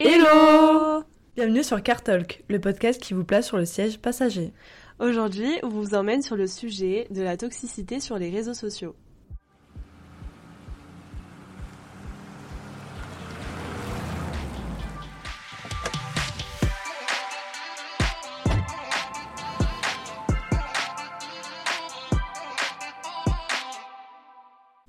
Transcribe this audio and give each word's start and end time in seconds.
Hello 0.00 1.02
Bienvenue 1.34 1.64
sur 1.64 1.82
Car 1.82 2.04
Talk, 2.04 2.44
le 2.48 2.60
podcast 2.60 3.02
qui 3.02 3.14
vous 3.14 3.24
place 3.24 3.48
sur 3.48 3.56
le 3.56 3.64
siège 3.64 3.98
passager. 3.98 4.52
Aujourd'hui, 5.00 5.58
on 5.64 5.68
vous 5.68 5.96
emmène 5.96 6.22
sur 6.22 6.36
le 6.36 6.46
sujet 6.46 7.08
de 7.10 7.20
la 7.20 7.36
toxicité 7.36 7.98
sur 7.98 8.16
les 8.16 8.30
réseaux 8.30 8.54
sociaux. 8.54 8.94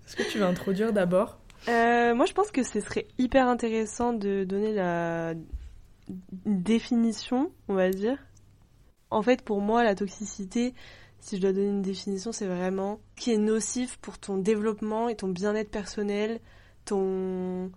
Est-ce 0.05 0.15
que 0.15 0.31
tu 0.31 0.37
veux 0.37 0.45
introduire 0.45 0.93
d'abord 0.93 1.39
Euh, 1.69 2.15
moi, 2.15 2.25
je 2.25 2.33
pense 2.33 2.51
que 2.51 2.63
ce 2.63 2.79
serait 2.79 3.07
hyper 3.17 3.47
intéressant 3.47 4.11
de 4.13 4.43
donner 4.43 4.73
la 4.73 5.33
définition, 6.45 7.51
on 7.67 7.73
va 7.75 7.89
dire. 7.89 8.17
En 9.11 9.21
fait, 9.21 9.41
pour 9.41 9.61
moi, 9.61 9.83
la 9.83 9.95
toxicité, 9.95 10.73
si 11.19 11.37
je 11.37 11.41
dois 11.41 11.51
donner 11.53 11.67
une 11.67 11.81
définition, 11.81 12.31
c'est 12.31 12.47
vraiment 12.47 12.99
ce 13.17 13.21
qui 13.23 13.31
est 13.33 13.37
nocif 13.37 13.97
pour 13.97 14.17
ton 14.17 14.37
développement 14.37 15.09
et 15.09 15.15
ton 15.15 15.27
bien-être 15.27 15.69
personnel, 15.71 16.39
ton 16.85 17.71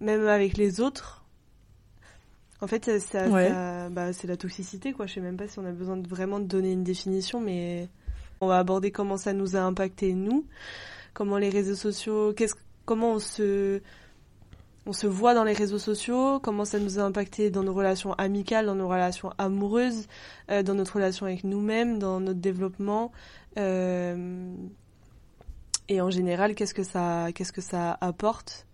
même 0.00 0.26
avec 0.26 0.56
les 0.56 0.80
autres. 0.80 1.24
En 2.60 2.66
fait, 2.66 2.98
ça, 2.98 3.28
Ouais. 3.28 3.48
ça- 3.48 3.88
bah, 3.90 4.12
c'est 4.12 4.26
la 4.26 4.36
toxicité, 4.36 4.92
quoi. 4.92 5.06
Je 5.06 5.14
sais 5.14 5.20
même 5.20 5.36
pas 5.36 5.48
si 5.48 5.58
on 5.58 5.66
a 5.66 5.72
besoin 5.72 5.96
de 5.96 6.08
vraiment 6.08 6.40
de 6.40 6.46
donner 6.46 6.72
une 6.72 6.84
définition, 6.84 7.40
mais 7.40 7.88
on 8.40 8.46
va 8.46 8.58
aborder 8.58 8.90
comment 8.90 9.16
ça 9.16 9.32
nous 9.32 9.56
a 9.56 9.60
impacté 9.60 10.14
nous, 10.14 10.46
comment 11.12 11.36
les 11.38 11.50
réseaux 11.50 11.74
sociaux, 11.74 12.32
qu'est-ce, 12.34 12.54
comment 12.84 13.12
on 13.12 13.18
se, 13.18 13.80
on 14.86 14.92
se 14.92 15.06
voit 15.06 15.34
dans 15.34 15.44
les 15.44 15.52
réseaux 15.54 15.78
sociaux, 15.78 16.38
comment 16.40 16.64
ça 16.64 16.78
nous 16.78 16.98
a 16.98 17.02
impacté 17.02 17.50
dans 17.50 17.62
nos 17.62 17.74
relations 17.74 18.12
amicales, 18.14 18.66
dans 18.66 18.74
nos 18.74 18.88
relations 18.88 19.30
amoureuses, 19.38 20.06
euh, 20.50 20.62
dans 20.62 20.74
notre 20.74 20.94
relation 20.96 21.26
avec 21.26 21.44
nous-mêmes, 21.44 21.98
dans 21.98 22.20
notre 22.20 22.40
développement, 22.40 23.12
euh, 23.58 24.54
et 25.88 26.00
en 26.00 26.10
général, 26.10 26.54
qu'est-ce 26.54 26.74
que 26.74 26.82
ça, 26.82 27.28
qu'est-ce 27.34 27.52
que 27.52 27.60
ça 27.60 27.96
apporte? 28.00 28.66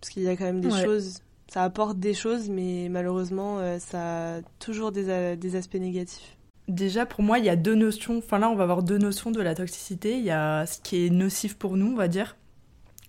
Parce 0.00 0.10
qu'il 0.10 0.22
y 0.22 0.28
a 0.28 0.36
quand 0.36 0.44
même 0.44 0.60
des 0.60 0.72
Ouais. 0.72 0.84
choses, 0.84 1.20
ça 1.48 1.62
apporte 1.62 1.98
des 1.98 2.12
choses, 2.14 2.48
mais 2.50 2.88
malheureusement, 2.90 3.58
euh, 3.58 3.78
ça 3.78 4.36
a 4.36 4.42
toujours 4.58 4.92
des, 4.92 5.36
des 5.36 5.56
aspects 5.56 5.76
négatifs. 5.76 6.36
Déjà, 6.68 7.06
pour 7.06 7.22
moi, 7.22 7.38
il 7.38 7.44
y 7.44 7.48
a 7.48 7.56
deux 7.56 7.74
notions. 7.74 8.18
Enfin, 8.18 8.38
là, 8.38 8.48
on 8.48 8.54
va 8.54 8.62
avoir 8.62 8.82
deux 8.82 8.98
notions 8.98 9.30
de 9.32 9.40
la 9.40 9.54
toxicité. 9.54 10.16
Il 10.16 10.24
y 10.24 10.30
a 10.30 10.64
ce 10.66 10.78
qui 10.80 11.06
est 11.06 11.10
nocif 11.10 11.56
pour 11.56 11.76
nous, 11.76 11.92
on 11.92 11.96
va 11.96 12.08
dire. 12.08 12.36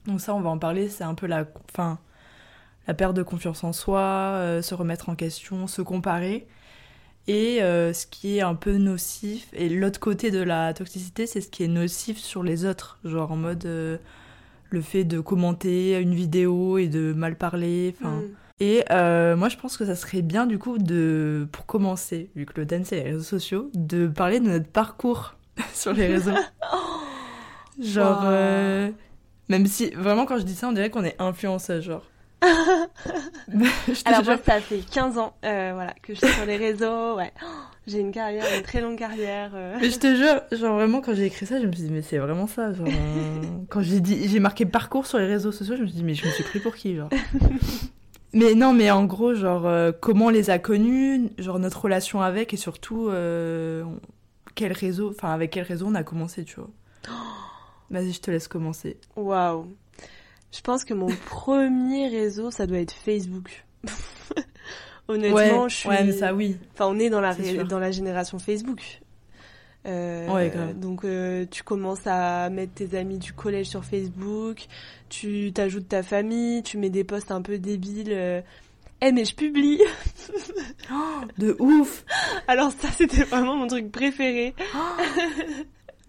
Donc, 0.07 0.21
ça, 0.21 0.35
on 0.35 0.41
va 0.41 0.49
en 0.49 0.57
parler. 0.57 0.89
C'est 0.89 1.03
un 1.03 1.15
peu 1.15 1.27
la, 1.27 1.45
enfin, 1.71 1.99
la 2.87 2.93
perte 2.93 3.15
de 3.15 3.23
confiance 3.23 3.63
en 3.63 3.73
soi, 3.73 4.01
euh, 4.01 4.61
se 4.61 4.75
remettre 4.75 5.09
en 5.09 5.15
question, 5.15 5.67
se 5.67 5.81
comparer. 5.81 6.47
Et 7.27 7.63
euh, 7.63 7.93
ce 7.93 8.05
qui 8.05 8.37
est 8.37 8.41
un 8.41 8.55
peu 8.55 8.75
nocif. 8.77 9.47
Et 9.53 9.69
l'autre 9.69 9.99
côté 9.99 10.29
de 10.31 10.41
la 10.41 10.73
toxicité, 10.73 11.25
c'est 11.25 11.41
ce 11.41 11.47
qui 11.47 11.63
est 11.63 11.67
nocif 11.67 12.17
sur 12.17 12.43
les 12.43 12.65
autres. 12.65 12.99
Genre 13.05 13.31
en 13.31 13.37
mode 13.37 13.65
euh, 13.65 13.97
le 14.69 14.81
fait 14.81 15.05
de 15.05 15.19
commenter 15.19 15.97
une 15.99 16.13
vidéo 16.13 16.77
et 16.77 16.87
de 16.87 17.13
mal 17.13 17.37
parler. 17.37 17.95
Enfin. 17.97 18.17
Mm. 18.17 18.29
Et 18.59 18.83
euh, 18.91 19.35
moi, 19.35 19.49
je 19.49 19.57
pense 19.57 19.77
que 19.77 19.85
ça 19.85 19.95
serait 19.95 20.21
bien, 20.21 20.45
du 20.45 20.59
coup, 20.59 20.77
de, 20.77 21.47
pour 21.51 21.65
commencer, 21.65 22.29
vu 22.35 22.45
que 22.45 22.53
le 22.61 22.67
thème 22.67 22.85
c'est 22.85 22.97
les 22.97 23.11
réseaux 23.11 23.23
sociaux, 23.23 23.69
de 23.73 24.07
parler 24.07 24.39
de 24.39 24.47
notre 24.47 24.67
parcours 24.67 25.35
sur 25.73 25.93
les 25.93 26.07
réseaux. 26.07 26.31
genre, 27.81 28.23
Wow. 28.23 28.93
Même 29.49 29.65
si, 29.65 29.89
vraiment, 29.91 30.25
quand 30.25 30.37
je 30.37 30.43
dis 30.43 30.55
ça, 30.55 30.67
on 30.69 30.71
dirait 30.71 30.89
qu'on 30.89 31.03
est 31.03 31.15
influenceuse, 31.19 31.83
genre. 31.83 32.03
Alors 34.05 34.23
moi, 34.25 34.37
ça 34.45 34.59
fait 34.59 34.79
15 34.79 35.17
ans 35.17 35.33
euh, 35.45 35.71
voilà, 35.73 35.93
que 36.01 36.13
je 36.13 36.19
suis 36.19 36.35
sur 36.35 36.45
les 36.45 36.57
réseaux. 36.57 37.15
Ouais. 37.15 37.31
Oh, 37.41 37.45
J'ai 37.87 37.99
une 37.99 38.11
carrière, 38.11 38.45
une 38.55 38.63
très 38.63 38.79
longue 38.79 38.97
carrière. 38.97 39.51
euh. 39.53 39.77
Mais 39.81 39.89
je 39.89 39.99
te 39.99 40.15
jure, 40.15 40.41
genre 40.57 40.75
vraiment, 40.75 41.01
quand 41.01 41.13
j'ai 41.13 41.25
écrit 41.25 41.45
ça, 41.45 41.59
je 41.59 41.67
me 41.67 41.71
suis 41.73 41.83
dit, 41.83 41.91
mais 41.91 42.01
c'est 42.01 42.17
vraiment 42.17 42.47
ça. 42.47 42.71
Genre, 42.73 42.87
euh, 42.87 43.41
quand 43.69 43.81
j'ai 43.81 43.99
dit, 43.99 44.27
j'ai 44.29 44.39
marqué 44.39 44.65
parcours 44.65 45.05
sur 45.05 45.19
les 45.19 45.25
réseaux 45.25 45.51
sociaux, 45.51 45.75
je 45.75 45.81
me 45.81 45.87
suis 45.87 45.97
dit, 45.97 46.03
mais 46.03 46.13
je 46.13 46.25
me 46.25 46.31
suis 46.31 46.43
pris 46.43 46.59
pour 46.59 46.75
qui, 46.75 46.95
genre? 46.95 47.09
mais 48.33 48.55
non, 48.55 48.71
mais 48.71 48.89
en 48.89 49.03
gros, 49.03 49.35
genre, 49.35 49.69
comment 49.99 50.27
on 50.27 50.29
les 50.29 50.49
a 50.49 50.59
connus, 50.59 51.29
genre 51.37 51.59
notre 51.59 51.81
relation 51.81 52.21
avec, 52.21 52.53
et 52.53 52.57
surtout, 52.57 53.09
quel 54.55 54.71
réseau, 54.71 55.09
enfin, 55.09 55.33
avec 55.33 55.51
quel 55.51 55.63
réseau 55.63 55.87
on 55.89 55.95
a 55.95 56.03
commencé, 56.03 56.45
tu 56.45 56.55
vois? 56.55 56.69
Vas-y, 57.93 58.11
je 58.11 58.19
te 58.19 58.29
laisse 58.31 58.47
commencer. 58.49 58.97
Waouh. 59.15 59.67
Je 60.51 60.59
pense 60.61 60.83
que 60.83 60.93
mon 60.93 61.07
premier 61.25 62.09
réseau, 62.09 62.51
ça 62.51 62.67
doit 62.67 62.79
être 62.79 62.91
Facebook. 62.93 63.63
Honnêtement, 65.07 65.35
ouais, 65.63 65.69
je 65.69 65.75
suis. 65.75 65.89
ouais, 65.89 66.03
mais 66.03 66.11
ça, 66.13 66.33
oui. 66.33 66.57
Enfin, 66.73 66.87
on 66.87 66.97
est 66.99 67.09
dans 67.09 67.21
la 67.21 67.33
dans 67.65 67.79
la 67.79 67.91
génération 67.91 68.39
Facebook. 68.39 68.81
Euh, 69.85 70.29
Ouais, 70.33 70.49
grave. 70.49 70.79
donc 70.79 71.03
euh, 71.03 71.45
tu 71.51 71.61
commences 71.61 72.07
à 72.07 72.49
mettre 72.49 72.73
tes 72.73 72.97
amis 72.97 73.17
du 73.17 73.33
collège 73.33 73.65
sur 73.67 73.83
Facebook, 73.83 74.67
tu 75.09 75.51
t'ajoutes 75.53 75.89
ta 75.89 76.03
famille, 76.03 76.63
tu 76.63 76.77
mets 76.77 76.89
des 76.89 77.03
posts 77.03 77.31
un 77.31 77.41
peu 77.41 77.57
débiles. 77.57 78.13
euh, 78.13 78.41
Eh 79.01 79.11
mais 79.11 79.25
je 79.25 79.35
publie 79.35 79.81
De 81.37 81.57
ouf. 81.59 82.05
Alors 82.47 82.71
ça 82.71 82.87
c'était 82.95 83.23
vraiment 83.23 83.57
mon 83.57 83.67
truc 83.67 83.91
préféré. 83.91 84.53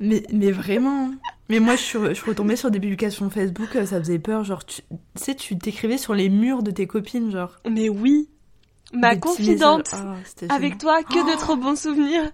Mais, 0.00 0.22
mais 0.32 0.50
vraiment. 0.50 1.10
Mais 1.48 1.60
moi, 1.60 1.76
je 1.76 1.82
suis, 1.82 1.98
je 2.08 2.14
suis 2.14 2.30
retombée 2.30 2.56
sur 2.56 2.70
des 2.70 2.80
publications 2.80 3.30
Facebook, 3.30 3.76
euh, 3.76 3.86
ça 3.86 3.98
faisait 3.98 4.18
peur. 4.18 4.44
Genre, 4.44 4.64
tu 4.64 4.82
tu 4.82 4.96
sais, 5.14 5.34
tu 5.34 5.56
t'écrivais 5.58 5.98
sur 5.98 6.14
les 6.14 6.28
murs 6.28 6.62
de 6.62 6.70
tes 6.70 6.86
copines, 6.86 7.30
genre. 7.30 7.60
Mais 7.70 7.88
oui, 7.88 8.28
ma 8.92 9.14
Des 9.14 9.20
confidente. 9.20 9.90
Ah, 9.92 10.16
avec 10.48 10.78
toi, 10.78 11.02
que 11.04 11.32
de 11.32 11.38
trop 11.38 11.56
bons 11.56 11.78
souvenirs. 11.80 12.32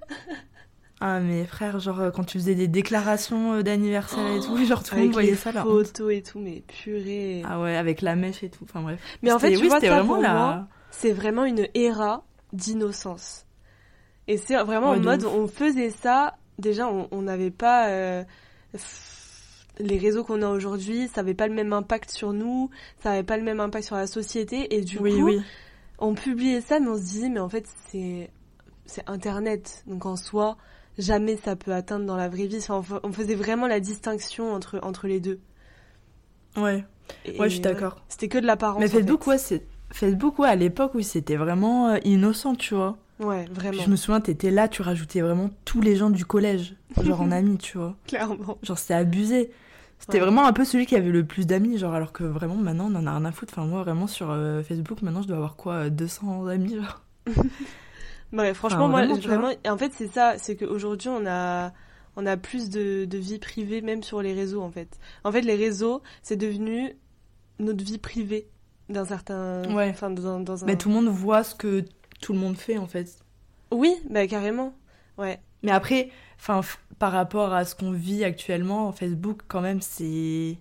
Ah 1.02 1.18
mais 1.20 1.46
frère, 1.46 1.80
genre 1.80 1.98
euh, 2.00 2.10
quand 2.10 2.24
tu 2.24 2.38
faisais 2.38 2.54
des 2.54 2.68
déclarations 2.68 3.54
euh, 3.54 3.62
d'anniversaire 3.62 4.26
et 4.34 4.40
tout, 4.40 4.62
genre 4.66 4.82
tout 4.82 4.94
le 4.94 4.98
avec 4.98 5.06
monde 5.06 5.12
voyait 5.14 5.34
ça 5.34 5.50
là. 5.50 5.62
photos 5.62 6.12
et 6.12 6.22
tout, 6.22 6.38
mais 6.40 6.62
purée. 6.66 7.42
Ah 7.42 7.58
ouais, 7.60 7.74
avec 7.76 8.02
la 8.02 8.16
mèche 8.16 8.42
et 8.42 8.50
tout, 8.50 8.64
enfin 8.64 8.82
bref. 8.82 9.00
mais 9.22 9.32
en 9.32 9.38
fait, 9.38 9.52
tu 9.52 9.62
oui, 9.62 9.68
vois, 9.68 9.80
ça 9.80 9.88
vraiment 9.88 10.14
pour 10.14 10.22
la... 10.22 10.34
moi, 10.34 10.68
c'est 10.90 11.12
vraiment 11.12 11.46
une 11.46 11.66
éra 11.74 12.24
d'innocence. 12.52 13.46
Et 14.28 14.36
c'est 14.36 14.56
vraiment 14.62 14.90
Ouais, 14.90 14.96
en 14.96 15.00
de 15.00 15.04
mode, 15.04 15.24
ouf. 15.24 15.32
on 15.32 15.48
faisait 15.48 15.90
ça, 15.90 16.36
déjà 16.60 16.88
on 16.88 17.22
n'avait 17.22 17.50
pas 17.50 17.88
euh, 17.88 18.24
les 19.78 19.98
réseaux 19.98 20.24
qu'on 20.24 20.42
a 20.42 20.48
aujourd'hui, 20.48 21.08
ça 21.08 21.22
n'avait 21.22 21.34
pas 21.34 21.46
le 21.48 21.54
même 21.54 21.72
impact 21.72 22.10
sur 22.10 22.32
nous, 22.32 22.70
ça 23.02 23.10
n'avait 23.10 23.22
pas 23.22 23.36
le 23.36 23.42
même 23.42 23.60
impact 23.60 23.86
sur 23.86 23.96
la 23.96 24.06
société, 24.06 24.74
et 24.76 24.82
du 24.82 24.98
Oui, 24.98 25.16
coup, 25.18 25.24
oui. 25.26 25.40
on 25.98 26.14
publiait 26.14 26.60
ça, 26.60 26.80
mais 26.80 26.88
on 26.88 26.96
se 26.96 27.02
disait, 27.02 27.28
mais 27.28 27.40
en 27.40 27.48
fait, 27.48 27.66
c'est 27.90 28.30
c'est 28.84 29.08
Internet, 29.08 29.84
donc 29.86 30.04
en 30.04 30.16
soi, 30.16 30.56
jamais 30.98 31.36
ça 31.36 31.54
peut 31.56 31.72
atteindre 31.72 32.04
dans 32.06 32.16
la 32.16 32.28
vraie 32.28 32.46
vie. 32.46 32.58
Enfin, 32.58 32.76
on 32.78 32.82
fa- 32.82 33.00
on 33.04 33.12
faisait 33.12 33.36
vraiment 33.36 33.68
la 33.68 33.78
distinction 33.80 34.52
entre, 34.52 34.80
entre 34.82 35.06
les 35.06 35.20
deux. 35.20 35.38
Ouais, 36.56 36.84
Et- 37.24 37.38
ouais, 37.38 37.48
je 37.48 37.54
suis 37.54 37.60
d'accord. 37.60 38.02
C'était 38.08 38.28
que 38.28 38.38
de 38.38 38.46
l'apparence. 38.46 38.80
Mais 38.80 38.86
en 38.86 38.90
Facebook, 38.90 39.22
fait. 39.24 39.30
ouais, 39.30 39.38
c'est... 39.38 39.62
Facebook, 39.92 40.38
ouais, 40.40 40.48
à 40.48 40.56
l'époque, 40.56 40.92
oui, 40.94 41.04
c'était 41.04 41.36
vraiment 41.36 41.88
euh, 41.90 41.98
innocent, 42.04 42.54
tu 42.56 42.74
vois. 42.74 42.98
Ouais, 43.20 43.44
vraiment. 43.52 43.72
Puis 43.76 43.82
je 43.84 43.90
me 43.90 43.96
souviens, 43.96 44.20
t'étais 44.20 44.50
là, 44.50 44.66
tu 44.66 44.82
rajoutais 44.82 45.20
vraiment 45.20 45.50
tous 45.64 45.80
les 45.80 45.94
gens 45.96 46.10
du 46.10 46.24
collège, 46.24 46.74
genre 47.02 47.20
en 47.20 47.30
amis, 47.32 47.58
tu 47.58 47.78
vois. 47.78 47.94
Clairement. 48.06 48.58
Genre, 48.62 48.78
c'était 48.78 48.94
abusé. 48.94 49.50
C'était 49.98 50.14
Ouais. 50.14 50.20
vraiment 50.20 50.46
un 50.46 50.54
peu 50.54 50.64
celui 50.64 50.86
qui 50.86 50.96
avait 50.96 51.10
le 51.10 51.24
plus 51.24 51.46
d'amis, 51.46 51.76
genre, 51.76 51.92
alors 51.92 52.12
que 52.12 52.24
vraiment, 52.24 52.54
maintenant, 52.54 52.88
on 52.90 52.94
en 52.96 53.06
a 53.06 53.12
rien 53.16 53.24
à 53.26 53.32
foutre. 53.32 53.52
Enfin, 53.54 53.66
moi, 53.68 53.82
vraiment, 53.82 54.06
sur 54.06 54.30
euh, 54.30 54.62
Facebook, 54.62 55.02
maintenant, 55.02 55.20
je 55.20 55.28
dois 55.28 55.36
avoir 55.36 55.56
quoi, 55.56 55.74
euh, 55.74 55.90
200 55.90 56.46
amis, 56.46 56.76
genre. 56.76 57.02
Ouais, 58.32 58.54
franchement, 58.54 58.84
Enfin, 58.86 59.06
moi, 59.06 59.16
vraiment, 59.18 59.50
en 59.66 59.76
fait, 59.76 59.90
c'est 59.96 60.06
ça, 60.06 60.34
c'est 60.38 60.54
qu'aujourd'hui, 60.54 61.08
on 61.08 61.26
a, 61.26 61.72
on 62.16 62.26
a 62.26 62.36
plus 62.36 62.70
de, 62.70 63.04
de 63.04 63.18
vie 63.18 63.38
privée, 63.40 63.80
même 63.82 64.04
sur 64.04 64.22
les 64.22 64.32
réseaux, 64.34 64.62
en 64.62 64.70
fait. 64.70 64.98
En 65.24 65.32
fait, 65.32 65.40
les 65.40 65.56
réseaux, 65.56 66.00
c'est 66.22 66.36
devenu 66.36 66.94
notre 67.58 67.82
vie 67.84 67.98
privée, 67.98 68.46
d'un 68.88 69.04
certain. 69.04 69.64
Ouais. 69.74 69.88
Enfin, 69.90 70.10
dans, 70.10 70.38
dans 70.38 70.62
un. 70.62 70.66
Mais 70.66 70.76
tout 70.76 70.88
le 70.90 70.94
monde 70.94 71.08
voit 71.08 71.42
ce 71.42 71.56
que 71.56 71.84
tout 72.20 72.32
le 72.32 72.38
monde 72.38 72.56
fait, 72.56 72.78
en 72.78 72.86
fait. 72.86 73.08
Oui, 73.70 73.94
bah, 74.08 74.26
carrément. 74.26 74.74
Ouais. 75.18 75.38
Mais 75.62 75.70
après, 75.72 76.10
enfin, 76.38 76.60
par 76.98 77.12
rapport 77.12 77.52
à 77.52 77.64
ce 77.64 77.74
qu'on 77.74 77.92
vit 77.92 78.24
actuellement, 78.24 78.90
Facebook, 78.92 79.40
quand 79.48 79.60
même, 79.60 79.80
c'est 79.80 80.56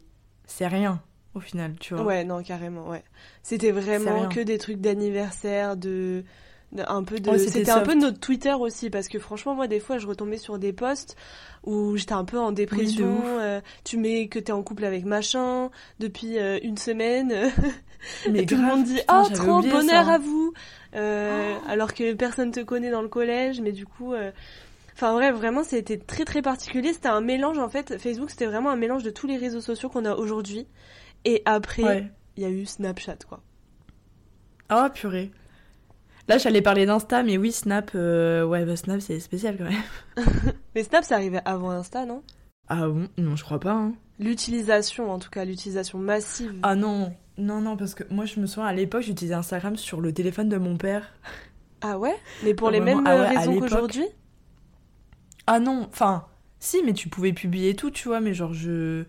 c'est 0.45 0.67
rien 0.67 1.01
au 1.35 1.39
final, 1.39 1.75
tu 1.79 1.93
vois. 1.93 2.03
Ouais, 2.03 2.23
non, 2.23 2.41
carrément, 2.43 2.89
ouais. 2.89 3.03
C'était 3.43 3.71
vraiment 3.71 4.27
que 4.29 4.39
des 4.39 4.57
trucs 4.57 4.81
d'anniversaire, 4.81 5.77
de, 5.77 6.23
un 6.75 7.03
peu 7.03 7.19
de. 7.19 7.29
Ouais, 7.29 7.37
c'était 7.39 7.69
un 7.69 7.81
peu 7.81 7.93
notre 7.93 8.19
Twitter 8.19 8.53
aussi, 8.53 8.89
parce 8.89 9.07
que 9.07 9.19
franchement, 9.19 9.55
moi, 9.55 9.67
des 9.67 9.79
fois, 9.79 9.99
je 9.99 10.07
retombais 10.07 10.37
sur 10.37 10.57
des 10.59 10.73
posts 10.73 11.15
où 11.65 11.95
j'étais 11.97 12.13
un 12.13 12.25
peu 12.25 12.39
en 12.39 12.51
dépression. 12.51 13.21
euh, 13.25 13.61
tu 13.83 13.97
mets 13.97 14.27
que 14.27 14.39
t'es 14.39 14.51
en 14.51 14.63
couple 14.63 14.85
avec 14.85 15.05
machin 15.05 15.69
depuis 15.99 16.37
euh, 16.39 16.59
une 16.63 16.77
semaine. 16.77 17.51
Mais 18.31 18.41
Et 18.41 18.45
tout 18.45 18.55
le 18.55 18.61
grave, 18.61 18.77
monde 18.77 18.85
dit 18.85 18.95
putain, 18.95 19.23
oh 19.25 19.29
trop 19.33 19.61
bonheur 19.61 20.05
ça. 20.05 20.13
à 20.13 20.17
vous 20.17 20.53
Euh, 20.95 21.55
alors 21.67 21.93
que 21.93 22.13
personne 22.13 22.51
te 22.51 22.61
connaît 22.61 22.89
dans 22.89 23.03
le 23.03 23.07
collège 23.09 23.61
mais 23.61 23.71
du 23.71 23.85
coup 23.85 24.13
euh, 24.13 24.31
enfin 24.95 25.13
bref 25.13 25.35
vraiment 25.35 25.63
c'était 25.63 25.97
très 25.97 26.25
très 26.25 26.41
particulier 26.41 26.93
c'était 26.93 27.09
un 27.09 27.21
mélange 27.21 27.59
en 27.59 27.69
fait 27.69 27.99
Facebook 27.99 28.31
c'était 28.31 28.47
vraiment 28.47 28.71
un 28.71 28.75
mélange 28.75 29.03
de 29.03 29.11
tous 29.11 29.27
les 29.27 29.37
réseaux 29.37 29.61
sociaux 29.61 29.89
qu'on 29.89 30.03
a 30.05 30.15
aujourd'hui 30.15 30.65
et 31.25 31.43
après 31.45 31.83
il 31.83 31.85
Ouais. 31.85 32.11
y 32.37 32.45
a 32.45 32.49
eu 32.49 32.65
Snapchat 32.65 33.17
quoi 33.27 33.41
Oh 34.71 34.87
purée. 34.93 35.31
Là, 36.27 36.37
j'allais 36.37 36.61
parler 36.61 36.85
d'Insta, 36.85 37.23
mais 37.23 37.39
oui, 37.39 37.51
Snap, 37.51 37.89
euh, 37.95 38.43
ouais, 38.45 38.63
bah, 38.65 38.75
Snap, 38.75 39.01
c'est 39.01 39.19
spécial 39.19 39.57
quand 39.57 39.63
même. 39.63 40.25
Mais 40.75 40.83
Snap, 40.83 41.03
ça 41.03 41.15
arrivait 41.15 41.41
avant 41.43 41.71
Insta, 41.71 42.05
non? 42.05 42.21
Ah 42.67 42.87
bon? 42.87 43.07
Non, 43.17 43.35
je 43.35 43.43
crois 43.43 43.59
pas. 43.59 43.71
Hein. 43.71 43.93
L'utilisation, 44.19 45.11
en 45.11 45.17
tout 45.17 45.31
cas, 45.31 45.43
l'utilisation 45.43 45.97
massive. 45.97 46.53
Ah 46.61 46.75
non, 46.75 47.11
non, 47.39 47.61
non, 47.61 47.77
parce 47.77 47.95
que 47.95 48.03
moi, 48.11 48.25
je 48.25 48.39
me 48.39 48.45
souviens, 48.45 48.67
à 48.67 48.73
l'époque, 48.73 49.03
j'utilisais 49.03 49.33
Instagram 49.33 49.75
sur 49.77 50.01
le 50.01 50.13
téléphone 50.13 50.49
de 50.49 50.57
mon 50.57 50.77
père. 50.77 51.13
Ah 51.81 51.97
ouais? 51.99 52.15
Mais 52.41 52.53
pour 52.53 52.69
les 52.69 52.79
Vraiment, 52.79 52.81
mêmes 52.81 53.03
ah 53.05 53.15
euh, 53.15 53.17
ouais, 53.17 53.27
raisons 53.27 53.55
qu'aujourd'hui? 53.55 54.05
Ah 55.47 55.59
non, 55.59 55.87
enfin, 55.89 56.27
si, 56.59 56.83
mais 56.83 56.93
tu 56.93 57.09
pouvais 57.09 57.33
publier 57.33 57.75
tout, 57.75 57.91
tu 57.91 58.07
vois, 58.07 58.19
mais 58.21 58.33
genre, 58.33 58.53
je. 58.53 59.05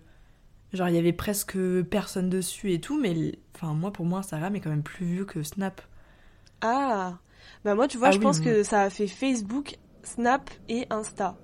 Genre, 0.73 0.89
il 0.89 0.95
y 0.97 0.99
avait 0.99 1.13
presque 1.15 1.59
personne 1.85 2.31
dessus 2.31 2.73
et 2.73 2.81
tout, 2.81 3.01
mais. 3.01 3.39
Enfin, 3.57 3.75
moi, 3.75 3.93
pour 3.93 4.07
moi, 4.07 4.21
Instagram 4.21 4.57
est 4.57 4.61
quand 4.61 4.71
même 4.71 4.83
plus 4.85 5.07
vieux 5.07 5.25
que 5.27 5.43
Snap. 5.45 5.83
Ah 6.63 7.19
Bah 7.65 7.75
moi, 7.75 7.87
tu 7.89 7.99
vois, 7.99 8.09
Ah 8.09 8.13
je 8.13 8.19
oui, 8.19 8.19
pense 8.19 8.41
que 8.41 8.63
ça 8.63 8.83
a 8.83 8.91
fait 8.91 9.07
Facebook, 9.07 9.79
Snap 10.03 10.51
et 10.69 10.87
Insta. 10.91 11.37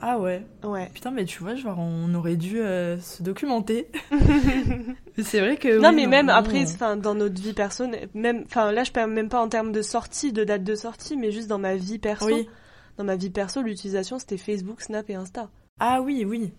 Ah 0.00 0.18
ouais. 0.18 0.46
Ouais. 0.62 0.90
Putain, 0.94 1.10
mais 1.10 1.24
tu 1.24 1.42
vois, 1.42 1.54
genre, 1.54 1.78
on 1.78 2.14
aurait 2.14 2.36
dû 2.36 2.60
euh, 2.60 2.98
se 3.00 3.22
documenter. 3.22 3.88
C'est 5.22 5.40
vrai 5.40 5.56
que. 5.56 5.80
non, 5.80 5.88
oui, 5.90 5.96
mais 5.96 6.06
même 6.06 6.26
non, 6.26 6.34
après, 6.34 6.62
enfin, 6.62 6.96
dans 6.96 7.14
notre 7.14 7.40
vie 7.40 7.52
perso, 7.52 7.84
même, 8.14 8.44
enfin, 8.46 8.70
là, 8.72 8.84
je 8.84 8.92
parle 8.92 9.10
même 9.10 9.28
pas 9.28 9.40
en 9.40 9.48
termes 9.48 9.72
de 9.72 9.82
sortie, 9.82 10.32
de 10.32 10.44
date 10.44 10.62
de 10.64 10.74
sortie, 10.74 11.16
mais 11.16 11.32
juste 11.32 11.48
dans 11.48 11.58
ma 11.58 11.74
vie 11.76 11.98
perso. 11.98 12.26
Oui. 12.26 12.48
Dans 12.96 13.04
ma 13.04 13.16
vie 13.16 13.30
perso, 13.30 13.62
l'utilisation, 13.62 14.18
c'était 14.18 14.36
Facebook, 14.38 14.80
Snap 14.80 15.08
et 15.10 15.14
Insta. 15.14 15.48
Ah 15.80 16.00
oui, 16.02 16.24
oui. 16.24 16.52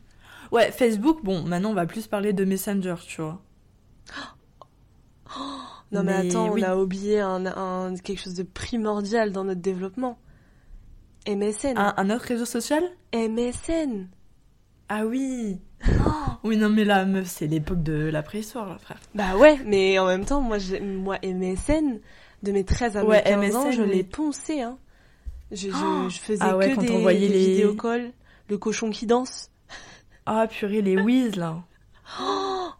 Ouais, 0.52 0.72
Facebook, 0.72 1.24
bon, 1.24 1.44
maintenant 1.44 1.72
on 1.72 1.74
va 1.76 1.86
plus 1.86 2.08
parler 2.08 2.34
de 2.34 2.44
Messenger, 2.46 2.96
tu 3.06 3.22
vois. 3.22 3.42
Non, 5.92 6.04
mais, 6.04 6.24
Mais 6.24 6.30
attends, 6.30 6.50
oui. 6.52 6.64
on 6.66 6.70
a 6.70 6.76
oublié 6.78 7.20
un, 7.20 7.46
un- 7.46 7.96
quelque 7.96 8.22
chose 8.22 8.36
de 8.36 8.44
primordial 8.44 9.32
dans 9.32 9.44
notre 9.44 9.62
développement. 9.62 10.18
MSN. 11.27 11.77
Un, 11.77 11.94
un 11.98 12.10
autre 12.10 12.25
réseau 12.25 12.45
social? 12.45 12.83
MSN. 13.13 14.07
Ah 14.89 15.06
oui. 15.06 15.60
oui, 16.44 16.57
non, 16.57 16.69
mais 16.69 16.83
là, 16.83 17.06
meuf, 17.06 17.27
c'est 17.27 17.48
l'époque 17.48 17.83
de 17.83 17.94
la 17.94 18.21
préhistoire, 18.24 18.68
là, 18.69 18.77
frère. 18.80 19.00
Bah 19.16 19.38
ouais, 19.38 19.57
mais 19.66 19.98
en 20.00 20.07
même 20.07 20.25
temps, 20.25 20.42
moi, 20.42 20.57
moi 20.81 21.18
MSN, 21.24 22.00
de 22.44 22.51
mes 22.51 22.63
13 22.66 22.98
à 22.98 23.01
mes 23.04 23.07
Ouais, 23.07 23.24
15 23.24 23.56
ans, 23.56 23.66
MSN, 23.66 23.71
je 23.77 23.81
oui. 23.83 23.89
l'ai 23.89 24.04
poncé. 24.04 24.62
Hein. 24.62 24.77
Je, 25.51 25.69
je, 25.69 25.75
Oh 25.75 26.10
je 26.10 26.19
faisais 26.19 26.39
Ah 26.44 26.57
ouais, 26.57 26.71
que 26.71 26.75
quand 26.75 26.81
des, 26.81 26.92
on 26.92 27.00
voyait 27.01 27.27
des 27.27 27.33
les- 27.33 27.45
vidéocalls, 27.51 28.12
le 28.50 28.57
cochon 28.57 28.89
qui 28.89 29.06
danse. 29.06 29.51
Ah, 30.25 30.48
purée, 30.48 30.81
les 30.81 30.98
whiz, 31.00 31.36
là. 31.36 31.63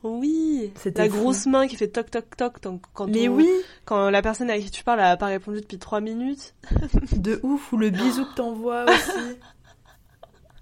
Oui, 0.04 0.72
C'était 0.76 1.04
la 1.04 1.10
fou. 1.10 1.18
grosse 1.18 1.46
main 1.46 1.68
qui 1.68 1.76
fait 1.76 1.88
toc 1.90 2.10
toc 2.10 2.36
toc 2.38 2.62
tant- 2.62 2.80
quand, 2.94 3.08
on- 3.10 3.28
oui, 3.36 3.50
quand 3.86 4.10
la 4.10 4.22
personne 4.22 4.50
à 4.50 4.58
qui 4.58 4.72
tu 4.72 4.84
parles 4.84 5.02
a 5.02 5.18
pas 5.18 5.26
répondu 5.28 5.60
depuis 5.62 5.78
3 5.78 6.00
minutes. 6.02 6.54
de 7.18 7.40
ouf, 7.44 7.74
ou 7.74 7.78
le 7.78 7.90
bisou 7.90 8.26
que 8.26 8.34
t'envoies 8.36 8.86
aussi. 8.86 9.38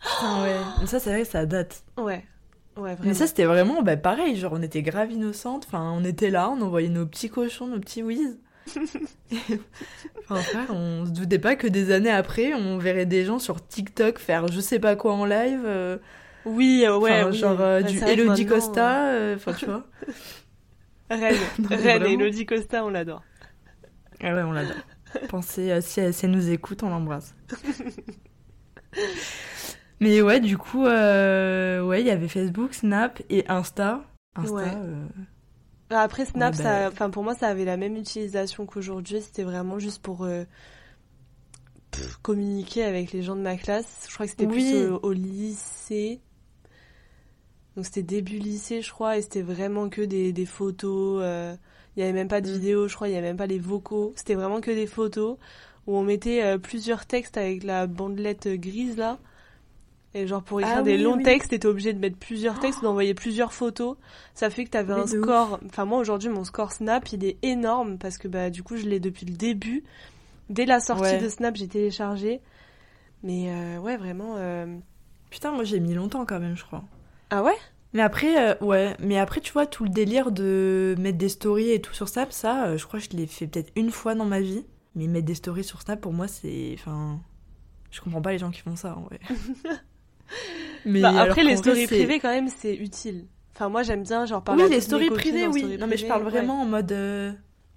Putain, 0.02 0.44
ouais. 0.44 0.56
Mais 0.81 0.88
ça, 0.88 1.00
c'est 1.00 1.12
vrai 1.12 1.22
que 1.22 1.28
ça 1.28 1.46
date. 1.46 1.84
Ouais, 1.98 2.24
ouais, 2.78 2.94
vraiment. 2.96 2.98
Mais 3.04 3.14
ça, 3.14 3.28
c'était 3.28 3.46
vraiment 3.46 3.81
bah, 3.84 3.98
pareil, 3.98 4.36
genre, 4.38 4.54
on 4.56 4.62
était 4.62 4.81
grave 4.81 5.12
innocentes. 5.12 5.66
Enfin, 5.68 5.92
on 5.96 6.04
était 6.04 6.30
là, 6.30 6.50
on 6.50 6.62
envoyait 6.62 6.90
nos 6.90 7.06
petits 7.06 7.30
cochons, 7.30 7.68
nos 7.68 7.80
petits 7.80 8.04
whiz. 8.04 8.40
enfin, 10.20 10.36
frère, 10.42 10.68
on 10.72 11.06
se 11.06 11.12
doutait 11.12 11.40
pas 11.40 11.56
que 11.56 11.68
des 11.68 11.92
années 11.92 12.12
après, 12.12 12.54
on 12.54 12.78
verrait 12.78 13.06
des 13.06 13.24
gens 13.24 13.40
sur 13.40 13.66
TikTok 13.66 14.20
faire 14.20 14.48
je 14.50 14.60
sais 14.60 14.80
pas 14.80 14.96
quoi 14.96 15.13
en 15.13 15.25
live. 15.25 15.62
euh, 15.66 15.98
oui, 16.48 16.84
euh, 16.86 16.98
ouais, 16.98 17.22
enfin, 17.22 17.30
oui. 17.32 17.38
genre 17.38 17.62
euh, 17.62 17.82
du 17.82 17.98
Elodie 18.04 18.46
Costa, 18.46 19.10
euh, 19.12 19.36
enfin, 19.36 19.54
tu 19.54 19.66
vois. 19.66 19.84
Reine, 21.10 21.36
Non. 21.60 21.70
Elodie 21.78 22.46
Costa, 22.46 22.84
on 22.84 22.90
l'adore. 22.90 23.24
Ah 24.22 24.34
ouais, 24.34 24.42
on 24.44 24.52
l'adore. 24.52 24.76
Pensez, 25.30 25.72
euh, 25.72 25.82
si, 25.82 26.00
elle, 26.02 26.14
si 26.14 26.26
elle 26.26 26.32
nous 26.32 26.50
écoute, 26.50 26.84
on 26.84 26.90
l'embrasse. 26.90 27.34
Mais 30.00 30.22
ouais, 30.22 30.40
du 30.40 30.58
coup, 30.58 30.86
euh, 30.86 31.82
ouais, 31.82 32.02
il 32.02 32.08
y 32.08 32.12
avait 32.12 32.28
Facebook, 32.28 32.74
Snap 32.74 33.22
et 33.30 33.46
Insta. 33.48 34.04
Insta, 34.36 34.54
Ouais. 34.54 34.72
euh, 34.76 35.06
Bah, 35.90 36.02
Après 36.02 36.26
Snap, 36.26 36.54
Ouais, 36.54 36.64
bah- 36.64 36.82
ça, 36.84 36.90
enfin 36.92 37.10
pour 37.10 37.24
moi, 37.24 37.34
ça 37.34 37.48
avait 37.48 37.66
la 37.66 37.78
même 37.78 37.96
utilisation 37.96 38.66
qu'aujourd'hui. 38.66 39.22
C'était 39.22 39.44
vraiment 39.44 39.80
juste 39.80 40.02
pour 40.04 40.24
euh, 40.26 40.44
pff, 41.92 42.18
communiquer 42.22 42.84
avec 42.84 43.12
les 43.12 43.24
gens 43.24 43.36
de 43.36 43.42
ma 43.42 43.56
classe. 43.56 44.06
Je 44.10 44.14
crois 44.14 44.26
que 44.28 44.32
c'était 44.32 44.46
Oui. 44.46 44.72
plus 44.72 44.86
au, 44.88 45.00
au 45.02 45.14
lycée. 45.14 46.22
Donc 47.77 47.85
c'était 47.85 48.01
début 48.03 48.39
lycée, 48.39 48.81
je 48.81 48.91
crois, 48.91 49.18
et 49.18 49.21
c'était 49.21 49.44
vraiment 49.44 49.88
que 49.88 50.01
des, 50.01 50.33
des 50.33 50.45
photos. 50.45 51.21
euh, 51.24 51.56
Il 51.95 52.01
y 52.01 52.03
avait 52.03 52.12
même 52.12 52.27
pas 52.27 52.41
de 52.41 52.50
Mm. 52.50 52.53
vidéos, 52.53 52.88
je 52.89 52.95
crois. 52.95 53.07
Il 53.07 53.13
y 53.13 53.18
avait 53.18 53.27
même 53.27 53.38
pas 53.38 53.45
les 53.47 53.59
vocaux. 53.59 54.12
C'était 54.15 54.33
vraiment 54.35 54.59
que 54.62 54.71
des 54.71 54.88
photos 54.88 55.38
où 55.85 55.95
on 55.95 56.03
mettait 56.03 56.44
euh, 56.44 56.57
plusieurs 56.57 57.06
textes 57.06 57.38
avec 57.38 57.63
la 57.63 57.88
bandelette 57.88 58.47
grise 58.50 58.97
là. 58.97 59.18
Et 60.15 60.25
genre 60.25 60.41
pour 60.41 60.59
écrire 60.59 60.77
Ah 60.79 60.81
des 60.81 60.97
oui, 60.97 61.03
longs 61.03 61.18
oui. 61.18 61.24
textes, 61.24 61.50
t'étais 61.51 61.68
obligé 61.68 61.94
de 61.94 62.00
mettre 62.00 62.18
plusieurs 62.18 62.59
textes, 62.59 62.81
d'envoyer 62.81 63.13
plusieurs 63.13 63.53
photos. 63.53 63.95
Ça 64.33 64.50
fait 64.50 64.65
que 64.65 64.71
t'avais 64.71 64.94
un 64.94 65.03
ouf. 65.03 65.09
score. 65.21 65.59
Enfin 65.68 65.85
moi 65.85 66.00
aujourd'hui 66.00 66.29
mon 66.29 66.44
score 66.44 66.71
Snap 66.71 67.12
il 67.13 67.24
est 67.24 67.38
énorme 67.44 68.00
parce 68.00 68.18
que 68.18 68.27
bah 68.27 68.50
du 68.50 68.63
coup 68.63 68.77
je 68.77 68.88
l'ai 68.88 69.00
depuis 69.00 69.27
le 69.27 69.35
début. 69.35 69.83
Dès 70.50 70.65
la 70.65 70.79
sortie 70.79 71.03
Ouais. 71.03 71.18
de 71.19 71.29
Snap 71.29 71.56
j'ai 71.56 71.68
téléchargé. 71.68 72.41
Mais 73.21 73.51
euh, 73.51 73.77
ouais 73.79 73.97
vraiment. 73.97 74.35
euh, 74.38 74.65
Putain, 75.29 75.51
moi 75.51 75.63
j'ai 75.65 75.79
mis 75.79 75.94
longtemps 75.94 76.25
quand 76.25 76.39
même, 76.39 76.56
je 76.56 76.63
crois. 76.63 76.83
Ah 77.29 77.44
ouais? 77.44 77.56
Mais 77.94 78.01
après, 78.01 78.51
euh, 78.51 78.56
ouais, 78.62 78.95
mais 79.00 79.18
après, 79.18 79.41
tu 79.41 79.53
vois, 79.53 79.65
tout 79.65 79.83
le 79.83 79.89
délire 79.89 80.31
de 80.31 80.95
mettre 81.00 81.18
des 81.18 81.29
stories 81.29 81.71
et 81.71 81.81
tout 81.81 81.94
sur 81.94 82.07
Snap, 82.09 82.31
ça, 82.31 82.68
euh, 82.68 82.77
je 82.77 82.85
crois 82.85 83.00
que 83.00 83.06
je 83.12 83.18
l'ai 83.18 83.27
fait 83.27 83.47
peut-être 83.47 83.71
une 83.75 83.91
fois 83.91 84.13
dans 84.15 84.25
ma 84.25 84.41
vie. 84.41 84.65
Mais 84.95 85.07
mettre 85.07 85.25
des 85.25 85.35
stories 85.35 85.63
sur 85.63 85.81
Snap, 85.81 86.01
pour 86.01 86.13
moi, 86.13 86.27
c'est. 86.27 86.75
Enfin. 86.77 87.19
Je 87.91 88.01
comprends 88.01 88.21
pas 88.21 88.31
les 88.33 88.38
gens 88.38 88.51
qui 88.51 88.62
font 88.62 88.75
ça, 88.75 88.97
en 88.97 89.01
vrai. 89.03 89.19
mais 90.85 91.01
Bah, 91.01 91.13
Après 91.18 91.44
les 91.44 91.56
stories 91.57 91.88
privées 91.88 92.19
quand 92.19 92.29
même 92.29 92.50
c'est 92.50 92.75
utile. 92.75 93.27
Enfin 93.56 93.69
moi 93.69 93.81
j'aime 93.83 94.03
bien 94.03 94.25
genre 94.25 94.44
parler 94.44 94.63
Oui, 94.65 94.69
les 94.69 94.81
stories 94.81 95.09
privées, 95.09 95.47
oui. 95.47 95.59
story 95.62 95.77
Non, 95.77 95.88
mais 95.88 95.97
je 95.97 96.06
parle 96.06 96.24
ouais. 96.24 96.29
vraiment 96.29 96.62
en 96.62 96.65
mode. 96.65 96.91
euh, 96.91 97.31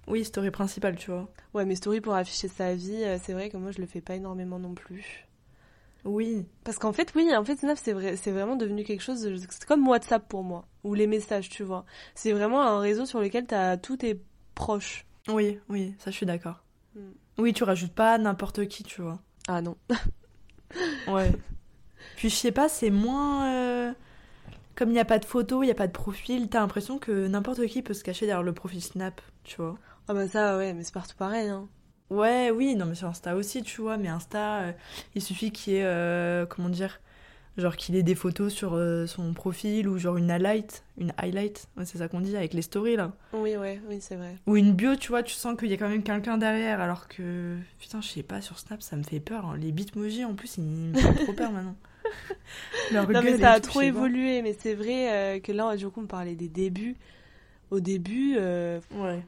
Oui, 0.07 0.23
story 0.25 0.51
principale, 0.51 0.95
tu 0.95 1.11
vois. 1.11 1.29
Ouais 1.53 1.65
mais 1.65 1.75
story 1.75 2.01
pour 2.01 2.13
afficher 2.13 2.47
sa 2.49 2.75
vie, 2.75 3.03
c'est 3.23 3.33
vrai 3.33 3.49
que 3.49 3.57
moi 3.57 3.71
je 3.71 3.79
le 3.79 3.87
fais 3.87 4.01
pas 4.01 4.15
énormément 4.15 4.59
non 4.59 4.73
plus. 4.73 5.25
Oui. 6.03 6.45
Parce 6.63 6.77
qu'en 6.79 6.93
fait, 6.93 7.11
oui, 7.15 7.29
en 7.35 7.43
fait, 7.45 7.57
Snap, 7.57 7.77
c'est 7.81 7.93
vrai, 7.93 8.15
c'est 8.15 8.31
vraiment 8.31 8.55
devenu 8.55 8.83
quelque 8.83 9.01
chose. 9.03 9.21
de- 9.21 9.35
C'est 9.37 9.65
comme 9.65 9.87
WhatsApp 9.87 10.27
pour 10.27 10.43
moi, 10.43 10.65
ou 10.83 10.93
les 10.95 11.07
messages, 11.07 11.49
tu 11.49 11.63
vois. 11.63 11.85
C'est 12.15 12.31
vraiment 12.33 12.61
un 12.61 12.79
réseau 12.79 13.05
sur 13.05 13.19
lequel 13.19 13.45
t'as 13.45 13.77
tous 13.77 13.97
tes 13.97 14.19
proches. 14.55 15.05
Oui, 15.27 15.59
oui, 15.69 15.93
ça, 15.99 16.09
je 16.11 16.15
suis 16.15 16.25
d'accord. 16.25 16.63
Mm. 16.95 16.99
Oui, 17.37 17.53
tu 17.53 17.63
rajoutes 17.63 17.93
pas 17.93 18.17
n'importe 18.17 18.67
qui, 18.67 18.83
tu 18.83 19.01
vois. 19.01 19.19
Ah 19.47 19.61
non. 19.61 19.75
Ouais. 21.07 21.31
Puis 22.15 22.29
je 22.29 22.35
sais 22.35 22.51
pas, 22.51 22.69
c'est 22.69 22.89
moins. 22.89 23.47
euh, 23.53 23.93
Comme 24.75 24.89
il 24.89 24.93
n'y 24.93 24.99
a 24.99 25.05
pas 25.05 25.19
de 25.19 25.25
photo, 25.25 25.63
il 25.63 25.65
n'y 25.67 25.71
a 25.71 25.75
pas 25.75 25.87
de 25.87 25.91
profil, 25.91 26.49
t'as 26.49 26.59
l'impression 26.61 26.97
que 26.97 27.27
n'importe 27.27 27.65
qui 27.67 27.81
peut 27.81 27.93
se 27.93 28.03
cacher 28.03 28.25
derrière 28.25 28.43
le 28.43 28.53
profil 28.53 28.81
Snap, 28.81 29.21
tu 29.43 29.57
vois. 29.57 29.77
Ah 30.07 30.13
bah 30.13 30.27
ça, 30.27 30.57
ouais, 30.57 30.73
mais 30.73 30.83
c'est 30.83 30.93
partout 30.93 31.15
pareil, 31.17 31.49
hein. 31.49 31.67
Ouais, 32.11 32.51
oui, 32.51 32.75
non, 32.75 32.85
mais 32.85 32.95
sur 32.95 33.07
Insta 33.07 33.35
aussi, 33.35 33.63
tu 33.63 33.81
vois. 33.81 33.97
Mais 33.97 34.09
Insta, 34.09 34.59
euh, 34.63 34.71
il 35.15 35.21
suffit 35.21 35.51
qu'il 35.51 35.73
y 35.73 35.75
ait. 35.77 35.83
euh, 35.85 36.45
comment 36.45 36.69
dire 36.69 36.99
Genre 37.57 37.75
qu'il 37.75 37.95
ait 37.97 38.03
des 38.03 38.15
photos 38.15 38.53
sur 38.53 38.75
euh, 38.75 39.07
son 39.07 39.33
profil 39.33 39.87
ou 39.87 39.97
genre 39.97 40.15
une 40.17 40.29
highlight. 40.31 40.83
Une 40.97 41.13
highlight, 41.17 41.67
ouais, 41.77 41.83
c'est 41.85 41.97
ça 41.97 42.07
qu'on 42.07 42.21
dit 42.21 42.35
avec 42.35 42.53
les 42.53 42.61
stories 42.61 42.95
là. 42.95 43.11
Oui, 43.33 43.55
ouais, 43.57 43.81
oui, 43.89 43.97
c'est 43.99 44.15
vrai. 44.15 44.35
Ou 44.47 44.55
une 44.57 44.73
bio, 44.73 44.95
tu 44.95 45.09
vois, 45.09 45.21
tu 45.23 45.33
sens 45.33 45.57
qu'il 45.57 45.69
y 45.69 45.73
a 45.73 45.77
quand 45.77 45.89
même 45.89 46.03
quelqu'un 46.03 46.37
derrière. 46.37 46.79
Alors 46.81 47.07
que. 47.09 47.57
Putain, 47.79 47.99
je 48.01 48.07
sais 48.07 48.23
pas, 48.23 48.41
sur 48.41 48.57
Snap, 48.59 48.81
ça 48.81 48.95
me 48.95 49.03
fait 49.03 49.19
peur. 49.19 49.45
hein. 49.45 49.57
Les 49.59 49.71
bitmojis 49.71 50.23
en 50.25 50.33
plus, 50.33 50.57
ils 50.57 50.63
me 50.63 50.97
font 50.97 51.13
trop 51.13 51.33
peur 51.33 51.51
maintenant. 51.53 51.75
Leur 52.93 53.09
Non, 53.09 53.21
mais 53.21 53.37
ça 53.37 53.51
a 53.51 53.59
tout, 53.59 53.69
trop 53.69 53.79
pas. 53.79 53.85
évolué, 53.85 54.41
mais 54.41 54.55
c'est 54.59 54.73
vrai 54.73 55.41
que 55.43 55.51
là, 55.51 55.75
du 55.77 55.87
coup, 55.89 56.01
on 56.01 56.07
parlait 56.07 56.35
des 56.35 56.49
débuts. 56.49 56.95
Au 57.69 57.79
début, 57.79 58.37
Ouais. 58.37 59.21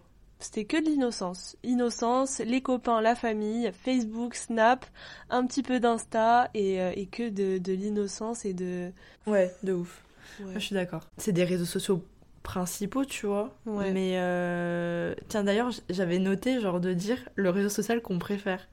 C'était 0.44 0.66
que 0.66 0.78
de 0.78 0.90
l'innocence. 0.90 1.56
Innocence, 1.64 2.40
les 2.40 2.62
copains, 2.62 3.02
la 3.02 3.16
famille, 3.16 3.72
Facebook, 3.74 4.36
Snap, 4.36 4.86
un 5.30 5.46
petit 5.46 5.64
peu 5.64 5.80
d'Insta 5.80 6.50
et, 6.54 6.82
euh, 6.82 6.92
et 6.96 7.06
que 7.06 7.30
de, 7.30 7.58
de 7.58 7.74
l'innocence 7.74 8.46
et 8.46 8.54
de. 8.54 8.92
Ouais, 9.26 9.54
de 9.64 9.74
ouf. 9.74 10.04
Ouais. 10.40 10.46
Moi, 10.46 10.60
je 10.60 10.66
suis 10.66 10.76
d'accord. 10.76 11.02
C'est 11.18 11.32
des 11.32 11.44
réseaux 11.44 11.66
sociaux 11.66 12.04
principaux, 12.44 13.06
tu 13.06 13.26
vois. 13.26 13.56
Ouais. 13.66 13.94
Mais 13.94 14.14
euh, 14.18 15.16
tiens, 15.30 15.44
d'ailleurs, 15.44 15.72
j'avais 15.90 16.20
noté, 16.20 16.60
genre, 16.60 16.80
de 16.80 16.94
dire 16.94 17.18
le 17.36 17.50
réseau 17.50 17.70
social 17.70 18.02
qu'on 18.02 18.20
préfère. 18.20 18.68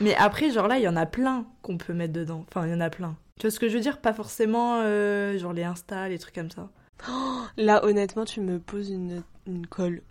Mais 0.00 0.14
après, 0.16 0.50
genre 0.50 0.66
là, 0.66 0.78
il 0.78 0.82
y 0.82 0.88
en 0.88 0.96
a 0.96 1.06
plein 1.06 1.46
qu'on 1.62 1.78
peut 1.78 1.92
mettre 1.92 2.12
dedans. 2.12 2.44
Enfin, 2.48 2.66
il 2.66 2.72
y 2.72 2.74
en 2.74 2.80
a 2.80 2.90
plein. 2.90 3.16
Tu 3.38 3.42
vois 3.46 3.50
ce 3.50 3.60
que 3.60 3.68
je 3.68 3.74
veux 3.74 3.80
dire? 3.80 4.00
Pas 4.00 4.12
forcément, 4.12 4.80
euh, 4.82 5.38
genre, 5.38 5.52
les 5.52 5.64
Insta, 5.64 6.08
les 6.08 6.18
trucs 6.18 6.34
comme 6.34 6.50
ça. 6.50 6.70
Là, 7.56 7.84
honnêtement, 7.84 8.24
tu 8.24 8.40
me 8.40 8.58
poses 8.58 8.90
une, 8.90 9.22
une 9.46 9.66
colle. 9.66 10.02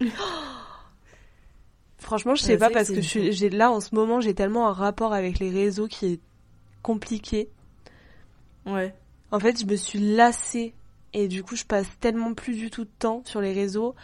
Franchement, 1.98 2.34
je 2.34 2.42
sais 2.42 2.52
Ouais, 2.54 2.58
pas 2.58 2.70
parce 2.70 2.90
que 2.90 3.00
j'ai, 3.00 3.50
là, 3.50 3.70
en 3.70 3.80
ce 3.80 3.94
moment, 3.94 4.20
j'ai 4.20 4.34
tellement 4.34 4.68
un 4.68 4.72
rapport 4.72 5.12
avec 5.12 5.38
les 5.38 5.50
réseaux 5.50 5.86
qui 5.86 6.06
est 6.14 6.20
compliqué. 6.82 7.50
Ouais. 8.66 8.94
En 9.30 9.38
fait, 9.40 9.60
je 9.60 9.66
me 9.66 9.76
suis 9.76 9.98
lassée 9.98 10.74
et 11.12 11.26
du 11.28 11.42
coup 11.42 11.56
je 11.56 11.64
passe 11.64 11.86
tellement 12.00 12.34
plus 12.34 12.54
du 12.56 12.70
tout 12.70 12.84
de 12.84 12.90
temps 12.98 13.22
sur 13.24 13.40
les 13.40 13.52
réseaux, 13.52 13.94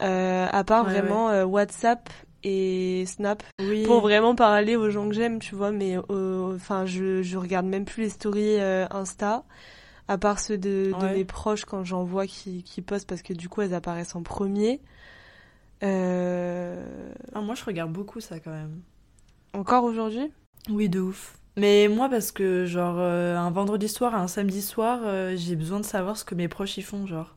euh, 0.00 0.46
à 0.50 0.64
part 0.64 0.84
Ouais, 0.84 0.90
vraiment 0.90 1.30
euh, 1.30 1.44
WhatsApp 1.44 2.08
et 2.42 3.04
Snap 3.06 3.42
Oui. 3.58 3.82
pour 3.84 4.00
vraiment 4.00 4.34
parler 4.34 4.76
aux 4.76 4.90
gens 4.90 5.08
que 5.08 5.14
j'aime, 5.14 5.38
tu 5.38 5.54
vois. 5.54 5.70
Mais 5.72 5.96
euh, 6.10 6.54
enfin, 6.56 6.84
je 6.86 7.22
je 7.22 7.36
regarde 7.38 7.66
même 7.66 7.84
plus 7.84 8.02
les 8.04 8.08
stories 8.10 8.60
Insta, 8.90 9.44
à 10.08 10.18
part 10.18 10.38
ceux 10.40 10.58
de, 10.58 10.92
mes 11.14 11.24
proches 11.24 11.64
quand 11.64 11.84
j'en 11.84 12.04
vois 12.04 12.26
qui 12.26 12.62
qui 12.62 12.82
postent 12.82 13.08
parce 13.08 13.22
que 13.22 13.32
du 13.32 13.48
coup 13.48 13.62
elles 13.62 13.74
apparaissent 13.74 14.14
en 14.16 14.22
premier. 14.22 14.80
Euh, 15.82 16.82
Ah, 17.34 17.40
moi, 17.40 17.54
je 17.54 17.64
regarde 17.64 17.92
beaucoup 17.92 18.20
ça 18.20 18.40
quand 18.40 18.50
même. 18.50 18.82
Encore 19.52 19.84
aujourd'hui? 19.84 20.32
Oui, 20.70 20.88
de 20.88 21.00
ouf. 21.00 21.38
Mais 21.56 21.88
moi, 21.88 22.08
parce 22.08 22.32
que, 22.32 22.64
genre, 22.64 22.96
euh, 22.98 23.36
un 23.36 23.50
vendredi 23.50 23.88
soir, 23.88 24.14
un 24.14 24.26
samedi 24.28 24.60
soir, 24.62 25.00
euh, 25.04 25.34
j'ai 25.36 25.56
besoin 25.56 25.78
de 25.80 25.84
savoir 25.84 26.16
ce 26.16 26.24
que 26.24 26.34
mes 26.34 26.48
proches 26.48 26.76
y 26.78 26.82
font, 26.82 27.06
genre. 27.06 27.36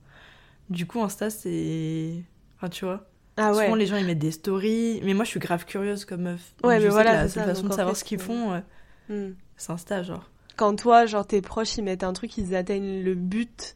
Du 0.69 0.85
coup, 0.87 1.01
Insta, 1.01 1.29
c'est. 1.29 2.23
Enfin, 2.57 2.69
tu 2.69 2.85
vois. 2.85 3.07
Ah 3.37 3.53
ouais. 3.53 3.65
Souvent, 3.65 3.75
les 3.75 3.85
gens, 3.85 3.97
ils 3.97 4.05
mettent 4.05 4.19
des 4.19 4.31
stories. 4.31 5.01
Mais 5.03 5.13
moi, 5.13 5.23
je 5.25 5.29
suis 5.31 5.39
grave 5.39 5.65
curieuse 5.65 6.05
comme 6.05 6.21
meuf. 6.23 6.55
Ouais, 6.63 6.79
Donc, 6.79 6.81
je 6.81 6.87
mais 6.87 6.91
sais 6.95 7.03
voilà, 7.03 7.13
la 7.13 7.29
seule 7.29 7.45
façon 7.45 7.61
Donc, 7.63 7.71
de 7.71 7.75
savoir 7.75 7.95
fait, 7.95 7.99
ce 7.99 8.03
qu'ils 8.05 8.19
font, 8.19 8.61
Hmm. 9.09 9.31
c'est 9.57 9.71
Insta, 9.71 10.03
genre. 10.03 10.29
Quand 10.57 10.75
toi, 10.75 11.05
genre 11.05 11.25
tes 11.25 11.41
proches, 11.41 11.77
ils 11.77 11.83
mettent 11.83 12.03
un 12.03 12.11
truc, 12.13 12.37
ils 12.37 12.53
atteignent 12.55 13.01
le 13.03 13.15
but 13.15 13.75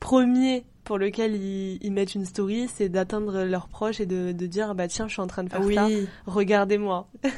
premier 0.00 0.64
pour 0.84 0.98
lequel 0.98 1.34
ils, 1.36 1.78
ils 1.82 1.92
mettent 1.92 2.14
une 2.14 2.24
story, 2.24 2.68
c'est 2.74 2.88
d'atteindre 2.88 3.44
leurs 3.44 3.68
proches 3.68 4.00
et 4.00 4.06
de, 4.06 4.32
de 4.32 4.46
dire 4.46 4.74
bah 4.74 4.88
tiens, 4.88 5.06
je 5.06 5.12
suis 5.12 5.22
en 5.22 5.26
train 5.26 5.44
de 5.44 5.48
faire 5.50 5.62
ça, 5.74 5.88
regardez-moi. 6.26 7.08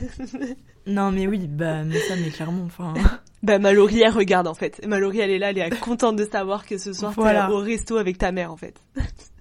Non, 0.87 1.13
mais 1.13 1.27
oui, 1.27 1.47
bah, 1.47 1.85
mais 1.85 1.99
ça, 2.01 2.15
mais 2.17 2.31
clairement, 2.31 2.65
enfin. 2.65 2.95
Bah 3.43 3.59
Mallory, 3.59 4.01
elle 4.01 4.13
regarde 4.13 4.47
en 4.47 4.55
fait. 4.55 4.85
Mallory, 4.87 5.21
elle 5.21 5.31
est 5.31 5.39
là, 5.39 5.51
elle 5.51 5.59
est 5.59 5.79
contente 5.81 6.17
de 6.17 6.25
savoir 6.25 6.67
que 6.67 6.79
ce 6.79 6.93
soir 6.95 7.13
Voilà. 7.13 7.47
t'es 7.47 7.53
au 7.53 7.59
resto 7.59 7.97
avec 7.99 8.17
ta 8.19 8.33
mère 8.33 8.51
en 8.51 8.57
fait. 8.57 8.75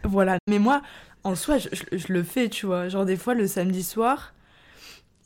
Voilà. 0.04 0.38
Mais 0.50 0.60
moi, 0.60 0.82
en 1.24 1.36
soi, 1.36 1.58
je, 1.58 1.68
je- 1.72 1.98
je 1.98 2.14
le 2.14 2.24
fais, 2.24 2.50
tu 2.50 2.66
vois. 2.66 2.88
Genre, 2.90 3.06
des 3.06 3.16
fois, 3.18 3.34
le 3.36 3.48
samedi 3.48 3.84
soir, 3.84 4.34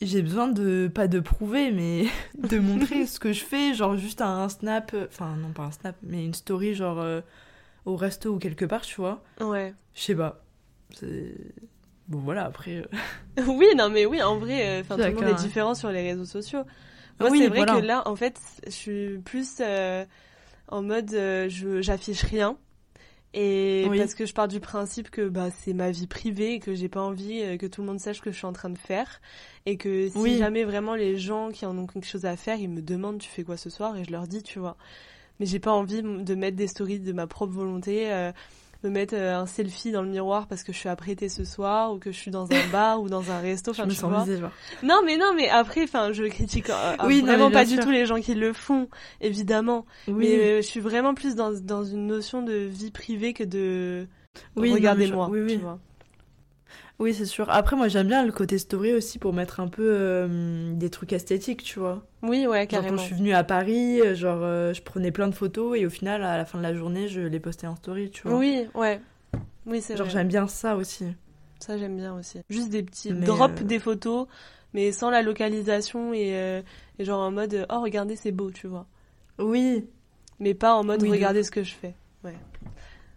j'ai 0.06 0.22
besoin 0.22 0.48
de, 0.48 0.90
pas 0.94 1.08
de 1.08 1.20
prouver, 1.20 1.72
mais 1.72 2.06
de 2.38 2.60
montrer 2.60 3.06
ce 3.08 3.20
que 3.20 3.34
je 3.34 3.44
fais. 3.44 3.74
Genre, 3.74 3.96
juste 3.98 4.22
un 4.22 4.48
snap, 4.50 4.92
euh, 4.94 5.08
enfin, 5.10 5.36
non, 5.38 5.50
pas 5.52 5.64
un 5.64 5.72
snap, 5.72 5.96
mais 6.04 6.24
une 6.26 6.34
story, 6.34 6.74
genre, 6.76 7.00
euh, 7.00 7.22
au 7.86 7.96
resto 7.96 8.32
ou 8.36 8.40
quelque 8.40 8.66
part, 8.66 8.82
tu 8.82 8.96
vois. 8.96 9.24
Ouais. 9.40 9.74
Je 9.94 10.02
sais 10.02 10.16
pas. 10.16 10.44
Bon, 12.08 12.20
voilà, 12.20 12.46
après. 12.46 12.78
euh, 12.78 13.44
Oui, 13.48 13.68
non 13.76 13.90
mais 13.90 14.06
oui, 14.06 14.22
en 14.22 14.38
vrai, 14.38 14.68
euh, 14.68 14.82
enfin 14.82 14.96
tout 14.96 15.02
le 15.02 15.14
monde 15.14 15.24
est 15.40 15.42
différent 15.42 15.74
sur 15.74 15.90
les 15.90 16.02
réseaux 16.04 16.26
sociaux. 16.26 16.64
Moi, 17.20 17.30
Oui, 17.30 17.40
c'est 17.40 17.48
vrai 17.48 17.58
voilà. 17.58 17.80
que 17.80 17.86
là, 17.86 18.08
en 18.08 18.16
fait, 18.16 18.40
je 18.66 18.72
suis 18.72 19.18
plus 19.20 19.58
euh, 19.62 20.04
en 20.68 20.82
mode, 20.82 21.14
euh, 21.14 21.48
je 21.50 21.82
j'affiche 21.82 22.24
rien. 22.24 22.58
Et 23.36 23.88
Oui. 23.90 23.98
parce 23.98 24.14
que 24.14 24.28
je 24.28 24.34
pars 24.34 24.48
du 24.48 24.60
principe 24.60 25.10
que 25.10 25.28
bah 25.28 25.50
c'est 25.50 25.74
ma 25.74 25.90
vie 25.90 26.06
privée 26.06 26.54
et 26.54 26.60
que 26.60 26.76
j'ai 26.76 26.88
pas 26.90 27.02
envie 27.02 27.42
euh, 27.42 27.58
que 27.58 27.66
tout 27.66 27.82
le 27.82 27.88
monde 27.88 28.00
sache 28.00 28.18
ce 28.18 28.22
que 28.22 28.32
je 28.32 28.38
suis 28.38 28.46
en 28.46 28.54
train 28.54 28.70
de 28.70 28.78
faire 28.78 29.22
et 29.66 29.78
que 29.78 30.10
si 30.10 30.18
Oui. 30.18 30.38
jamais 30.38 30.64
vraiment 30.64 30.96
les 30.96 31.18
gens 31.18 31.50
qui 31.52 31.66
en 31.66 31.78
ont 31.78 31.88
quelque 31.88 32.08
chose 32.08 32.26
à 32.26 32.36
faire, 32.36 32.58
ils 32.60 32.70
me 32.70 32.82
demandent 32.82 33.20
tu 33.20 33.30
fais 33.30 33.44
quoi 33.44 33.58
ce 33.58 33.70
soir 33.70 33.96
et 33.98 34.04
je 34.04 34.12
leur 34.12 34.28
dis, 34.28 34.44
tu 34.44 34.60
vois. 34.60 34.76
Mais 35.40 35.46
j'ai 35.46 35.60
pas 35.60 35.72
envie 35.72 36.02
de 36.04 36.36
mettre 36.36 36.58
des 36.58 36.68
stories 36.68 37.00
de 37.00 37.12
ma 37.14 37.26
propre 37.28 37.54
volonté, 37.54 38.12
euh, 38.12 38.32
me 38.84 38.90
mettre 38.90 39.16
euh, 39.16 39.36
un 39.38 39.46
selfie 39.46 39.92
dans 39.92 40.02
le 40.02 40.10
miroir 40.10 40.46
parce 40.48 40.64
que 40.64 40.74
je 40.74 40.78
suis 40.78 40.90
apprêtée 40.90 41.30
ce 41.30 41.46
soir 41.46 41.94
ou 41.94 41.98
que 42.00 42.12
je 42.12 42.18
suis 42.18 42.30
dans 42.32 42.52
un 42.52 42.68
bar 42.72 43.02
ou 43.02 43.08
dans 43.10 43.32
un 43.32 43.40
resto, 43.40 43.74
je 43.74 43.82
me 43.82 43.90
sens 43.90 44.26
visée, 44.26 44.40
genre. 44.40 44.52
Non, 44.84 45.02
mais 45.06 45.18
non, 45.18 45.34
mais 45.36 45.48
après, 45.50 45.84
enfin, 45.84 46.12
je 46.12 46.26
critique 46.26 46.70
euh, 46.70 46.96
Oui, 47.06 47.22
non, 47.22 47.28
vraiment 47.28 47.50
bien 47.50 47.60
pas 47.60 47.66
du 47.66 47.80
tout 47.80 47.90
les 47.90 48.06
gens 48.06 48.20
qui 48.20 48.36
le 48.36 48.52
font, 48.54 48.90
évidemment. 49.22 49.86
Oui, 50.08 50.16
Mais 50.18 50.36
euh, 50.36 50.58
je 50.58 50.68
suis 50.68 50.82
vraiment 50.82 51.14
plus 51.14 51.36
dans, 51.36 51.52
dans 51.54 51.84
une 51.86 52.06
notion 52.08 52.42
de 52.44 52.54
vie 52.54 52.92
privée 52.92 53.34
que 53.34 53.44
de 53.46 54.06
oui, 54.56 54.70
non, 54.70 54.76
regardez-moi, 54.76 55.28
je- 55.28 55.32
Oui, 55.32 55.42
oui. 55.46 55.54
tu 55.56 55.62
vois. 55.62 55.80
Oui, 57.00 57.14
c'est 57.14 57.26
sûr. 57.26 57.50
Après, 57.50 57.76
moi, 57.76 57.88
j'aime 57.88 58.08
bien 58.08 58.26
le 58.26 58.32
côté 58.32 58.58
story 58.58 58.94
aussi 58.94 59.20
pour 59.20 59.34
mettre 59.34 59.60
un 59.60 59.68
peu 59.68 59.84
euh, 59.86 60.74
des 60.74 60.90
trucs 60.90 61.12
esthétiques, 61.12 61.64
tu 61.64 61.80
vois. 61.80 62.06
Oui, 62.22 62.46
ouais, 62.48 62.62
Genre 62.62 62.68
carrément. 62.68 62.90
quand 62.90 62.98
je 62.98 63.08
suis 63.08 63.16
venue 63.16 63.34
à 63.34 63.44
Paris, 63.44 64.00
euh, 64.02 64.16
genre 64.16 64.40
euh, 64.42 64.74
je 64.74 64.82
prenais 64.82 65.12
plein 65.12 65.28
de 65.28 65.36
photos 65.36 65.78
et 65.78 65.86
au 65.86 65.90
final 65.90 66.24
à 66.24 66.38
la 66.38 66.46
fin 66.46 66.58
de 66.58 66.64
la 66.64 66.74
journée 66.74 67.08
je 67.08 67.22
les 67.22 67.40
postais 67.40 67.68
en 67.68 67.76
story, 67.76 68.10
tu 68.12 68.28
vois. 68.28 68.38
Oui, 68.38 68.68
ouais. 68.76 69.02
Oui, 69.66 69.82
c'est 69.82 69.98
Genre 69.98 70.08
j'aime 70.10 70.28
bien 70.28 70.48
ça 70.48 70.76
aussi. 70.76 71.06
Ça, 71.60 71.78
j'aime 71.78 71.98
bien 71.98 72.14
aussi. 72.14 72.40
Juste 72.50 72.70
des 72.70 72.84
petits 72.84 73.12
Mais, 73.12 73.26
drop 73.26 73.52
euh, 73.60 73.64
des 73.64 73.80
photos, 73.80 74.28
mais 74.74 74.92
sans 74.92 75.10
la 75.10 75.22
localisation 75.22 76.14
et, 76.14 76.62
et 77.00 77.06
genre 77.06 77.22
en 77.22 77.32
mode 77.32 77.66
oh 77.70 77.82
regardez 77.82 78.16
c'est 78.16 78.32
beau, 78.32 78.52
tu 78.52 78.68
vois. 78.68 78.86
Oui, 79.40 79.86
Mais 80.40 80.54
pas 80.54 80.76
en 80.76 80.84
mode 80.84 81.02
Oui, 81.02 81.12
regardez 81.12 81.44
ce 81.44 81.52
que 81.52 81.64
je 81.64 81.74
fais. 81.74 81.96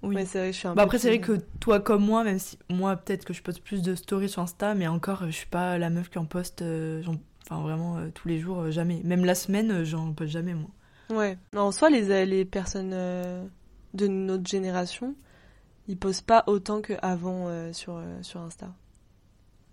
Oui. 0.07 0.17
Ouais, 0.17 0.25
c'est 0.27 0.39
vrai, 0.39 0.53
je 0.53 0.59
suis 0.59 0.69
un 0.69 0.77
Bah 0.77 0.83
peu 0.83 0.85
après 0.85 0.99
c'est 0.99 1.09
vrai 1.09 1.21
que 1.21 1.39
toi 1.61 1.81
comme 1.81 2.05
moi, 2.05 2.25
même 2.25 2.39
si 2.39 2.59
moi 2.71 2.97
peut-être 2.97 3.25
que 3.25 3.33
je 3.35 3.43
poste 3.43 3.63
plus 3.63 3.83
de 3.83 3.95
stories 3.95 4.29
sur 4.29 4.43
Insta, 4.43 4.75
mais 4.75 4.87
encore 4.89 5.25
je 5.27 5.31
suis 5.33 5.47
pas 5.47 5.79
la 5.79 5.91
meuf 5.91 6.11
qui 6.11 6.19
en 6.19 6.27
poste, 6.27 6.63
euh, 6.63 7.03
enfin 7.51 7.63
vraiment 7.63 7.99
euh, 7.99 8.11
tous 8.15 8.29
les 8.29 8.39
jours, 8.41 8.61
euh, 8.61 8.71
jamais. 8.71 9.01
Même 9.05 9.25
la 9.25 9.35
semaine, 9.35 9.85
j'en 9.85 10.13
poste 10.13 10.33
jamais 10.33 10.55
moi. 10.55 10.71
Ouais. 11.11 11.39
En 11.57 11.73
soi, 11.73 11.91
les, 11.91 12.27
les 12.27 12.45
personnes 12.45 12.91
de 13.95 14.07
notre 14.07 14.47
génération, 14.49 15.15
ils 15.89 15.99
posent 15.99 16.23
pas 16.23 16.45
autant 16.49 16.83
qu'avant 16.83 17.73
sur, 17.75 18.03
sur 18.23 18.41
Insta. 18.43 18.75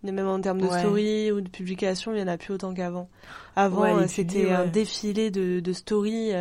Et 0.05 0.11
même 0.11 0.27
en 0.27 0.41
termes 0.41 0.59
de 0.61 0.67
Ouais. 0.67 0.69
story 0.69 1.31
ou 1.31 1.39
de 1.41 1.49
publication, 1.49 2.13
il 2.13 2.19
y 2.19 2.23
en 2.23 2.27
a 2.27 2.37
plus 2.37 2.53
autant 2.53 2.73
qu'avant. 2.73 3.09
Avant, 3.55 3.97
Ouais, 3.97 4.07
c'était 4.07 4.51
un 4.51 4.65
défilé 4.65 5.31
de, 5.31 5.59
de 5.61 5.73
stories, 5.73 6.31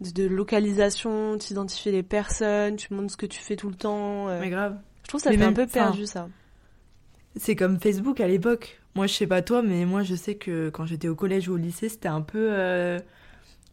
de, 0.00 0.10
de 0.10 0.26
localisation, 0.28 1.36
t'identifies 1.38 1.90
les 1.92 2.02
personnes, 2.02 2.76
tu 2.76 2.92
montres 2.94 3.12
ce 3.12 3.16
que 3.16 3.26
tu 3.26 3.40
fais 3.40 3.56
tout 3.56 3.68
le 3.68 3.74
temps. 3.76 4.28
euh. 4.28 4.40
Mais 4.40 4.50
grave. 4.50 4.76
Je 5.04 5.08
trouve 5.08 5.20
ça 5.20 5.30
Mais 5.30 5.38
fait 5.38 5.44
un 5.44 5.52
peu 5.52 5.66
perdu, 5.66 6.06
ça. 6.06 6.28
C'est 7.36 7.56
comme 7.56 7.78
Facebook 7.80 8.20
à 8.20 8.26
l'époque. 8.28 8.80
Moi, 8.94 9.06
je 9.06 9.14
sais 9.14 9.26
pas 9.26 9.42
toi, 9.42 9.62
mais 9.62 9.84
moi, 9.84 10.02
je 10.02 10.14
sais 10.14 10.34
que 10.34 10.70
quand 10.70 10.84
j'étais 10.86 11.08
au 11.08 11.14
collège 11.14 11.48
ou 11.48 11.54
au 11.54 11.56
lycée, 11.56 11.88
c'était 11.88 12.08
un 12.08 12.20
peu. 12.20 12.48
euh, 12.52 12.98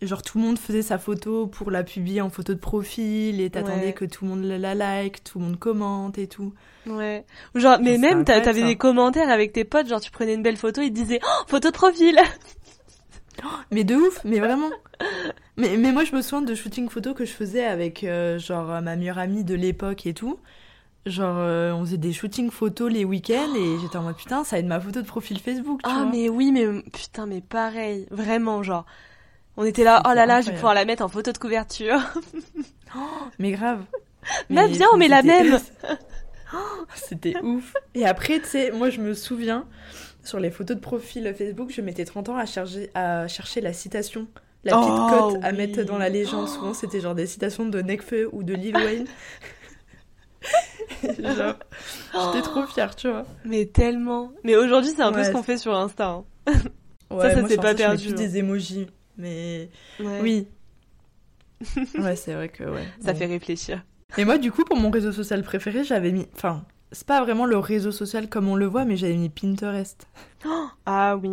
Genre, 0.01 0.21
tout 0.21 0.37
le 0.37 0.43
monde 0.43 0.59
faisait 0.59 0.81
sa 0.81 0.97
photo 0.97 1.47
pour 1.47 1.71
la 1.71 1.83
publier 1.83 2.19
en 2.21 2.29
photo 2.29 2.53
de 2.53 2.59
profil 2.59 3.39
et 3.39 3.49
t'attendais 3.49 3.85
Ouais. 3.87 3.93
que 3.93 4.03
tout 4.05 4.25
le 4.25 4.31
monde 4.31 4.43
la 4.43 4.75
like, 4.75 5.23
tout 5.23 5.39
le 5.39 5.45
monde 5.45 5.57
commente 5.57 6.17
et 6.17 6.27
tout. 6.27 6.53
Ouais. 6.85 7.25
Ou 7.55 7.59
Genre, 7.59 7.79
mais 7.81 7.97
même, 7.97 8.25
t'avais 8.25 8.63
des 8.63 8.75
commentaires 8.75 9.29
avec 9.29 9.53
tes 9.53 9.63
potes, 9.63 9.87
genre 9.87 10.01
tu 10.01 10.11
prenais 10.11 10.33
une 10.33 10.43
belle 10.43 10.57
photo, 10.57 10.81
ils 10.81 10.89
te 10.89 10.95
disaient 10.95 11.21
oh, 11.23 11.43
photo 11.47 11.69
de 11.69 11.73
profil 11.73 12.19
Mais 13.71 13.83
de 13.85 13.95
ouf, 13.95 14.21
mais 14.25 14.39
vraiment. 14.39 14.69
Mais, 15.57 15.77
mais 15.77 15.91
moi, 15.91 16.03
je 16.03 16.15
me 16.15 16.21
souviens 16.21 16.41
de 16.41 16.53
shooting 16.55 16.89
photo 16.89 17.13
que 17.13 17.23
je 17.25 17.31
faisais 17.31 17.65
avec, 17.65 18.03
euh, 18.03 18.37
genre, 18.39 18.67
ma 18.81 18.95
meilleure 18.95 19.19
amie 19.19 19.43
de 19.43 19.55
l'époque 19.55 20.05
et 20.05 20.13
tout. 20.13 20.39
Genre, 21.05 21.35
euh, 21.37 21.71
on 21.71 21.81
faisait 21.85 21.97
des 21.97 22.13
shootings 22.13 22.49
photos 22.49 22.91
les 22.91 23.05
week-ends 23.05 23.53
et 23.55 23.77
j'étais 23.81 23.95
en 23.97 24.01
mode 24.03 24.15
putain, 24.17 24.43
ça 24.43 24.57
être 24.59 24.65
ma 24.65 24.79
photo 24.79 25.01
de 25.01 25.07
profil 25.07 25.39
Facebook, 25.39 25.81
tu 25.83 25.89
Ah, 25.89 26.01
vois. 26.01 26.11
mais 26.11 26.29
oui, 26.29 26.51
mais 26.51 26.67
putain, 26.91 27.25
mais 27.25 27.41
pareil, 27.41 28.07
vraiment, 28.11 28.63
genre. 28.63 28.85
On 29.57 29.63
était 29.63 29.83
là, 29.85 30.01
oh 30.05 30.13
là 30.13 30.25
là, 30.25 30.41
je 30.41 30.47
vais 30.47 30.55
pouvoir 30.55 30.73
la 30.73 30.83
mettre 30.83 31.03
en 31.03 31.07
photo 31.07 31.31
de 31.31 31.37
couverture. 31.37 31.99
Mais 33.39 33.51
grave. 33.51 33.83
Mais 34.49 34.67
viens, 34.67 34.87
on 34.93 34.97
met 34.97 35.07
la 35.07 35.21
même. 35.21 35.59
C'était 36.95 37.37
ouf. 37.41 37.73
Et 37.93 38.05
après, 38.05 38.39
tu 38.39 38.47
sais, 38.47 38.71
moi 38.71 38.89
je 38.89 38.99
me 39.01 39.13
souviens, 39.13 39.65
sur 40.23 40.39
les 40.39 40.51
photos 40.51 40.75
de 40.77 40.81
profil 40.81 41.33
Facebook, 41.37 41.71
je 41.71 41.81
mettais 41.81 42.05
30 42.05 42.29
ans 42.29 42.37
à, 42.37 42.45
charger, 42.45 42.89
à 42.95 43.27
chercher 43.27 43.61
la 43.61 43.73
citation. 43.73 44.27
La 44.65 44.71
petite 44.77 44.89
Oh, 44.93 45.09
cote 45.33 45.43
à 45.43 45.51
oui. 45.51 45.57
mettre 45.57 45.83
dans 45.83 45.97
la 45.97 46.09
légende. 46.09 46.47
Souvent, 46.49 46.73
c'était 46.73 46.99
genre 46.99 47.15
des 47.15 47.27
citations 47.27 47.65
de 47.67 47.81
Nekfeu 47.81 48.27
ou 48.33 48.43
de 48.43 48.53
Lil 48.53 48.75
Wayne. 48.75 49.05
genre, 51.03 51.55
j'étais 52.33 52.41
trop 52.41 52.65
fière, 52.65 52.95
tu 52.95 53.09
vois. 53.09 53.25
Mais 53.45 53.65
tellement. 53.67 54.31
Mais 54.43 54.55
aujourd'hui, 54.55 54.91
c'est 54.95 55.01
un 55.03 55.11
peu 55.11 55.23
ce 55.23 55.31
qu'on 55.31 55.43
fait 55.43 55.57
sur 55.57 55.75
Insta. 55.75 56.07
hein. 56.09 56.25
Ouais, 57.11 57.31
ça 57.35 57.39
moi, 57.39 57.47
s'est 57.49 57.57
pas 57.57 57.75
perdu, 57.75 58.09
hein. 58.09 58.13
des 58.13 58.37
emojis. 58.39 58.87
Mais 59.17 59.69
Ouais. 59.99 60.19
oui. 60.23 60.47
ouais, 61.99 62.15
c'est 62.15 62.33
vrai 62.33 62.49
que 62.49 62.63
ouais. 62.63 62.83
Ça 62.99 63.13
Bon. 63.13 63.19
fait 63.19 63.25
réfléchir. 63.27 63.83
Et 64.17 64.25
moi, 64.25 64.39
du 64.39 64.51
coup, 64.51 64.63
pour 64.65 64.75
mon 64.77 64.89
réseau 64.89 65.11
social 65.11 65.43
préféré, 65.43 65.83
j'avais 65.83 66.11
mis. 66.11 66.25
Enfin, 66.35 66.65
c'est 66.91 67.05
pas 67.05 67.21
vraiment 67.23 67.45
le 67.45 67.59
réseau 67.59 67.91
social 67.91 68.27
comme 68.27 68.47
on 68.49 68.55
le 68.55 68.65
voit, 68.65 68.85
mais 68.85 68.97
j'avais 68.97 69.15
mis 69.15 69.29
Pinterest. 69.29 70.07
Ah 70.87 71.15
oui. 71.15 71.29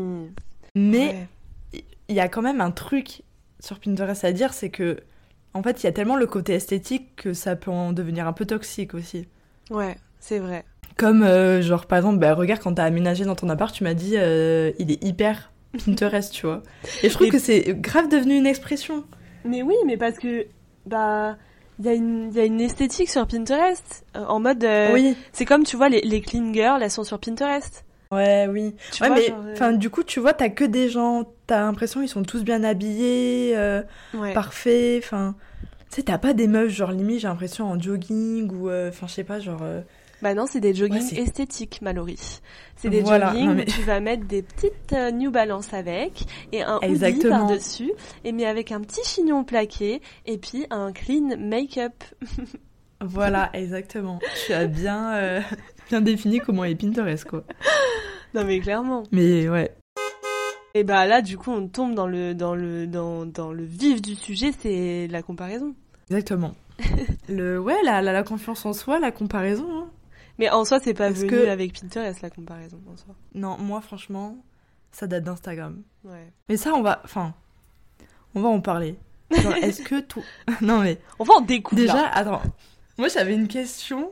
Mais. 0.75 1.27
Il 2.13 2.17
y 2.17 2.21
a 2.21 2.29
quand 2.29 2.43
même 2.43 2.61
un 2.61 2.71
truc 2.71 3.23
sur 3.61 3.79
Pinterest 3.81 4.25
à 4.25 4.33
dire, 4.33 4.53
c'est 4.53 4.71
que. 4.71 4.99
En 5.55 5.63
fait, 5.63 5.83
il 5.83 5.85
y 5.85 5.89
a 5.89 5.93
tellement 5.93 6.17
le 6.17 6.27
côté 6.27 6.55
esthétique 6.55 7.15
que 7.17 7.35
ça 7.35 7.57
peut 7.57 7.71
en 7.71 7.93
devenir 7.93 8.27
un 8.27 8.33
peu 8.33 8.47
toxique 8.47 8.95
aussi. 8.95 9.29
Ouais, 9.71 9.97
c'est 10.19 10.39
vrai. 10.39 10.65
Comme, 10.97 11.23
euh, 11.23 11.61
genre, 11.61 11.85
par 11.87 11.99
exemple, 11.99 12.19
bah, 12.21 12.33
regarde, 12.35 12.61
quand 12.63 12.75
t'as 12.75 12.85
aménagé 12.85 13.25
dans 13.27 13.35
ton 13.35 13.49
appart, 13.51 13.75
tu 13.75 13.85
m'as 13.85 13.93
dit, 13.95 14.15
euh, 14.17 14.73
il 14.79 14.91
est 14.91 15.03
hyper 15.05 15.53
Pinterest, 15.87 16.33
tu 16.33 16.47
vois. 16.47 16.63
Et 17.03 17.09
je 17.11 17.15
trouve 17.15 17.27
Mais- 17.27 17.33
que 17.33 17.39
c'est 17.39 17.75
grave 17.81 18.09
devenu 18.09 18.35
une 18.37 18.47
expression. 18.47 19.05
Mais 19.45 19.63
oui, 19.63 19.75
mais 19.85 19.97
parce 19.99 20.19
que, 20.19 20.47
bah, 20.87 21.37
il 21.79 21.85
y, 21.85 21.89
a 21.89 21.95
une- 21.95 22.29
il 22.31 22.35
y 22.37 22.41
a 22.41 22.45
une 22.45 22.61
esthétique 22.61 23.11
sur 23.11 23.27
Pinterest. 23.27 24.05
euh, 24.17 24.25
en 24.25 24.41
mode. 24.41 24.65
euh, 24.65 24.93
Oui. 24.95 25.17
C'est 25.33 25.45
comme, 25.45 25.65
tu 25.65 25.77
vois, 25.77 25.89
les, 25.91 26.01
les 26.01 26.21
clean 26.23 26.53
girls, 26.55 26.83
elles 26.83 26.91
sont 26.91 27.05
sur 27.05 27.19
Pinterest. 27.19 27.85
Ouais, 28.13 28.47
oui. 28.49 28.75
Tu 28.93 29.03
ouais, 29.03 29.09
vois, 29.09 29.17
mais 29.17 29.27
genre, 29.27 29.43
euh, 29.45 29.53
enfin, 29.55 29.73
du 29.73 29.91
coup, 29.91 30.03
tu 30.05 30.21
vois, 30.21 30.35
t'as 30.35 30.51
que 30.51 30.65
des 30.65 30.89
gens, 30.91 31.25
t'as 31.47 31.61
l'impression 31.61 32.03
ils 32.03 32.09
sont 32.09 32.23
tous 32.23 32.45
bien 32.45 32.63
habillés, 32.63 33.55
euh, 33.57 33.83
ouais. 34.15 34.35
parfaits, 34.35 35.03
enfin. 35.03 35.35
Tu 35.91 35.97
sais, 35.97 36.03
t'as 36.05 36.19
pas 36.19 36.33
des 36.33 36.47
meufs, 36.47 36.71
genre 36.71 36.91
limite, 36.93 37.21
j'ai 37.21 37.29
l'impression 37.29 37.67
en 37.67 37.79
jogging 37.81 38.51
ou. 38.53 38.69
euh, 38.71 38.89
Enfin, 38.91 39.07
je 39.07 39.13
sais 39.15 39.25
pas, 39.25 39.41
genre. 39.41 39.61
euh, 39.63 39.81
Bah 40.23 40.33
non, 40.35 40.47
c'est 40.47 40.61
des 40.61 40.75
joggings 40.75 41.13
Ouais, 41.15 41.21
esthétiques, 41.21 41.81
Mallory. 41.83 42.19
C'est 42.77 42.89
des 42.91 43.03
Voilà, 43.03 43.29
joggings 43.31 43.49
non, 43.49 43.55
mais- 43.55 43.63
où 43.69 43.73
tu 43.73 43.83
vas 43.83 44.01
mettre 44.01 44.25
des 44.25 44.43
petites 44.43 44.93
euh, 44.93 45.11
New 45.11 45.31
Balance 45.31 45.73
avec 45.75 46.25
et 46.53 46.63
un 46.63 46.77
hoodie 46.77 46.87
Exactement. 46.87 47.47
par-dessus, 47.47 47.93
et 48.25 48.33
mais 48.33 48.47
avec 48.47 48.73
un 48.73 48.81
petit 48.81 49.03
chignon 49.05 49.45
plaqué 49.45 50.01
et 50.27 50.39
puis 50.39 50.67
un 50.71 50.93
clean 50.93 51.37
make-up. 51.39 51.93
Voilà, 53.05 53.51
exactement. 53.53 54.21
Tu 54.47 54.53
as 54.53 54.67
bien, 54.67 55.13
euh, 55.15 55.41
bien 55.93 56.01
défini 56.01 56.41
comment 56.41 56.65
est 56.65 56.75
Pinterest, 56.75 57.25
quoi. 57.27 57.45
Non 58.35 58.45
mais 58.45 58.61
clairement. 58.61 59.03
Mais 59.13 59.47
ouais. 59.51 59.75
Et 60.73 60.85
bah 60.85 61.05
là, 61.07 61.21
du 61.21 61.37
coup, 61.37 61.51
on 61.51 61.69
tombe 61.69 61.95
dans 61.95 62.07
le 62.07 62.35
dans 62.35 62.55
le 62.55 62.87
dans 62.87 63.27
dans 63.27 63.53
le 63.53 63.63
vif 63.63 64.01
du 64.01 64.15
sujet, 64.15 64.53
c'est 64.59 65.07
la 65.11 65.21
comparaison. 65.23 65.75
Exactement. 66.09 66.55
Le, 67.29 67.59
ouais, 67.61 67.77
la, 67.85 68.01
la, 68.01 68.13
la 68.13 68.23
confiance 68.23 68.65
en 68.65 68.73
soi, 68.73 68.99
la 68.99 69.13
comparaison. 69.13 69.69
hein. 69.71 69.87
Mais 70.39 70.49
en 70.49 70.65
soi, 70.65 70.81
c'est 70.81 70.95
pas 70.95 71.11
Est-ce 71.11 71.21
venu 71.27 71.31
que- 71.31 71.47
avec 71.49 71.79
Pinterest 71.79 72.23
la 72.23 72.31
comparaison 72.31 72.81
en 72.91 72.97
soi. 72.97 73.15
Non, 73.35 73.59
moi, 73.59 73.83
franchement, 73.83 74.39
ça 74.93 75.07
date 75.07 75.25
d'Instagram. 75.25 75.83
Ouais. 76.05 76.33
Mais 76.49 76.57
ça, 76.57 76.73
on 76.75 76.81
va. 76.83 77.03
Enfin, 77.05 77.35
on 78.35 78.41
va 78.41 78.49
en 78.49 78.61
parler. 78.61 78.97
Est-ce 79.31 79.83
que 79.83 80.01
tout. 80.01 80.25
non, 80.63 80.81
mais. 80.81 80.99
On 81.19 81.25
va 81.25 81.35
en 81.35 81.41
découvrir. 81.43 81.93
Déjà, 81.93 82.07
attends. 82.09 82.41
Moi, 82.97 83.09
j'avais 83.09 83.35
une 83.35 83.47
question. 83.49 84.11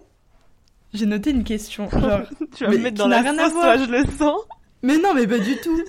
J'ai 0.93 1.07
noté 1.07 1.31
une 1.31 1.45
question. 1.45 1.89
Genre. 1.91 2.23
tu 2.57 2.65
vas 2.65 2.71
me 2.71 2.79
mettre 2.79 2.97
dans 2.99 3.09
la 3.09 3.21
rien 3.23 3.39
à 3.39 3.45
sauce, 3.45 3.53
voir. 3.53 3.77
toi, 3.77 3.85
je 3.87 3.91
le 3.91 4.05
sens. 4.17 4.41
mais 4.83 4.99
non, 4.99 5.15
mais 5.15 5.27
pas 5.27 5.39
du 5.39 5.57
tout. 5.59 5.81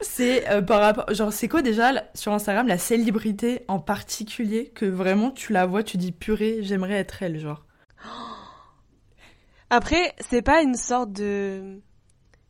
C'est 0.00 0.48
euh, 0.50 0.62
par 0.62 0.80
rapport. 0.80 1.12
Genre, 1.14 1.32
c'est 1.32 1.48
quoi 1.48 1.62
déjà 1.62 2.04
sur 2.14 2.32
Instagram 2.32 2.66
la 2.66 2.78
célébrité 2.78 3.62
en 3.68 3.78
particulier 3.78 4.72
que 4.74 4.84
vraiment 4.86 5.30
tu 5.30 5.52
la 5.52 5.66
vois, 5.66 5.82
tu 5.82 5.96
dis 5.96 6.12
purée, 6.12 6.58
j'aimerais 6.62 6.94
être 6.94 7.22
elle, 7.22 7.38
genre? 7.38 7.64
Après, 9.70 10.14
c'est 10.20 10.42
pas 10.42 10.62
une 10.62 10.74
sorte 10.74 11.12
de 11.12 11.80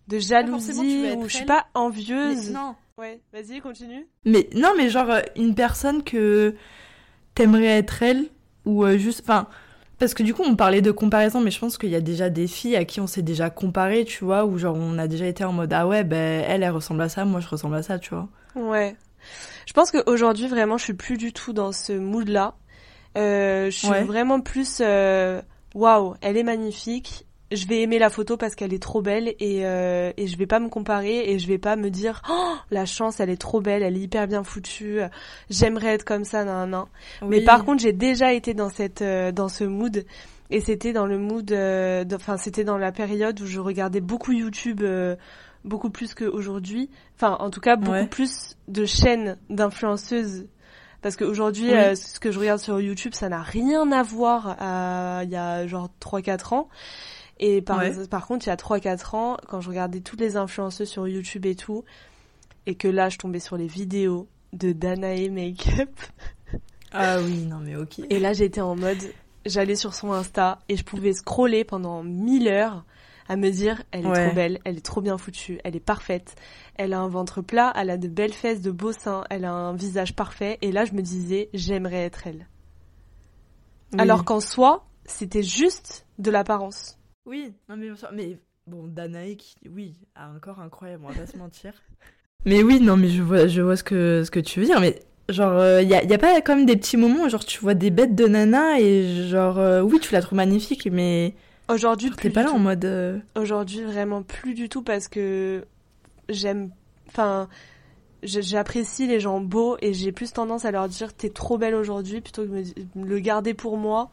de 0.09 0.19
jalousie 0.19 1.13
ou 1.17 1.29
je 1.29 1.37
suis 1.37 1.45
pas 1.45 1.67
Mais 1.75 1.81
envieuse. 1.81 2.51
non. 2.51 2.75
Ouais, 2.99 3.21
vas-y, 3.33 3.61
continue. 3.61 4.07
Mais 4.25 4.49
non, 4.55 4.71
mais 4.77 4.89
genre 4.91 5.11
euh, 5.11 5.21
une 5.37 5.55
personne 5.55 6.03
que 6.05 6.55
t'aimerais 7.35 7.79
être 7.79 8.03
elle 8.03 8.27
ou 8.67 8.85
euh, 8.85 8.99
juste, 8.99 9.23
enfin, 9.25 9.49
parce 10.03 10.15
que 10.15 10.25
du 10.25 10.35
coup 10.35 10.43
on 10.45 10.57
parlait 10.57 10.83
de 10.83 10.91
comparaison, 10.91 11.41
mais 11.41 11.53
je 11.53 11.61
pense 11.61 11.79
qu'il 11.79 11.91
y 11.91 11.95
a 11.95 12.01
déjà 12.01 12.29
des 12.29 12.49
filles 12.49 12.75
à 12.75 12.85
qui 12.85 12.99
on 13.01 13.07
s'est 13.07 13.23
déjà 13.23 13.51
comparé, 13.51 14.05
tu 14.05 14.25
vois, 14.25 14.45
ou 14.45 14.59
genre 14.59 14.75
on 14.77 14.99
a 14.99 15.07
déjà 15.07 15.27
été 15.27 15.45
en 15.45 15.53
mode 15.53 15.73
ah 15.73 15.87
ouais 15.87 16.03
ben 16.03 16.45
elle 16.49 16.65
elle 16.65 16.71
ressemble 16.71 17.03
à 17.03 17.09
ça, 17.09 17.25
moi 17.25 17.39
je 17.39 17.47
ressemble 17.47 17.77
à 17.77 17.85
ça, 17.85 18.01
tu 18.01 18.11
vois. 18.11 18.29
Ouais. 18.57 18.97
Je 19.65 19.73
pense 19.73 19.93
qu'aujourd'hui, 19.93 20.49
vraiment, 20.49 20.77
je 20.77 20.83
suis 20.83 20.95
plus 20.95 21.17
du 21.19 21.33
tout 21.33 21.53
dans 21.53 21.71
ce 21.71 21.93
mood-là. 21.93 22.55
Euh, 23.17 23.67
je 23.71 23.77
suis 23.79 23.87
Ouais. 23.89 24.03
vraiment 24.03 24.41
plus 24.41 24.79
euh, 24.81 25.41
waouh, 25.77 26.15
elle 26.21 26.37
est 26.37 26.43
magnifique. 26.43 27.25
Je 27.55 27.67
vais 27.67 27.83
aimer 27.83 27.99
la 27.99 28.11
photo 28.11 28.37
parce 28.37 28.55
qu'elle 28.55 28.73
est 28.73 28.83
trop 28.83 29.03
belle 29.03 29.35
et, 29.39 29.67
euh, 29.67 30.13
et 30.17 30.27
je 30.27 30.37
vais 30.37 30.47
pas 30.47 30.59
me 30.61 30.69
comparer 30.69 31.31
et 31.31 31.39
je 31.39 31.47
vais 31.47 31.59
pas 31.59 31.77
me 31.77 31.91
dire 31.91 32.23
oh, 32.31 32.55
la 32.71 32.87
chance, 32.87 33.21
elle 33.21 33.31
est 33.31 33.41
trop 33.41 33.61
belle, 33.61 33.83
elle 33.83 33.97
est 33.97 34.01
hyper 34.01 34.27
bien 34.27 34.43
foutue. 34.45 35.01
J'aimerais 35.51 35.89
être 35.95 36.05
comme 36.05 36.25
ça, 36.25 36.45
nan, 36.45 36.71
nan. 36.71 36.85
Mais 37.27 37.43
par 37.43 37.65
contre, 37.65 37.83
j'ai 37.83 37.93
déjà 37.93 38.33
été 38.33 38.55
dans 38.55 38.69
cette 38.71 39.03
euh, 39.03 39.33
dans 39.33 39.49
ce 39.49 39.65
mood 39.65 40.05
et 40.51 40.61
c'était 40.61 40.93
dans 40.93 41.07
le 41.07 41.19
mood 41.19 41.51
euh, 41.53 42.05
enfin 42.15 42.37
c'était 42.37 42.65
dans 42.65 42.77
la 42.79 42.93
période 42.93 43.41
où 43.41 43.47
je 43.47 43.59
regardais 43.61 44.01
beaucoup 44.01 44.33
YouTube 44.33 44.81
euh, 44.83 45.17
beaucoup 45.65 45.91
plus 45.91 46.15
qu'aujourd'hui. 46.15 46.91
Enfin, 47.17 47.37
en 47.41 47.51
tout 47.51 47.61
cas, 47.61 47.77
beaucoup 47.77 47.93
Ouais. 47.93 48.07
plus 48.07 48.57
de 48.69 48.85
chaînes 48.85 49.37
d'influenceuses 49.49 50.47
parce 51.03 51.17
qu'aujourd'hui 51.17 51.69
Oui. 51.71 51.75
euh, 51.77 51.95
ce 51.95 52.21
que 52.21 52.31
je 52.31 52.39
regarde 52.39 52.61
sur 52.61 52.81
YouTube, 52.81 53.13
ça 53.15 53.29
n'a 53.29 53.43
rien 53.43 53.91
à 53.93 54.03
voir 54.03 54.57
à 54.61 55.21
il 55.25 55.31
y 55.31 55.37
a 55.37 55.67
genre 55.67 55.89
3 56.01 56.23
4 56.23 56.53
ans. 56.53 56.69
Et 57.45 57.61
par, 57.61 57.81
Ouais. 57.81 58.07
par 58.07 58.27
contre, 58.29 58.47
il 58.47 58.51
y 58.51 58.53
a 58.53 58.57
3-4 58.57 59.15
ans, 59.17 59.37
quand 59.49 59.61
je 59.61 59.69
regardais 59.69 60.01
toutes 60.01 60.21
les 60.21 60.37
influenceuses 60.37 60.89
sur 60.89 61.09
YouTube 61.09 61.45
et 61.45 61.57
tout, 61.57 61.85
et 62.67 62.77
que 62.77 62.87
là, 62.87 63.09
je 63.09 63.19
tombais 63.19 63.41
sur 63.41 63.57
les 63.57 63.67
vidéos 63.67 64.29
de 64.53 64.71
Danae 64.71 65.29
Makeup, 65.29 65.91
Ah 66.93 67.21
oui, 67.21 67.45
non 67.47 67.59
mais 67.59 67.75
ok. 67.75 68.01
et 68.09 68.21
là, 68.21 68.33
j'étais 68.33 68.61
en 68.61 68.77
mode, 68.77 69.03
j'allais 69.45 69.75
sur 69.75 69.93
son 69.93 70.13
Insta 70.13 70.61
et 70.69 70.77
je 70.77 70.85
pouvais 70.85 71.13
scroller 71.15 71.65
pendant 71.65 72.05
1000 72.05 72.47
heures 72.47 72.85
à 73.29 73.35
me 73.35 73.51
dire, 73.51 73.83
elle 73.91 74.07
est 74.07 74.11
Ouais. 74.11 74.25
trop 74.27 74.35
belle, 74.35 74.61
elle 74.65 74.77
est 74.77 74.85
trop 74.85 75.01
bien 75.01 75.19
foutue, 75.19 75.59
elle 75.65 75.75
est 75.75 75.81
parfaite, 75.81 76.37
elle 76.77 76.93
a 76.93 77.01
un 77.01 77.09
ventre 77.09 77.41
plat, 77.41 77.73
elle 77.75 77.91
a 77.91 77.97
de 77.97 78.07
belles 78.09 78.33
fesses, 78.35 78.61
de 78.61 78.71
beaux 78.71 78.93
seins, 78.93 79.25
elle 79.31 79.45
a 79.45 79.53
un 79.53 79.75
visage 79.75 80.15
parfait. 80.15 80.59
Et 80.63 80.71
là, 80.71 80.85
je 80.85 80.93
me 80.93 81.03
disais, 81.03 81.49
j'aimerais 81.55 82.05
être 82.05 82.27
elle. 82.27 82.47
Oui. 83.95 83.99
Alors 84.01 84.25
qu'en 84.25 84.41
soi, 84.41 84.87
c'était 85.07 85.43
juste 85.43 86.07
de 86.19 86.31
l'apparence. 86.31 86.99
Oui, 87.27 87.53
non 87.69 87.77
mais, 87.77 87.87
bien 87.87 87.97
sûr, 87.97 88.11
mais 88.13 88.39
bon, 88.67 88.87
Danae, 88.89 89.37
qui, 89.37 89.57
oui, 89.69 89.95
a 90.15 90.27
un 90.27 90.39
corps 90.39 90.61
incroyable, 90.61 91.05
on 91.07 91.09
va 91.13 91.21
pas 91.21 91.27
se 91.27 91.37
mentir. 91.37 91.73
Mais 92.45 92.61
oui, 92.65 92.81
non 92.81 92.97
mais 92.97 93.09
je 93.09 93.23
vois, 93.23 93.47
je 93.47 93.61
vois 93.63 93.77
ce 93.77 93.85
que, 93.85 94.23
ce 94.27 94.31
que 94.33 94.41
tu 94.41 94.59
veux 94.59 94.67
dire, 94.67 94.81
mais 94.81 94.99
genre, 95.29 95.81
il 95.81 95.87
y, 95.89 95.95
a, 95.95 96.03
y 96.03 96.13
a 96.13 96.19
pas 96.19 96.41
comme 96.41 96.67
des 96.67 96.77
petits 96.77 96.97
moments 96.97 97.23
où 97.27 97.29
genre 97.29 97.45
tu 97.45 97.61
vois 97.61 97.75
des 97.75 97.91
bêtes 97.91 98.17
de 98.17 98.27
nana 98.27 98.81
et 98.81 99.29
genre, 99.29 99.61
euh, 99.61 99.81
oui, 99.81 100.01
tu 100.01 100.13
la 100.13 100.21
trouves 100.23 100.35
magnifique, 100.39 100.89
mais 100.91 101.35
Aujourd'hui, 101.69 102.11
t'es 102.11 102.31
pas 102.31 102.41
du 102.41 102.47
là 102.47 102.51
tout. 102.51 102.57
en 102.57 102.59
mode... 102.59 102.85
euh, 102.85 103.19
Aujourd'hui, 103.37 103.83
vraiment 103.85 104.25
plus 104.25 104.55
du 104.55 104.69
tout 104.69 104.83
parce 104.83 105.07
que 105.07 105.65
j'aime. 106.29 106.71
Enfin, 107.07 107.49
je- 108.25 108.41
j'apprécie 108.41 109.07
les 109.07 109.21
gens 109.21 109.41
beaux 109.41 109.77
et 109.81 109.95
j'ai 109.95 110.11
plus 110.11 110.33
tendance 110.33 110.65
à 110.65 110.73
leur 110.73 110.89
dire 110.89 111.15
t'es 111.15 111.31
trop 111.31 111.59
belle 111.59 111.77
aujourd'hui 111.77 112.21
plutôt 112.21 112.43
que 112.45 112.49
de 112.49 112.87
me 112.97 113.07
le 113.07 113.19
garder 113.21 113.55
pour 113.55 113.77
moi. 113.77 114.11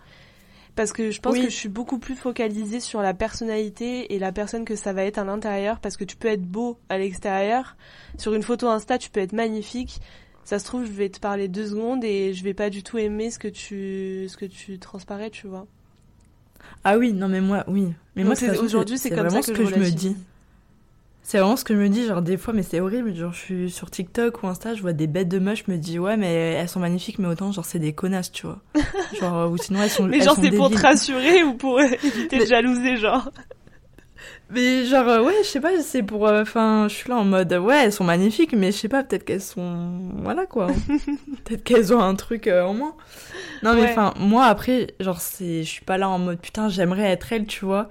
Parce 0.79 0.93
que 0.93 1.11
je 1.11 1.19
pense 1.19 1.33
Oui. 1.33 1.43
que 1.43 1.49
je 1.49 1.55
suis 1.57 1.67
beaucoup 1.67 1.99
plus 1.99 2.15
focalisée 2.15 2.79
sur 2.79 3.01
la 3.01 3.13
personnalité 3.13 4.13
et 4.13 4.17
la 4.17 4.31
personne 4.31 4.63
que 4.63 4.77
ça 4.77 4.93
va 4.93 5.03
être 5.03 5.17
à 5.17 5.25
l'intérieur 5.25 5.81
parce 5.81 5.97
que 5.97 6.05
tu 6.05 6.15
peux 6.15 6.29
être 6.29 6.45
beau 6.45 6.79
à 6.87 6.97
l'extérieur. 6.97 7.75
Sur 8.17 8.33
une 8.33 8.43
photo 8.43 8.69
Insta, 8.69 8.97
tu 8.97 9.09
peux 9.09 9.19
être 9.19 9.33
magnifique. 9.33 9.99
Ça 10.45 10.57
se 10.57 10.63
trouve, 10.63 10.85
je 10.85 10.91
vais 10.91 11.09
te 11.09 11.19
parler 11.19 11.49
deux 11.49 11.67
secondes 11.67 12.05
et 12.05 12.33
je 12.33 12.41
vais 12.45 12.53
pas 12.53 12.69
du 12.69 12.81
tout 12.81 12.97
aimer 12.97 13.29
ce 13.29 13.39
que 13.39 13.49
tu, 13.49 14.27
ce 14.29 14.37
que 14.37 14.45
tu 14.45 14.79
transparais, 14.79 15.29
tu 15.31 15.47
vois. 15.47 15.67
Ah 16.85 16.97
oui, 16.97 17.11
non 17.11 17.27
mais 17.27 17.41
moi, 17.41 17.65
oui. 17.67 17.89
Mais 18.15 18.23
Donc 18.23 18.41
moi, 18.41 18.59
aujourd'hui, 18.63 18.97
c'est 18.97 19.09
comme 19.09 19.27
vraiment 19.27 19.41
ça 19.41 19.51
que 19.51 19.57
ce 19.57 19.61
que 19.61 19.65
je 19.65 19.75
je 19.75 19.79
me 19.81 19.91
dis. 19.91 20.15
C'est 21.21 21.37
vraiment 21.37 21.57
ce 21.57 21.63
que 21.63 21.75
je 21.75 21.79
me 21.79 21.89
dis, 21.89 22.07
genre 22.07 22.23
des 22.23 22.37
fois, 22.37 22.53
mais 22.55 22.63
c'est 22.63 22.79
horrible. 22.79 23.13
Genre, 23.13 23.31
je 23.33 23.37
suis 23.39 23.69
sur 23.71 23.91
TikTok 23.91 24.41
ou 24.41 24.47
Insta, 24.47 24.73
je 24.73 24.81
vois 24.81 24.93
des 24.93 25.05
bêtes 25.05 25.27
de 25.29 25.37
meufs, 25.37 25.63
je 25.65 25.71
me 25.71 25.77
dis, 25.77 25.99
ouais, 25.99 26.17
mais 26.17 26.33
elles 26.53 26.69
sont 26.69 26.79
magnifiques, 26.79 27.19
mais 27.19 27.27
autant, 27.27 27.51
genre, 27.51 27.65
c'est 27.65 27.77
des 27.77 27.93
connasses, 27.93 28.31
tu 28.31 28.47
vois. 28.47 28.59
Genre, 29.19 29.51
ou 29.51 29.57
sinon, 29.57 29.83
elles 29.83 29.89
sont. 29.91 30.05
Mais 30.05 30.17
elles 30.17 30.23
genre, 30.23 30.37
c'est 30.41 30.49
pour 30.51 30.69
te 30.71 30.77
rassurer 30.77 31.43
ou 31.43 31.53
pour 31.53 31.79
éviter 31.81 32.37
de 32.37 32.41
Mais- 32.43 32.47
jalouser, 32.47 32.97
genre. 32.97 33.29
Mais 34.51 34.85
genre, 34.85 35.07
euh, 35.07 35.23
ouais, 35.23 35.35
je 35.43 35.47
sais 35.47 35.59
pas, 35.59 35.79
c'est 35.81 36.01
pour. 36.01 36.27
euh, 36.27 36.41
Enfin, 36.41 36.87
je 36.89 36.95
suis 36.95 37.09
là 37.09 37.17
en 37.17 37.23
mode, 37.25 37.53
ouais, 37.53 37.83
elles 37.85 37.93
sont 37.93 38.03
magnifiques, 38.03 38.53
mais 38.53 38.71
je 38.71 38.77
sais 38.77 38.87
pas, 38.89 39.03
peut-être 39.03 39.23
qu'elles 39.23 39.41
sont. 39.41 39.99
Voilà 40.23 40.47
quoi. 40.47 40.67
peut-être 41.45 41.63
qu'elles 41.63 41.93
ont 41.93 41.99
un 42.01 42.15
truc 42.15 42.47
euh, 42.47 42.63
en 42.63 42.73
moins. 42.73 42.95
Non, 43.61 43.75
mais 43.75 43.81
Ouais. 43.81 43.91
enfin, 43.91 44.13
moi 44.19 44.45
après, 44.45 44.87
genre, 44.99 45.21
c'est. 45.21 45.61
Je 45.63 45.69
suis 45.69 45.85
pas 45.85 45.97
là 45.99 46.09
en 46.09 46.17
mode, 46.17 46.39
putain, 46.39 46.67
j'aimerais 46.69 47.11
être 47.11 47.31
elle, 47.31 47.45
tu 47.45 47.63
vois. 47.65 47.89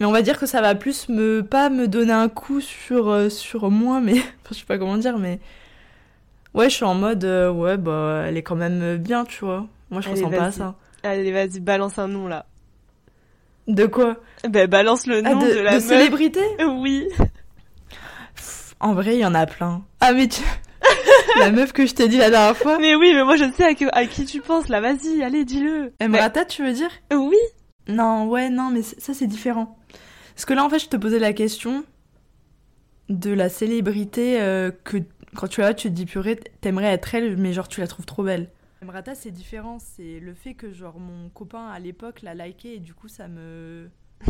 Mais 0.00 0.06
on 0.06 0.12
va 0.12 0.22
dire 0.22 0.38
que 0.38 0.46
ça 0.46 0.60
va 0.60 0.74
plus 0.74 1.08
me. 1.08 1.42
Pas 1.42 1.70
me 1.70 1.88
donner 1.88 2.12
un 2.12 2.28
coup 2.28 2.60
sur, 2.60 3.08
euh, 3.10 3.28
sur 3.28 3.70
moi, 3.70 4.00
mais. 4.00 4.12
Enfin, 4.44 4.50
je 4.52 4.54
sais 4.56 4.64
pas 4.66 4.78
comment 4.78 4.96
dire, 4.96 5.18
mais. 5.18 5.40
Ouais, 6.54 6.70
je 6.70 6.74
suis 6.76 6.84
en 6.84 6.94
mode, 6.94 7.24
euh, 7.24 7.50
ouais, 7.50 7.76
bah, 7.76 8.24
elle 8.26 8.36
est 8.36 8.42
quand 8.42 8.56
même 8.56 8.96
bien, 8.96 9.24
tu 9.24 9.44
vois. 9.44 9.66
Moi, 9.90 10.00
je 10.00 10.08
Allez, 10.08 10.24
ressens 10.24 10.36
pas 10.36 10.44
à 10.44 10.52
ça. 10.52 10.74
Allez, 11.02 11.30
vas-y, 11.32 11.60
balance 11.60 11.98
un 11.98 12.08
nom, 12.08 12.26
là. 12.26 12.46
De 13.66 13.86
quoi? 13.86 14.16
Ben, 14.48 14.66
balance 14.66 15.06
le 15.06 15.20
Ah, 15.24 15.34
nom 15.34 15.40
de, 15.40 15.46
de, 15.52 15.58
la 15.60 15.70
de 15.72 15.74
meuf. 15.76 15.84
célébrité? 15.84 16.40
Oui. 16.66 17.06
En 18.80 18.94
vrai, 18.94 19.14
il 19.16 19.20
y 19.20 19.26
en 19.26 19.34
a 19.34 19.44
plein. 19.46 19.82
Ah, 20.00 20.12
mais 20.12 20.28
tu... 20.28 20.42
la 21.40 21.50
meuf 21.50 21.72
que 21.72 21.84
je 21.86 21.94
t'ai 21.94 22.08
dit 22.08 22.16
la 22.16 22.30
dernière 22.30 22.56
fois. 22.56 22.78
Mais 22.78 22.94
oui, 22.94 23.12
mais 23.14 23.24
moi, 23.24 23.36
je 23.36 23.44
sais 23.56 23.64
à, 23.64 23.74
que- 23.74 23.92
à 23.92 24.06
qui 24.06 24.24
tu 24.24 24.40
penses, 24.40 24.68
là. 24.68 24.80
Vas-y, 24.80 25.22
allez, 25.22 25.44
dis-le. 25.44 25.92
Emrata, 26.00 26.44
tu 26.44 26.64
veux 26.64 26.72
dire? 26.72 26.90
Mais- 27.10 27.16
Oui. 27.16 27.36
Non, 27.88 28.28
ouais, 28.28 28.50
non, 28.50 28.70
mais 28.70 28.82
ça, 28.82 29.14
c'est 29.14 29.26
différent. 29.26 29.78
Parce 30.34 30.44
que 30.44 30.54
là, 30.54 30.64
en 30.64 30.70
fait, 30.70 30.78
je 30.78 30.88
te 30.88 30.96
posais 30.96 31.18
la 31.18 31.32
question 31.32 31.84
de 33.08 33.30
la 33.30 33.48
célébrité 33.48 34.40
euh, 34.40 34.70
que, 34.84 34.98
quand 35.34 35.48
tu 35.48 35.60
la 35.60 35.68
vois, 35.68 35.74
tu 35.74 35.88
te 35.88 35.94
dis, 35.94 36.06
purée, 36.06 36.36
t'aimerais 36.60 36.92
être 36.92 37.14
elle, 37.14 37.36
mais 37.36 37.52
genre, 37.52 37.68
tu 37.68 37.80
la 37.80 37.86
trouves 37.86 38.06
trop 38.06 38.22
belle. 38.22 38.50
Emrata, 38.82 39.14
c'est 39.14 39.30
différent. 39.30 39.78
C'est 39.80 40.20
le 40.20 40.34
fait 40.34 40.54
que, 40.54 40.72
genre, 40.72 41.00
mon 41.00 41.28
copain, 41.30 41.68
à 41.68 41.78
l'époque, 41.78 42.22
l'a 42.22 42.34
liké, 42.34 42.74
et 42.74 42.78
du 42.78 42.94
coup, 42.94 43.08
ça 43.08 43.28
me... 43.28 43.88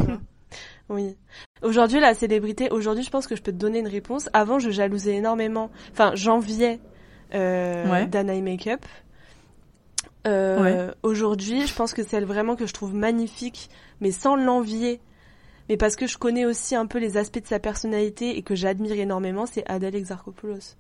Oui. 0.89 1.17
Aujourd'hui, 1.63 2.01
la 2.01 2.15
célébrité, 2.15 2.71
aujourd'hui, 2.71 3.05
je 3.05 3.11
pense 3.11 3.27
que 3.27 3.37
je 3.37 3.43
peux 3.43 3.53
te 3.53 3.59
donner 3.59 3.81
une 3.81 3.89
réponse. 3.89 4.31
Avant, 4.33 4.59
je 4.59 4.71
jalousais 4.71 5.17
énormément. 5.17 5.71
Enfin, 5.93 6.13
j'enviais 6.15 6.81
euh, 7.35 7.91
Ouais. 7.91 8.07
Danae 8.07 8.41
Makeup. 8.41 8.87
Euh, 10.29 10.93
Aujourd'hui, 11.03 11.67
je 11.67 11.75
pense 11.75 11.95
que 11.95 12.03
celle 12.03 12.25
vraiment 12.25 12.57
que 12.57 12.67
je 12.67 12.73
trouve 12.73 12.95
magnifique, 12.95 13.71
mais 14.01 14.11
sans 14.11 14.37
l'envier, 14.37 15.01
mais 15.69 15.77
parce 15.77 15.97
que 15.97 16.07
je 16.07 16.19
connais 16.19 16.45
aussi 16.45 16.75
un 16.75 16.87
peu 16.87 16.99
les 16.99 17.17
aspects 17.17 17.43
de 17.43 17.47
sa 17.47 17.59
personnalité 17.59 18.39
et 18.39 18.43
que 18.43 18.55
j'admire 18.55 18.93
énormément, 18.93 19.47
c'est 19.47 19.69
Adèle 19.71 19.95
Exarchopoulos. 19.95 20.77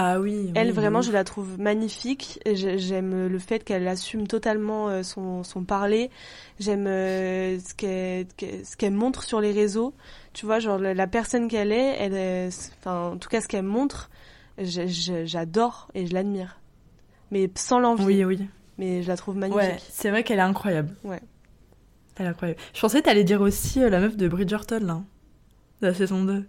Ah 0.00 0.20
oui. 0.20 0.52
Elle, 0.54 0.68
oui, 0.68 0.72
vraiment, 0.74 1.02
je 1.02 1.10
la 1.10 1.24
trouve 1.24 1.58
magnifique. 1.58 2.38
J'aime 2.46 3.26
le 3.26 3.38
fait 3.38 3.64
qu'elle 3.64 3.88
assume 3.88 4.28
totalement 4.28 4.88
euh, 4.88 5.02
son, 5.02 5.42
son 5.42 5.64
parler. 5.64 6.10
J'aime 6.60 6.86
euh, 6.86 7.58
ce 7.58 7.74
qu'elle 7.74 8.26
ce 8.64 8.76
qu'elle 8.76 8.92
montre 8.92 9.24
sur 9.24 9.40
les 9.40 9.50
réseaux. 9.50 9.94
Tu 10.34 10.46
vois, 10.46 10.60
genre 10.60 10.78
la, 10.78 11.06
personne 11.08 11.48
qu'elle 11.48 11.72
est, 11.72 11.96
elle 11.98 12.14
est, 12.14 12.48
enfin, 12.78 13.12
en 13.12 13.16
tout 13.16 13.28
cas, 13.28 13.40
ce 13.40 13.48
qu'elle 13.48 13.64
montre, 13.64 14.08
j'adore 14.58 15.88
et 15.94 16.06
je 16.06 16.14
l'admire. 16.14 16.60
Mais 17.30 17.50
sans 17.54 17.78
l'envie. 17.78 18.04
Oui, 18.04 18.24
oui. 18.24 18.40
Mais 18.78 19.02
je 19.02 19.08
la 19.08 19.16
trouve 19.16 19.36
magnifique. 19.36 19.60
Ouais, 19.62 19.76
c'est 19.90 20.10
vrai 20.10 20.22
qu'elle 20.24 20.38
est 20.38 20.42
incroyable. 20.42 20.94
Ouais. 21.04 21.20
Elle 22.16 22.26
est 22.26 22.28
incroyable. 22.30 22.60
Je 22.74 22.80
pensais 22.80 23.00
que 23.00 23.04
t'allais 23.06 23.24
dire 23.24 23.40
aussi 23.40 23.82
euh, 23.82 23.90
la 23.90 24.00
meuf 24.00 24.16
de 24.16 24.28
Bridgerton, 24.28 24.80
là. 24.80 25.02
De 25.82 25.86
la 25.88 25.94
saison 25.94 26.24
2. 26.24 26.44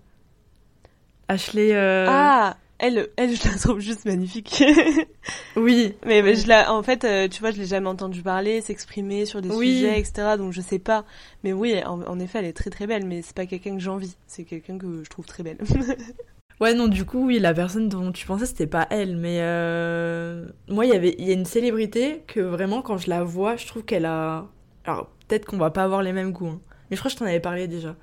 Ashley. 1.27 1.73
euh, 1.75 2.05
Ah, 2.09 2.57
elle, 2.79 3.09
elle, 3.17 3.35
je 3.35 3.47
la 3.47 3.55
trouve 3.57 3.79
juste 3.79 4.05
magnifique. 4.05 4.63
Oui. 5.55 5.95
Mais, 6.05 6.21
mais 6.21 6.35
je 6.35 6.47
la, 6.47 6.71
en 6.73 6.81
fait, 6.83 7.03
euh, 7.03 7.27
tu 7.27 7.39
vois, 7.41 7.51
je 7.51 7.57
l'ai 7.57 7.65
jamais 7.65 7.87
entendu 7.89 8.21
parler, 8.21 8.61
s'exprimer 8.61 9.25
sur 9.25 9.41
des 9.41 9.49
Oui. 9.49 9.75
sujets, 9.75 9.99
etc. 9.99 10.35
Donc 10.37 10.53
je 10.53 10.61
sais 10.61 10.79
pas. 10.79 11.03
Mais 11.43 11.51
oui, 11.53 11.83
en, 11.85 12.01
en 12.03 12.19
effet, 12.19 12.39
elle 12.39 12.45
est 12.45 12.53
très 12.53 12.69
très 12.69 12.87
belle. 12.87 13.05
Mais 13.05 13.21
c'est 13.21 13.35
pas 13.35 13.45
quelqu'un 13.45 13.73
que 13.75 13.81
j'envie. 13.81 14.15
C'est 14.27 14.43
quelqu'un 14.45 14.77
que 14.77 15.03
je 15.03 15.09
trouve 15.09 15.25
très 15.25 15.43
belle. 15.43 15.57
Ouais, 16.59 16.73
non, 16.73 16.87
du 16.89 17.05
coup, 17.05 17.25
oui, 17.25 17.39
la 17.39 17.53
personne 17.53 17.87
dont 17.87 18.11
tu 18.11 18.25
pensais, 18.25 18.45
c'était 18.45 18.67
pas 18.67 18.85
elle. 18.89 19.15
Mais 19.15 19.37
euh, 19.41 20.45
moi, 20.67 20.85
il 20.85 20.91
y 20.91 20.95
avait, 20.95 21.15
il 21.17 21.25
y 21.27 21.31
a 21.31 21.33
une 21.33 21.45
célébrité 21.45 22.23
que 22.27 22.41
vraiment, 22.41 22.81
quand 22.81 22.97
je 22.97 23.09
la 23.09 23.23
vois, 23.23 23.55
je 23.55 23.65
trouve 23.65 23.83
qu'elle 23.85 24.05
a. 24.05 24.47
Alors, 24.83 25.07
peut-être 25.27 25.45
qu'on 25.45 25.57
va 25.57 25.71
pas 25.71 25.83
avoir 25.83 26.01
les 26.03 26.11
mêmes 26.13 26.31
goûts, 26.33 26.47
hein. 26.49 26.59
mais 26.89 26.97
je 26.97 27.01
crois 27.01 27.09
que 27.09 27.13
je 27.15 27.19
t'en 27.19 27.25
avais 27.25 27.39
parlé 27.39 27.67
déjà. 27.67 27.95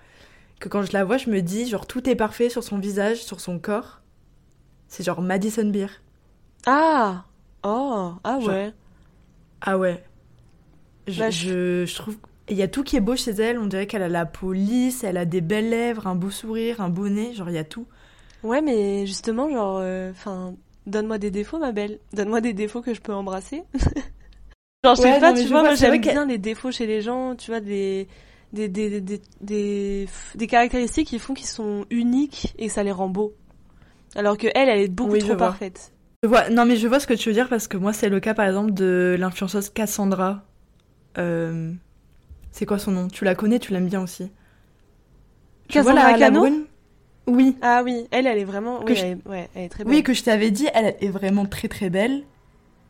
Que 0.61 0.69
quand 0.71 0.83
je 0.83 0.93
la 0.93 1.05
vois, 1.05 1.19
je 1.19 1.31
me 1.31 1.43
dis, 1.43 1.69
genre, 1.69 1.87
tout 1.87 2.09
est 2.09 2.17
parfait 2.17 2.49
sur 2.51 2.65
son 2.65 2.79
visage, 2.79 3.23
sur 3.25 3.41
son 3.41 3.59
corps. 3.59 4.01
C'est 4.89 5.05
genre 5.05 5.23
Madison 5.23 5.67
Beer. 5.71 5.89
ah, 6.67 7.25
oh, 7.65 8.13
ah 8.25 8.41
Genre- 8.41 8.49
ouais. 8.51 8.73
Ah 9.61 9.79
ouais. 9.79 10.05
Je, 11.09 11.19
Bah, 11.21 11.31
je- 11.31 11.49
je, 11.49 11.87
je 11.87 11.95
trouve. 11.97 12.17
Il 12.49 12.57
y 12.57 12.63
a 12.63 12.69
tout 12.69 12.85
qui 12.85 12.97
est 12.97 13.01
beau 13.01 13.17
chez 13.17 13.33
elle. 13.33 13.59
On 13.59 13.67
dirait 13.67 13.87
qu'elle 13.87 14.03
a 14.03 14.09
la 14.09 14.27
peau 14.27 14.53
lisse, 14.53 15.05
elle 15.05 15.17
a 15.17 15.25
des 15.25 15.41
belles 15.41 15.71
lèvres, 15.71 16.07
un 16.07 16.15
beau 16.15 16.31
sourire, 16.31 16.81
un 16.81 16.89
beau 16.91 17.09
nez. 17.09 17.33
Genre, 17.35 17.49
il 17.51 17.55
y 17.55 17.59
a 17.59 17.65
tout. 17.65 17.87
Ouais, 18.43 18.63
mais 18.63 19.07
justement, 19.07 19.51
genre, 19.51 19.83
enfin, 20.11 20.55
donne-moi 20.87 21.19
des 21.19 21.31
défauts, 21.31 21.59
ma 21.59 21.73
belle. 21.73 21.99
Donne-moi 22.13 22.41
des 22.41 22.53
défauts 22.53 22.83
que 22.83 22.95
je 22.95 23.01
peux 23.01 23.13
embrasser. 23.13 23.63
genre, 24.85 24.95
je 24.95 25.03
sais 25.03 25.21
pas, 25.21 25.33
non, 25.33 25.43
tu 25.43 25.49
vois, 25.49 25.63
moi 25.63 25.75
j'aime 25.75 26.01
bien 26.01 26.27
les 26.27 26.39
défauts 26.39 26.71
chez 26.71 26.87
les 26.87 27.03
gens, 27.03 27.35
tu 27.35 27.51
vois, 27.51 27.61
des, 27.61 28.09
des, 28.53 28.69
des, 28.69 29.01
des, 29.01 30.09
des, 30.35 30.47
caractéristiques 30.47 31.09
qui 31.09 31.19
font 31.19 31.35
qu'ils 31.35 31.47
sont 31.47 31.85
uniques 31.91 32.55
et 32.59 32.69
ça 32.69 32.83
les 32.83 32.93
rend 32.93 33.09
beaux. 33.09 33.35
Alors 34.15 34.39
que 34.39 34.47
elle, 34.55 34.69
elle 34.69 34.81
est 34.81 34.89
beaucoup 34.89 35.13
Oui, 35.13 35.19
trop 35.19 35.37
parfaite. 35.37 35.93
Je 36.23 36.29
vois, 36.29 36.49
non, 36.49 36.65
mais 36.65 36.77
je 36.77 36.89
vois 36.89 37.01
ce 37.01 37.07
que 37.07 37.15
tu 37.15 37.29
veux 37.29 37.35
dire 37.35 37.49
parce 37.49 37.69
que 37.69 37.77
moi, 37.77 37.93
c'est 37.93 38.09
le 38.09 38.21
cas, 38.21 38.35
par 38.35 38.47
exemple, 38.47 38.73
de 38.73 39.17
l'influenceuse 39.19 39.69
Cassandra. 39.69 40.43
Euh, 41.19 41.73
c'est 42.53 42.65
quoi 42.67 42.79
son 42.79 42.93
nom? 42.93 43.09
Tu 43.09 43.25
la 43.25 43.35
connais, 43.35 43.59
tu 43.59 43.73
l'aimes 43.73 43.89
bien 43.89 44.03
aussi. 44.03 44.31
Tu 45.69 45.81
vois 45.81 45.93
Cassandra 45.93 46.13
la, 46.13 46.13
la 46.13 46.19
Cano? 46.19 46.41
brune? 46.41 46.65
Oui. 47.27 47.57
Ah 47.63 47.83
oui, 47.85 48.07
elle, 48.11 48.27
elle 48.27 48.39
est 48.39 48.45
vraiment, 48.45 48.81
Que 48.81 48.93
oui, 48.93 48.97
je- 48.97 49.05
elle, 49.05 49.19
est, 49.25 49.29
ouais, 49.29 49.49
elle 49.55 49.63
est 49.65 49.69
très 49.69 49.85
belle. 49.85 49.93
Oui, 49.95 50.03
que 50.03 50.13
je 50.15 50.23
t'avais 50.23 50.51
dit, 50.51 50.69
elle 50.75 50.95
est 51.01 51.09
vraiment 51.09 51.45
très 51.47 51.69
très 51.69 51.91
belle. 51.91 52.23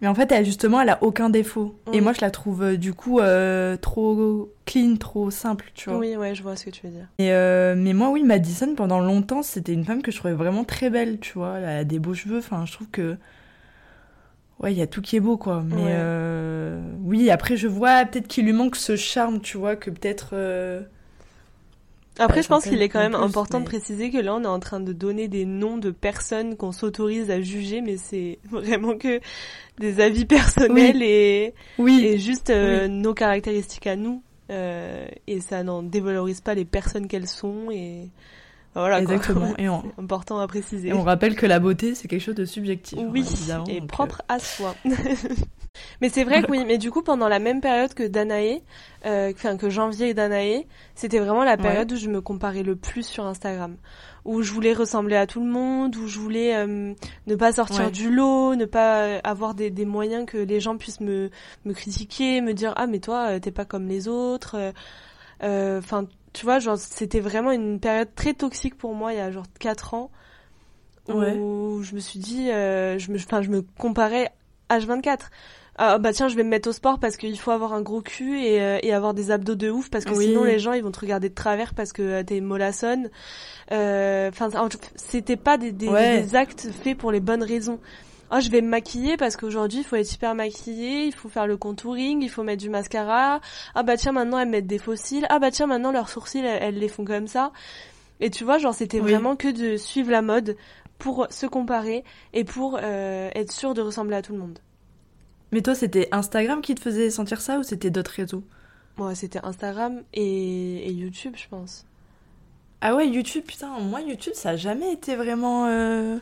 Mais 0.03 0.09
en 0.09 0.15
fait, 0.15 0.31
elle, 0.31 0.45
justement, 0.45 0.83
elle 0.83 0.91
a 0.91 1.03
aucun 1.03 1.31
défaut. 1.31 1.75
Et 1.95 2.01
Mm. 2.01 2.05
moi, 2.05 2.13
je 2.13 2.21
la 2.21 2.31
trouve, 2.31 2.63
euh, 2.63 2.77
du 2.77 2.93
coup, 2.93 3.19
euh, 3.19 3.79
trop 3.79 4.53
clean, 4.67 4.97
trop 4.97 5.31
simple, 5.31 5.71
tu 5.75 5.89
vois. 5.89 5.99
Oui, 5.99 6.17
ouais, 6.17 6.35
je 6.35 6.43
vois 6.43 6.55
ce 6.55 6.67
que 6.67 6.71
tu 6.71 6.87
veux 6.87 6.93
dire. 6.93 7.07
Et 7.19 7.33
euh, 7.33 7.75
mais 7.79 7.95
moi, 7.95 8.11
oui, 8.11 8.23
Madison, 8.23 8.75
pendant 8.75 9.01
longtemps, 9.01 9.43
c'était 9.43 9.73
une 9.73 9.85
femme 9.87 10.03
que 10.03 10.11
je 10.13 10.19
trouvais 10.19 10.35
vraiment 10.35 10.65
très 10.65 10.91
belle, 10.91 11.19
tu 11.19 11.33
vois. 11.33 11.59
Elle 11.59 11.65
a 11.65 11.85
des 11.85 11.99
beaux 11.99 12.13
cheveux, 12.13 12.39
enfin, 12.39 12.67
je 12.67 12.73
trouve 12.73 12.89
que. 12.91 13.17
Ouais, 14.61 14.73
il 14.73 14.79
y 14.79 14.83
a 14.83 14.87
tout 14.87 15.01
qui 15.01 15.17
est 15.17 15.21
beau, 15.21 15.39
quoi. 15.39 15.63
Mais 15.67 15.77
Ouais. 15.77 16.79
oui, 17.05 17.31
après, 17.31 17.57
je 17.57 17.67
vois 17.69 18.05
peut-être 18.05 18.27
qu'il 18.29 18.45
lui 18.45 18.53
manque 18.53 18.77
ce 18.77 18.97
charme, 18.97 19.41
tu 19.41 19.57
vois, 19.57 19.77
que 19.77 19.89
peut-être. 19.91 20.35
Après, 22.19 22.43
je 22.43 22.49
pense 22.49 22.65
ça 22.65 22.71
qu'il 22.71 22.83
est 22.83 22.89
quand 22.89 23.01
même 23.01 23.13
plus, 23.13 23.23
important 23.23 23.61
de 23.61 23.65
préciser 23.65 24.11
que 24.11 24.19
là, 24.19 24.35
on 24.35 24.43
est 24.43 24.47
en 24.47 24.61
train 24.61 24.81
de 24.81 24.93
donner 24.93 25.29
des 25.29 25.45
noms 25.45 25.77
de 25.79 25.91
personnes 25.91 26.57
qu'on 26.57 26.73
s'autorise 26.73 27.31
à 27.31 27.41
juger, 27.41 27.81
mais 27.81 27.97
c'est 27.97 28.39
vraiment 28.51 28.97
que 28.97 29.21
des 29.79 30.01
avis 30.01 30.25
personnels 30.25 31.03
et, 31.03 31.55
Oui, 31.79 32.05
et 32.05 32.19
juste 32.19 32.51
euh, 32.51 32.89
nos 32.89 33.15
caractéristiques 33.15 33.87
à 33.87 33.97
nous. 33.97 34.23
Euh, 34.49 35.07
et 35.27 35.41
ça 35.41 35.65
n'en 35.65 35.83
dévalorise 35.83 36.41
pas 36.41 36.55
les 36.55 36.65
personnes 36.65 37.09
qu'elles 37.09 37.27
sont 37.27 37.69
et 37.73 38.11
voilà 38.81 39.03
quoi. 39.03 39.15
exactement. 39.15 39.55
Et 39.59 39.69
on, 39.69 39.83
important 39.99 40.39
à 40.39 40.47
préciser. 40.47 40.89
et 40.89 40.93
on 40.93 41.03
rappelle 41.03 41.35
que 41.37 41.47
la 41.47 41.59
beauté, 41.61 41.95
c'est 41.95 42.09
quelque 42.09 42.23
chose 42.23 42.35
de 42.35 42.45
subjectif. 42.45 42.99
hein, 42.99 43.09
Oui, 43.11 43.21
évidemment, 43.21 43.65
et 43.69 43.81
propre 43.81 44.23
à 44.29 44.39
soi. 44.39 44.75
mais 46.01 46.09
c'est 46.09 46.25
vrai 46.25 46.43
que 46.43 46.51
oui, 46.51 46.65
mais 46.67 46.79
du 46.79 46.91
coup, 46.91 47.03
pendant 47.03 47.29
la 47.29 47.39
même 47.39 47.61
période 47.61 47.93
que 47.95 48.03
Danae, 48.07 48.61
euh, 49.05 49.33
enfin 49.35 49.57
que 49.57 49.69
janvier 49.71 50.09
et 50.11 50.15
Danae, 50.15 50.65
c'était 50.95 51.19
vraiment 51.19 51.45
la 51.45 51.57
période 51.57 51.91
où 51.93 51.97
je 51.97 52.09
me 52.09 52.21
comparais 52.21 52.63
le 52.63 52.77
plus 52.77 53.03
sur 53.07 53.27
Instagram. 53.27 53.77
Où 54.25 54.43
je 54.43 54.53
voulais 54.53 54.73
ressembler 54.73 55.15
à 55.17 55.27
tout 55.27 55.39
le 55.41 55.47
monde, 55.47 55.95
où 55.97 56.09
je 56.09 56.19
voulais 56.19 56.57
euh, 56.57 56.93
ne 57.27 57.35
pas 57.37 57.53
sortir 57.53 57.85
Ouais. 57.87 57.91
du 57.93 58.11
lot, 58.11 58.57
ne 58.57 58.65
pas 58.65 59.03
euh, 59.03 59.21
avoir 59.23 59.55
des, 59.55 59.71
des 59.71 59.85
moyens 59.85 60.27
que 60.27 60.39
les 60.39 60.59
gens 60.61 60.77
puissent 60.77 61.01
me, 61.01 61.31
me 61.65 61.73
critiquer, 61.73 62.41
me 62.41 62.53
dire 62.53 62.73
ah 62.77 62.87
mais 62.89 62.99
toi 62.99 63.29
euh, 63.31 63.39
t'es 63.39 63.53
pas 63.53 63.65
comme 63.65 63.87
les 63.87 64.09
autres. 64.09 64.57
euh, 64.57 64.73
euh, 65.45 65.79
Enfin 65.79 66.07
tu 66.37 66.45
vois 66.45 66.59
genre 66.59 66.77
c'était 66.79 67.21
vraiment 67.21 67.51
une 67.53 67.81
période 67.81 68.09
très 68.15 68.35
toxique 68.35 68.77
pour 68.77 68.95
moi 68.95 69.13
il 69.13 69.17
y 69.17 69.21
a 69.21 69.31
genre 69.31 69.47
4 69.59 69.95
ans 69.95 70.11
où 71.09 71.13
Ouais. 71.15 71.33
je 71.83 71.95
me 71.95 72.01
suis 72.01 72.19
dit 72.19 72.51
euh, 72.51 72.99
je 72.99 73.11
me 73.13 73.17
enfin 73.17 73.41
je 73.43 73.49
me 73.49 73.63
comparais 73.79 74.31
H24 74.71 75.19
ah 75.79 75.99
bah 75.99 76.13
tiens 76.13 76.29
je 76.29 76.37
vais 76.37 76.43
me 76.43 76.49
mettre 76.49 76.69
au 76.69 76.73
sport 76.73 76.99
parce 76.99 77.17
qu'il 77.17 77.39
faut 77.39 77.51
avoir 77.53 77.73
un 77.75 77.83
gros 77.83 78.01
cul 78.01 78.41
et, 78.41 78.61
euh, 78.61 78.79
et 78.83 78.93
avoir 78.93 79.15
des 79.15 79.31
abdos 79.31 79.55
de 79.55 79.71
ouf 79.71 79.89
parce 79.91 80.05
que 80.05 80.13
Oui. 80.15 80.27
sinon 80.27 80.43
les 80.45 80.59
gens 80.59 80.73
ils 80.73 80.83
vont 80.83 80.91
te 80.91 81.01
regarder 81.01 81.29
de 81.29 81.35
travers 81.35 81.75
parce 81.75 81.93
que 81.93 82.03
euh, 82.03 82.23
t'es 82.23 82.41
mollassonne 82.41 83.09
Euh, 83.73 84.29
enfin 84.29 84.49
en 84.59 84.69
tout- 84.69 84.79
c'était 84.95 85.37
pas 85.37 85.59
des, 85.59 85.73
des, 85.73 85.89
Ouais. 85.89 86.23
des 86.23 86.35
actes 86.37 86.69
faits 86.83 86.97
pour 86.97 87.11
les 87.13 87.21
bonnes 87.21 87.43
raisons 87.43 87.81
Oh, 88.33 88.41
je 88.41 88.51
vais 88.51 88.61
me 88.61 88.69
maquiller 88.69 89.17
parce 89.17 89.37
qu'aujourd'hui, 89.37 89.81
il 89.81 89.85
faut 89.85 89.97
être 89.97 90.13
hyper 90.13 90.35
maquillé, 90.35 91.05
il 91.07 91.13
faut 91.13 91.29
faire 91.29 91.47
le 91.47 91.57
contouring, 91.57 92.23
il 92.23 92.29
faut 92.29 92.43
mettre 92.43 92.63
du 92.63 92.69
mascara. 92.71 93.41
Ah 93.75 93.83
bah 93.85 93.97
tiens, 93.97 94.13
maintenant 94.13 94.39
elles 94.39 94.49
mettent 94.49 94.67
des 94.67 94.79
faux 94.79 94.97
cils. 94.97 95.27
Ah 95.31 95.39
bah 95.39 95.51
tiens, 95.51 95.67
maintenant 95.67 95.93
leurs 95.93 96.09
sourcils, 96.09 96.39
elles, 96.41 96.63
elles 96.63 96.79
les 96.79 96.89
font 96.89 97.05
comme 97.05 97.29
ça. 97.29 97.53
Et 98.21 98.31
tu 98.31 98.45
vois, 98.45 98.59
genre 98.59 98.75
c'était 98.75 98.99
Oui. 99.01 99.11
vraiment 99.13 99.37
que 99.37 99.49
de 99.49 99.77
suivre 99.77 100.11
la 100.11 100.23
mode 100.23 100.57
pour 100.99 101.27
se 101.31 101.47
comparer 101.47 102.03
et 102.33 102.45
pour 102.45 102.79
euh, 102.83 103.31
être 103.35 103.53
sûr 103.53 103.75
de 103.75 103.83
ressembler 103.83 104.17
à 104.17 104.23
tout 104.23 104.33
le 104.33 104.39
monde. 104.39 104.59
Mais 105.53 105.63
toi, 105.63 105.75
c'était 105.75 106.09
Instagram 106.13 106.61
qui 106.63 106.75
te 106.75 106.81
faisait 106.81 107.11
sentir 107.11 107.41
ça 107.41 107.59
ou 107.59 107.63
c'était 107.63 107.91
d'autres 107.91 108.11
réseaux? 108.13 108.43
Moi, 108.97 109.15
c'était 109.15 109.41
Instagram 109.45 110.03
et, 110.15 110.89
et 110.89 110.91
YouTube, 110.93 111.35
je 111.37 111.47
pense. 111.49 111.85
Ah 112.81 112.95
ouais, 112.97 113.09
YouTube, 113.09 113.45
putain, 113.47 113.79
moi, 113.81 114.01
YouTube, 114.01 114.33
ça 114.35 114.51
a 114.51 114.57
jamais 114.57 114.93
été 114.93 115.15
vraiment. 115.17 115.67
euh, 115.67 116.19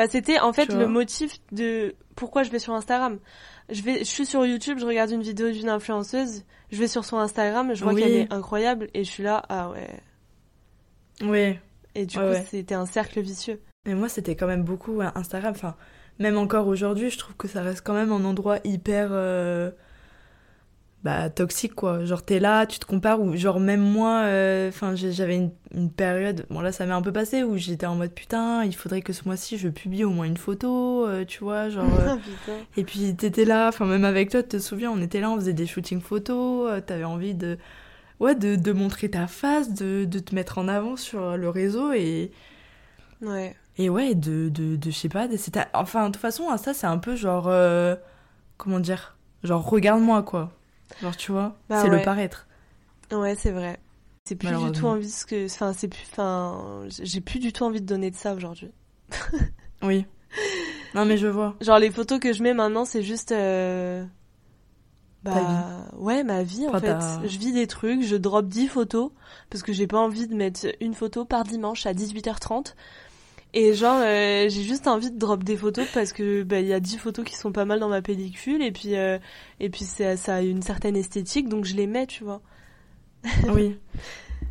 Bah 0.00 0.08
c'était 0.10 0.40
en 0.40 0.52
fait 0.54 0.72
le 0.72 0.86
motif 0.86 1.38
de 1.52 1.94
pourquoi 2.16 2.42
je 2.42 2.50
vais 2.50 2.58
sur 2.58 2.72
Instagram. 2.74 3.18
Je 3.68 3.82
vais, 3.82 3.98
je 3.98 4.04
suis 4.04 4.24
sur 4.24 4.46
YouTube, 4.46 4.78
je 4.80 4.86
regarde 4.86 5.10
une 5.10 5.20
vidéo 5.22 5.50
d'une 5.50 5.68
influenceuse, 5.68 6.44
je 6.72 6.78
vais 6.78 6.88
sur 6.88 7.04
son 7.04 7.18
Instagram, 7.18 7.74
je 7.74 7.84
vois 7.84 7.92
Oui. 7.92 8.02
qu'elle 8.02 8.12
est 8.12 8.32
incroyable 8.32 8.88
et 8.94 9.04
je 9.04 9.10
suis 9.10 9.22
là, 9.22 9.42
ah 9.50 9.70
ouais. 9.70 9.88
Ouais. 11.22 11.60
Et 11.94 12.06
du 12.06 12.16
Ouais, 12.18 12.24
coup, 12.24 12.30
ouais. 12.30 12.46
c'était 12.50 12.74
un 12.74 12.86
cercle 12.86 13.20
vicieux. 13.20 13.60
Mais 13.86 13.94
moi, 13.94 14.08
c'était 14.08 14.36
quand 14.36 14.46
même 14.46 14.62
beaucoup 14.64 15.00
Instagram. 15.14 15.52
Enfin, 15.54 15.76
même 16.18 16.38
encore 16.38 16.66
aujourd'hui, 16.66 17.10
je 17.10 17.18
trouve 17.18 17.36
que 17.36 17.46
ça 17.48 17.62
reste 17.62 17.82
quand 17.84 17.94
même 17.94 18.10
un 18.12 18.24
endroit 18.24 18.58
hyper. 18.64 19.08
euh, 19.12 19.70
Bah, 21.02 21.30
toxique, 21.30 21.74
quoi. 21.74 22.04
Genre, 22.04 22.22
t'es 22.22 22.40
là, 22.40 22.66
tu 22.66 22.78
te 22.78 22.84
compares, 22.84 23.22
ou 23.22 23.34
genre, 23.34 23.58
même 23.58 23.80
moi, 23.80 24.22
euh, 24.24 24.68
enfin, 24.68 24.94
j'avais 24.94 25.36
une, 25.36 25.50
une 25.74 25.90
période, 25.90 26.44
bon, 26.50 26.60
là, 26.60 26.72
ça 26.72 26.84
m'est 26.84 26.92
un 26.92 27.00
peu 27.00 27.10
passé, 27.12 27.42
où 27.42 27.56
j'étais 27.56 27.86
en 27.86 27.94
mode 27.94 28.12
putain, 28.12 28.64
il 28.64 28.74
faudrait 28.76 29.00
que 29.00 29.14
ce 29.14 29.22
mois-ci, 29.24 29.56
je 29.56 29.68
publie 29.70 30.04
au 30.04 30.10
moins 30.10 30.26
une 30.26 30.36
photo, 30.36 31.06
euh, 31.06 31.24
tu 31.24 31.42
vois, 31.42 31.70
genre. 31.70 31.86
euh. 32.00 32.16
Et 32.76 32.84
puis 32.84 33.14
t'étais 33.16 33.46
là, 33.46 33.68
enfin 33.68 33.86
même 33.86 34.04
avec 34.04 34.28
toi, 34.30 34.42
tu 34.42 34.50
te 34.50 34.58
souviens, 34.58 34.90
on 34.90 35.00
était 35.00 35.20
là, 35.20 35.30
on 35.30 35.36
faisait 35.36 35.54
des 35.54 35.66
shootings 35.66 36.02
photos, 36.02 36.82
t'avais 36.86 37.04
envie 37.04 37.34
de, 37.34 37.56
ouais, 38.20 38.34
de, 38.34 38.56
de 38.56 38.72
montrer 38.72 39.08
ta 39.10 39.26
face, 39.26 39.72
de, 39.72 40.04
de 40.04 40.18
te 40.18 40.34
mettre 40.34 40.58
en 40.58 40.68
avant 40.68 40.96
sur 40.96 41.36
le 41.38 41.48
réseau 41.48 41.92
et, 41.94 42.30
Ouais. 43.22 43.56
et 43.78 43.88
ouais, 43.90 44.14
de, 44.14 44.48
de, 44.50 44.76
de 44.76 44.90
je 44.90 44.96
sais 44.96 45.08
pas, 45.08 45.26
enfin 45.74 46.08
de 46.08 46.12
toute 46.12 46.20
façon, 46.20 46.54
ça 46.58 46.74
c'est 46.74 46.86
un 46.86 46.98
peu 46.98 47.16
genre, 47.16 47.50
comment 48.56 48.80
dire, 48.80 49.16
genre 49.44 49.68
regarde-moi 49.68 50.22
quoi, 50.22 50.52
genre 51.02 51.16
tu 51.16 51.32
vois, 51.32 51.56
Bah 51.68 51.82
c'est 51.82 51.90
ouais. 51.90 51.98
le 51.98 52.02
paraître. 52.04 52.46
Ouais, 53.12 53.34
c'est 53.34 53.50
vrai. 53.50 53.78
C'est 54.26 54.36
plus 54.36 54.48
du 54.48 54.72
tout 54.72 54.86
envie 54.86 55.10
ce 55.10 55.26
que, 55.26 55.46
enfin, 55.46 55.72
c'est 55.72 55.88
plus, 55.88 56.04
enfin, 56.12 56.84
j'ai 56.88 57.20
plus 57.20 57.38
du 57.40 57.52
tout 57.52 57.64
envie 57.64 57.80
de 57.80 57.86
donner 57.86 58.10
de 58.10 58.16
ça 58.16 58.34
aujourd'hui. 58.34 58.70
Oui. 59.82 60.04
Non 60.94 61.04
mais 61.06 61.16
je 61.16 61.26
vois. 61.26 61.56
Genre 61.60 61.78
les 61.78 61.90
photos 61.90 62.20
que 62.20 62.32
je 62.32 62.42
mets 62.42 62.52
maintenant, 62.54 62.84
c'est 62.84 63.02
juste, 63.02 63.32
euh... 63.32 64.04
bah, 65.24 65.88
ouais, 65.96 66.22
ma 66.22 66.42
vie 66.42 66.66
en 66.68 66.74
Enfin, 66.74 66.80
fait. 67.20 67.28
Je 67.28 67.38
vis 67.38 67.52
des 67.52 67.66
trucs, 67.66 68.02
je 68.02 68.16
drop 68.16 68.46
10 68.46 68.68
photos 68.68 69.10
parce 69.48 69.62
que 69.62 69.72
j'ai 69.72 69.86
pas 69.86 69.98
envie 69.98 70.26
de 70.28 70.34
mettre 70.34 70.66
une 70.80 70.94
photo 70.94 71.24
par 71.24 71.44
dimanche 71.44 71.86
à 71.86 71.92
18h30. 71.94 72.74
Et 73.52 73.74
genre, 73.74 74.00
euh, 74.00 74.48
j'ai 74.48 74.62
juste 74.62 74.86
envie 74.86 75.10
de 75.10 75.18
drop 75.18 75.42
des 75.42 75.56
photos 75.56 75.86
parce 75.92 76.12
que 76.12 76.44
bah, 76.44 76.60
il 76.60 76.66
y 76.66 76.72
a 76.72 76.78
10 76.78 76.98
photos 76.98 77.24
qui 77.24 77.34
sont 77.34 77.50
pas 77.50 77.64
mal 77.64 77.80
dans 77.80 77.88
ma 77.88 78.00
pellicule 78.00 78.62
et 78.62 78.70
puis 78.70 78.94
euh, 78.94 79.18
et 79.58 79.70
puis 79.70 79.84
ça, 79.84 80.16
ça 80.16 80.36
a 80.36 80.40
une 80.40 80.62
certaine 80.62 80.96
esthétique 80.96 81.48
donc 81.48 81.64
je 81.64 81.74
les 81.74 81.88
mets, 81.88 82.06
tu 82.06 82.22
vois. 82.22 82.40
oui. 83.52 83.76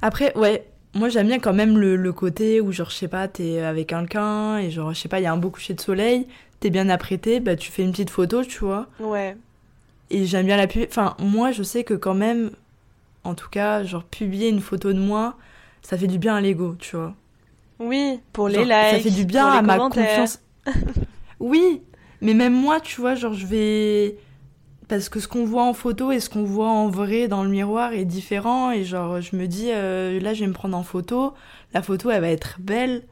Après, 0.01 0.37
ouais, 0.37 0.65
moi 0.93 1.07
j'aime 1.07 1.27
bien 1.27 1.39
quand 1.39 1.53
même 1.53 1.77
le, 1.77 1.95
le, 1.95 2.13
côté 2.13 2.59
où 2.59 2.73
genre 2.73 2.89
je 2.89 2.95
sais 2.95 3.07
pas, 3.07 3.29
t'es 3.29 3.59
avec 3.59 3.87
quelqu'un 3.87 4.57
et 4.57 4.69
genre 4.69 4.93
je 4.93 4.99
sais 4.99 5.09
pas, 5.09 5.21
il 5.21 5.23
y 5.23 5.27
a 5.27 5.31
un 5.31 5.37
beau 5.37 5.49
coucher 5.49 5.73
de 5.73 5.81
soleil, 5.81 6.27
t'es 6.59 6.69
bien 6.69 6.89
apprêté, 6.89 7.39
bah 7.39 7.55
tu 7.55 7.71
fais 7.71 7.83
une 7.83 7.91
petite 7.91 8.09
photo, 8.09 8.43
tu 8.43 8.59
vois. 8.59 8.87
Ouais. 8.99 9.37
Et 10.09 10.25
j'aime 10.25 10.45
bien 10.45 10.57
la 10.57 10.67
publier. 10.67 10.89
Enfin, 10.89 11.15
moi 11.19 11.51
je 11.51 11.63
sais 11.63 11.85
que 11.85 11.93
quand 11.93 12.15
même, 12.15 12.51
en 13.23 13.33
tout 13.33 13.49
cas, 13.49 13.83
genre 13.83 14.03
publier 14.03 14.49
une 14.49 14.61
photo 14.61 14.91
de 14.91 14.99
moi, 14.99 15.37
ça 15.81 15.97
fait 15.97 16.07
du 16.07 16.17
bien 16.17 16.35
à 16.35 16.41
l'ego, 16.41 16.75
tu 16.79 16.97
vois. 16.97 17.15
Oui, 17.79 18.19
pour 18.33 18.49
les 18.49 18.63
likes. 18.63 18.69
Ça 18.69 18.99
fait 18.99 19.09
du 19.09 19.25
bien 19.25 19.47
à 19.47 19.61
ma 19.61 19.77
confiance. 19.77 20.41
oui, 21.39 21.81
mais 22.21 22.33
même 22.33 22.53
moi, 22.53 22.79
tu 22.79 22.99
vois, 22.99 23.15
genre 23.15 23.33
je 23.33 23.45
vais 23.45 24.17
parce 24.89 25.07
que 25.07 25.19
ce 25.19 25.27
qu'on 25.27 25.45
voit 25.45 25.63
en 25.63 25.73
photo 25.73 26.11
et 26.11 26.19
ce 26.19 26.29
qu'on 26.29 26.43
voit 26.43 26.67
en 26.67 26.89
vrai 26.89 27.27
dans 27.27 27.43
le 27.43 27.49
miroir 27.49 27.93
est 27.93 28.05
différent 28.05 28.71
et 28.71 28.83
genre 28.83 29.21
je 29.21 29.35
me 29.35 29.47
dis 29.47 29.69
euh, 29.69 30.19
là 30.19 30.33
je 30.33 30.41
vais 30.41 30.47
me 30.47 30.53
prendre 30.53 30.75
en 30.75 30.81
photo, 30.81 31.35
la 31.73 31.83
photo 31.83 32.09
elle 32.09 32.21
va 32.21 32.29
être 32.29 32.57
belle 32.59 33.03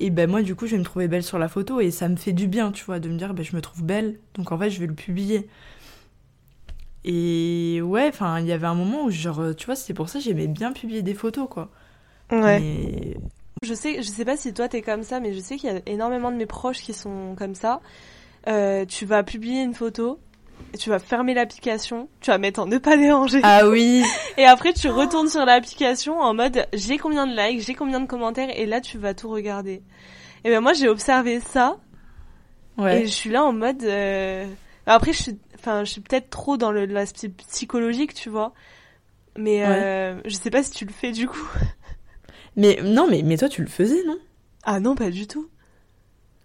et 0.00 0.10
ben 0.10 0.28
moi 0.28 0.42
du 0.42 0.56
coup 0.56 0.66
je 0.66 0.72
vais 0.72 0.78
me 0.78 0.84
trouver 0.84 1.06
belle 1.06 1.22
sur 1.22 1.38
la 1.38 1.48
photo 1.48 1.80
et 1.80 1.92
ça 1.92 2.08
me 2.08 2.16
fait 2.16 2.32
du 2.32 2.48
bien, 2.48 2.72
tu 2.72 2.84
vois, 2.84 2.98
de 2.98 3.08
me 3.08 3.16
dire 3.16 3.34
ben 3.34 3.44
je 3.44 3.54
me 3.54 3.62
trouve 3.62 3.84
belle 3.84 4.18
donc 4.34 4.50
en 4.50 4.58
fait 4.58 4.68
je 4.68 4.80
vais 4.80 4.88
le 4.88 4.94
publier. 4.94 5.48
Et 7.04 7.80
ouais, 7.82 8.08
enfin 8.08 8.40
il 8.40 8.46
y 8.46 8.52
avait 8.52 8.66
un 8.66 8.74
moment 8.74 9.04
où 9.04 9.10
genre 9.10 9.54
tu 9.56 9.66
vois, 9.66 9.76
c'est 9.76 9.94
pour 9.94 10.08
ça 10.08 10.18
que 10.18 10.24
j'aimais 10.24 10.48
bien 10.48 10.72
publier 10.72 11.02
des 11.02 11.14
photos 11.14 11.46
quoi. 11.48 11.70
Ouais. 12.32 12.58
Mais 12.58 13.16
je 13.62 13.74
sais, 13.74 14.02
je 14.02 14.08
sais 14.08 14.24
pas 14.24 14.36
si 14.36 14.52
toi 14.52 14.68
t'es 14.68 14.82
comme 14.82 15.02
ça, 15.02 15.20
mais 15.20 15.32
je 15.32 15.40
sais 15.40 15.56
qu'il 15.56 15.72
y 15.72 15.76
a 15.76 15.80
énormément 15.86 16.32
de 16.32 16.36
mes 16.36 16.46
proches 16.46 16.80
qui 16.80 16.92
sont 16.92 17.34
comme 17.36 17.54
ça. 17.54 17.80
Euh, 18.48 18.84
tu 18.84 19.06
vas 19.06 19.22
publier 19.22 19.62
une 19.62 19.74
photo, 19.74 20.18
tu 20.78 20.90
vas 20.90 20.98
fermer 20.98 21.32
l'application, 21.34 22.08
tu 22.20 22.30
vas 22.30 22.38
mettre 22.38 22.60
en 22.60 22.66
ne 22.66 22.78
pas 22.78 22.96
déranger. 22.96 23.40
Ah 23.44 23.68
oui. 23.68 24.04
et 24.36 24.44
après 24.44 24.72
tu 24.72 24.88
retournes 24.88 25.28
sur 25.28 25.44
l'application 25.44 26.18
en 26.18 26.34
mode 26.34 26.66
j'ai 26.72 26.98
combien 26.98 27.26
de 27.26 27.36
likes, 27.36 27.64
j'ai 27.64 27.74
combien 27.74 28.00
de 28.00 28.06
commentaires, 28.06 28.48
et 28.56 28.66
là 28.66 28.80
tu 28.80 28.98
vas 28.98 29.14
tout 29.14 29.28
regarder. 29.28 29.82
Et 30.44 30.50
ben 30.50 30.60
moi 30.60 30.72
j'ai 30.72 30.88
observé 30.88 31.40
ça. 31.40 31.78
Ouais. 32.78 33.02
Et 33.02 33.06
je 33.06 33.12
suis 33.12 33.30
là 33.30 33.44
en 33.44 33.52
mode. 33.52 33.84
Euh... 33.84 34.46
Après 34.86 35.12
je 35.12 35.22
suis, 35.22 35.38
enfin 35.54 35.84
je 35.84 35.92
suis 35.92 36.00
peut-être 36.00 36.30
trop 36.30 36.56
dans 36.56 36.72
l'aspect 36.72 37.28
psychologique, 37.28 38.14
tu 38.14 38.28
vois. 38.28 38.52
Mais 39.36 39.64
euh, 39.64 40.20
je 40.24 40.34
sais 40.34 40.50
pas 40.50 40.62
si 40.62 40.72
tu 40.72 40.84
le 40.84 40.92
fais 40.92 41.12
du 41.12 41.28
coup. 41.28 41.48
Mais 42.56 42.80
non, 42.82 43.06
mais, 43.08 43.22
mais 43.22 43.36
toi, 43.36 43.48
tu 43.48 43.62
le 43.62 43.68
faisais, 43.68 44.04
non? 44.06 44.18
Ah 44.64 44.80
non, 44.80 44.94
pas 44.94 45.10
du 45.10 45.26
tout. 45.26 45.48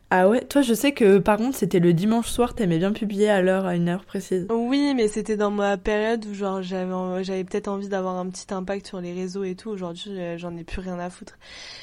Ah 0.09 0.29
ouais, 0.29 0.39
toi 0.45 0.61
je 0.61 0.73
sais 0.73 0.93
que 0.93 1.17
par 1.17 1.37
contre 1.37 1.57
c'était 1.57 1.79
le 1.79 1.91
dimanche 1.91 2.29
soir, 2.29 2.55
t'aimais 2.55 2.77
bien 2.77 2.93
publier 2.93 3.29
à 3.29 3.41
l'heure, 3.41 3.65
à 3.65 3.75
une 3.75 3.89
heure 3.89 4.05
précise. 4.05 4.47
Oui, 4.49 4.93
mais 4.95 5.09
c'était 5.09 5.35
dans 5.35 5.51
ma 5.51 5.75
période 5.75 6.25
où 6.25 6.33
genre 6.33 6.61
j'avais 6.61 7.25
j'avais 7.25 7.43
peut-être 7.43 7.67
envie 7.67 7.89
d'avoir 7.89 8.15
un 8.15 8.29
petit 8.29 8.53
impact 8.53 8.87
sur 8.87 9.01
les 9.01 9.11
réseaux 9.11 9.43
et 9.43 9.55
tout. 9.55 9.69
Aujourd'hui 9.69 10.17
j'en 10.37 10.55
ai 10.55 10.63
plus 10.63 10.79
rien 10.79 10.97
à 10.97 11.09
foutre. 11.09 11.37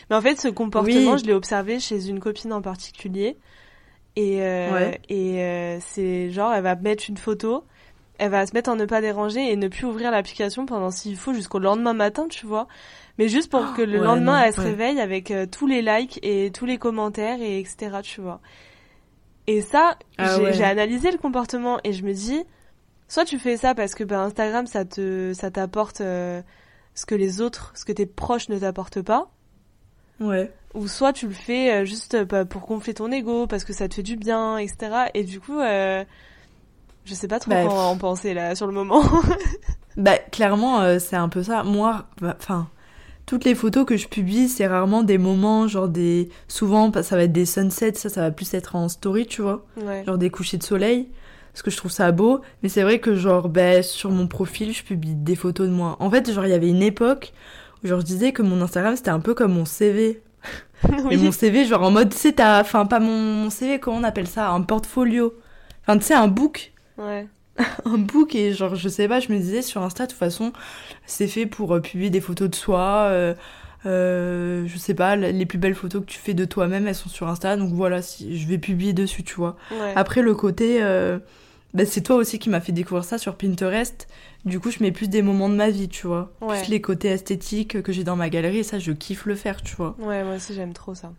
Mais 0.09 0.17
en 0.17 0.23
fait 0.23 0.41
ce 0.41 0.49
comportement 0.49 1.19
je 1.19 1.25
l'ai 1.27 1.35
observé 1.35 1.79
chez 1.81 2.09
une 2.09 2.19
copine 2.19 2.55
en 2.55 2.63
particulier 2.63 3.37
et 4.17 4.43
euh, 4.43 4.91
et 5.11 5.43
euh, 5.43 5.79
c'est 5.81 6.31
genre 6.31 6.55
elle 6.55 6.63
va 6.63 6.77
mettre 6.77 7.05
une 7.11 7.19
photo, 7.19 7.65
elle 8.17 8.31
va 8.31 8.47
se 8.47 8.55
mettre 8.55 8.71
en 8.71 8.77
ne 8.77 8.87
pas 8.87 9.03
déranger 9.03 9.53
et 9.53 9.57
ne 9.57 9.69
plus 9.69 9.85
ouvrir 9.85 10.11
l'application 10.11 10.65
pendant 10.65 10.91
s'il 10.91 11.17
faut 11.19 11.35
jusqu'au 11.35 11.59
lendemain 11.59 11.93
matin, 11.93 12.27
tu 12.31 12.47
vois 12.47 12.69
mais 13.19 13.29
juste 13.29 13.51
pour 13.51 13.75
que 13.75 13.83
le 13.83 13.99
lendemain 13.99 14.43
elle 14.43 14.53
se 14.53 14.61
réveille 14.61 15.01
avec 15.01 15.31
euh, 15.31 15.47
tous 15.47 15.67
les 15.67 15.83
likes 15.83 16.19
et 16.23 16.51
tous 16.51 16.67
les 16.67 16.79
commentaires 16.79 17.41
et 17.41 17.59
etc 17.61 17.99
tu 18.03 18.21
vois. 18.21 18.41
Et 19.47 19.61
ça 19.61 19.97
ah 20.19 20.39
j'ai 20.53 20.65
analysé 20.65 21.11
le 21.11 21.19
comportement 21.19 21.79
et 21.85 21.93
je 21.93 22.05
me 22.05 22.13
dis 22.13 22.43
soit 23.09 23.25
tu 23.25 23.39
fais 23.39 23.57
ça 23.57 23.75
parce 23.75 23.95
que 23.95 24.03
ben, 24.05 24.21
Instagram 24.21 24.67
ça 24.67 24.85
te 24.85 25.33
ça 25.35 25.51
t'apporte 25.51 26.01
euh, 26.01 26.43
ce 26.95 27.07
que 27.07 27.15
les 27.15 27.41
autres 27.41 27.73
ce 27.75 27.85
que 27.85 27.93
tes 27.93 28.07
proches 28.07 28.49
ne 28.49 28.59
t'apportent 28.59 29.03
pas. 29.03 29.31
Ouais. 30.21 30.53
Ou 30.75 30.89
soit 30.89 31.13
tu 31.13 31.27
le 31.29 31.35
fais 31.35 31.73
euh, 31.73 31.85
juste 31.85 32.17
bah, 32.25 32.45
pour 32.45 32.63
gonfler 32.63 32.95
ton 32.95 33.13
ego 33.13 33.47
parce 33.47 33.65
que 33.65 33.73
ça 33.73 33.89
te 33.89 33.95
fait 33.95 34.03
du 34.03 34.17
bien 34.17 34.59
etc 34.59 35.07
et 35.15 35.23
du 35.23 35.39
coup 35.39 35.61
je 35.61 37.13
sais 37.13 37.29
pas 37.29 37.39
trop 37.39 37.51
bah, 37.51 37.65
quoi 37.65 37.85
en 37.85 37.97
penser 37.97 38.35
là 38.35 38.57
sur 38.57 38.67
le 38.67 38.73
moment. 38.73 39.05
Bah 39.97 40.19
clairement 40.19 40.99
c'est 40.99 41.15
un 41.15 41.29
peu 41.29 41.45
ça. 41.45 41.63
Moi 41.63 42.09
enfin 42.21 42.69
toutes 43.27 43.45
les 43.45 43.55
photos 43.55 43.87
que 43.87 43.97
je 43.97 44.07
publie, 44.07 44.49
c'est 44.49 44.67
rarement 44.67 45.03
des 45.03 45.19
moments, 45.19 45.67
genre 45.67 45.89
des. 45.89 46.29
Souvent, 46.49 46.93
ça 47.03 47.17
va 47.17 47.25
être 47.25 47.33
des 47.33 47.47
sunsets, 47.47 47.95
ça, 47.95 48.09
ça 48.09 48.21
va 48.21 48.31
plus 48.31 48.53
être 48.55 48.77
en 48.77 48.89
story, 48.89 49.27
tu 49.27 49.43
vois. 49.43 49.65
Genre 50.05 50.19
des 50.19 50.31
couchers 50.31 50.59
de 50.59 50.63
soleil. 50.63 51.09
Parce 51.53 51.63
que 51.63 51.71
je 51.71 51.77
trouve 51.77 51.93
ça 51.93 52.11
beau. 52.11 52.41
Mais 52.63 52.69
c'est 52.69 52.83
vrai 52.83 52.99
que, 52.99 53.15
genre, 53.15 53.49
ben, 53.49 53.83
sur 53.83 54.11
mon 54.11 54.27
profil, 54.27 54.73
je 54.73 54.83
publie 54.83 55.15
des 55.15 55.37
photos 55.37 55.69
de 55.69 55.73
moi. 55.73 55.97
En 56.01 56.11
fait, 56.11 56.31
genre, 56.33 56.45
il 56.47 56.51
y 56.51 56.55
avait 56.55 56.69
une 56.69 56.83
époque 56.83 57.33
où, 57.83 57.87
genre, 57.87 58.01
je 58.01 58.05
disais 58.05 58.33
que 58.33 58.43
mon 58.43 58.61
Instagram, 58.61 58.97
c'était 58.97 59.11
un 59.11 59.21
peu 59.21 59.35
comme 59.35 59.53
mon 59.55 59.65
CV. 59.65 60.21
Et 61.11 61.17
mon 61.17 61.33
CV, 61.33 61.65
genre, 61.65 61.83
en 61.83 61.91
mode, 61.91 62.11
tu 62.11 62.19
sais, 62.19 62.33
t'as. 62.33 62.61
Enfin, 62.61 62.85
pas 62.87 63.01
mon 63.01 63.49
CV, 63.51 63.79
comment 63.79 63.99
on 63.99 64.03
appelle 64.03 64.27
ça? 64.27 64.51
Un 64.51 64.63
portfolio. 64.63 65.33
Enfin, 65.83 65.97
tu 65.97 66.05
sais, 66.05 66.15
un 66.15 66.29
book. 66.29 66.73
Ouais. 66.99 67.27
un 67.85 67.99
book 67.99 68.35
et 68.35 68.53
genre 68.53 68.75
je 68.75 68.89
sais 68.89 69.09
pas 69.09 69.21
je 69.21 69.33
me 69.33 69.39
disais 69.39 69.63
sur 69.63 69.83
Insta 69.83 70.07
de 70.07 70.11
toute 70.11 70.19
façon 70.19 70.53
c'est 71.07 71.29
fait 71.29 71.47
pour 71.47 71.75
euh, 71.75 71.81
publier 71.81 72.11
des 72.11 72.21
photos 72.21 72.51
de 72.51 72.55
soi 72.55 73.07
euh, 73.09 73.35
euh, 73.87 74.65
je 74.67 74.79
sais 74.79 74.95
pas 74.95 75.15
les 75.17 75.47
plus 75.47 75.59
belles 75.59 75.75
photos 75.75 76.03
que 76.03 76.07
tu 76.07 76.19
fais 76.19 76.35
de 76.35 76.45
toi-même 76.45 76.89
elles 76.89 76.95
sont 76.95 77.09
sur 77.09 77.29
Insta 77.29 77.57
donc 77.57 77.73
voilà 77.73 78.03
si 78.03 78.39
je 78.39 78.49
vais 78.49 78.59
publier 78.59 78.93
dessus 78.93 79.23
tu 79.23 79.35
vois. 79.35 79.57
Après 79.95 80.23
le 80.23 80.35
côté 80.35 80.81
bah, 81.75 81.85
c'est 81.85 82.03
toi 82.03 82.17
aussi 82.17 82.39
qui 82.39 82.51
m'a 82.51 82.61
fait 82.61 82.71
découvrir 82.71 83.03
ça 83.03 83.19
sur 83.19 83.35
Pinterest. 83.35 84.07
Du 84.45 84.61
coup 84.61 84.71
je 84.71 84.81
mets 84.81 84.93
plus 84.93 85.09
des 85.09 85.23
moments 85.23 85.49
de 85.49 85.57
ma 85.57 85.71
vie 85.71 85.89
tu 85.89 86.07
vois. 86.07 86.33
Plus 86.41 86.69
les 86.69 86.81
côtés 86.81 87.09
esthétiques 87.09 87.83
que 87.83 87.93
j'ai 87.93 88.05
dans 88.05 88.17
ma 88.17 88.31
galerie 88.31 88.59
et 88.59 88.63
ça 88.63 88.79
je 88.79 88.93
kiffe 88.93 89.27
le 89.27 89.35
faire 89.35 89.61
tu 89.61 89.75
vois. 89.77 89.97
Ouais 89.99 90.25
moi 90.25 90.37
aussi 90.37 90.55
j'aime 90.55 90.73
trop 90.73 90.95
ça 90.95 91.13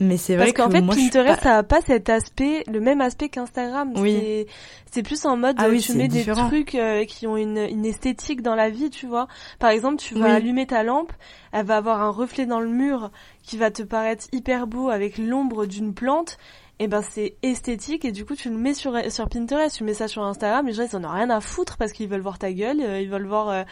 mais 0.00 0.16
c'est 0.16 0.36
vrai 0.36 0.52
Parce 0.52 0.68
qu'en 0.68 0.70
fait, 0.70 0.82
Pinterest, 0.82 1.42
ça 1.42 1.58
a 1.58 1.62
pas 1.62 1.80
cet 1.80 2.08
aspect, 2.08 2.64
le 2.66 2.80
même 2.80 3.00
aspect 3.00 3.28
qu'Instagram. 3.28 3.92
Oui. 3.96 4.46
C'est 4.90 5.02
plus 5.02 5.24
en 5.26 5.36
mode, 5.36 5.56
ah 5.58 5.68
oui, 5.68 5.80
tu 5.80 5.94
mets 5.94 6.08
des 6.08 6.24
trucs 6.24 6.74
euh, 6.74 7.04
qui 7.04 7.26
ont 7.26 7.36
une, 7.36 7.58
une, 7.58 7.84
esthétique 7.84 8.42
dans 8.42 8.54
la 8.54 8.70
vie, 8.70 8.90
tu 8.90 9.06
vois. 9.06 9.28
Par 9.58 9.70
exemple, 9.70 9.96
tu 9.96 10.14
vas 10.14 10.34
allumer 10.34 10.66
ta 10.66 10.82
lampe, 10.82 11.12
elle 11.52 11.66
va 11.66 11.76
avoir 11.76 12.00
un 12.00 12.10
reflet 12.10 12.46
dans 12.46 12.60
le 12.60 12.68
mur 12.68 13.10
qui 13.42 13.58
va 13.58 13.70
te 13.70 13.82
paraître 13.82 14.26
hyper 14.32 14.66
beau 14.66 14.88
avec 14.88 15.18
l'ombre 15.18 15.66
d'une 15.66 15.94
plante 15.94 16.38
et 16.80 16.86
ben 16.86 17.02
c'est 17.02 17.36
esthétique 17.42 18.04
et 18.04 18.12
du 18.12 18.24
coup 18.24 18.34
tu 18.34 18.50
le 18.50 18.56
mets 18.56 18.74
sur 18.74 18.96
sur 19.10 19.28
Pinterest, 19.28 19.76
tu 19.76 19.84
mets 19.84 19.94
ça 19.94 20.08
sur 20.08 20.22
Instagram, 20.22 20.66
les 20.66 20.72
gens 20.72 20.84
ils 20.90 20.96
en 20.96 21.04
ont 21.04 21.12
rien 21.12 21.30
à 21.30 21.40
foutre 21.40 21.76
parce 21.76 21.92
qu'ils 21.92 22.08
veulent 22.08 22.20
voir 22.20 22.38
ta 22.38 22.52
gueule, 22.52 22.80
euh, 22.80 23.00
ils 23.00 23.08
veulent 23.08 23.26
voir 23.26 23.48
euh, 23.48 23.62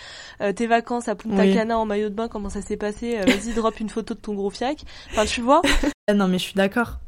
euh, 0.40 0.52
tes 0.52 0.66
vacances 0.66 1.08
à 1.08 1.14
Punta 1.14 1.46
Cana 1.46 1.78
en 1.78 1.86
maillot 1.86 2.08
de 2.08 2.14
bain, 2.14 2.28
comment 2.28 2.48
ça 2.48 2.62
s'est 2.62 2.76
passé, 2.76 3.18
vas-y 3.20 3.54
drop 3.54 3.78
une 3.80 3.88
photo 3.88 4.14
de 4.14 4.20
ton 4.20 4.34
gros 4.34 4.50
fiac. 4.50 4.82
Enfin 5.10 5.24
tu 5.24 5.40
vois 5.40 5.62
ah 6.08 6.14
Non 6.14 6.28
mais 6.28 6.38
je 6.38 6.44
suis 6.44 6.54
d'accord. 6.54 6.98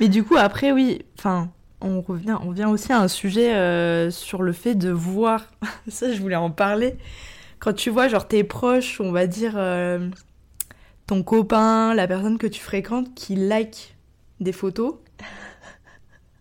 Mais 0.00 0.08
du 0.08 0.24
coup 0.24 0.36
après 0.36 0.72
oui, 0.72 1.02
enfin 1.18 1.50
on 1.80 2.00
revient 2.00 2.36
on 2.42 2.50
vient 2.50 2.68
aussi 2.68 2.92
à 2.92 3.00
un 3.00 3.08
sujet 3.08 4.10
sur 4.10 4.42
le 4.42 4.52
fait 4.52 4.74
de 4.74 4.90
voir 4.90 5.52
ça 5.88 6.12
je 6.12 6.20
voulais 6.20 6.36
en 6.36 6.50
parler. 6.50 6.96
Quand 7.60 7.72
tu 7.72 7.90
vois 7.90 8.08
genre 8.08 8.26
tes 8.28 8.44
proches, 8.44 9.00
on 9.00 9.12
va 9.12 9.26
dire 9.26 9.58
ton 11.06 11.22
copain, 11.22 11.94
la 11.94 12.06
personne 12.06 12.38
que 12.38 12.46
tu 12.46 12.60
fréquentes 12.60 13.14
qui 13.14 13.34
like 13.36 13.96
des 14.40 14.52
photos 14.52 14.96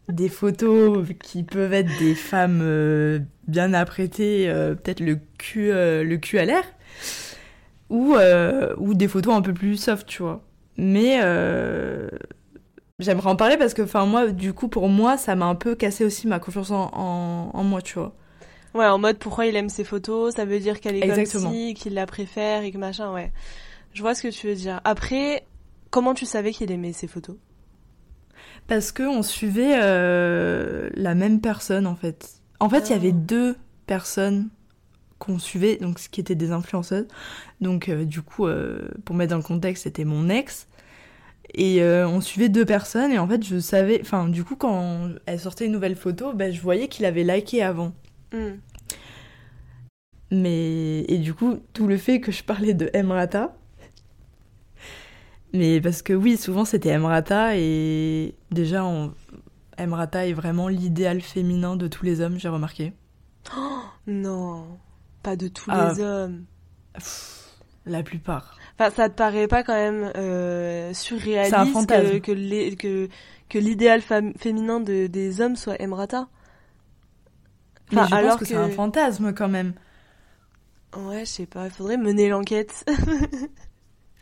des 0.10 0.30
photos 0.30 1.06
qui 1.22 1.44
peuvent 1.44 1.74
être 1.74 1.92
des 2.00 2.16
femmes 2.16 2.62
euh, 2.62 3.20
bien 3.48 3.74
apprêtées, 3.74 4.50
euh, 4.50 4.76
peut-être 4.76 5.02
le 5.02 5.20
cul, 5.38 5.72
euh, 5.72 6.04
le 6.04 6.18
cul 6.18 6.40
à 6.40 6.46
l'air, 6.46 6.64
ou, 7.90 8.16
ou 8.78 8.94
des 8.94 9.08
photos 9.08 9.34
un 9.36 9.42
peu 9.42 9.54
plus 9.54 9.78
soft, 9.78 10.08
tu 10.08 10.24
vois. 10.24 10.47
Mais 10.78 11.20
j'aimerais 13.00 13.30
en 13.30 13.36
parler 13.36 13.58
parce 13.58 13.74
que, 13.74 13.82
enfin, 13.82 14.06
moi, 14.06 14.28
du 14.28 14.54
coup, 14.54 14.68
pour 14.68 14.90
moi, 14.90 15.18
ça 15.18 15.36
m'a 15.36 15.46
un 15.46 15.56
peu 15.56 15.76
cassé 15.76 16.06
aussi 16.06 16.28
ma 16.28 16.40
confiance 16.40 16.72
en, 16.72 16.92
en, 17.54 17.64
moi, 17.64 17.82
tu 17.82 17.96
vois. 17.96 18.14
Ouais, 18.74 18.86
en 18.86 18.98
mode 18.98 19.18
pourquoi 19.18 19.46
il 19.46 19.56
aime 19.56 19.70
ses 19.70 19.84
photos, 19.84 20.36
ça 20.36 20.46
veut 20.46 20.60
dire 20.60 20.80
qu'elle 20.80 20.96
est 20.96 21.04
Exactement. 21.04 21.50
comme 21.50 21.54
si, 21.54 21.74
qu'il 21.74 21.94
la 21.94 22.06
préfère 22.06 22.64
et 22.64 22.72
que 22.72 22.78
machin, 22.78 23.12
ouais. 23.12 23.32
Je 23.94 24.02
vois 24.02 24.14
ce 24.14 24.24
que 24.24 24.28
tu 24.28 24.48
veux 24.48 24.56
dire. 24.56 24.82
Après, 24.84 25.46
comment 25.90 26.14
tu 26.14 26.26
savais 26.26 26.52
qu'il 26.52 26.72
aimait 26.72 26.94
ses 26.94 27.08
photos? 27.08 27.38
Parce 28.68 28.92
que 28.92 29.04
on 29.04 29.24
suivait 29.24 29.80
euh, 29.82 30.90
la 30.94 31.16
même 31.16 31.40
personne 31.40 31.88
en 31.88 31.96
fait. 31.96 32.42
En 32.60 32.70
fait, 32.70 32.90
il 32.90 32.92
y 32.92 32.96
avait 32.96 33.14
ah. 33.14 33.20
deux 33.26 33.56
personnes 33.88 34.50
qu'on 35.20 35.40
suivait, 35.40 35.78
donc 35.78 36.00
ce 36.00 36.10
qui 36.10 36.20
étaient 36.22 36.36
des 36.36 36.52
influenceuses. 36.52 37.08
Donc 37.62 37.90
euh, 37.90 38.06
du 38.06 38.22
coup, 38.22 38.48
euh, 38.48 38.90
pour 39.06 39.16
mettre 39.16 39.32
dans 39.32 39.38
le 39.38 39.44
contexte, 39.44 39.84
c'était 39.84 40.06
mon 40.06 40.30
ex. 40.30 40.68
Et 41.54 41.82
on 41.82 42.20
suivait 42.20 42.50
deux 42.50 42.66
personnes 42.66 43.14
et 43.14 43.20
en 43.20 43.28
fait, 43.28 43.42
je 43.42 43.60
savais, 43.60 44.00
enfin 44.02 44.28
du 44.28 44.44
coup, 44.44 44.58
quand 44.58 45.12
elle 45.26 45.40
sortait 45.40 45.66
une 45.66 45.72
nouvelle 45.72 45.96
photo, 45.96 46.34
ben, 46.34 46.52
je 46.52 46.60
voyais 46.62 46.90
qu'il 46.90 47.06
avait 47.06 47.24
liké 47.24 47.64
avant. 47.64 47.94
Hmm. 48.34 48.58
Mais 50.32 51.06
et 51.08 51.18
du 51.20 51.34
coup, 51.34 51.60
tout 51.74 51.88
le 51.88 51.98
fait 51.98 52.20
que 52.20 52.32
je 52.32 52.44
parlais 52.44 52.74
de 52.74 52.90
Emrata, 52.94 53.56
Mais 55.54 55.80
parce 55.82 56.02
que 56.02 56.14
oui, 56.14 56.38
souvent 56.38 56.66
c'était 56.66 56.92
Emrata 56.92 57.58
et 57.58 58.36
déjà, 58.52 58.84
on... 58.86 59.14
Emrata 59.78 60.26
est 60.28 60.34
vraiment 60.34 60.68
l'idéal 60.68 61.22
féminin 61.22 61.76
de 61.76 61.88
tous 61.88 62.04
les 62.04 62.20
hommes, 62.22 62.40
j'ai 62.40 62.50
remarqué. 62.50 62.94
Oh, 63.56 63.84
non, 64.08 64.80
pas 65.24 65.36
de 65.36 65.48
tous 65.48 65.70
Ah. 65.72 65.92
les 65.94 66.02
hommes. 66.02 66.46
La 67.86 68.04
plupart. 68.04 68.58
Enfin, 68.80 68.92
ça 68.96 69.10
te 69.10 69.16
paraît 69.16 69.48
pas 69.48 69.64
quand 69.64 69.74
même 69.74 70.12
euh, 70.16 70.94
surréaliste 70.94 71.54
un 71.54 71.66
que, 71.86 72.18
que, 72.20 72.76
que, 72.76 73.10
que 73.50 73.58
l'idéal 73.58 74.02
féminin 74.02 74.80
de, 74.80 75.08
des 75.08 75.42
hommes 75.42 75.56
soit 75.56 75.82
Emrata? 75.82 76.28
Mais 77.92 78.00
Enfin, 78.02 78.08
je 78.10 78.16
alors 78.16 78.32
pense 78.32 78.40
que, 78.40 78.46
c'est 78.46 78.56
un 78.56 78.70
fantasme 78.70 79.34
quand 79.34 79.48
même. 79.48 79.74
Ouais, 80.98 81.22
je 81.22 81.32
sais 81.32 81.46
pas, 81.46 81.66
il 81.66 81.72
faudrait 81.72 81.98
mener 81.98 82.30
l'enquête. 82.30 82.86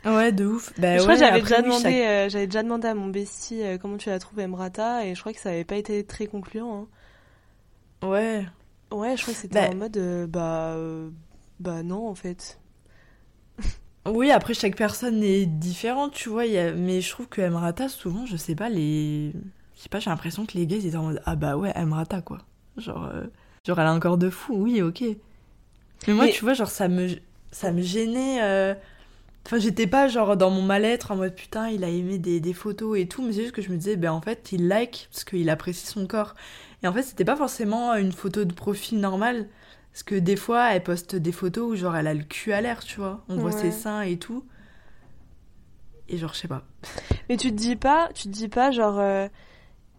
Ouais, 0.06 0.32
de 0.32 0.46
ouf. 0.46 0.72
Bah 0.78 0.98
je 0.98 1.02
crois 1.02 1.14
ouais, 1.16 1.20
que 1.20 1.26
j'avais 1.26 1.42
déjà, 1.42 1.58
oui, 1.58 1.64
demandé, 1.64 1.82
chaque- 1.84 1.94
euh, 1.96 2.30
j'avais 2.30 2.46
déjà 2.46 2.62
demandé 2.62 2.88
à 2.88 2.94
mon 2.94 3.08
bestie 3.08 3.64
euh, 3.64 3.80
comment 3.80 3.98
tu 3.98 4.10
l'as 4.10 4.20
trouvé 4.20 4.44
Emrata 4.44 5.04
et 5.04 5.16
je 5.16 5.20
crois 5.20 5.34
que 5.34 5.40
ça 5.40 5.50
avait 5.50 5.64
pas 5.64 5.78
été 5.78 6.04
très 6.06 6.28
concluant. 6.28 6.88
Hein. 8.04 8.08
Ouais, 8.08 8.46
je 9.16 9.22
crois 9.22 9.34
que 9.34 9.40
c'était 9.40 9.62
Bah- 9.68 9.70
en 9.70 9.76
mode 9.76 9.98
euh, 9.98 10.28
bah 10.28 10.70
euh, 10.76 11.10
bah 11.60 11.84
non 11.84 12.08
en 12.08 12.16
fait. 12.16 12.60
Oui, 14.08 14.30
après 14.30 14.54
chaque 14.54 14.76
personne 14.76 15.24
est 15.24 15.48
différente, 15.48 16.14
tu 16.14 16.30
vois. 16.30 16.46
y 16.46 16.58
a- 16.60 16.74
Mais 16.74 17.02
je 17.02 17.10
trouve 17.10 17.28
que 17.28 17.42
Emrata, 17.42 17.90
souvent, 17.90 18.26
je 18.28 18.38
sais 18.38 18.54
pas, 18.54 18.70
les. 18.70 19.32
Je 19.76 19.82
sais 19.82 19.90
pas, 19.90 20.00
j'ai 20.00 20.12
l'impression 20.12 20.46
que 20.46 20.54
les 20.58 20.68
gars, 20.68 20.78
ils 20.78 20.86
étaient 20.86 20.96
en 20.96 21.04
mode 21.04 21.22
Ah 21.26 21.36
bah 21.36 21.58
ouais, 21.58 21.72
Emrata, 21.76 22.22
quoi. 22.22 22.38
Genre, 22.78 23.04
euh, 23.06 23.24
genre 23.66 23.80
elle 23.80 23.88
a 23.88 23.92
un 23.92 24.00
corps 24.00 24.18
de 24.20 24.30
fou, 24.30 24.54
oui, 24.58 24.82
ok. 24.84 25.04
Mais 26.08 26.14
moi, 26.14 26.26
Mais- 26.26 26.32
tu 26.32 26.44
vois, 26.44 26.54
genre, 26.54 26.70
ça 26.70 26.88
me, 26.88 27.08
ça 27.52 27.72
me 27.72 27.82
gênait. 27.82 28.42
Enfin, 29.46 29.60
j'étais 29.60 29.86
pas 29.88 30.08
genre 30.08 30.36
dans 30.38 30.50
mon 30.50 30.64
mal-être 30.64 31.12
en 31.12 31.18
mode 31.18 31.36
putain, 31.36 31.70
il 31.70 31.84
a 31.84 31.90
aimé 31.90 32.18
des, 32.18 32.40
des 32.40 32.54
photos 32.54 32.98
et 32.98 33.08
tout, 33.08 33.22
mais 33.22 33.32
c'est 33.32 33.42
juste 33.44 33.54
que 33.56 33.62
je 33.62 33.70
me 33.72 33.78
disais, 33.78 33.96
ben 33.96 34.12
en 34.12 34.22
fait, 34.22 34.52
il 34.52 34.68
like 34.68 35.08
parce 35.12 35.24
qu'il 35.24 35.50
apprécie 35.50 35.86
son 35.86 36.08
corps. 36.08 36.34
Et 36.84 36.88
en 36.88 36.94
fait, 36.94 37.04
c'était 37.04 37.26
pas 37.26 37.36
forcément 37.36 37.94
une 37.96 38.12
photo 38.12 38.44
de 38.46 38.54
profil 38.54 39.00
normale. 39.00 39.48
Parce 39.94 40.04
que 40.04 40.16
des 40.16 40.36
fois, 40.36 40.72
elle 40.74 40.84
poste 40.84 41.16
des 41.16 41.32
photos 41.32 41.72
où 41.72 41.76
genre 41.76 41.96
elle 41.96 42.08
a 42.08 42.14
le 42.14 42.24
cul 42.24 42.54
à 42.54 42.62
l'air, 42.62 42.84
tu 42.84 43.00
vois. 43.00 43.24
On 43.30 43.38
voit 43.38 43.52
ses 43.52 43.72
seins 43.72 44.02
et 44.02 44.18
tout. 44.18 44.44
Et 46.08 46.18
genre, 46.18 46.34
je 46.34 46.40
sais 46.40 46.48
pas. 46.48 46.64
Mais 47.30 47.38
tu 47.38 47.52
te 47.52 47.56
dis 47.56 47.76
pas, 47.76 48.10
tu 48.14 48.24
te 48.24 48.30
dis 48.30 48.48
pas 48.50 48.72
genre 48.72 49.00
euh, 49.00 49.28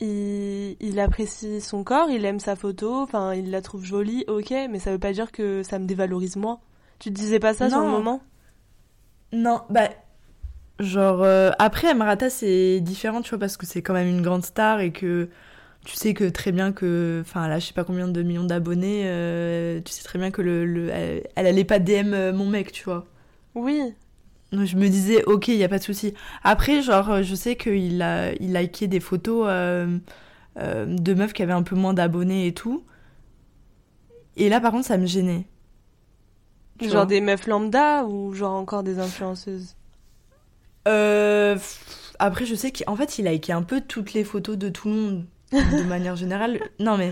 il, 0.01 0.77
il 0.81 1.01
apprécie 1.01 1.61
son 1.61 1.85
corps, 1.85 2.11
il 2.11 2.25
aime 2.25 2.41
sa 2.41 2.57
photo, 2.57 2.95
enfin 3.03 3.35
il 3.35 3.51
la 3.51 3.63
trouve 3.63 3.85
jolie, 3.85 4.25
ok, 4.29 4.51
mais 4.71 4.79
ça 4.79 4.93
veut 4.93 4.99
pas 4.99 5.13
dire 5.13 5.33
que 5.33 5.63
ça 5.63 5.79
me 5.79 5.87
dévalorise 5.87 6.37
moi. 6.37 6.61
Tu 6.99 7.11
te 7.11 7.15
disais 7.15 7.41
pas 7.41 7.55
ça 7.55 7.71
sur 7.71 7.83
le 7.83 7.87
Non. 7.87 7.93
moment? 7.93 8.23
Non, 9.37 9.63
bah. 9.71 9.91
Genre, 10.81 11.23
euh, 11.23 11.53
après, 11.59 11.89
Amarata, 11.91 12.31
c'est 12.31 12.81
différent, 12.81 13.23
tu 13.23 13.31
vois, 13.31 13.39
parce 13.39 13.57
que 13.57 13.67
c'est 13.67 13.83
quand 13.83 13.95
même 13.95 14.09
une 14.09 14.23
grande 14.23 14.45
star 14.45 14.81
et 14.81 14.93
que 14.93 15.29
tu 15.85 15.97
sais 15.97 16.15
que 16.15 16.25
très 16.29 16.53
bien 16.53 16.73
que. 16.73 17.21
Enfin, 17.23 17.45
a 17.45 17.59
je 17.61 17.67
sais 17.67 17.75
pas 17.75 17.85
combien 17.85 18.09
de 18.09 18.23
millions 18.23 18.45
d'abonnés, 18.45 19.05
euh, 19.07 19.81
tu 19.85 19.93
sais 19.93 20.05
très 20.05 20.19
bien 20.19 20.31
que 20.33 20.43
le, 20.43 20.67
le- 20.67 20.91
elle, 20.91 21.25
elle 21.37 21.47
allait 21.49 21.65
pas 21.65 21.79
DM 21.81 22.15
euh, 22.15 22.33
mon 22.35 22.47
mec, 22.47 22.73
tu 22.73 22.85
vois. 22.85 23.07
Oui. 23.55 23.95
Donc 24.53 24.67
je 24.67 24.77
me 24.77 24.89
disais, 24.89 25.25
ok, 25.27 25.49
il 25.49 25.57
y 25.57 25.65
a 25.65 25.69
pas 25.71 25.79
de 25.79 25.85
souci. 25.85 26.15
Après, 26.45 26.83
genre, 26.83 27.23
je 27.23 27.35
sais 27.37 27.57
qu'il 27.57 28.03
a 28.03 28.33
il 28.41 28.55
likait 28.55 28.89
des 28.89 29.01
photos 29.01 29.47
euh, 29.51 29.99
de 30.87 31.15
meufs 31.15 31.33
qui 31.33 31.43
avaient 31.43 31.53
un 31.53 31.63
peu 31.63 31.77
moins 31.77 31.95
d'abonnés 31.95 32.47
et 32.47 32.55
tout. 32.55 32.85
Et 34.37 34.49
là, 34.49 34.61
par 34.61 34.73
contre, 34.73 34.87
ça 34.87 34.99
me 34.99 35.07
gênait. 35.07 35.47
Genre 36.81 36.91
vois. 36.91 37.07
des 37.07 37.21
meufs 37.21 37.47
lambda 37.47 38.05
ou 38.05 38.33
genre 38.35 38.55
encore 38.55 38.83
des 38.83 38.99
influenceuses 38.99 39.77
Euh, 40.89 41.57
après, 42.19 42.47
je 42.47 42.55
sais 42.55 42.73
qu'en 42.73 42.97
fait, 42.97 43.19
il 43.19 43.27
a 43.27 43.33
liké 43.33 43.53
un 43.53 43.63
peu 43.63 43.81
toutes 43.81 44.13
les 44.13 44.25
photos 44.25 44.57
de 44.57 44.69
tout 44.69 44.89
le 44.89 44.95
monde, 44.95 45.25
de 45.53 45.83
manière 45.89 46.17
générale. 46.17 46.61
Non, 46.79 46.97
mais, 46.97 47.09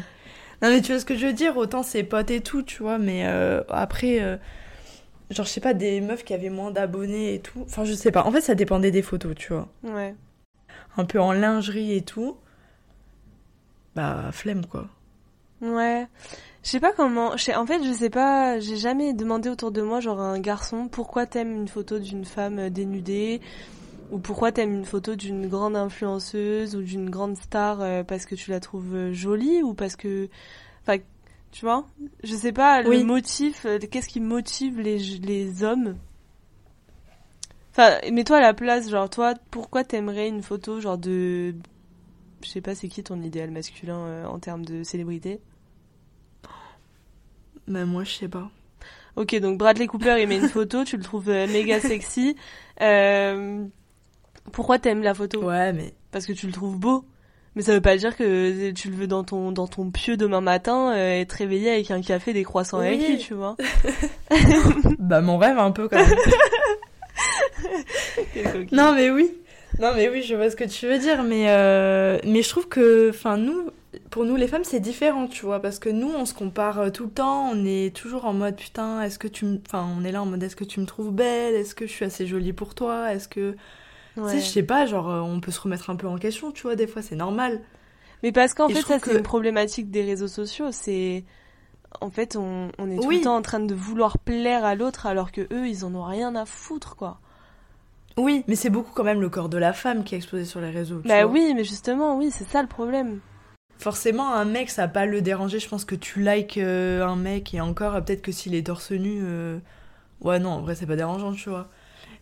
non, 0.62 0.68
mais 0.70 0.80
tu 0.80 0.92
vois 0.92 1.00
ce 1.00 1.04
que 1.04 1.16
je 1.16 1.26
veux 1.26 1.32
dire? 1.32 1.56
Autant 1.56 1.82
ses 1.82 2.04
potes 2.04 2.30
et 2.30 2.40
tout, 2.40 2.62
tu 2.62 2.82
vois, 2.82 2.98
mais 2.98 3.26
euh, 3.26 3.62
après, 3.68 4.20
euh, 4.22 4.36
genre, 5.30 5.46
je 5.46 5.50
sais 5.50 5.60
pas, 5.60 5.74
des 5.74 6.00
meufs 6.00 6.24
qui 6.24 6.34
avaient 6.34 6.50
moins 6.50 6.70
d'abonnés 6.70 7.34
et 7.34 7.40
tout. 7.40 7.62
Enfin, 7.62 7.84
je 7.84 7.92
sais 7.94 8.12
pas. 8.12 8.24
En 8.24 8.30
fait, 8.32 8.40
ça 8.42 8.54
dépendait 8.54 8.90
des 8.90 9.02
photos, 9.02 9.34
tu 9.34 9.52
vois. 9.52 9.68
Ouais. 9.82 10.14
Un 10.96 11.04
peu 11.04 11.20
en 11.20 11.32
lingerie 11.32 11.94
et 11.96 12.02
tout. 12.02 12.36
Bah, 13.94 14.30
flemme, 14.32 14.66
quoi. 14.66 14.88
Ouais. 15.60 16.06
Je 16.64 16.70
sais 16.70 16.80
pas 16.80 16.92
comment. 16.92 17.32
En 17.32 17.66
fait, 17.66 17.84
je 17.84 17.92
sais 17.92 18.10
pas. 18.10 18.58
J'ai 18.58 18.76
jamais 18.76 19.12
demandé 19.12 19.50
autour 19.50 19.70
de 19.70 19.82
moi, 19.82 20.00
genre 20.00 20.20
à 20.20 20.24
un 20.30 20.40
garçon, 20.40 20.88
pourquoi 20.88 21.26
t'aimes 21.26 21.54
une 21.54 21.68
photo 21.68 21.98
d'une 21.98 22.24
femme 22.24 22.58
euh, 22.58 22.70
dénudée? 22.70 23.40
Ou 24.10 24.18
pourquoi 24.18 24.50
t'aimes 24.52 24.74
une 24.74 24.84
photo 24.84 25.14
d'une 25.14 25.46
grande 25.48 25.76
influenceuse 25.76 26.74
ou 26.76 26.82
d'une 26.82 27.10
grande 27.10 27.36
star 27.36 27.80
euh, 27.80 28.02
parce 28.02 28.26
que 28.26 28.34
tu 28.34 28.50
la 28.50 28.60
trouves 28.60 28.94
euh, 28.94 29.12
jolie 29.12 29.62
ou 29.62 29.74
parce 29.74 29.94
que. 29.96 30.28
Enfin, 30.82 30.98
tu 31.52 31.64
vois? 31.64 31.86
Je 32.22 32.34
sais 32.34 32.52
pas 32.52 32.82
le 32.82 32.88
motif. 33.04 33.66
euh, 33.66 33.78
Qu'est-ce 33.78 34.08
qui 34.08 34.20
motive 34.20 34.80
les, 34.80 34.98
les 34.98 35.64
hommes? 35.64 35.96
Enfin, 37.72 37.98
mets-toi 38.10 38.38
à 38.38 38.40
la 38.40 38.54
place, 38.54 38.88
genre 38.88 39.10
toi, 39.10 39.34
pourquoi 39.50 39.84
t'aimerais 39.84 40.28
une 40.28 40.42
photo 40.42 40.80
genre 40.80 40.96
de. 40.98 41.54
Je 42.42 42.48
sais 42.48 42.60
pas, 42.60 42.74
c'est 42.74 42.88
qui 42.88 43.02
ton 43.02 43.20
idéal 43.20 43.50
masculin 43.50 43.98
euh, 43.98 44.26
en 44.26 44.38
termes 44.38 44.64
de 44.64 44.82
célébrité? 44.82 45.40
Bah, 47.68 47.84
moi, 47.84 48.04
je 48.04 48.12
sais 48.12 48.28
pas. 48.28 48.50
Ok, 49.16 49.34
donc 49.40 49.58
Bradley 49.58 49.86
Cooper, 49.86 50.16
il 50.20 50.28
met 50.28 50.36
une 50.38 50.48
photo, 50.48 50.84
tu 50.84 50.96
le 50.96 51.02
trouves 51.02 51.28
euh, 51.30 51.46
méga 51.46 51.80
sexy. 51.80 52.36
Euh, 52.80 53.64
pourquoi 54.52 54.78
t'aimes 54.78 55.02
la 55.02 55.14
photo? 55.14 55.42
Ouais, 55.44 55.72
mais. 55.72 55.94
Parce 56.10 56.26
que 56.26 56.32
tu 56.32 56.46
le 56.46 56.52
trouves 56.52 56.78
beau. 56.78 57.04
Mais 57.56 57.62
ça 57.62 57.72
veut 57.72 57.80
pas 57.80 57.96
dire 57.96 58.16
que 58.16 58.72
tu 58.72 58.90
le 58.90 58.96
veux 58.96 59.06
dans 59.06 59.22
ton 59.22 59.52
dans 59.52 59.68
ton 59.68 59.92
pieu 59.92 60.16
demain 60.16 60.40
matin 60.40 60.92
euh, 60.92 61.20
et 61.20 61.26
te 61.26 61.36
réveiller 61.36 61.70
avec 61.70 61.88
un 61.92 62.02
café, 62.02 62.32
des 62.32 62.42
croissants 62.42 62.80
avec 62.80 62.98
Oui. 63.00 63.06
lui, 63.10 63.18
tu 63.18 63.34
vois. 63.34 63.56
Bah, 64.98 65.20
mon 65.20 65.38
rêve, 65.38 65.58
un 65.58 65.70
peu, 65.70 65.88
quand 65.88 65.98
même. 65.98 66.10
Non, 68.72 68.92
mais 68.94 69.10
oui. 69.10 69.30
Non, 69.80 69.92
mais 69.94 70.08
oui, 70.08 70.22
je 70.22 70.34
vois 70.34 70.50
ce 70.50 70.56
que 70.56 70.64
tu 70.64 70.86
veux 70.86 70.98
dire. 70.98 71.22
Mais, 71.22 71.46
euh, 71.48 72.18
mais 72.24 72.42
je 72.42 72.48
trouve 72.48 72.68
que, 72.68 73.10
enfin, 73.10 73.36
nous, 73.36 73.70
pour 74.14 74.24
nous, 74.24 74.36
les 74.36 74.46
femmes, 74.46 74.62
c'est 74.62 74.78
différent, 74.78 75.26
tu 75.26 75.44
vois. 75.44 75.58
Parce 75.60 75.80
que 75.80 75.88
nous, 75.88 76.08
on 76.08 76.24
se 76.24 76.34
compare 76.34 76.78
euh, 76.78 76.90
tout 76.90 77.02
le 77.06 77.10
temps. 77.10 77.50
On 77.50 77.64
est 77.64 77.92
toujours 77.94 78.26
en 78.26 78.32
mode, 78.32 78.54
putain, 78.54 79.02
est-ce 79.02 79.18
que 79.18 79.26
tu 79.26 79.44
me. 79.44 79.58
Enfin, 79.66 79.84
on 79.98 80.04
est 80.04 80.12
là 80.12 80.22
en 80.22 80.26
mode, 80.26 80.40
est-ce 80.40 80.54
que 80.54 80.62
tu 80.62 80.78
me 80.78 80.86
trouves 80.86 81.10
belle? 81.10 81.54
Est-ce 81.56 81.74
que 81.74 81.84
je 81.88 81.90
suis 81.92 82.04
assez 82.04 82.24
jolie 82.24 82.52
pour 82.52 82.76
toi? 82.76 83.12
Est-ce 83.12 83.26
que. 83.26 83.56
Ouais. 84.16 84.30
Tu 84.30 84.38
sais, 84.38 84.40
je 84.40 84.46
sais 84.46 84.62
pas, 84.62 84.86
genre, 84.86 85.10
euh, 85.10 85.20
on 85.20 85.40
peut 85.40 85.50
se 85.50 85.60
remettre 85.60 85.90
un 85.90 85.96
peu 85.96 86.06
en 86.06 86.16
question, 86.16 86.52
tu 86.52 86.62
vois, 86.62 86.76
des 86.76 86.86
fois, 86.86 87.02
c'est 87.02 87.16
normal. 87.16 87.60
Mais 88.22 88.30
parce 88.30 88.54
qu'en 88.54 88.68
fait, 88.68 88.82
ça 88.82 89.00
c'est 89.00 89.16
une 89.16 89.22
problématique 89.24 89.90
des 89.90 90.04
réseaux 90.04 90.28
sociaux. 90.28 90.68
C'est 90.70 91.24
en 92.00 92.10
fait, 92.10 92.36
on, 92.36 92.68
on 92.78 92.88
est 92.90 92.96
tout 93.00 93.08
Oui. 93.08 93.16
le 93.18 93.24
temps 93.24 93.34
en 93.36 93.42
train 93.42 93.58
de 93.58 93.74
vouloir 93.74 94.18
plaire 94.18 94.64
à 94.64 94.76
l'autre 94.76 95.06
alors 95.06 95.32
que 95.32 95.40
eux, 95.52 95.66
ils 95.66 95.84
en 95.84 95.92
ont 95.96 96.04
rien 96.04 96.36
à 96.36 96.46
foutre, 96.46 96.94
quoi. 96.94 97.18
Oui, 98.16 98.44
mais 98.46 98.54
c'est 98.54 98.70
beaucoup 98.70 98.92
quand 98.94 99.02
même 99.02 99.20
le 99.20 99.28
corps 99.28 99.48
de 99.48 99.58
la 99.58 99.72
femme 99.72 100.04
qui 100.04 100.14
est 100.14 100.18
exposé 100.18 100.44
sur 100.44 100.60
les 100.60 100.70
réseaux. 100.70 101.00
tu 101.02 101.08
Bah 101.08 101.24
vois. 101.24 101.32
oui, 101.34 101.52
mais 101.56 101.64
justement, 101.64 102.16
oui, 102.16 102.30
c'est 102.30 102.44
ça 102.48 102.62
le 102.62 102.68
problème. 102.68 103.18
Forcément, 103.84 104.32
un 104.32 104.46
mec, 104.46 104.70
ça 104.70 104.86
va 104.86 104.88
pas 104.88 105.04
le 105.04 105.20
déranger. 105.20 105.58
Je 105.58 105.68
pense 105.68 105.84
que 105.84 105.94
tu 105.94 106.24
likes 106.24 106.56
euh, 106.56 107.04
un 107.04 107.16
mec 107.16 107.52
et 107.52 107.60
encore, 107.60 108.02
peut-être 108.02 108.22
que 108.22 108.32
s'il 108.32 108.54
est 108.54 108.68
torse 108.68 108.92
nu, 108.92 109.20
euh, 109.22 109.58
ouais, 110.22 110.38
non, 110.38 110.52
en 110.52 110.60
vrai, 110.62 110.74
c'est 110.74 110.86
pas 110.86 110.96
dérangeant, 110.96 111.34
tu 111.34 111.50
vois. 111.50 111.68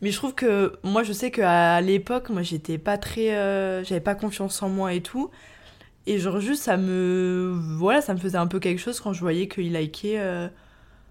Mais 0.01 0.11
je 0.11 0.17
trouve 0.17 0.35
que 0.35 0.73
moi, 0.83 1.05
je 1.05 1.13
sais 1.13 1.31
qu'à 1.31 1.81
l'époque, 1.81 2.31
moi, 2.31 2.43
j'étais 2.43 2.79
pas 2.79 2.99
très, 2.99 3.37
euh, 3.37 3.85
j'avais 3.85 4.01
pas 4.01 4.17
confiance 4.17 4.61
en 4.61 4.71
moi 4.71 4.93
et 4.93 5.03
tout. 5.03 5.31
Et 6.09 6.19
genre 6.19 6.41
juste, 6.41 6.65
ça 6.65 6.77
me, 6.77 7.57
voilà, 7.79 8.01
ça 8.01 8.13
me 8.13 8.19
faisait 8.19 8.39
un 8.39 8.49
peu 8.49 8.59
quelque 8.59 8.81
chose 8.81 8.99
quand 8.99 9.13
je 9.13 9.21
voyais 9.21 9.47
qu'il 9.47 9.73
likait 9.73 10.21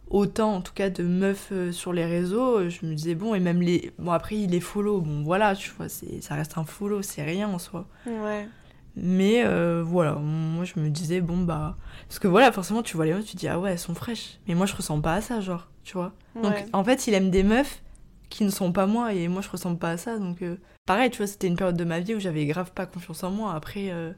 autant, 0.09 0.55
en 0.55 0.61
tout 0.61 0.73
cas, 0.73 0.89
de 0.89 1.03
meufs 1.03 1.53
sur 1.71 1.93
les 1.93 2.05
réseaux. 2.05 2.67
Je 2.67 2.85
me 2.85 2.93
disais 2.93 3.15
bon, 3.15 3.35
et 3.35 3.39
même 3.39 3.61
les, 3.61 3.93
bon 3.99 4.11
après, 4.11 4.35
il 4.35 4.53
est 4.53 4.59
follow, 4.59 4.99
bon 4.99 5.23
voilà, 5.23 5.55
tu 5.55 5.71
vois, 5.77 5.87
ça 5.87 6.35
reste 6.35 6.57
un 6.57 6.65
follow, 6.65 7.01
c'est 7.03 7.23
rien 7.23 7.47
en 7.47 7.57
soi. 7.57 7.87
Ouais. 8.05 8.49
Mais 8.95 9.43
euh, 9.45 9.83
voilà, 9.85 10.13
moi 10.15 10.65
je 10.65 10.79
me 10.79 10.89
disais, 10.89 11.21
bon 11.21 11.37
bah. 11.37 11.77
Parce 12.07 12.19
que 12.19 12.27
voilà, 12.27 12.51
forcément, 12.51 12.83
tu 12.83 12.95
vois 12.97 13.05
les 13.05 13.13
meufs, 13.13 13.25
tu 13.25 13.33
te 13.33 13.37
dis, 13.37 13.47
ah 13.47 13.59
ouais, 13.59 13.71
elles 13.71 13.79
sont 13.79 13.95
fraîches. 13.95 14.39
Mais 14.47 14.55
moi 14.55 14.65
je 14.65 14.75
ressens 14.75 14.99
pas 15.01 15.13
à 15.15 15.21
ça, 15.21 15.39
genre, 15.41 15.69
tu 15.83 15.93
vois. 15.93 16.13
Donc 16.43 16.53
en 16.73 16.83
fait, 16.83 17.07
il 17.07 17.13
aime 17.13 17.29
des 17.31 17.43
meufs 17.43 17.81
qui 18.29 18.43
ne 18.45 18.49
sont 18.49 18.71
pas 18.71 18.87
moi 18.87 19.13
et 19.13 19.27
moi 19.27 19.41
je 19.41 19.49
ressemble 19.49 19.77
pas 19.77 19.91
à 19.91 19.97
ça. 19.97 20.17
Donc 20.19 20.41
euh, 20.41 20.57
pareil, 20.85 21.09
tu 21.09 21.17
vois, 21.17 21.27
c'était 21.27 21.47
une 21.47 21.55
période 21.55 21.77
de 21.77 21.83
ma 21.85 21.99
vie 21.99 22.15
où 22.15 22.19
j'avais 22.19 22.45
grave 22.45 22.71
pas 22.73 22.85
confiance 22.85 23.23
en 23.23 23.31
moi. 23.31 23.53
Après, 23.53 23.89
euh, 23.91 24.11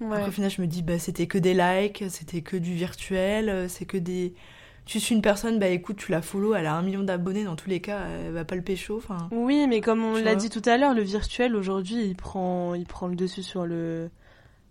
Ouais. 0.00 0.16
après 0.16 0.28
au 0.28 0.32
final, 0.32 0.50
je 0.50 0.60
me 0.62 0.66
dis, 0.68 0.82
bah 0.82 0.98
c'était 0.98 1.26
que 1.26 1.38
des 1.38 1.54
likes, 1.54 2.04
c'était 2.08 2.40
que 2.42 2.56
du 2.56 2.74
virtuel, 2.74 3.68
c'est 3.68 3.84
que 3.84 3.96
des. 3.96 4.34
Tu 4.88 5.00
suis 5.00 5.14
une 5.14 5.20
personne, 5.20 5.58
bah 5.58 5.68
écoute, 5.68 5.96
tu 5.98 6.10
la 6.12 6.22
follow, 6.22 6.54
elle 6.54 6.64
a 6.66 6.74
un 6.74 6.80
million 6.82 7.02
d'abonnés, 7.02 7.44
dans 7.44 7.56
tous 7.56 7.68
les 7.68 7.80
cas, 7.80 8.00
elle 8.26 8.32
va 8.32 8.44
pas 8.46 8.54
le 8.56 8.62
pécho. 8.62 8.96
Enfin, 8.96 9.28
Oui, 9.30 9.66
mais 9.68 9.82
comme 9.82 10.02
on 10.02 10.14
l'a 10.16 10.34
dit 10.34 10.48
tout 10.48 10.62
à 10.64 10.78
l'heure, 10.78 10.94
le 10.94 11.02
virtuel 11.02 11.54
aujourd'hui, 11.54 12.02
il 12.06 12.16
prend, 12.16 12.74
il 12.74 12.86
prend 12.86 13.06
le 13.06 13.14
dessus 13.14 13.42
sur 13.42 13.66
le, 13.66 14.08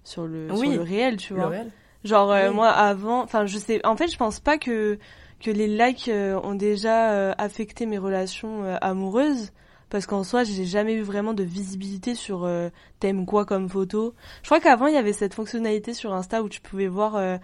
sur 0.04 0.26
le, 0.26 0.48
Oui. 0.54 0.70
sur 0.72 0.78
le 0.78 0.82
réel, 0.82 1.18
tu 1.18 1.34
le 1.34 1.40
vois. 1.40 1.50
réel. 1.50 1.72
Genre 2.04 2.32
euh, 2.32 2.52
moi 2.52 2.70
avant, 2.70 3.22
enfin 3.22 3.46
je 3.46 3.58
sais, 3.58 3.86
en 3.86 3.96
fait 3.96 4.08
je 4.08 4.18
pense 4.18 4.40
pas 4.40 4.58
que 4.58 4.98
que 5.40 5.52
les 5.52 5.68
likes 5.68 6.10
euh, 6.10 6.40
ont 6.44 6.56
déjà 6.56 7.12
euh, 7.12 7.34
affecté 7.38 7.86
mes 7.86 7.98
relations 8.00 8.64
euh, 8.64 8.76
amoureuses 8.82 9.52
Parce 9.90 10.06
qu'en 10.08 10.24
soi, 10.24 10.44
j'ai 10.44 10.66
jamais 10.66 10.94
eu 10.96 11.02
vraiment 11.02 11.34
de 11.34 11.44
visibilité 11.44 12.14
sur 12.16 12.44
euh, 12.44 12.70
t'aimes 13.00 13.26
quoi 13.26 13.46
comme 13.46 13.70
photo. 13.70 14.14
Je 14.42 14.48
crois 14.48 14.60
qu'avant, 14.60 14.88
il 14.88 14.94
y 14.94 14.98
avait 14.98 15.14
cette 15.14 15.34
fonctionnalité 15.34 15.94
sur 15.94 16.14
Insta 16.14 16.42
où 16.44 16.50
tu 16.50 16.60
pouvais 16.62 16.88
voir 16.88 17.16
euh, 17.16 17.38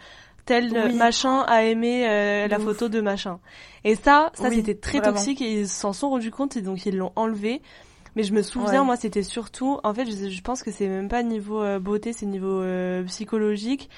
tel 0.46 0.72
Oui. 0.72 0.96
machin 0.96 1.42
a 1.48 1.64
aimé 1.64 2.08
euh, 2.08 2.48
la 2.48 2.58
ouf. 2.58 2.64
photo 2.66 2.90
de 2.90 3.02
machin. 3.02 3.40
Et 3.84 3.96
ça, 3.96 4.32
ça 4.34 4.50
Oui, 4.50 4.56
c'était 4.56 4.76
très 4.76 5.00
vraiment. 5.00 5.14
toxique 5.16 5.42
et 5.42 5.62
ils 5.62 5.68
s'en 5.68 5.94
sont 5.94 6.10
rendus 6.10 6.32
compte 6.32 6.58
et 6.58 6.62
donc 6.62 6.86
ils 6.86 6.96
l'ont 6.98 7.12
enlevé. 7.16 7.62
Mais 8.16 8.24
je 8.24 8.34
me 8.34 8.44
souviens, 8.44 8.82
Ouais. 8.82 8.86
moi, 8.86 8.96
c'était 8.96 9.24
surtout, 9.24 9.80
en 9.84 9.92
fait, 9.94 10.06
je, 10.06 10.30
je 10.30 10.42
pense 10.42 10.62
que 10.62 10.70
c'est 10.72 10.88
même 10.88 11.08
pas 11.08 11.24
niveau 11.24 11.62
euh, 11.64 11.80
beauté, 11.80 12.14
c'est 12.14 12.28
niveau 12.28 12.62
euh, 12.62 13.04
psychologique. 13.06 13.90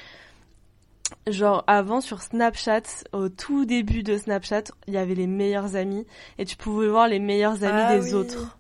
Genre 1.28 1.64
avant 1.68 2.02
sur 2.02 2.22
Snapchat, 2.22 2.82
au 3.14 3.30
tout 3.30 3.66
début 3.66 4.02
de 4.04 4.18
Snapchat, 4.18 4.64
il 4.88 4.94
y 4.94 4.98
avait 4.98 5.14
les 5.16 5.28
meilleurs 5.28 5.76
amis 5.76 6.06
et 6.40 6.46
tu 6.46 6.56
pouvais 6.56 6.88
voir 6.88 7.08
les 7.08 7.20
meilleurs 7.20 7.64
amis 7.64 7.82
Ah 7.86 7.96
des 7.98 8.06
oui. 8.06 8.14
autres. 8.14 8.58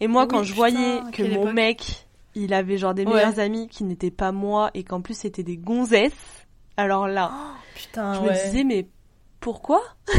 Et 0.00 0.06
moi, 0.06 0.26
quand 0.26 0.42
je 0.42 0.52
putain, 0.52 0.56
voyais 0.70 1.00
que 1.12 1.22
mon 1.22 1.42
époque. 1.42 1.52
mec, 1.54 2.06
il 2.34 2.54
avait 2.54 2.78
genre 2.78 2.94
des 2.94 3.04
Ouais. 3.04 3.14
meilleurs 3.14 3.38
amis 3.38 3.68
qui 3.68 3.84
n'étaient 3.84 4.10
pas 4.10 4.32
moi 4.32 4.70
et 4.74 4.82
qu'en 4.82 5.02
plus 5.02 5.16
c'était 5.18 5.42
des 5.42 5.56
gonzesses, 5.58 6.43
alors 6.76 7.06
là, 7.08 7.30
Putain, 7.74 8.14
je 8.14 8.20
ouais. 8.20 8.28
me 8.30 8.44
disais 8.50 8.64
mais 8.64 8.86
pourquoi? 9.40 9.82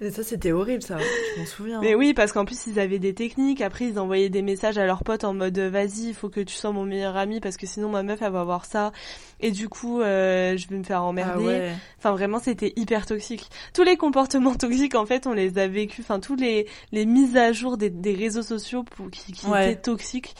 Et 0.00 0.10
ça, 0.10 0.24
c'était 0.24 0.50
horrible, 0.52 0.82
ça. 0.82 0.98
Je 0.98 1.40
m'en 1.40 1.46
souviens. 1.46 1.80
Mais 1.80 1.94
oui, 1.94 2.14
parce 2.14 2.32
qu'en 2.32 2.44
plus 2.44 2.66
ils 2.66 2.78
avaient 2.80 2.98
des 2.98 3.14
techniques. 3.14 3.60
Après 3.60 3.86
ils 3.86 3.98
envoyaient 3.98 4.28
des 4.28 4.42
messages 4.42 4.76
à 4.76 4.84
leurs 4.86 5.04
potes 5.04 5.22
en 5.24 5.32
mode 5.34 5.56
euh, 5.56 5.70
vas-y, 5.70 6.08
il 6.08 6.14
faut 6.14 6.28
que 6.28 6.40
tu 6.40 6.54
sois 6.54 6.72
mon 6.72 6.84
meilleur 6.84 7.16
ami 7.16 7.40
parce 7.40 7.56
que 7.56 7.66
sinon 7.66 7.88
ma 7.88 8.02
meuf 8.02 8.20
elle 8.20 8.32
va 8.32 8.42
voir 8.44 8.64
ça 8.66 8.92
et 9.40 9.50
du 9.52 9.68
coup 9.68 10.00
euh, 10.02 10.56
je 10.56 10.68
vais 10.68 10.76
me 10.76 10.82
faire 10.82 10.98
Ah 10.98 11.04
emmerder. 11.04 11.44
ouais. 11.44 11.72
Enfin 11.98 12.10
vraiment 12.10 12.40
c'était 12.40 12.72
hyper 12.76 13.06
toxique. 13.06 13.48
Tous 13.72 13.84
les 13.84 13.96
comportements 13.96 14.54
toxiques 14.56 14.96
en 14.96 15.06
fait 15.06 15.26
on 15.28 15.32
les 15.32 15.58
a 15.58 15.68
vécus. 15.68 16.04
Enfin 16.04 16.18
tous 16.20 16.34
les 16.36 16.66
les 16.92 17.06
mises 17.06 17.36
à 17.36 17.52
jour 17.52 17.78
des, 17.78 17.88
des 17.88 18.14
réseaux 18.14 18.42
sociaux 18.42 18.82
pour, 18.82 19.08
qui, 19.10 19.32
qui 19.32 19.46
Ouais. 19.46 19.72
étaient 19.72 19.80
toxiques. 19.82 20.34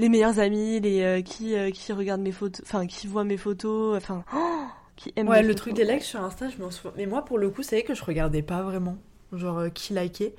Les 0.00 0.08
meilleurs 0.08 0.38
amis, 0.38 0.80
les 0.80 1.02
euh, 1.02 1.20
qui 1.22 1.54
euh, 1.56 1.70
qui 1.70 1.92
regardent 1.92 2.22
mes 2.22 2.32
photos, 2.32 2.64
enfin 2.66 2.86
qui 2.86 3.06
voient 3.06 3.24
mes 3.24 3.36
photos, 3.36 3.96
enfin 3.96 4.24
oh, 4.34 4.62
qui 4.96 5.12
aiment 5.16 5.28
Ouais, 5.28 5.42
le 5.42 5.48
photos. 5.48 5.60
truc 5.60 5.74
des 5.74 5.84
likes 5.84 6.02
sur 6.02 6.22
Insta, 6.22 6.48
je 6.48 6.56
m'en 6.62 6.70
souviens. 6.70 6.92
Mais 6.96 7.06
moi, 7.06 7.24
pour 7.24 7.38
le 7.38 7.50
coup, 7.50 7.62
c'est 7.62 7.82
que 7.82 7.94
je 7.94 8.02
regardais 8.04 8.42
pas 8.42 8.62
vraiment. 8.62 8.96
Genre, 9.32 9.58
euh, 9.58 9.68
qui 9.68 9.92
likait. 9.94 10.34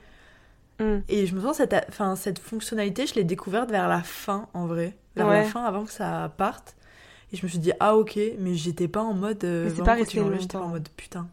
Mm. 0.79 0.97
Et 1.09 1.25
je 1.27 1.35
me 1.35 1.41
sens, 1.41 1.57
cette, 1.57 1.75
enfin, 1.89 2.15
cette 2.15 2.39
fonctionnalité, 2.39 3.05
je 3.05 3.13
l'ai 3.15 3.23
découverte 3.23 3.69
vers 3.69 3.87
la 3.87 4.01
fin, 4.01 4.47
en 4.53 4.65
vrai. 4.65 4.97
Vers 5.15 5.27
la 5.27 5.43
fin, 5.43 5.63
avant 5.63 5.85
que 5.85 5.91
ça 5.91 6.33
parte. 6.37 6.75
Et 7.31 7.37
je 7.37 7.43
me 7.45 7.49
suis 7.49 7.59
dit, 7.59 7.71
ah 7.79 7.95
ok, 7.95 8.19
mais 8.39 8.55
j'étais 8.55 8.87
pas 8.87 9.01
en 9.01 9.13
mode. 9.13 9.43
Mais 9.43 9.69
c'est 9.69 9.83
pas 9.83 9.93
resté 9.93 10.19
enlevait, 10.19 10.39
J'étais 10.41 10.53
pas 10.53 10.57
en 10.59 10.61
longtemps. 10.63 10.73
mode 10.73 10.89
putain. 10.97 11.27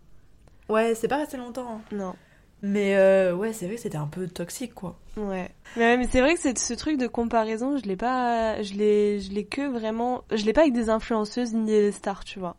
Ouais, 0.69 0.95
c'est 0.95 1.09
pas 1.09 1.17
resté 1.17 1.37
longtemps. 1.39 1.81
hein. 1.93 1.97
Non. 1.97 2.15
Mais 2.63 2.97
euh, 2.97 3.35
ouais, 3.35 3.53
c'est 3.53 3.67
vrai 3.67 3.77
que 3.77 3.81
c'était 3.81 3.99
un 3.99 4.09
peu 4.09 4.27
toxique, 4.27 4.75
quoi. 4.75 4.97
Ouais. 5.17 5.49
Mais, 5.77 5.83
ouais, 5.85 5.97
mais 5.97 6.09
c'est 6.11 6.21
vrai 6.21 6.35
que 6.35 6.41
c'est 6.41 6.59
ce 6.59 6.75
truc 6.75 6.99
de 6.99 7.07
comparaison, 7.07 7.77
je 7.77 7.85
l'ai 7.85 7.97
pas, 7.97 8.61
je 8.63 8.75
l'ai, 8.75 9.21
je 9.21 9.31
l'ai 9.33 9.45
que 9.45 9.69
vraiment, 9.69 10.25
je 10.33 10.45
l'ai 10.45 10.53
pas 10.53 10.63
avec 10.63 10.73
des 10.73 10.91
influenceuses 10.91 11.55
ni 11.55 11.67
des 11.67 11.93
stars, 11.93 12.25
tu 12.25 12.39
vois. 12.41 12.57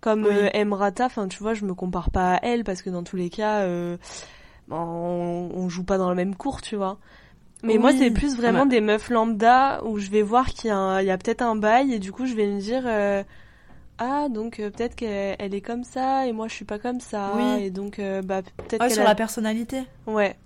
Comme 0.00 0.24
Oui. 0.24 0.30
euh, 0.32 0.48
Emrata, 0.54 1.06
enfin 1.06 1.26
tu 1.28 1.38
vois, 1.42 1.52
je 1.54 1.64
me 1.64 1.74
compare 1.74 2.10
pas 2.10 2.34
à 2.34 2.40
elle 2.42 2.64
parce 2.64 2.80
que 2.82 2.90
dans 2.90 3.02
tous 3.02 3.16
les 3.16 3.28
cas, 3.28 3.60
euh, 3.62 3.96
bon, 4.68 4.76
on, 4.76 5.50
on 5.54 5.68
joue 5.68 5.84
pas 5.84 5.98
dans 5.98 6.08
le 6.10 6.14
même 6.16 6.34
cours, 6.36 6.62
tu 6.62 6.76
vois. 6.76 6.98
Mais 7.62 7.78
moi 7.78 7.92
c'est 7.92 8.10
plus 8.10 8.36
vraiment 8.36 8.60
Ah 8.60 8.64
bah. 8.64 8.70
des 8.70 8.80
meufs 8.80 9.10
lambda 9.10 9.82
où 9.84 9.98
je 9.98 10.10
vais 10.10 10.22
voir 10.22 10.46
qu'il 10.50 10.68
y 10.68 10.72
a, 10.72 10.96
a 10.96 11.18
peut-être 11.18 11.42
un 11.42 11.56
bail 11.56 11.92
et 11.92 11.98
du 11.98 12.12
coup 12.12 12.26
je 12.26 12.34
vais 12.34 12.46
me 12.46 12.60
dire. 12.60 12.82
Ah 13.98 14.28
donc 14.30 14.60
euh, 14.60 14.70
peut-être 14.70 14.94
qu'elle 14.94 15.36
elle 15.38 15.54
est 15.54 15.60
comme 15.62 15.84
ça 15.84 16.26
et 16.26 16.32
moi 16.32 16.48
je 16.48 16.54
suis 16.54 16.64
pas 16.64 16.78
comme 16.78 17.00
ça 17.00 17.32
Oui. 17.34 17.60
et 17.60 17.70
donc 17.70 17.98
euh, 17.98 18.22
bah 18.22 18.42
peut-être 18.42 18.88
Ouais, 18.88 18.90
sur 18.90 19.02
a- 19.02 19.04
la 19.04 19.14
personnalité. 19.14 19.84
ouais 20.06 20.36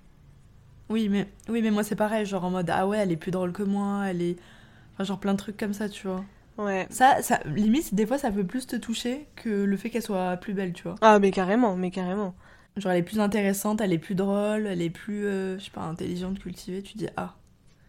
Oui, 0.88 1.09
mais, 1.09 1.28
oui, 1.48 1.62
mais 1.62 1.70
moi, 1.70 1.84
c'est 1.84 1.96
pareil. 1.96 2.26
Genre 2.26 2.44
en 2.44 2.51
mode, 2.51 2.70
ah 2.70 2.86
ouais, 2.86 2.98
elle 2.98 3.12
est 3.12 3.16
plus 3.16 3.30
drôle 3.30 3.53
que 3.53 3.62
moi, 3.62 4.09
elle 4.09 4.22
est. 4.22 4.36
Enfin, 4.94 5.05
genre 5.05 5.20
plein 5.20 5.32
de 5.34 5.38
trucs 5.38 5.57
comme 5.57 5.74
ça, 5.74 5.88
tu 5.88 6.07
vois. 6.09 6.26
ouais 6.59 6.88
Ça, 6.90 7.22
ça, 7.22 7.40
limite, 7.46 7.94
des 7.94 8.07
fois, 8.07 8.18
ça 8.18 8.30
peut 8.32 8.46
plus 8.46 8.66
te 8.68 8.76
toucher 8.76 9.28
que 9.36 9.51
le 9.51 9.76
fait 9.78 9.90
qu'elle 9.90 10.03
soit 10.03 10.36
plus 10.38 10.55
belle, 10.55 10.72
tu 10.74 10.84
vois. 10.84 11.01
ah 11.03 11.18
mais 11.18 11.30
carrément 11.30 11.76
mais 11.76 11.90
carrément 11.90 12.34
Genre, 12.76 12.90
elle 12.90 12.98
est 12.98 13.03
plus 13.05 13.20
intéressante, 13.20 13.80
elle 13.80 13.92
est 13.92 13.98
plus 13.98 14.14
drôle, 14.16 14.66
elle 14.66 14.82
est 14.82 14.90
plus, 14.90 15.24
euh, 15.26 15.57
je 15.61 15.64
sais 15.66 15.70
pas, 15.70 15.82
intelligente, 15.82 16.38
cultivée. 16.40 16.82
Tu 16.82 16.96
dis, 16.96 17.07
ah, 17.16 17.36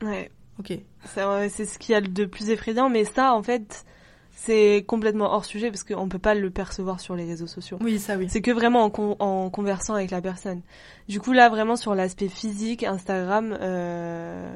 ouais 0.02 0.32
ok. 0.60 0.72
C'est 1.50 1.66
ce 1.66 1.78
qu'il 1.80 1.94
y 1.94 1.96
a 1.96 2.02
de 2.02 2.26
plus 2.26 2.50
effrayant, 2.50 2.90
mais 2.90 3.06
ça, 3.06 3.34
en 3.34 3.44
fait, 3.44 3.86
c'est 4.34 4.84
complètement 4.88 5.34
hors 5.34 5.46
sujet 5.46 5.70
parce 5.70 5.84
qu'on 5.84 6.08
peut 6.10 6.18
pas 6.20 6.34
le 6.34 6.50
percevoir 6.50 7.00
sur 7.00 7.16
les 7.16 7.26
réseaux 7.26 7.48
sociaux. 7.48 7.78
Oui, 7.82 8.00
ça, 8.00 8.18
oui. 8.18 8.28
C'est 8.30 8.42
que 8.42 8.52
vraiment 8.52 8.84
en, 8.84 8.90
con- 8.90 9.16
en 9.20 9.50
conversant 9.50 9.94
avec 9.94 10.10
la 10.12 10.22
personne. 10.22 10.62
Du 11.08 11.20
coup, 11.20 11.34
là, 11.34 11.50
vraiment 11.50 11.76
sur 11.76 11.94
l'aspect 11.96 12.28
physique, 12.30 12.84
Instagram, 12.84 13.56
euh, 13.62 14.52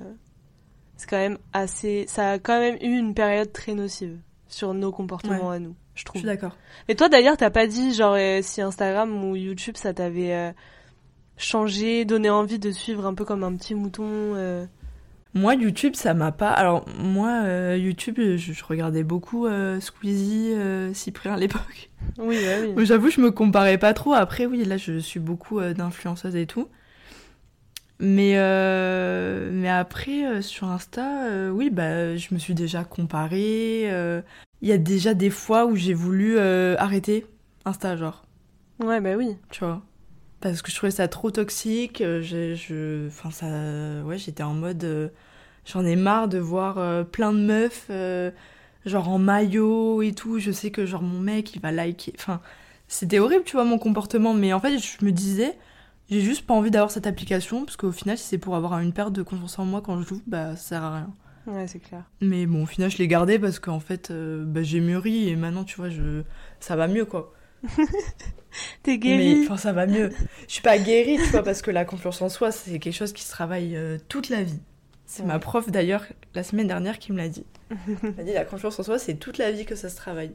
c'est 0.97 1.09
quand 1.09 1.17
même 1.17 1.37
assez. 1.53 2.05
Ça 2.07 2.31
a 2.31 2.39
quand 2.39 2.59
même 2.59 2.75
eu 2.81 2.97
une 2.97 3.13
période 3.13 3.51
très 3.51 3.73
nocive 3.73 4.17
sur 4.47 4.73
nos 4.73 4.91
comportements 4.91 5.51
à 5.51 5.59
nous, 5.59 5.75
je 5.93 6.01
Je 6.01 6.05
trouve. 6.05 6.19
suis 6.19 6.27
d'accord. 6.27 6.55
Mais 6.87 6.95
toi, 6.95 7.09
d'ailleurs, 7.09 7.35
t'as 7.37 7.49
pas 7.49 7.67
dit, 7.67 7.93
genre, 7.93 8.15
euh, 8.17 8.39
si 8.41 8.61
Instagram 8.61 9.23
ou 9.29 9.35
YouTube, 9.35 9.75
ça 9.75 9.93
t'avait 9.93 10.33
euh, 10.33 10.51
changé, 11.37 12.05
donné 12.05 12.29
envie 12.29 12.59
de 12.59 12.71
suivre 12.71 13.05
un 13.05 13.13
peu 13.13 13.25
comme 13.25 13.43
un 13.43 13.55
petit 13.55 13.75
mouton. 13.75 14.05
Euh, 15.35 15.39
Moi, 15.39 15.55
YouTube, 15.55 15.95
ça 15.95 16.13
m'a 16.13 16.31
pas. 16.31 16.49
Alors, 16.51 16.85
moi, 16.99 17.41
euh, 17.43 17.77
YouTube, 17.77 18.15
je, 18.19 18.37
je 18.37 18.63
regardais 18.63 19.03
beaucoup 19.03 19.45
euh, 19.45 19.79
Squeezie, 19.79 20.53
euh, 20.53 20.93
Cyprien 20.93 21.33
à 21.33 21.37
l'époque. 21.37 21.89
Oui, 22.17 22.37
oui. 22.75 22.85
J'avoue, 22.85 23.09
je 23.09 23.19
me 23.21 23.31
comparais 23.31 23.77
pas 23.77 23.93
trop. 23.93 24.13
Après, 24.13 24.45
oui, 24.45 24.63
là, 24.63 24.77
je 24.77 24.99
suis 24.99 25.19
beaucoup 25.19 25.59
euh, 25.59 25.73
d'influenceuses 25.73 26.35
et 26.35 26.45
tout. 26.45 26.67
Mais, 27.99 28.33
euh, 28.35 29.49
mais 29.53 29.69
après, 29.69 30.25
euh, 30.25 30.41
sur 30.41 30.67
Insta, 30.67 31.25
euh, 31.27 31.49
oui, 31.49 31.69
bah, 31.69 32.15
je 32.17 32.33
me 32.33 32.39
suis 32.39 32.53
déjà 32.53 32.83
comparée. 32.83 33.83
euh, 33.85 34.21
Il 34.61 34.67
y 34.67 34.73
a 34.73 34.77
déjà 34.77 35.13
des 35.13 35.29
fois 35.29 35.65
où 35.65 35.75
j'ai 35.75 35.93
voulu 35.93 36.35
euh, 36.37 36.75
arrêter 36.77 37.25
Insta, 37.63 37.95
genre, 37.95 38.23
Ouais, 38.83 38.99
bah 38.99 39.15
oui. 39.17 39.37
tu 39.49 39.63
vois. 39.63 39.81
Parce 40.51 40.61
que 40.61 40.69
je 40.71 40.75
trouvais 40.75 40.91
ça 40.91 41.07
trop 41.07 41.31
toxique. 41.31 42.01
euh, 42.01 42.21
j'ai- 42.21 42.55
je, 42.55 43.07
enfin, 43.07 43.31
ça, 43.31 43.47
ouais, 44.05 44.17
j'étais 44.17 44.43
en 44.43 44.53
mode, 44.53 44.83
euh, 44.83 45.09
j'en 45.65 45.85
ai 45.85 45.95
marre 45.95 46.27
de 46.27 46.37
voir 46.37 46.77
euh, 46.77 47.03
plein 47.03 47.33
de 47.33 47.39
meufs, 47.39 47.87
euh, 47.89 48.31
genre 48.85 49.09
en 49.09 49.17
maillot 49.19 50.01
et 50.03 50.13
tout. 50.13 50.39
Je 50.39 50.51
sais 50.51 50.71
que 50.71 50.85
genre 50.85 51.01
mon 51.01 51.19
mec, 51.19 51.55
il 51.55 51.61
va 51.61 51.71
liker. 51.71 52.13
Enfin, 52.19 52.41
c'était 52.87 53.19
horrible, 53.19 53.43
tu 53.45 53.53
vois, 53.53 53.65
mon 53.65 53.79
comportement. 53.79 54.33
Mais 54.33 54.53
en 54.53 54.59
fait, 54.59 54.77
je 54.79 55.03
me 55.05 55.11
disais, 55.11 55.57
j'ai 56.09 56.21
juste 56.21 56.45
pas 56.45 56.53
envie 56.53 56.71
d'avoir 56.71 56.91
cette 56.91 57.07
application 57.07 57.65
parce 57.65 57.77
qu'au 57.77 57.91
final, 57.91 58.17
si 58.17 58.25
c'est 58.25 58.37
pour 58.37 58.55
avoir 58.55 58.79
une 58.79 58.93
perte 58.93 59.13
de 59.13 59.23
confiance 59.23 59.57
en 59.59 59.65
moi 59.65 59.81
quand 59.81 60.01
je 60.01 60.07
joue, 60.07 60.21
bah, 60.27 60.55
ça 60.55 60.63
sert 60.69 60.83
à 60.83 60.95
rien. 60.97 61.13
Ouais, 61.47 61.67
c'est 61.67 61.79
clair. 61.79 62.03
Mais 62.21 62.45
bon, 62.47 62.63
au 62.63 62.65
final, 62.67 62.91
je 62.91 62.97
l'ai 62.97 63.07
gardé 63.07 63.39
parce 63.39 63.59
qu'en 63.59 63.79
fait, 63.79 64.11
bah, 64.11 64.63
j'ai 64.63 64.79
mûri 64.79 65.29
et 65.29 65.35
maintenant, 65.35 65.63
tu 65.63 65.75
vois, 65.77 65.89
je, 65.89 66.23
ça 66.59 66.75
va 66.75 66.87
mieux, 66.87 67.05
quoi. 67.05 67.34
T'es 68.83 68.91
Mais 68.91 68.97
guérie. 68.97 69.41
enfin, 69.43 69.57
ça 69.57 69.73
va 69.73 69.85
mieux. 69.85 70.11
Je 70.47 70.53
suis 70.53 70.61
pas 70.61 70.77
guérie, 70.77 71.17
tu 71.17 71.29
vois, 71.31 71.43
parce 71.43 71.61
que 71.61 71.71
la 71.71 71.83
confiance 71.85 72.21
en 72.21 72.29
soi, 72.29 72.51
c'est 72.51 72.79
quelque 72.79 72.93
chose 72.93 73.11
qui 73.13 73.23
se 73.23 73.29
travaille 73.31 73.75
euh, 73.75 73.97
toute 74.07 74.29
la 74.29 74.43
vie. 74.43 74.59
C'est 75.05 75.21
Ouais. 75.21 75.27
ma 75.27 75.39
prof 75.39 75.69
d'ailleurs 75.69 76.05
la 76.33 76.41
semaine 76.43 76.67
dernière 76.67 76.97
qui 76.99 77.11
me 77.11 77.17
l'a 77.17 77.29
dit. 77.29 77.45
Elle 78.03 78.13
m'a 78.15 78.23
dit 78.23 78.33
la 78.33 78.45
confiance 78.45 78.79
en 78.79 78.83
soi, 78.83 78.97
c'est 78.97 79.15
toute 79.15 79.37
la 79.37 79.51
vie 79.51 79.65
que 79.65 79.75
ça 79.75 79.89
se 79.89 79.95
travaille. 79.95 80.31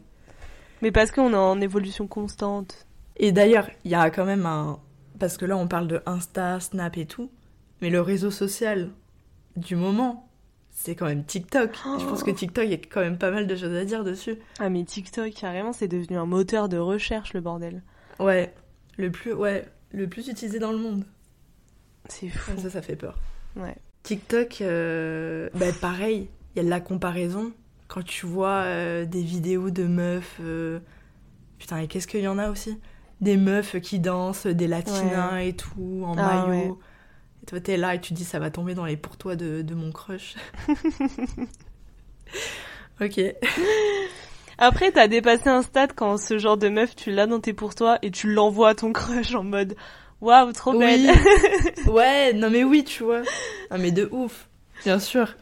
Mais 0.82 0.92
parce 0.92 1.10
qu'on 1.10 1.32
est 1.32 1.36
en 1.36 1.60
évolution 1.60 2.06
constante. 2.06 2.86
Et 3.16 3.32
d'ailleurs, 3.32 3.68
il 3.84 3.90
y 3.90 3.94
a 3.94 4.10
quand 4.10 4.24
même 4.24 4.46
un 4.46 4.78
parce 5.18 5.36
que 5.36 5.44
là 5.44 5.56
on 5.56 5.68
parle 5.68 5.86
de 5.88 6.00
Insta, 6.06 6.60
Snap 6.60 6.96
et 6.96 7.04
tout, 7.04 7.30
mais 7.82 7.90
le 7.90 8.00
réseau 8.00 8.30
social 8.30 8.90
du 9.56 9.76
moment, 9.76 10.29
c'est 10.82 10.94
quand 10.94 11.06
même 11.06 11.24
TikTok. 11.24 11.70
Je 11.98 12.04
pense 12.06 12.22
que 12.22 12.30
TikTok, 12.30 12.64
il 12.64 12.70
y 12.70 12.74
a 12.74 12.78
quand 12.78 13.00
même 13.00 13.18
pas 13.18 13.30
mal 13.30 13.46
de 13.46 13.54
choses 13.54 13.74
à 13.74 13.84
dire 13.84 14.02
dessus. 14.02 14.36
Ah, 14.58 14.70
mais 14.70 14.82
TikTok, 14.84 15.30
carrément, 15.34 15.72
c'est 15.74 15.88
devenu 15.88 16.16
un 16.16 16.24
moteur 16.26 16.68
de 16.70 16.78
recherche, 16.78 17.34
le 17.34 17.40
bordel. 17.42 17.82
Ouais, 18.18 18.54
le 18.96 19.10
plus 19.10 19.32
ouais, 19.34 19.66
le 19.92 20.08
plus 20.08 20.28
utilisé 20.28 20.58
dans 20.58 20.72
le 20.72 20.78
monde. 20.78 21.04
C'est 22.08 22.28
fou. 22.28 22.52
Ça 22.58 22.70
ça 22.70 22.82
fait 22.82 22.96
peur. 22.96 23.18
Ouais. 23.56 23.76
TikTok, 24.04 24.62
euh, 24.62 25.50
bah 25.54 25.66
pareil, 25.80 26.28
il 26.54 26.58
y 26.58 26.60
a 26.60 26.64
de 26.64 26.70
la 26.70 26.80
comparaison. 26.80 27.52
Quand 27.88 28.02
tu 28.02 28.24
vois 28.24 28.62
euh, 28.64 29.04
des 29.04 29.22
vidéos 29.22 29.70
de 29.70 29.84
meufs, 29.84 30.38
euh, 30.40 30.78
putain, 31.58 31.78
et 31.78 31.88
qu'est-ce 31.88 32.06
qu'il 32.06 32.20
y 32.20 32.28
en 32.28 32.38
a 32.38 32.48
aussi? 32.50 32.78
Des 33.20 33.36
meufs 33.36 33.78
qui 33.80 33.98
dansent, 33.98 34.46
des 34.46 34.66
latinas 34.66 35.40
et 35.42 35.52
tout, 35.54 36.02
en 36.06 36.16
Ah, 36.16 36.46
maillot. 36.46 36.48
ouais. 36.72 36.74
Et 37.42 37.46
toi, 37.46 37.60
t'es 37.60 37.76
là 37.76 37.94
et 37.94 38.00
tu 38.00 38.12
dis, 38.12 38.24
ça 38.24 38.38
va 38.38 38.50
tomber 38.50 38.74
dans 38.74 38.84
les 38.84 38.96
pourtois 38.96 39.36
de, 39.36 39.62
de 39.62 39.74
mon 39.74 39.92
crush. 39.92 40.34
ok. 43.00 43.20
Après, 44.58 44.92
t'as 44.92 45.08
dépassé 45.08 45.48
un 45.48 45.62
stade 45.62 45.92
quand 45.94 46.18
ce 46.18 46.38
genre 46.38 46.58
de 46.58 46.68
meuf, 46.68 46.94
tu 46.94 47.10
l'as 47.10 47.26
dans 47.26 47.40
tes 47.40 47.54
pour 47.54 47.74
toi 47.74 47.98
et 48.02 48.10
tu 48.10 48.32
l'envoies 48.32 48.70
à 48.70 48.74
ton 48.74 48.92
crush 48.92 49.34
en 49.34 49.42
mode 49.42 49.74
waouh, 50.20 50.52
trop 50.52 50.78
belle. 50.78 51.10
Oui. 51.10 51.82
ouais, 51.90 52.32
non 52.34 52.50
mais 52.50 52.62
oui, 52.62 52.84
tu 52.84 53.04
vois. 53.04 53.22
Ah 53.70 53.78
mais 53.78 53.90
de 53.90 54.06
ouf, 54.12 54.48
bien 54.84 54.98
sûr. 54.98 55.34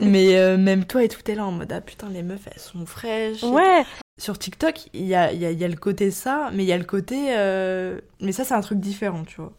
Mais 0.00 0.36
euh, 0.38 0.56
même 0.56 0.84
toi 0.86 1.04
et 1.04 1.08
tout, 1.08 1.20
t'es 1.22 1.34
là 1.34 1.44
en 1.46 1.52
mode, 1.52 1.72
ah 1.72 1.80
putain, 1.82 2.08
les 2.08 2.22
meufs, 2.22 2.46
elles 2.50 2.60
sont 2.60 2.86
fraîches. 2.86 3.42
Ouais. 3.42 3.84
Sur 4.18 4.38
TikTok, 4.38 4.88
il 4.94 5.06
y 5.06 5.14
a, 5.14 5.32
y, 5.32 5.44
a, 5.46 5.50
y 5.52 5.64
a 5.64 5.68
le 5.68 5.76
côté 5.76 6.10
ça, 6.10 6.50
mais 6.52 6.64
il 6.64 6.66
y 6.66 6.72
a 6.72 6.78
le 6.78 6.84
côté. 6.84 7.28
euh, 7.36 7.98
Mais 8.20 8.32
ça, 8.32 8.44
c'est 8.44 8.52
un 8.54 8.60
truc 8.60 8.78
différent, 8.80 9.24
tu 9.24 9.36
vois. 9.40 9.52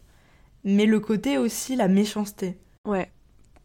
Mais 0.64 0.86
le 0.86 1.00
côté 1.00 1.38
aussi 1.38 1.76
la 1.76 1.88
méchanceté. 1.88 2.58
Ouais. 2.86 3.10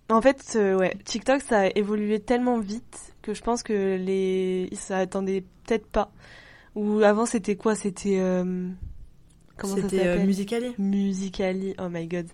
En 0.10 0.22
fait, 0.22 0.54
euh, 0.56 0.78
ouais, 0.78 0.96
TikTok 1.04 1.42
ça 1.42 1.62
a 1.62 1.66
évolué 1.76 2.20
tellement 2.20 2.60
vite 2.60 3.14
que 3.22 3.34
je 3.34 3.42
pense 3.42 3.62
que 3.64 3.98
les 3.98 4.70
ça 4.74 4.98
attendait 5.00 5.44
peut-être 5.66 5.88
pas. 5.88 6.12
Ou 6.76 7.02
avant 7.02 7.26
c'était 7.26 7.56
quoi? 7.56 7.76
C'était 7.76 8.18
euh, 8.20 8.70
comment 9.58 9.76
ça 9.76 9.82
euh, 9.82 9.90
s'appelle? 9.90 10.26
Musical.ly. 10.26 10.76
Musically. 10.78 11.76
Oh 11.80 11.90
my 11.90 12.08
god. 12.08 12.28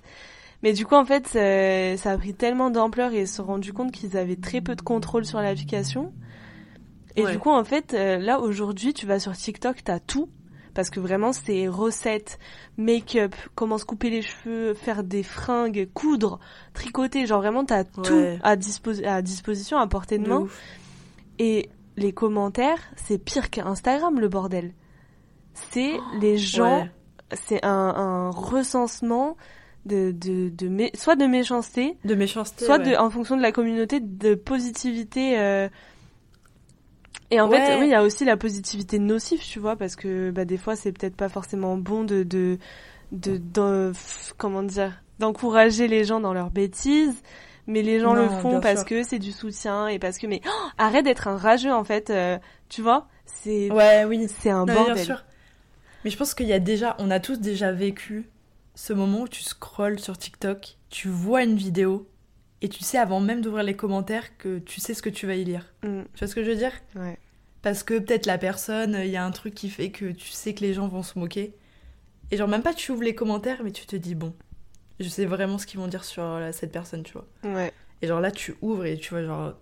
Mais 0.61 0.73
du 0.73 0.85
coup 0.85 0.95
en 0.95 1.05
fait 1.05 1.27
ça, 1.27 1.97
ça 1.97 2.11
a 2.11 2.17
pris 2.17 2.33
tellement 2.35 2.69
d'ampleur 2.69 3.11
et 3.13 3.21
ils 3.21 3.27
se 3.27 3.35
sont 3.37 3.43
rendus 3.45 3.73
compte 3.73 3.91
qu'ils 3.91 4.17
avaient 4.17 4.35
très 4.35 4.61
peu 4.61 4.75
de 4.75 4.81
contrôle 4.81 5.25
sur 5.25 5.39
l'application. 5.41 6.13
Et 7.15 7.23
Ouais. 7.23 7.31
du 7.31 7.39
coup 7.39 7.49
en 7.51 7.63
fait 7.63 7.93
euh, 7.93 8.17
là 8.17 8.39
aujourd'hui 8.39 8.93
tu 8.93 9.05
vas 9.05 9.19
sur 9.19 9.33
TikTok 9.35 9.83
t'as 9.83 9.99
tout 9.99 10.29
parce 10.73 10.89
que 10.89 10.99
vraiment 10.99 11.33
c'est 11.33 11.67
recettes, 11.67 12.39
make-up, 12.77 13.35
comment 13.55 13.77
se 13.77 13.85
couper 13.85 14.09
les 14.09 14.21
cheveux, 14.21 14.73
faire 14.73 15.03
des 15.03 15.23
fringues, 15.23 15.87
coudre, 15.93 16.39
tricoter, 16.73 17.25
genre 17.25 17.41
vraiment 17.41 17.65
t'as 17.65 17.83
tout 17.83 18.03
à, 18.41 18.55
dispo- 18.55 19.05
à 19.05 19.21
disposition, 19.21 19.77
à 19.77 19.87
portée 19.87 20.17
de 20.17 20.23
De 20.23 20.29
main. 20.29 20.39
ouf. 20.41 20.59
Et 21.39 21.69
les 21.97 22.11
commentaires, 22.11 22.79
c'est 22.95 23.17
pire 23.17 23.49
qu'Instagram 23.49 24.19
le 24.19 24.27
bordel. 24.29 24.73
C'est 25.53 25.93
les 26.19 26.37
gens, 26.37 26.81
Ouais. 26.81 26.91
c'est 27.33 27.63
un, 27.65 27.69
un 27.69 28.29
recensement 28.31 29.37
de, 29.85 30.11
de, 30.11 30.49
de 30.49 30.67
mé- 30.69 30.95
soit 30.97 31.15
de 31.15 31.25
méchanceté, 31.25 31.97
De 32.05 32.15
méchanceté. 32.15 32.65
soit 32.65 32.77
ouais. 32.79 32.91
de, 32.91 32.95
en 32.95 33.09
fonction 33.09 33.37
de 33.37 33.41
la 33.41 33.51
communauté, 33.51 33.99
de 33.99 34.33
positivité. 34.35 35.37
euh, 35.39 35.67
Et 37.31 37.39
en 37.41 37.49
Ouais. 37.49 37.59
fait, 37.65 37.75
oui, 37.79 37.87
il 37.87 37.91
y 37.91 37.95
a 37.95 38.03
aussi 38.03 38.25
la 38.25 38.37
positivité 38.37 38.99
nocive, 38.99 39.41
tu 39.41 39.59
vois, 39.59 39.75
parce 39.75 39.95
que 39.95 40.31
bah, 40.31 40.45
des 40.45 40.57
fois, 40.57 40.75
c'est 40.75 40.91
peut-être 40.91 41.15
pas 41.15 41.29
forcément 41.29 41.77
bon 41.77 42.03
de, 42.03 42.23
de, 42.23 42.57
de, 43.11 43.37
de- 43.37 43.91
comment 44.37 44.63
dire, 44.63 45.01
d'encourager 45.19 45.87
les 45.87 46.03
gens 46.03 46.19
dans 46.19 46.33
leurs 46.33 46.51
bêtises. 46.51 47.21
Mais 47.65 47.81
les 47.81 47.99
gens 48.01 48.13
le 48.13 48.27
font 48.27 48.59
parce 48.59 48.79
sûr. 48.79 48.85
que 48.89 49.03
c'est 49.03 49.19
du 49.19 49.31
soutien 49.31 49.87
et 49.87 49.97
parce 49.97 50.17
que 50.17 50.27
mais 50.27 50.41
oh, 50.45 50.67
arrête 50.77 51.05
d'être 51.05 51.29
un 51.29 51.37
rageux 51.37 51.71
en 51.71 51.85
fait, 51.85 52.09
euh, 52.09 52.37
tu 52.67 52.81
vois, 52.81 53.07
c'est 53.25 53.69
Ouais, 53.71 54.03
oui. 54.05 54.27
c'est 54.27 54.49
un 54.49 54.65
Non, 54.65 54.73
bordel. 54.73 54.95
bien 54.95 55.03
sûr. 55.05 55.23
Mais 56.03 56.09
je 56.09 56.17
pense 56.17 56.33
qu'il 56.33 56.47
y 56.47 56.53
a 56.53 56.59
déjà, 56.59 56.95
on 56.99 57.09
a 57.11 57.19
tous 57.21 57.39
déjà 57.39 57.71
vécu 57.71 58.29
ce 58.75 58.91
moment 58.93 59.21
où 59.21 59.27
tu 59.29 59.43
scrolles 59.43 59.99
sur 59.99 60.17
TikTok, 60.17 60.77
tu 60.89 61.07
vois 61.07 61.43
une 61.43 61.55
vidéo 61.55 62.07
et 62.63 62.69
tu 62.69 62.83
sais 62.83 62.97
avant 62.97 63.19
même 63.19 63.41
d'ouvrir 63.41 63.63
les 63.63 63.75
commentaires 63.75 64.37
que 64.37 64.57
tu 64.57 64.79
sais 64.79 64.93
ce 64.93 65.01
que 65.01 65.09
tu 65.09 65.27
vas 65.27 65.35
y 65.35 65.43
lire. 65.43 65.71
Mm, 65.83 66.03
Tu 66.13 66.19
vois 66.19 66.27
ce 66.29 66.33
que 66.33 66.43
je 66.43 66.49
veux 66.49 66.55
dire? 66.55 66.71
Ouais. 66.95 67.19
Parce 67.61 67.83
que 67.83 67.99
peut-être 67.99 68.25
la 68.25 68.37
personne, 68.37 68.97
il 69.03 69.09
y 69.09 69.17
a 69.17 69.23
un 69.25 69.31
truc 69.31 69.53
qui 69.53 69.69
fait 69.69 69.91
que 69.91 70.11
tu 70.11 70.29
sais 70.31 70.53
que 70.53 70.61
les 70.61 70.73
gens 70.73 70.87
vont 70.87 71.03
se 71.03 71.19
moquer. 71.19 71.53
Et 72.31 72.37
genre 72.37 72.47
même 72.47 72.63
pas 72.63 72.73
tu 72.73 72.91
ouvres 72.91 73.03
les 73.03 73.13
commentaires 73.13 73.63
mais 73.63 73.71
tu 73.71 73.85
te 73.85 73.95
dis 73.95 74.15
bon, 74.15 74.33
je 74.99 75.07
sais 75.09 75.25
vraiment 75.25 75.57
ce 75.57 75.67
qu'ils 75.67 75.79
vont 75.79 75.87
dire 75.87 76.03
sur 76.05 76.23
euh, 76.23 76.51
cette 76.53 76.71
personne, 76.71 77.03
tu 77.03 77.13
vois. 77.13 77.27
Ouais. 77.43 77.71
Et 78.01 78.07
genre 78.07 78.21
là, 78.21 78.31
tu 78.31 78.55
ouvres 78.61 78.85
et 78.85 78.97
tu 78.97 79.09
vois 79.09 79.23
genre 79.23 79.53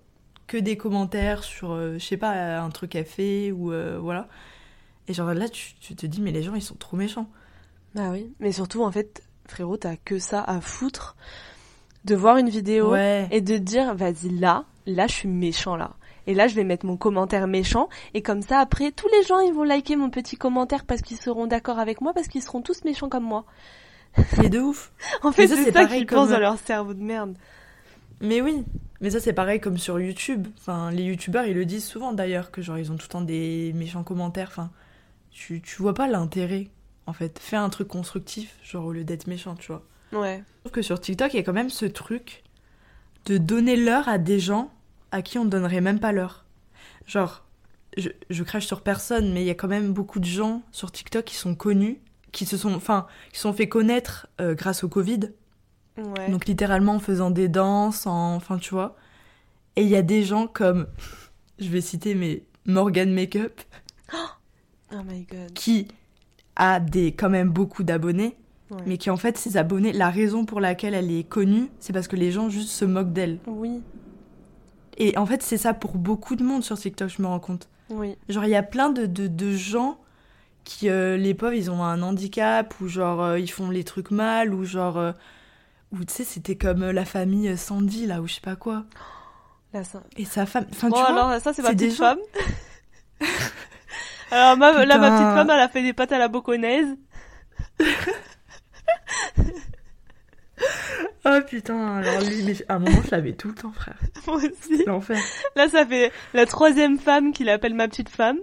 que 0.45 0.57
des 0.57 0.77
commentaires 0.77 1.43
sur, 1.43 1.71
euh, 1.71 1.93
je 1.97 2.05
sais 2.05 2.17
pas, 2.17 2.59
un 2.59 2.69
truc 2.69 2.95
à 2.95 3.03
fait 3.03 3.51
ou 3.51 3.71
euh, 3.73 3.97
voilà. 3.99 4.27
Et 5.07 5.13
genre 5.13 5.33
là, 5.33 5.49
tu, 5.49 5.73
tu 5.81 5.95
te 5.95 6.05
dis, 6.05 6.21
mais 6.21 6.31
les 6.31 6.43
gens, 6.43 6.53
ils 6.53 6.61
sont 6.61 6.75
trop 6.75 6.97
méchants. 6.97 7.29
Bah 7.95 8.09
oui, 8.11 8.31
mais 8.39 8.51
surtout 8.51 8.83
en 8.83 8.91
fait, 8.91 9.23
frérot, 9.47 9.77
t'as 9.77 9.95
que 9.97 10.19
ça 10.19 10.43
à 10.43 10.61
foutre 10.61 11.15
de 12.05 12.15
voir 12.15 12.37
une 12.37 12.49
vidéo 12.49 12.91
Ouais. 12.91 13.27
et 13.31 13.41
de 13.41 13.57
dire 13.57 13.93
vas-y 13.95 14.29
là, 14.29 14.65
là 14.85 15.07
je 15.07 15.13
suis 15.13 15.27
méchant 15.29 15.75
là. 15.75 15.91
Et 16.27 16.33
là 16.33 16.47
je 16.47 16.55
vais 16.55 16.63
mettre 16.63 16.85
mon 16.85 16.97
commentaire 16.97 17.47
méchant 17.47 17.89
et 18.13 18.21
comme 18.21 18.41
ça 18.41 18.59
après 18.59 18.91
tous 18.91 19.07
les 19.09 19.23
gens 19.23 19.39
ils 19.39 19.53
vont 19.53 19.63
liker 19.63 19.95
mon 19.95 20.09
petit 20.09 20.35
commentaire 20.37 20.85
parce 20.85 21.01
qu'ils 21.01 21.17
seront 21.17 21.47
d'accord 21.47 21.79
avec 21.79 21.99
moi 22.01 22.13
parce 22.13 22.27
qu'ils 22.27 22.43
seront 22.43 22.61
tous 22.61 22.83
méchants 22.83 23.09
comme 23.09 23.23
moi. 23.25 23.45
Mais 24.37 24.49
de 24.49 24.59
ouf. 24.59 24.91
En 25.23 25.31
fait 25.31 25.47
ça, 25.47 25.55
c'est 25.55 25.63
c'est 25.65 25.71
ça 25.71 25.81
pareil 25.83 25.99
qu'ils 25.99 26.07
comme- 26.07 26.19
pensent 26.19 26.29
dans 26.29 26.39
leur 26.39 26.57
cerveau 26.57 26.93
de 26.93 27.01
merde. 27.03 27.35
Mais 28.19 28.41
oui. 28.41 28.63
Mais 28.99 29.09
ça, 29.09 29.19
c'est 29.19 29.33
pareil 29.33 29.59
comme 29.59 29.79
sur 29.79 29.99
YouTube. 29.99 30.47
Enfin, 30.59 30.91
les 30.91 31.01
YouTubeurs, 31.01 31.45
ils 31.47 31.55
le 31.55 31.65
disent 31.65 31.85
souvent 31.85 32.13
d'ailleurs, 32.13 32.51
que 32.51 32.61
genre, 32.61 32.77
ils 32.77 32.91
ont 32.91 32.95
tout 32.95 33.05
le 33.07 33.11
temps 33.11 33.21
des 33.21 33.73
méchants 33.73 34.03
commentaires. 34.03 34.49
Enfin, 34.51 34.69
tu, 35.31 35.59
tu 35.59 35.81
vois 35.81 35.95
pas 35.95 36.07
l'intérêt, 36.07 36.67
en 37.07 37.13
fait. 37.13 37.39
Fais 37.39 37.55
un 37.55 37.69
truc 37.69 37.87
constructif, 37.87 38.55
genre, 38.63 38.85
au 38.85 38.91
lieu 38.91 39.03
d'être 39.03 39.25
méchant, 39.25 39.55
tu 39.55 39.71
vois. 39.71 39.81
Ouais. 40.13 40.43
Je 40.55 40.59
trouve 40.61 40.71
que 40.71 40.81
sur 40.81 40.99
TikTok, 40.99 41.33
il 41.33 41.37
y 41.37 41.39
a 41.39 41.43
quand 41.43 41.53
même 41.53 41.69
ce 41.69 41.85
truc 41.85 42.43
de 43.25 43.37
donner 43.37 43.75
l'heure 43.75 44.07
à 44.09 44.17
des 44.17 44.39
gens 44.39 44.71
à 45.11 45.21
qui 45.21 45.37
on 45.37 45.45
donnerait 45.45 45.81
même 45.81 45.99
pas 45.99 46.11
l'heure. 46.11 46.45
Genre, 47.05 47.43
je, 47.97 48.09
je 48.29 48.43
crache 48.43 48.65
sur 48.65 48.81
personne, 48.81 49.33
mais 49.33 49.41
il 49.41 49.47
y 49.47 49.51
a 49.51 49.55
quand 49.55 49.67
même 49.67 49.93
beaucoup 49.93 50.19
de 50.19 50.25
gens 50.25 50.63
sur 50.71 50.91
TikTok 50.91 51.25
qui 51.25 51.35
sont 51.35 51.55
connus, 51.55 51.99
qui 52.31 52.45
se 52.45 52.57
sont, 52.57 52.73
enfin, 52.73 53.07
qui 53.31 53.37
se 53.37 53.43
sont 53.43 53.53
fait 53.53 53.67
connaître 53.67 54.27
euh, 54.39 54.55
grâce 54.55 54.83
au 54.83 54.89
Covid. 54.89 55.31
Ouais. 55.97 56.29
Donc 56.29 56.45
littéralement 56.45 56.95
en 56.95 56.99
faisant 56.99 57.31
des 57.31 57.49
danses, 57.49 58.07
en... 58.07 58.35
enfin 58.35 58.57
tu 58.57 58.73
vois. 58.73 58.95
Et 59.75 59.83
il 59.83 59.89
y 59.89 59.95
a 59.95 60.01
des 60.01 60.23
gens 60.23 60.47
comme, 60.47 60.87
je 61.59 61.67
vais 61.69 61.81
citer 61.81 62.15
mais 62.15 62.43
Morgan 62.65 63.13
Makeup, 63.13 63.61
Oh 64.93 65.03
my 65.05 65.23
god. 65.23 65.53
qui 65.53 65.87
a 66.55 66.79
des 66.79 67.13
quand 67.13 67.29
même 67.29 67.49
beaucoup 67.49 67.83
d'abonnés, 67.83 68.37
Ouais. 68.71 68.77
mais 68.85 68.97
qui 68.97 69.09
en 69.09 69.17
fait 69.17 69.37
ses 69.37 69.57
abonnés, 69.57 69.91
la 69.91 70.09
raison 70.09 70.45
pour 70.45 70.61
laquelle 70.61 70.93
elle 70.93 71.11
est 71.11 71.23
connue, 71.27 71.69
c'est 71.79 71.91
parce 71.93 72.07
que 72.07 72.15
les 72.15 72.31
gens 72.31 72.47
juste 72.49 72.69
se 72.69 72.85
moquent 72.85 73.11
d'elle. 73.11 73.37
Oui. 73.45 73.81
Et 74.97 75.17
en 75.17 75.25
fait 75.25 75.43
c'est 75.43 75.57
ça 75.57 75.73
pour 75.73 75.97
beaucoup 75.97 76.35
de 76.37 76.43
monde 76.43 76.63
sur 76.63 76.77
TikTok, 76.79 77.09
je 77.09 77.21
me 77.21 77.27
rends 77.27 77.39
compte. 77.41 77.67
Oui. 77.89 78.15
Genre 78.29 78.45
il 78.45 78.51
y 78.51 78.55
a 78.55 78.63
plein 78.63 78.89
de, 78.89 79.05
de, 79.05 79.27
de 79.27 79.51
gens 79.51 79.97
qui, 80.63 80.89
euh, 80.89 81.17
les 81.17 81.33
pauvres, 81.33 81.53
ils 81.53 81.69
ont 81.69 81.83
un 81.83 82.01
handicap, 82.01 82.73
ou 82.79 82.87
genre 82.87 83.21
euh, 83.21 83.39
ils 83.39 83.49
font 83.51 83.69
les 83.69 83.83
trucs 83.83 84.11
mal, 84.11 84.53
ou 84.53 84.63
genre... 84.63 84.97
euh, 84.97 85.11
ou 85.91 86.05
tu 86.05 86.13
sais, 86.13 86.23
c'était 86.23 86.55
comme 86.55 86.89
la 86.91 87.03
famille 87.03 87.57
Sandy, 87.57 88.05
là, 88.05 88.21
ou 88.21 88.27
je 88.27 88.35
sais 88.35 88.41
pas 88.41 88.55
quoi. 88.55 88.85
Là 89.73 89.83
ça. 89.83 90.03
Et 90.17 90.23
sa 90.25 90.45
femme... 90.45 90.65
Enfin, 90.71 90.87
Bon 90.89 90.95
tu 90.97 91.01
vois, 91.11 91.27
alors 91.29 91.41
ça 91.41 91.51
c'est 91.53 91.61
ma 91.61 91.73
des 91.73 91.87
petite 91.87 91.97
gens- 91.97 92.03
femme. 92.05 92.19
alors 94.31 94.55
ma, 94.57 94.85
là 94.85 94.97
ma 94.97 95.09
petite 95.11 95.25
femme 95.35 95.49
elle 95.49 95.59
a 95.61 95.67
fait 95.69 95.81
des 95.81 95.93
pâtes 95.93 96.11
à 96.11 96.19
la 96.19 96.27
boconaise. 96.27 96.95
Oh 101.25 101.39
putain, 101.47 101.97
alors 101.97 102.21
lui, 102.21 102.43
mais 102.43 102.55
à 102.67 102.75
un 102.75 102.79
moment, 102.79 103.01
je 103.03 103.11
l'avais 103.11 103.33
tout 103.33 103.49
le 103.49 103.55
temps, 103.55 103.71
frère. 103.71 103.97
Moi 104.27 104.37
aussi. 104.37 104.83
L'enfer. 104.85 105.19
Là 105.55 105.67
ça 105.69 105.85
fait 105.85 106.11
la 106.33 106.45
troisième 106.45 106.99
femme 106.99 107.31
qui 107.33 107.43
l'appelle 107.43 107.73
ma 107.73 107.87
petite 107.87 108.09
femme. 108.09 108.37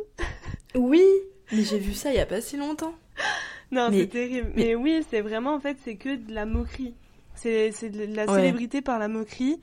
Oui, 0.75 1.05
mais 1.53 1.63
j'ai 1.63 1.79
vu 1.79 1.95
ça 1.95 2.11
il 2.11 2.17
y 2.17 2.21
a 2.21 2.27
pas 2.27 2.41
si 2.41 2.57
longtemps. 2.57 2.95
Non, 3.71 3.91
Mais- 3.91 4.01
c'est 4.01 4.07
terrible. 4.07 4.51
Mais, 4.55 4.75
oui, 4.75 5.05
c'est 5.11 5.21
vraiment, 5.21 5.53
en 5.55 5.61
fait, 5.61 5.77
c'est 5.85 5.97
que 5.97 6.17
de 6.17 6.33
la 6.33 6.47
moquerie. 6.47 6.95
C'est 7.35 7.71
c'est 7.71 7.91
de 7.91 8.05
la 8.17 8.25
Ouais. 8.25 8.35
célébrité 8.37 8.81
par 8.81 8.99
la 8.99 9.09
moquerie. 9.09 9.61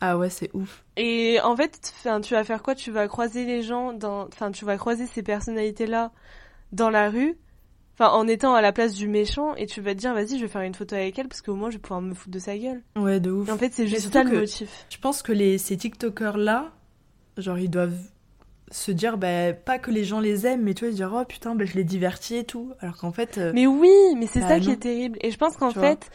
Ah 0.00 0.16
ouais, 0.16 0.30
c'est 0.30 0.50
ouf. 0.54 0.84
Et 0.96 1.40
en 1.42 1.56
fait, 1.56 1.92
tu 2.22 2.34
vas 2.34 2.44
faire 2.44 2.62
quoi? 2.62 2.76
Tu 2.76 2.92
vas 2.92 3.08
croiser 3.08 3.44
les 3.44 3.62
gens 3.64 3.92
dans... 3.92 4.28
Enfin, 4.28 4.52
tu 4.52 4.64
vas 4.64 4.76
croiser 4.76 5.06
ces 5.06 5.24
personnalités-là 5.24 6.12
dans 6.70 6.90
la 6.90 7.10
rue, 7.10 7.36
enfin, 7.94 8.10
en 8.10 8.26
étant 8.28 8.54
à 8.54 8.60
la 8.62 8.72
place 8.72 8.94
du 8.94 9.08
méchant, 9.08 9.54
et 9.56 9.66
tu 9.66 9.80
vas 9.80 9.94
te 9.94 9.98
dire, 10.00 10.14
vas-y, 10.14 10.36
je 10.38 10.42
vais 10.42 10.48
faire 10.48 10.62
une 10.62 10.74
photo 10.74 10.94
avec 10.94 11.18
elle, 11.18 11.28
parce 11.28 11.42
qu'au 11.42 11.54
moins, 11.54 11.70
je 11.70 11.76
vais 11.76 11.80
pouvoir 11.82 12.00
me 12.00 12.14
foutre 12.14 12.30
de 12.30 12.38
sa 12.38 12.56
gueule. 12.56 12.82
Ouais, 12.96 13.20
de 13.20 13.30
ouf. 13.30 13.48
Et 13.48 13.52
en 13.52 13.58
fait, 13.58 13.72
c'est 13.72 13.86
juste 13.86 14.12
ça 14.12 14.22
le 14.24 14.30
motif. 14.40 14.86
Je 14.90 14.98
pense 14.98 15.22
que 15.22 15.32
les, 15.32 15.58
ces 15.58 15.76
TikTokers-là, 15.76 16.70
genre, 17.38 17.58
ils 17.58 17.70
doivent 17.70 17.98
se 18.70 18.90
dire, 18.90 19.18
bah, 19.18 19.52
pas 19.52 19.78
que 19.78 19.90
les 19.90 20.04
gens 20.04 20.20
les 20.20 20.46
aiment, 20.46 20.62
mais 20.62 20.72
tu 20.74 20.84
vois, 20.84 20.92
se 20.92 20.96
dire, 20.96 21.12
oh 21.14 21.24
putain, 21.26 21.54
bah, 21.54 21.64
je 21.66 21.74
les 21.74 21.84
divertis 21.84 22.36
et 22.36 22.44
tout. 22.44 22.72
Alors 22.80 22.96
qu'en 22.96 23.12
fait, 23.12 23.36
euh, 23.38 23.52
Mais 23.54 23.66
oui, 23.66 23.90
mais 24.16 24.26
c'est 24.26 24.40
Bah 24.40 24.48
ça 24.48 24.60
qui 24.60 24.70
est 24.70 24.76
terrible. 24.78 25.18
Et 25.20 25.30
je 25.30 25.36
pense 25.36 25.56
qu'en 25.58 25.70
fait, 25.72 26.10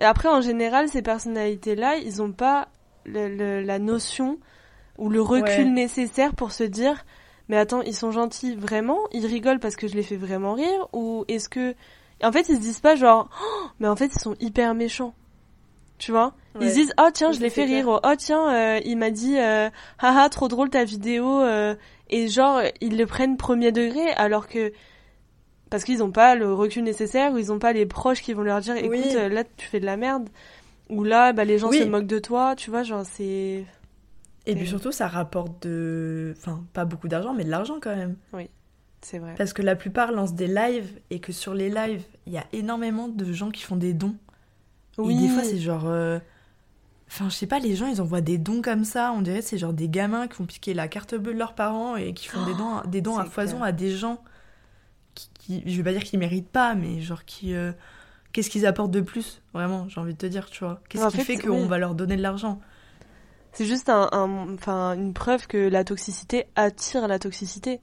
après, 0.00 0.28
en 0.28 0.40
général, 0.40 0.88
ces 0.88 1.02
personnalités-là, 1.02 1.96
ils 1.96 2.22
ont 2.22 2.30
pas 2.32 2.68
le- 3.04 3.28
le- 3.34 3.62
la 3.62 3.78
notion 3.80 4.38
ou 4.98 5.08
le 5.08 5.20
recul 5.20 5.64
Ouais. 5.64 5.70
nécessaire 5.70 6.34
pour 6.36 6.52
se 6.52 6.62
dire, 6.64 7.04
mais 7.48 7.56
attends, 7.56 7.82
ils 7.82 7.94
sont 7.94 8.10
gentils 8.10 8.54
vraiment? 8.56 8.98
Ils 9.12 9.26
rigolent 9.26 9.60
parce 9.60 9.76
que 9.76 9.86
je 9.88 9.94
les 9.94 10.02
fais 10.02 10.16
vraiment 10.16 10.54
rire? 10.54 10.88
Ou 10.92 11.24
est-ce 11.28 11.48
que... 11.48 11.74
En 12.22 12.32
fait, 12.32 12.48
ils 12.48 12.56
se 12.56 12.60
disent 12.60 12.80
pas 12.80 12.96
genre, 12.96 13.28
Oh, 13.42 13.66
mais 13.80 13.88
en 13.88 13.96
fait, 13.96 14.06
ils 14.14 14.18
sont 14.20 14.36
hyper 14.40 14.74
méchants. 14.74 15.14
Tu 15.98 16.12
vois? 16.12 16.34
Ils 16.60 16.68
se 16.70 16.74
disent, 16.74 16.92
oh 16.98 17.08
tiens, 17.12 17.32
je 17.32 17.40
l'ai 17.40 17.50
fait 17.50 17.64
clair. 17.66 17.84
rire. 17.86 18.00
Oh 18.02 18.14
tiens, 18.18 18.52
euh, 18.54 18.80
il 18.84 18.96
m'a 18.98 19.10
dit, 19.10 19.38
euh, 19.38 19.68
haha, 19.98 20.28
trop 20.28 20.48
drôle 20.48 20.68
ta 20.70 20.84
vidéo. 20.84 21.40
euh, 21.42 21.74
et 22.10 22.28
genre, 22.28 22.60
ils 22.80 22.96
le 22.96 23.06
prennent 23.06 23.36
premier 23.36 23.72
degré 23.72 24.10
alors 24.12 24.46
que 24.46 24.72
parce 25.70 25.82
qu'ils 25.84 25.98
n'ont 25.98 26.12
pas 26.12 26.34
le 26.36 26.52
recul 26.54 26.84
nécessaire 26.84 27.32
ou 27.32 27.38
ils 27.38 27.48
n'ont 27.48 27.58
pas 27.58 27.72
les 27.72 27.86
proches 27.86 28.22
qui 28.22 28.32
vont 28.32 28.42
leur 28.42 28.60
dire 28.60 28.76
écoute 28.76 28.90
Oui. 28.90 29.16
euh, 29.16 29.28
là 29.28 29.42
tu 29.56 29.66
fais 29.66 29.80
de 29.80 29.84
la 29.86 29.96
merde 29.96 30.28
ou 30.88 31.02
là 31.02 31.32
bah, 31.32 31.44
les 31.44 31.58
gens 31.58 31.68
Oui. 31.70 31.80
se 31.80 31.84
moquent 31.84 32.06
de 32.06 32.20
toi 32.20 32.54
tu 32.54 32.70
vois 32.70 32.84
genre 32.84 33.04
c'est 33.04 33.64
et 34.46 34.54
puis 34.54 34.66
surtout, 34.66 34.92
ça 34.92 35.08
rapporte 35.08 35.66
de. 35.66 36.34
Enfin, 36.38 36.64
pas 36.72 36.84
beaucoup 36.84 37.08
d'argent, 37.08 37.34
mais 37.34 37.44
de 37.44 37.50
l'argent 37.50 37.78
quand 37.80 37.94
même. 37.94 38.16
c'est 39.02 39.18
vrai 39.18 39.34
Parce 39.36 39.52
que 39.52 39.62
la 39.62 39.76
plupart 39.76 40.12
lancent 40.12 40.34
des 40.34 40.46
lives 40.48 40.90
et 41.10 41.20
que 41.20 41.32
sur 41.32 41.54
les 41.54 41.68
lives, 41.70 42.02
il 42.26 42.32
y 42.32 42.38
a 42.38 42.46
énormément 42.52 43.08
de 43.08 43.32
gens 43.32 43.50
qui 43.50 43.62
font 43.62 43.76
des 43.76 43.92
dons. 43.94 44.16
oui 44.98 45.14
Et 45.16 45.28
des 45.28 45.28
fois, 45.28 45.42
c'est 45.44 45.58
genre. 45.58 45.86
euh, 45.86 46.18
Enfin, 47.08 47.28
je 47.28 47.34
sais 47.36 47.46
pas, 47.46 47.60
les 47.60 47.76
gens, 47.76 47.86
ils 47.86 48.02
envoient 48.02 48.20
des 48.20 48.36
dons 48.36 48.62
comme 48.62 48.84
ça. 48.84 49.12
On 49.12 49.22
dirait 49.22 49.38
que 49.38 49.44
c'est 49.44 49.58
genre 49.58 49.72
des 49.72 49.88
gamins 49.88 50.26
qui 50.26 50.38
vont 50.38 50.44
piquer 50.46 50.74
la 50.74 50.88
carte 50.88 51.14
bleue 51.14 51.34
de 51.34 51.38
leurs 51.38 51.54
parents 51.54 51.94
et 51.96 52.12
qui 52.14 52.26
font 52.26 52.44
des 52.44 52.54
dons, 52.54 52.80
des 52.88 53.00
dons 53.00 53.16
à 53.16 53.24
foison 53.24 53.62
à 53.62 53.70
des 53.72 53.90
gens 53.96 54.22
qui, 55.14 55.30
qui- 55.38 55.62
je 55.70 55.76
vais 55.76 55.84
pas 55.84 55.92
dire 55.92 56.02
qu'ils 56.04 56.18
méritent 56.18 56.48
pas, 56.50 56.74
mais 56.74 57.00
genre 57.00 57.24
qui, 57.24 57.54
euh, 57.54 57.72
qu'est-ce 58.32 58.50
qu'ils 58.50 58.66
apportent 58.66 58.90
de 58.90 59.00
plus, 59.00 59.40
vraiment, 59.54 59.88
j'ai 59.88 60.00
envie 60.00 60.14
de 60.14 60.18
te 60.18 60.26
dire, 60.26 60.50
tu 60.50 60.64
vois. 60.64 60.80
Qu'est-ce 60.88 61.04
qui 61.08 61.18
fait, 61.18 61.36
fait 61.36 61.42
qu'on 61.46 61.62
oui. 61.62 61.68
va 61.68 61.78
leur 61.78 61.94
donner 61.94 62.16
de 62.16 62.22
l'argent? 62.22 62.60
C'est 63.56 63.64
juste 63.64 63.88
un, 63.88 64.08
un- 64.12 64.52
enfin, 64.54 64.92
une 64.94 65.14
preuve 65.14 65.46
que 65.46 65.56
la 65.56 65.82
toxicité 65.82 66.44
attire 66.56 67.08
la 67.08 67.18
toxicité. 67.18 67.80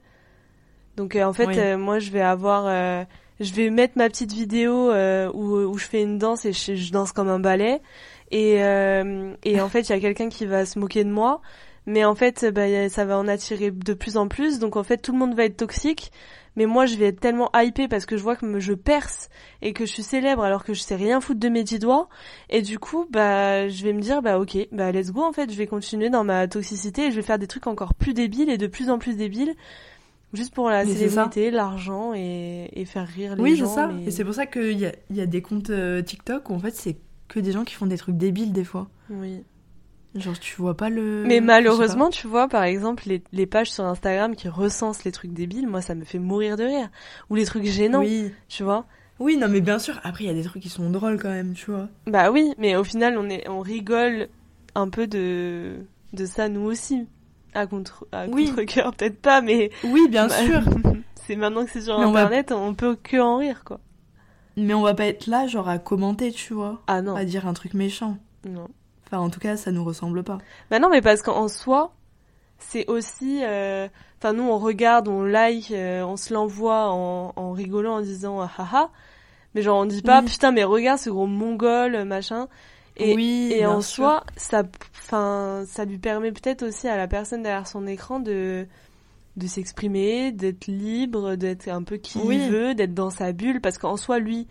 Donc 0.97 1.15
euh, 1.15 1.24
en 1.24 1.34
fait, 1.34 1.47
Oui. 1.47 1.57
euh, 1.57 1.78
moi 1.78 1.97
je 1.97 2.11
vais 2.11 2.21
avoir, 2.21 2.65
euh, 2.67 3.03
je 3.39 3.51
vais 3.53 3.71
mettre 3.71 3.97
ma 3.97 4.07
petite 4.07 4.32
vidéo 4.34 4.91
euh, 4.91 5.32
où, 5.34 5.55
où 5.55 5.78
je 5.80 5.86
fais 5.86 6.03
une 6.03 6.19
danse 6.19 6.45
et 6.45 6.53
je, 6.53 6.76
je 6.76 6.91
danse 6.91 7.11
comme 7.11 7.28
un 7.30 7.39
ballet. 7.39 7.82
Et, 8.30 8.63
euh, 8.63 9.34
et 9.43 9.59
en 9.61 9.67
fait, 9.69 9.82
il 9.82 9.89
y 9.89 9.95
a 9.95 9.99
quelqu'un 9.99 10.30
qui 10.30 10.45
va 10.45 10.65
se 10.67 10.78
moquer 10.78 11.03
de 11.03 11.09
moi. 11.09 11.41
Mais 11.88 12.05
en 12.05 12.13
fait, 12.15 12.45
bah, 12.53 12.88
ça 12.89 13.03
va 13.05 13.17
en 13.17 13.28
attirer 13.28 13.71
de 13.71 13.93
plus 13.93 14.15
en 14.15 14.28
plus. 14.28 14.59
Donc 14.59 14.76
en 14.76 14.84
fait, 14.84 14.97
tout 14.97 15.11
le 15.11 15.17
monde 15.17 15.34
va 15.36 15.45
être 15.45 15.57
toxique. 15.57 16.11
Mais 16.56 16.66
moi, 16.68 16.86
je 16.86 16.95
vais 16.97 17.06
être 17.08 17.20
tellement 17.20 17.49
hypée 17.56 17.88
parce 17.88 18.06
que 18.06 18.16
je 18.18 18.22
vois 18.24 18.36
que 18.36 18.60
je 18.60 18.74
perce 18.74 19.30
et 19.62 19.74
que 19.74 19.86
je 19.86 19.91
suis 19.91 20.04
célèbre 20.04 20.43
alors 20.43 20.64
que 20.64 20.74
je 20.74 20.82
sais 20.82 20.95
rien 20.95 21.20
foutre 21.20 21.39
de 21.39 21.49
mes 21.49 21.64
dix 21.64 21.80
doigts. 21.80 22.10
Et 22.49 22.62
du 22.62 22.78
coup, 22.80 23.08
bah, 23.10 23.68
je 23.70 23.84
vais 23.84 23.93
me 23.93 24.01
dire, 24.01 24.22
bah, 24.22 24.39
ok, 24.39 24.58
bah, 24.72 24.91
let's 24.91 25.12
go, 25.12 25.22
en 25.24 25.32
fait, 25.34 25.51
je 25.51 25.58
vais 25.58 25.66
continuer 25.68 26.10
dans 26.12 26.24
ma 26.24 26.47
toxicité 26.47 27.08
et 27.08 27.12
je 27.12 27.16
vais 27.16 27.22
faire 27.24 27.39
des 27.39 27.47
trucs 27.47 27.66
encore 27.68 27.95
plus 27.95 28.14
débiles 28.14 28.49
et 28.49 28.58
de 28.60 28.68
plus 28.68 28.89
en 28.89 28.99
plus 28.99 29.16
débiles. 29.18 29.54
Juste 30.34 30.54
pour 30.54 30.70
la 30.70 30.84
Mais 30.84 30.93
célébrité, 30.95 31.51
l'argent 31.51 32.14
et, 32.16 32.70
et 32.74 32.86
faire 32.86 33.08
rire 33.08 33.36
les 33.36 33.41
Oui, 33.43 33.56
gens. 33.56 33.68
c'est 33.68 33.76
ça. 33.76 33.88
mais- 33.88 34.06
Et 34.06 34.12
c'est 34.12 34.24
pour 34.24 34.34
ça 34.34 34.45
qu'il 34.47 34.80
y 34.80 34.86
a, 34.88 34.91
y 35.12 35.22
a 35.22 35.26
des 35.28 35.41
comptes 35.43 35.70
euh, 35.70 36.01
TikTok 36.01 36.49
où 36.49 36.54
en 36.56 36.60
fait 36.60 36.76
c'est 36.76 36.97
que 37.28 37.39
des 37.39 37.51
gens 37.51 37.64
qui 37.64 37.76
font 37.76 37.86
des 37.86 37.97
trucs 37.97 38.18
débiles 38.18 38.51
des 38.51 38.64
fois. 38.64 38.88
Oui. 39.12 39.43
Genre 40.16 40.38
tu 40.39 40.55
vois 40.61 40.78
pas 40.78 40.89
le. 40.89 41.24
Mais 41.26 41.39
malheureusement, 41.41 42.09
tu 42.09 42.28
vois, 42.28 42.47
par 42.47 42.64
exemple, 42.64 43.03
les, 43.07 43.24
les 43.32 43.45
pages 43.47 43.72
sur 43.72 43.84
Instagram 43.86 44.36
qui 44.36 44.47
recensent 44.47 45.03
les 45.05 45.11
trucs 45.11 45.34
débiles, 45.34 45.68
moi, 45.68 45.82
ça 45.82 45.95
me 45.95 46.03
fait 46.03 46.20
mourir 46.20 46.55
de 46.55 46.64
rire. 46.66 46.89
Ou 47.32 47.36
les 47.36 47.45
trucs 47.45 47.66
gênants, 47.66 48.01
Oui. 48.01 48.32
tu 48.47 48.64
vois. 48.64 48.86
Oui, 49.20 49.38
non 49.38 49.47
mais 49.47 49.61
bien 49.61 49.80
sûr. 49.80 49.99
Après 50.03 50.24
il 50.24 50.28
y 50.28 50.30
a 50.30 50.34
des 50.34 50.43
trucs 50.43 50.61
qui 50.64 50.70
sont 50.70 50.89
drôles 50.89 51.20
quand 51.22 51.30
même, 51.30 51.53
tu 51.53 51.72
vois. 51.72 51.88
Bah 52.07 52.30
oui, 52.32 52.53
mais 52.57 52.76
au 52.76 52.84
final, 52.84 53.18
on, 53.18 53.30
est, 53.30 53.47
on 53.47 53.61
rigole 53.61 54.28
un 54.76 54.89
peu 54.89 55.07
de, 55.07 55.78
de 56.14 56.26
ça, 56.26 56.49
nous 56.49 56.61
aussi. 56.61 57.07
À 57.55 57.68
contre, 57.68 58.05
à 58.11 58.26
Oui. 58.28 58.47
contre-cœur, 58.49 58.93
peut-être 58.95 59.20
pas, 59.22 59.41
mais 59.41 59.70
Oui, 59.84 60.07
bien 60.09 60.28
Bah, 60.28 60.36
sûr. 60.45 60.61
c'est 61.28 61.36
maintenant 61.36 61.64
que 61.66 61.72
c'est 61.72 61.82
sur 61.82 61.97
Mais 61.99 62.05
on 62.05 62.11
va- 62.11 62.22
Internet, 62.26 62.51
on 62.51 62.74
peut 62.74 62.95
que 63.01 63.18
en 63.18 63.38
rire, 63.38 63.64
quoi. 63.64 63.80
Mais 64.57 64.74
on 64.74 64.82
va 64.82 64.93
pas 64.95 65.05
être 65.05 65.28
là 65.28 65.47
genre 65.47 65.70
à 65.70 65.78
commenter, 65.80 66.32
tu 66.32 66.53
vois. 66.53 66.82
Ah 66.88 67.01
non, 67.01 67.16
À 67.16 67.24
dire 67.26 67.47
un 67.47 67.53
truc 67.53 67.74
méchant. 67.76 68.18
non. 68.45 68.68
Enfin 69.14 69.22
en 69.24 69.30
tout 69.30 69.39
cas 69.39 69.57
ça 69.57 69.72
nous 69.72 69.84
ressemble 69.84 70.24
pas. 70.24 70.39
Bah 70.72 70.80
non, 70.80 70.89
mais 70.89 71.01
parce 71.01 71.22
qu'en 71.22 71.47
soi, 71.47 71.93
c'est 72.57 72.88
aussi... 72.88 73.41
euh, 73.43 73.88
Enfin, 74.20 74.32
nous, 74.34 74.43
on 74.43 74.57
regarde, 74.57 75.09
on 75.09 75.22
like, 75.22 75.70
euh, 75.72 76.01
on 76.03 76.16
se 76.16 76.34
l'envoie 76.34 76.88
en, 76.89 77.34
en 77.36 77.51
rigolant, 77.51 77.95
en 77.95 78.01
disant 78.01 78.39
ah 78.41 78.49
ah 78.57 78.68
ah. 78.74 78.89
Mais 79.53 79.61
genre, 79.61 79.80
on 79.82 79.86
dit 79.86 80.01
pas, 80.01 80.22
Oui. 80.22 80.28
putain, 80.30 80.51
mais 80.53 80.64
regarde 80.64 80.97
ce 80.97 81.09
gros 81.09 81.28
mongol, 81.28 82.05
machin. 82.05 82.47
Et, 82.95 83.14
oui. 83.16 83.51
et 83.53 83.66
en 83.66 83.82
sûr. 83.82 83.95
soi, 83.95 84.24
ça, 84.38 84.64
enfin, 84.95 85.64
ça 85.68 85.84
lui 85.84 85.97
permet 85.97 86.32
peut-être 86.32 86.64
aussi 86.64 86.88
à 86.88 86.95
la 86.95 87.07
personne 87.09 87.43
derrière 87.43 87.68
son 87.68 87.86
écran 87.86 88.20
de, 88.22 88.66
de 89.36 89.47
s'exprimer, 89.47 90.32
d'être 90.32 90.68
libre, 90.68 91.36
d'être 91.36 91.68
un 91.68 91.84
peu 91.84 91.97
qui 91.97 92.20
Oui. 92.24 92.38
il 92.38 92.49
veut, 92.49 92.76
d'être 92.76 92.93
dans 92.93 93.09
sa 93.09 93.34
bulle, 93.34 93.59
parce 93.59 93.78
qu'en 93.78 93.97
soi, 93.97 94.20
lui, 94.20 94.47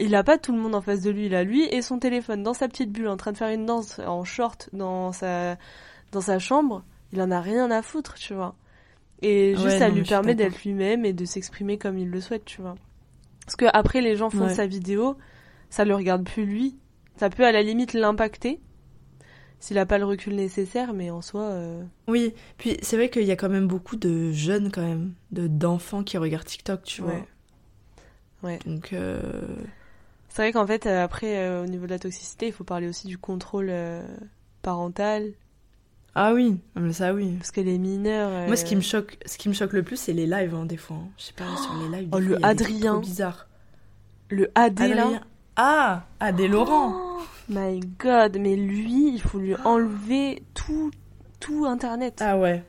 il 0.00 0.14
a, 0.14 0.24
pas 0.24 0.38
tout 0.38 0.52
le 0.52 0.58
monde 0.58 0.74
en 0.74 0.80
face 0.80 1.00
de 1.02 1.10
lui, 1.10 1.26
il 1.26 1.34
a 1.34 1.44
lui 1.44 1.64
et 1.64 1.80
son 1.82 1.98
téléphone 1.98 2.42
dans 2.42 2.54
sa 2.54 2.68
petite 2.68 2.90
bulle 2.90 3.08
en 3.08 3.16
train 3.16 3.32
de 3.32 3.36
faire 3.36 3.50
une 3.50 3.66
danse 3.66 4.00
en 4.00 4.24
short 4.24 4.68
dans 4.72 5.12
sa, 5.12 5.56
dans 6.12 6.20
sa 6.20 6.38
chambre, 6.38 6.84
il 7.12 7.22
en 7.22 7.30
a 7.30 7.40
rien 7.40 7.70
à 7.70 7.82
foutre, 7.82 8.14
tu 8.14 8.34
vois. 8.34 8.56
Et 9.22 9.52
juste, 9.52 9.64
Ouais, 9.64 9.78
ça 9.78 9.88
non, 9.88 9.94
lui 9.94 10.02
permet 10.02 10.34
d'être 10.34 10.62
lui-même 10.64 11.04
et 11.04 11.12
de 11.12 11.24
s'exprimer 11.24 11.78
comme 11.78 11.98
il 11.98 12.10
le 12.10 12.20
souhaite, 12.20 12.44
tu 12.44 12.60
vois. 12.60 12.74
Parce 13.44 13.56
que 13.56 13.66
après, 13.72 14.00
les 14.00 14.16
gens 14.16 14.28
font 14.30 14.46
Ouais. 14.46 14.54
sa 14.54 14.66
vidéo, 14.66 15.16
ça 15.70 15.84
le 15.84 15.94
regarde 15.94 16.24
plus 16.24 16.44
lui. 16.44 16.76
Ça 17.16 17.30
peut 17.30 17.44
à 17.46 17.52
la 17.52 17.62
limite 17.62 17.94
l'impacter 17.94 18.60
s'il 19.58 19.78
a 19.78 19.86
pas 19.86 19.96
le 19.98 20.04
recul 20.04 20.34
nécessaire, 20.34 20.92
mais 20.92 21.10
en 21.10 21.22
soi, 21.22 21.40
euh, 21.42 21.82
Oui, 22.08 22.34
puis 22.58 22.76
c'est 22.82 22.96
vrai 22.96 23.08
qu'il 23.08 23.24
y 23.24 23.30
a 23.32 23.36
quand 23.36 23.48
même 23.48 23.66
beaucoup 23.66 23.96
de 23.96 24.30
jeunes 24.30 24.70
quand 24.70 24.82
même, 24.82 25.14
de 25.30 25.46
d'enfants 25.46 26.04
qui 26.04 26.18
regardent 26.18 26.44
TikTok, 26.44 26.82
tu 26.82 27.00
Ouais. 27.02 27.12
vois. 27.12 27.26
Ouais. 28.42 28.58
Donc 28.66 28.92
euh, 28.92 29.20
c'est 30.28 30.42
vrai 30.42 30.52
qu'en 30.52 30.66
fait, 30.66 30.86
euh, 30.86 31.02
après, 31.04 31.38
euh, 31.38 31.64
au 31.64 31.66
niveau 31.66 31.86
de 31.86 31.90
la 31.90 31.98
toxicité, 31.98 32.46
il 32.46 32.52
faut 32.52 32.64
parler 32.64 32.88
aussi 32.88 33.06
du 33.06 33.18
contrôle 33.18 33.72
parental, 34.62 35.32
ah 36.18 36.32
oui, 36.32 36.58
ça 36.92 37.12
oui. 37.12 37.34
parce 37.36 37.50
que 37.50 37.60
les 37.60 37.76
mineurs. 37.78 38.46
Moi, 38.46 38.56
ce 38.56 38.64
qui 38.64 38.74
me 38.74 38.80
choque, 38.80 39.18
ce 39.26 39.36
qui 39.36 39.48
me 39.50 39.54
choque 39.54 39.74
le 39.74 39.82
plus, 39.82 39.96
c'est 39.96 40.14
les 40.14 40.26
lives, 40.26 40.54
hein, 40.54 40.64
des 40.64 40.78
fois. 40.78 40.96
hein. 40.96 41.08
Je 41.18 41.24
sais 41.24 41.32
pas, 41.34 41.44
sur 41.58 41.74
les 41.74 41.98
lives, 41.98 42.08
Oh, 42.12 42.16
fois, 42.16 42.20
le 42.20 42.44
Adrien. 42.44 42.92
trop 42.92 43.00
bizarres. 43.00 43.48
le 44.30 44.50
AD 44.54 44.78
là. 44.80 45.20
Ah, 45.56 46.04
Laurent. 46.48 46.92
Oh 47.18 47.20
my 47.50 47.80
god, 47.98 48.38
mais 48.40 48.56
lui, 48.56 49.10
il 49.12 49.20
faut 49.20 49.38
lui 49.38 49.54
enlever 49.64 50.42
tout, 50.54 50.90
tout 51.38 51.66
internet. 51.66 52.18
Ah 52.20 52.38
ouais. 52.38 52.62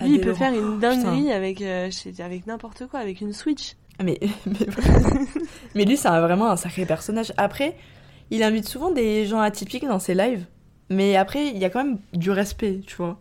lui, 0.00 0.16
il 0.16 0.20
peut 0.20 0.26
Laurent. 0.28 0.38
faire 0.38 0.52
une 0.52 0.74
Oh, 0.76 0.76
dinguerie 0.78 1.32
avec, 1.32 1.62
euh, 1.62 1.86
je 1.86 1.96
sais- 1.96 2.22
avec 2.22 2.46
n'importe 2.46 2.86
quoi, 2.86 3.00
avec 3.00 3.20
une 3.22 3.32
Switch. 3.32 3.76
Putain. 3.98 4.04
Mais, 4.04 4.18
mais, 4.46 4.66
mais 5.74 5.84
lui, 5.84 5.96
c'est 5.96 6.08
vraiment 6.08 6.50
un 6.50 6.56
sacré 6.56 6.86
personnage. 6.86 7.32
Après, 7.36 7.76
il 8.30 8.42
invite 8.42 8.68
souvent 8.68 8.90
des 8.90 9.26
gens 9.26 9.40
atypiques 9.40 9.86
dans 9.86 9.98
ses 9.98 10.14
lives. 10.14 10.44
Mais 10.90 11.16
après, 11.16 11.46
il 11.48 11.58
y 11.58 11.64
a 11.64 11.70
quand 11.70 11.82
même 11.84 11.98
du 12.12 12.30
respect, 12.30 12.80
tu 12.86 12.96
vois. 12.96 13.18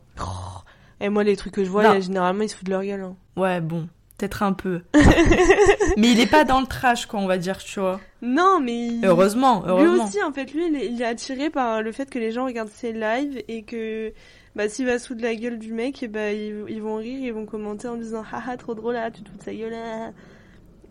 Et 1.00 1.10
moi, 1.10 1.24
les 1.24 1.36
trucs 1.36 1.54
que 1.54 1.64
je 1.64 1.70
vois, 1.70 1.84
là, 1.84 2.00
généralement, 2.00 2.44
ils 2.44 2.50
se 2.50 2.56
foutent 2.56 2.66
de 2.68 2.72
leur 2.72 2.84
gueule. 2.84 3.02
hein. 3.02 3.16
Ouais, 3.36 3.62
bon, 3.62 3.88
peut-être 4.18 4.44
un 4.44 4.54
peu. 4.54 4.82
mais 5.98 6.12
il 6.12 6.20
est 6.20 6.30
pas 6.30 6.44
dans 6.44 6.60
le 6.62 6.68
trash, 6.68 7.06
quoi, 7.06 7.20
on 7.20 7.26
va 7.28 7.38
dire, 7.38 7.58
tu 7.58 7.80
vois. 7.80 8.00
Non, 8.22 8.60
mais 8.62 8.88
il- 8.88 9.06
Heureusement, 9.06 9.62
lui 9.64 9.70
heureusement. 9.70 10.06
aussi, 10.06 10.22
en 10.24 10.32
fait, 10.34 10.54
lui, 10.54 10.68
il 10.68 10.76
est, 10.76 10.88
il 10.88 11.02
est 11.02 11.06
attiré 11.06 11.50
par 11.50 11.82
le 11.82 11.92
fait 11.92 12.10
que 12.10 12.20
les 12.20 12.32
gens 12.32 12.46
regardent 12.46 12.70
ses 12.70 12.92
lives 12.94 13.42
et 13.48 13.64
que 13.64 14.14
bah, 14.56 14.70
s'il 14.70 14.86
va 14.86 15.00
se 15.00 15.08
foutre 15.08 15.22
de 15.22 15.26
la 15.26 15.36
gueule 15.36 15.58
du 15.60 15.74
mec, 15.74 16.04
et 16.04 16.08
bah, 16.08 16.32
ils, 16.32 16.64
ils 16.70 16.82
vont 16.82 16.96
rire, 16.98 17.20
ils 17.22 17.34
vont 17.34 17.46
commenter 17.46 17.88
en 17.88 17.96
disant 17.96 18.24
haha, 18.32 18.56
trop 18.58 18.76
drôle, 18.76 18.94
là, 18.94 19.10
tu 19.12 19.24
te 19.24 19.30
fous 19.30 19.38
de 19.38 19.44
sa 19.44 19.54
gueule. 19.54 19.72
là. 19.72 20.12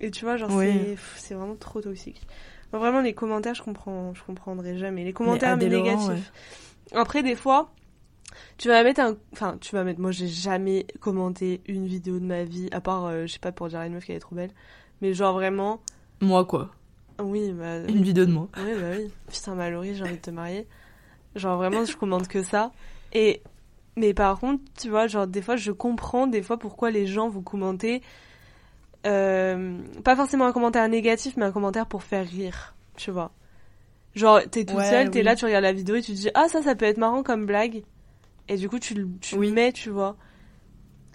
Et 0.03 0.11
tu 0.11 0.24
vois, 0.24 0.36
genre, 0.36 0.50
Oui. 0.53 0.96
c'est 1.16 1.34
vraiment 1.34 1.55
trop 1.55 1.80
toxique. 1.80 2.20
Vraiment, 2.72 3.00
les 3.00 3.14
commentaires, 3.14 3.55
je 3.55 3.62
comprends, 3.62 4.12
je 4.14 4.22
comprendrai 4.24 4.76
jamais. 4.76 5.05
Les 5.05 5.12
commentaires 5.12 5.57
mais 5.57 5.68
négatifs. 5.68 6.32
Après, 6.92 7.22
des 7.22 7.36
fois, 7.36 7.70
tu 8.59 8.68
vas 8.68 8.82
mettre 8.82 9.00
un. 9.00 9.16
Enfin, 9.32 9.59
tu 9.61 9.74
vas 9.74 9.84
mettre. 9.84 10.00
Moi, 10.00 10.11
j'ai 10.11 10.26
jamais 10.26 10.86
commenté 11.00 11.61
une 11.66 11.86
vidéo 11.86 12.18
de 12.18 12.24
ma 12.24 12.44
vie, 12.44 12.68
à 12.72 12.80
part, 12.80 13.07
euh, 13.07 13.26
je 13.26 13.34
sais 13.34 13.38
pas, 13.38 13.53
pour 13.53 13.68
dire 13.68 13.78
à 13.78 13.86
une 13.86 13.94
meuf 13.94 14.05
qu'elle 14.05 14.16
est 14.16 14.20
trop 14.20 14.34
belle. 14.34 14.50
Mais 15.00 15.14
genre, 15.14 15.34
vraiment. 15.34 15.80
Moi, 16.20 16.44
quoi. 16.44 16.70
Oui, 17.20 17.53
bah. 17.53 17.80
oui. 17.86 17.92
Une 17.92 18.03
vidéo 18.03 18.24
de 18.24 18.32
moi. 18.32 18.48
Oui, 18.57 18.72
bah 18.80 18.96
oui. 18.96 19.11
Putain, 19.30 19.55
Mallory, 19.55 19.94
j'ai 19.94 20.03
envie 20.03 20.16
de 20.16 20.20
te 20.20 20.30
marier. 20.30 20.66
Genre, 21.36 21.57
vraiment, 21.57 21.84
je 21.84 21.96
commande 21.96 22.26
que 22.26 22.42
ça. 22.42 22.72
Et. 23.12 23.42
Mais 23.94 24.14
par 24.14 24.40
contre, 24.40 24.62
tu 24.80 24.88
vois, 24.88 25.07
genre, 25.07 25.26
des 25.26 25.42
fois, 25.42 25.57
je 25.57 25.70
comprends 25.70 26.26
des 26.26 26.40
fois 26.40 26.59
pourquoi 26.59 26.90
les 26.90 27.07
gens 27.07 27.28
vous 27.28 27.42
commenter. 27.42 28.00
Euh, 29.07 29.78
pas 30.05 30.16
forcément 30.16 30.46
un 30.46 30.53
commentaire 30.53 30.88
négatif, 30.88 31.36
mais 31.36 31.44
un 31.44 31.53
commentaire 31.53 31.86
pour 31.86 32.03
faire 32.03 32.26
rire. 32.26 32.74
Tu 32.96 33.11
vois. 33.11 33.32
Genre, 34.14 34.40
t'es 34.50 34.64
tout 34.64 34.76
Ouais, 34.76 34.84
seul, 34.90 35.11
t'es 35.11 35.20
oui. 35.20 35.24
là, 35.24 35.36
tu 35.36 35.44
regardes 35.46 35.62
la 35.64 35.72
vidéo 35.72 35.94
et 35.96 36.03
tu 36.03 36.12
te 36.12 36.16
dis, 36.16 36.30
ah, 36.34 36.46
ça, 36.48 36.62
ça 36.62 36.74
peut 36.74 36.84
être 36.84 36.98
marrant 36.98 37.22
comme 37.22 37.46
blague. 37.46 37.82
Et 38.48 38.57
du 38.57 38.68
coup, 38.68 38.78
tu, 38.78 38.94
le- 38.94 39.09
tu 39.20 39.36
Oui. 39.36 39.48
le 39.48 39.55
mets, 39.55 39.72
tu 39.72 39.88
vois. 39.90 40.16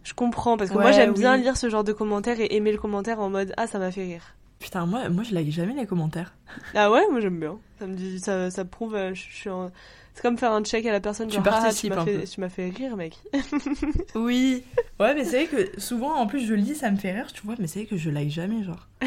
Je 0.04 0.14
comprends, 0.14 0.58
parce 0.58 0.70
que 0.72 0.78
moi, 0.78 0.92
j'aime 0.92 1.14
bien 1.14 1.38
lire 1.38 1.58
ce 1.58 1.70
genre 1.70 1.84
de 1.84 1.94
commentaires 1.94 2.40
et 2.40 2.56
aimer 2.56 2.72
le 2.72 2.78
commentaire 2.78 3.20
en 3.20 3.30
mode, 3.30 3.54
ah, 3.58 3.68
ça 3.68 3.78
m'a 3.78 3.92
fait 3.92 4.04
rire. 4.04 4.36
Putain, 4.60 4.86
moi, 4.88 5.10
moi 5.10 5.24
je 5.24 5.36
like 5.36 5.52
jamais 5.52 5.74
les 5.76 5.86
commentaires. 5.86 6.34
Ah 6.74 6.90
ouais, 6.90 7.04
moi 7.12 7.20
j'aime 7.20 7.40
bien. 7.40 7.60
Ça 7.78 7.86
me 7.86 7.94
dit, 7.94 8.20
ça, 8.20 8.50
ça 8.50 8.66
prouve, 8.66 8.96
euh, 8.96 9.14
je, 9.14 9.22
je 9.30 9.36
suis 9.36 9.50
en- 9.50 9.70
c'est 10.18 10.24
comme 10.24 10.38
faire 10.40 10.52
un 10.52 10.64
check 10.64 10.84
à 10.88 10.92
la 10.92 11.00
personne. 11.00 11.28
Tu 11.28 11.36
genre, 11.36 11.44
ah, 11.48 11.62
participes 11.62 11.92
tu 11.92 11.96
m'as 11.96 12.02
un 12.02 12.06
fait, 12.06 12.18
peu. 12.18 12.24
tu 12.24 12.42
m'as 12.42 12.50
fait 12.50 12.70
rire, 12.70 12.98
mec. 12.98 13.18
Oui. 14.16 14.64
Ouais, 15.00 15.14
mais 15.14 15.24
c'est 15.24 15.46
vrai 15.46 15.66
que 15.70 15.80
souvent, 15.80 16.16
en 16.16 16.26
plus, 16.26 16.44
je 16.44 16.56
lis, 16.56 16.74
ça 16.74 16.90
me 16.90 16.98
fait 16.98 17.12
rire, 17.12 17.32
tu 17.32 17.44
vois, 17.44 17.54
mais 17.60 17.68
c'est 17.68 17.82
vrai 17.82 17.88
que 17.88 17.98
je 17.98 18.10
like 18.10 18.32
jamais, 18.32 18.64
genre. 18.64 18.88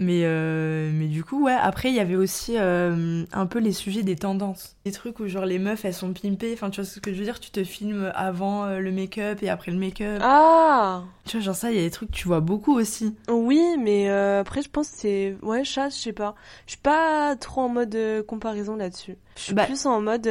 mais, 0.00 0.22
euh, 0.24 0.90
mais 0.92 1.06
du 1.06 1.22
coup, 1.22 1.44
ouais, 1.44 1.52
après, 1.52 1.88
il 1.90 1.94
y 1.94 2.00
avait 2.00 2.16
aussi 2.16 2.54
euh, 2.58 3.24
un 3.32 3.46
peu 3.46 3.58
les 3.60 3.72
sujets 3.72 4.02
des 4.02 4.16
tendances. 4.16 4.76
Des 4.84 4.92
trucs 4.92 5.20
où, 5.20 5.28
genre, 5.28 5.44
les 5.46 5.58
meufs, 5.58 5.84
elles 5.84 5.94
sont 5.94 6.12
pimpées. 6.12 6.52
Enfin, 6.54 6.70
tu 6.70 6.80
vois 6.80 6.88
ce 6.88 6.98
que 7.00 7.12
je 7.12 7.18
veux 7.18 7.24
dire? 7.24 7.38
Tu 7.40 7.50
te 7.50 7.62
filmes 7.64 8.10
avant 8.14 8.64
euh, 8.64 8.80
le 8.80 8.90
make-up 8.92 9.42
et 9.42 9.48
après 9.50 9.70
le 9.70 9.78
make-up. 9.78 10.20
Ah 10.22 11.02
Tu 11.24 11.36
vois, 11.36 11.44
genre 11.44 11.54
ça, 11.54 11.70
il 11.70 11.76
y 11.76 11.80
a 11.80 11.82
des 11.82 11.90
trucs 11.90 12.10
que 12.10 12.16
tu 12.16 12.26
vois 12.28 12.40
beaucoup 12.40 12.74
aussi. 12.76 13.16
Oui, 13.28 13.62
mais 13.78 14.08
après 14.10 14.62
je 14.62 14.68
pense 14.68 14.88
que 14.90 14.96
c'est 14.96 15.36
ouais 15.42 15.64
chasse, 15.64 15.96
je 15.96 16.02
sais 16.02 16.12
pas. 16.12 16.34
Je 16.66 16.72
suis 16.72 16.80
pas 16.80 17.36
trop 17.36 17.62
en 17.62 17.68
mode 17.68 17.96
comparaison 18.26 18.76
là-dessus. 18.76 19.16
Je 19.36 19.40
suis 19.42 19.54
Bah- 19.54 19.64
plus 19.66 19.86
en 19.86 20.00
mode, 20.00 20.24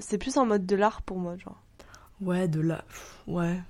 c'est 0.00 0.18
plus 0.18 0.36
en 0.36 0.46
mode 0.46 0.66
de 0.66 0.76
l'art 0.76 1.02
pour 1.02 1.18
moi, 1.18 1.36
genre. 1.36 1.60
Ouais, 2.20 2.48
de 2.48 2.60
pff, 2.62 3.16
Ouais. 3.26 3.60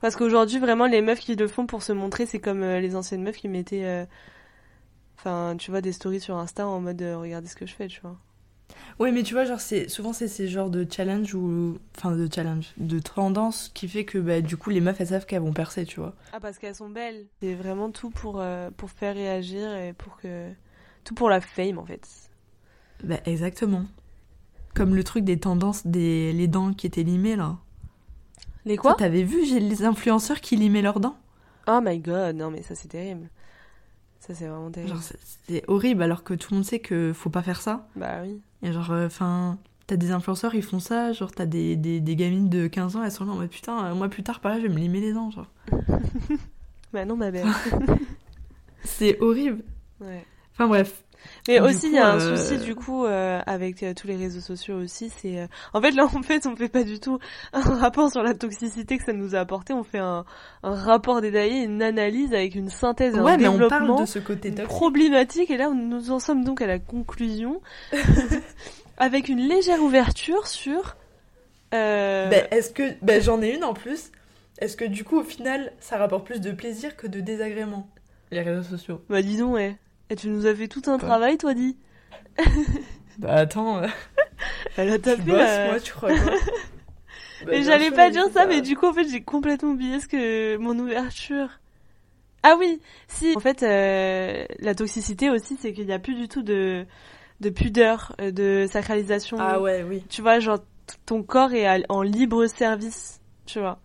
Parce 0.00 0.16
qu'aujourd'hui 0.16 0.58
vraiment 0.58 0.86
les 0.86 1.00
meufs 1.00 1.20
qui 1.20 1.36
le 1.36 1.48
font 1.48 1.66
pour 1.66 1.82
se 1.82 1.92
montrer, 1.92 2.26
c'est 2.26 2.40
comme 2.40 2.62
euh, 2.62 2.80
les 2.80 2.96
anciennes 2.96 3.22
meufs 3.22 3.36
qui 3.36 3.48
mettaient, 3.48 3.84
euh, 3.84 4.04
enfin 5.16 5.56
tu 5.58 5.70
vois 5.70 5.80
des 5.80 5.92
stories 5.92 6.20
sur 6.20 6.36
Insta 6.36 6.66
en 6.66 6.80
mode 6.80 7.00
euh, 7.02 7.16
regardez 7.16 7.48
ce 7.48 7.56
que 7.56 7.66
je 7.66 7.74
fais, 7.74 7.88
tu 7.88 8.00
vois. 8.00 8.18
Oui, 8.98 9.10
mais 9.12 9.22
tu 9.22 9.34
vois, 9.34 9.44
genre, 9.44 9.60
c'est 9.60 9.88
souvent 9.88 10.12
c'est 10.12 10.28
ces 10.28 10.46
genres 10.46 10.70
de 10.70 10.86
challenge 10.88 11.34
ou. 11.34 11.78
Enfin, 11.96 12.16
de 12.16 12.28
challenge, 12.32 12.72
de 12.76 12.98
tendance 12.98 13.70
qui 13.74 13.88
fait 13.88 14.04
que 14.04 14.18
bah, 14.18 14.40
du 14.40 14.56
coup, 14.56 14.70
les 14.70 14.80
meufs 14.80 15.00
elles 15.00 15.08
savent 15.08 15.26
qu'elles 15.26 15.42
vont 15.42 15.52
percer, 15.52 15.84
tu 15.84 16.00
vois. 16.00 16.14
Ah, 16.32 16.40
parce 16.40 16.58
qu'elles 16.58 16.74
sont 16.74 16.88
belles. 16.88 17.26
C'est 17.40 17.54
vraiment 17.54 17.90
tout 17.90 18.10
pour, 18.10 18.40
euh, 18.40 18.70
pour 18.76 18.90
faire 18.90 19.14
réagir 19.14 19.74
et 19.74 19.92
pour 19.92 20.16
que. 20.16 20.50
Tout 21.02 21.14
pour 21.14 21.28
la 21.28 21.40
fame 21.40 21.78
en 21.78 21.84
fait. 21.84 22.08
Bah, 23.02 23.18
exactement. 23.26 23.84
Comme 24.74 24.94
le 24.94 25.04
truc 25.04 25.24
des 25.24 25.38
tendances 25.38 25.86
des 25.86 26.32
les 26.32 26.48
dents 26.48 26.72
qui 26.72 26.86
étaient 26.86 27.02
limées 27.02 27.36
là. 27.36 27.58
Les 28.66 28.76
quoi 28.76 28.94
T'avais 28.94 29.22
vu 29.22 29.44
j'ai 29.46 29.60
les 29.60 29.84
influenceurs 29.84 30.40
qui 30.40 30.56
limaient 30.56 30.82
leurs 30.82 31.00
dents? 31.00 31.16
Oh 31.68 31.80
my 31.82 31.98
god, 31.98 32.36
non 32.36 32.50
mais 32.50 32.62
ça 32.62 32.74
c'est 32.74 32.88
terrible. 32.88 33.28
Ça 34.20 34.34
c'est 34.34 34.46
vraiment 34.46 34.70
terrible. 34.70 34.94
Genre, 34.94 35.02
c'est- 35.02 35.64
horrible 35.68 36.02
alors 36.02 36.24
que 36.24 36.34
tout 36.34 36.48
le 36.52 36.56
monde 36.56 36.64
sait 36.64 36.78
que 36.78 37.12
faut 37.14 37.30
pas 37.30 37.42
faire 37.42 37.60
ça. 37.60 37.86
Bah 37.96 38.20
oui. 38.22 38.40
Et 38.62 38.72
genre, 38.72 38.90
enfin, 38.90 39.58
t'as 39.86 39.96
des 39.96 40.10
influenceurs, 40.12 40.54
ils 40.54 40.62
font 40.62 40.80
ça. 40.80 41.12
Genre, 41.12 41.30
t'as 41.30 41.44
des, 41.46 41.76
des, 41.76 42.00
des 42.00 42.16
gamines 42.16 42.48
de 42.48 42.66
15 42.66 42.96
ans, 42.96 43.02
elles 43.04 43.12
sont 43.12 43.26
là 43.26 43.32
en 43.32 43.36
mode 43.36 43.50
putain, 43.50 43.76
un 43.76 43.94
mois 43.94 44.08
plus 44.08 44.22
tard, 44.22 44.40
par 44.40 44.52
là, 44.52 44.58
je 44.58 44.66
vais 44.66 44.72
me 44.72 44.78
limer 44.78 45.00
les 45.00 45.12
dents. 45.12 45.30
Genre, 45.30 45.50
Bah 46.92 47.04
non 47.04 47.16
ma 47.16 47.30
belle. 47.30 47.46
c'est 48.84 49.20
horrible. 49.20 49.62
ouais. 50.00 50.24
Enfin 50.52 50.68
bref. 50.68 51.03
Mais 51.48 51.60
Du 51.60 51.66
aussi, 51.66 51.86
il 51.88 51.92
y 51.94 51.98
a 51.98 52.08
un 52.08 52.20
euh, 52.20 52.36
souci 52.36 52.58
du 52.58 52.74
coup 52.74 53.04
euh, 53.04 53.40
avec 53.46 53.82
euh, 53.82 53.92
tous 53.94 54.06
les 54.06 54.16
réseaux 54.16 54.40
sociaux 54.40 54.76
aussi. 54.76 55.10
C'est 55.20 55.38
euh, 55.40 55.46
en 55.72 55.80
fait 55.80 55.90
là, 55.92 56.04
en 56.14 56.22
fait, 56.22 56.46
on 56.46 56.56
fait 56.56 56.68
pas 56.68 56.84
du 56.84 57.00
tout 57.00 57.18
un 57.52 57.60
rapport 57.76 58.10
sur 58.10 58.22
la 58.22 58.34
toxicité 58.34 58.98
que 58.98 59.04
ça 59.04 59.12
nous 59.12 59.34
a 59.34 59.40
apporté. 59.40 59.72
On 59.72 59.84
fait 59.84 59.98
un, 59.98 60.24
un 60.62 60.74
rapport 60.74 61.20
détaillé, 61.20 61.62
une 61.62 61.82
analyse 61.82 62.32
avec 62.32 62.54
une 62.54 62.70
synthèse, 62.70 63.14
Ouais, 63.14 63.32
un 63.32 63.36
mais 63.36 63.48
on 63.48 63.52
développement 63.52 63.86
parle 63.96 64.00
de 64.00 64.06
ce 64.06 64.18
côté 64.18 64.50
problématique. 64.52 65.50
Et 65.50 65.56
là, 65.56 65.70
nous 65.70 66.10
en 66.10 66.18
sommes 66.18 66.44
donc 66.44 66.60
à 66.62 66.66
la 66.66 66.78
conclusion 66.78 67.60
avec 68.98 69.28
une 69.28 69.40
légère 69.48 69.82
ouverture 69.82 70.46
sur. 70.46 70.96
euh, 71.74 72.28
Ben, 72.28 72.46
est-ce 72.50 72.70
que. 72.70 72.94
Ben, 73.02 73.20
j'en 73.22 73.42
ai 73.42 73.54
une 73.54 73.64
en 73.64 73.74
plus. 73.74 74.10
Est-ce 74.60 74.76
que 74.76 74.84
du 74.84 75.02
coup, 75.04 75.18
au 75.18 75.24
final, 75.24 75.72
ça 75.80 75.96
rapporte 75.98 76.24
plus 76.26 76.40
de 76.40 76.52
plaisir 76.52 76.96
que 76.96 77.06
de 77.06 77.20
désagrément? 77.20 77.88
Les 78.30 78.40
réseaux 78.40 78.62
sociaux. 78.62 79.02
Bah 79.08 79.20
dis 79.22 79.36
donc, 79.36 79.54
ouais. 79.54 79.76
Et 80.10 80.16
tu 80.16 80.28
nous 80.28 80.46
as 80.46 80.54
fait 80.54 80.68
tout 80.68 80.82
un 80.86 80.98
travail, 80.98 81.38
toi, 81.38 81.54
dit. 81.54 81.76
Bah 83.18 83.34
attends, 83.34 83.78
euh, 83.78 83.86
Elle 84.76 84.90
a 84.90 84.98
tapé. 84.98 85.22
bosse, 85.22 85.38
la- 85.38 85.64
moi, 85.66 85.80
tu 85.80 85.92
crois 85.92 86.10
quoi 86.10 86.32
Bah, 87.46 87.60
j'allais 87.62 87.90
pas 87.90 88.10
dire 88.10 88.26
ça, 88.32 88.46
mais 88.46 88.60
du 88.62 88.76
coup, 88.76 88.86
en 88.86 88.92
fait, 88.92 89.06
j'ai 89.08 89.22
complètement 89.22 89.70
oublié 89.70 90.00
ce 90.00 90.08
que 90.08 90.56
mon 90.56 90.76
ouverture. 90.78 91.48
Ah 92.42 92.56
oui, 92.58 92.80
si. 93.06 93.34
En 93.36 93.40
fait, 93.40 93.62
euh, 93.62 94.44
la 94.58 94.74
toxicité 94.74 95.30
aussi, 95.30 95.56
c'est 95.60 95.72
qu'il 95.72 95.86
n'y 95.86 95.92
a 95.92 95.98
plus 95.98 96.14
du 96.14 96.28
tout 96.28 96.42
de 96.42 96.86
de 97.40 97.50
pudeur, 97.50 98.14
euh, 98.20 98.30
de 98.30 98.66
sacralisation. 98.70 99.36
Ah 99.40 99.60
ouais, 99.60 99.84
oui. 99.88 100.04
Tu 100.08 100.22
vois, 100.22 100.38
genre 100.40 100.58
ton 101.06 101.22
corps 101.22 101.52
est 101.52 101.84
en 101.88 102.02
libre 102.02 102.46
service. 102.46 103.20
Tu 103.46 103.60
vois, 103.60 103.78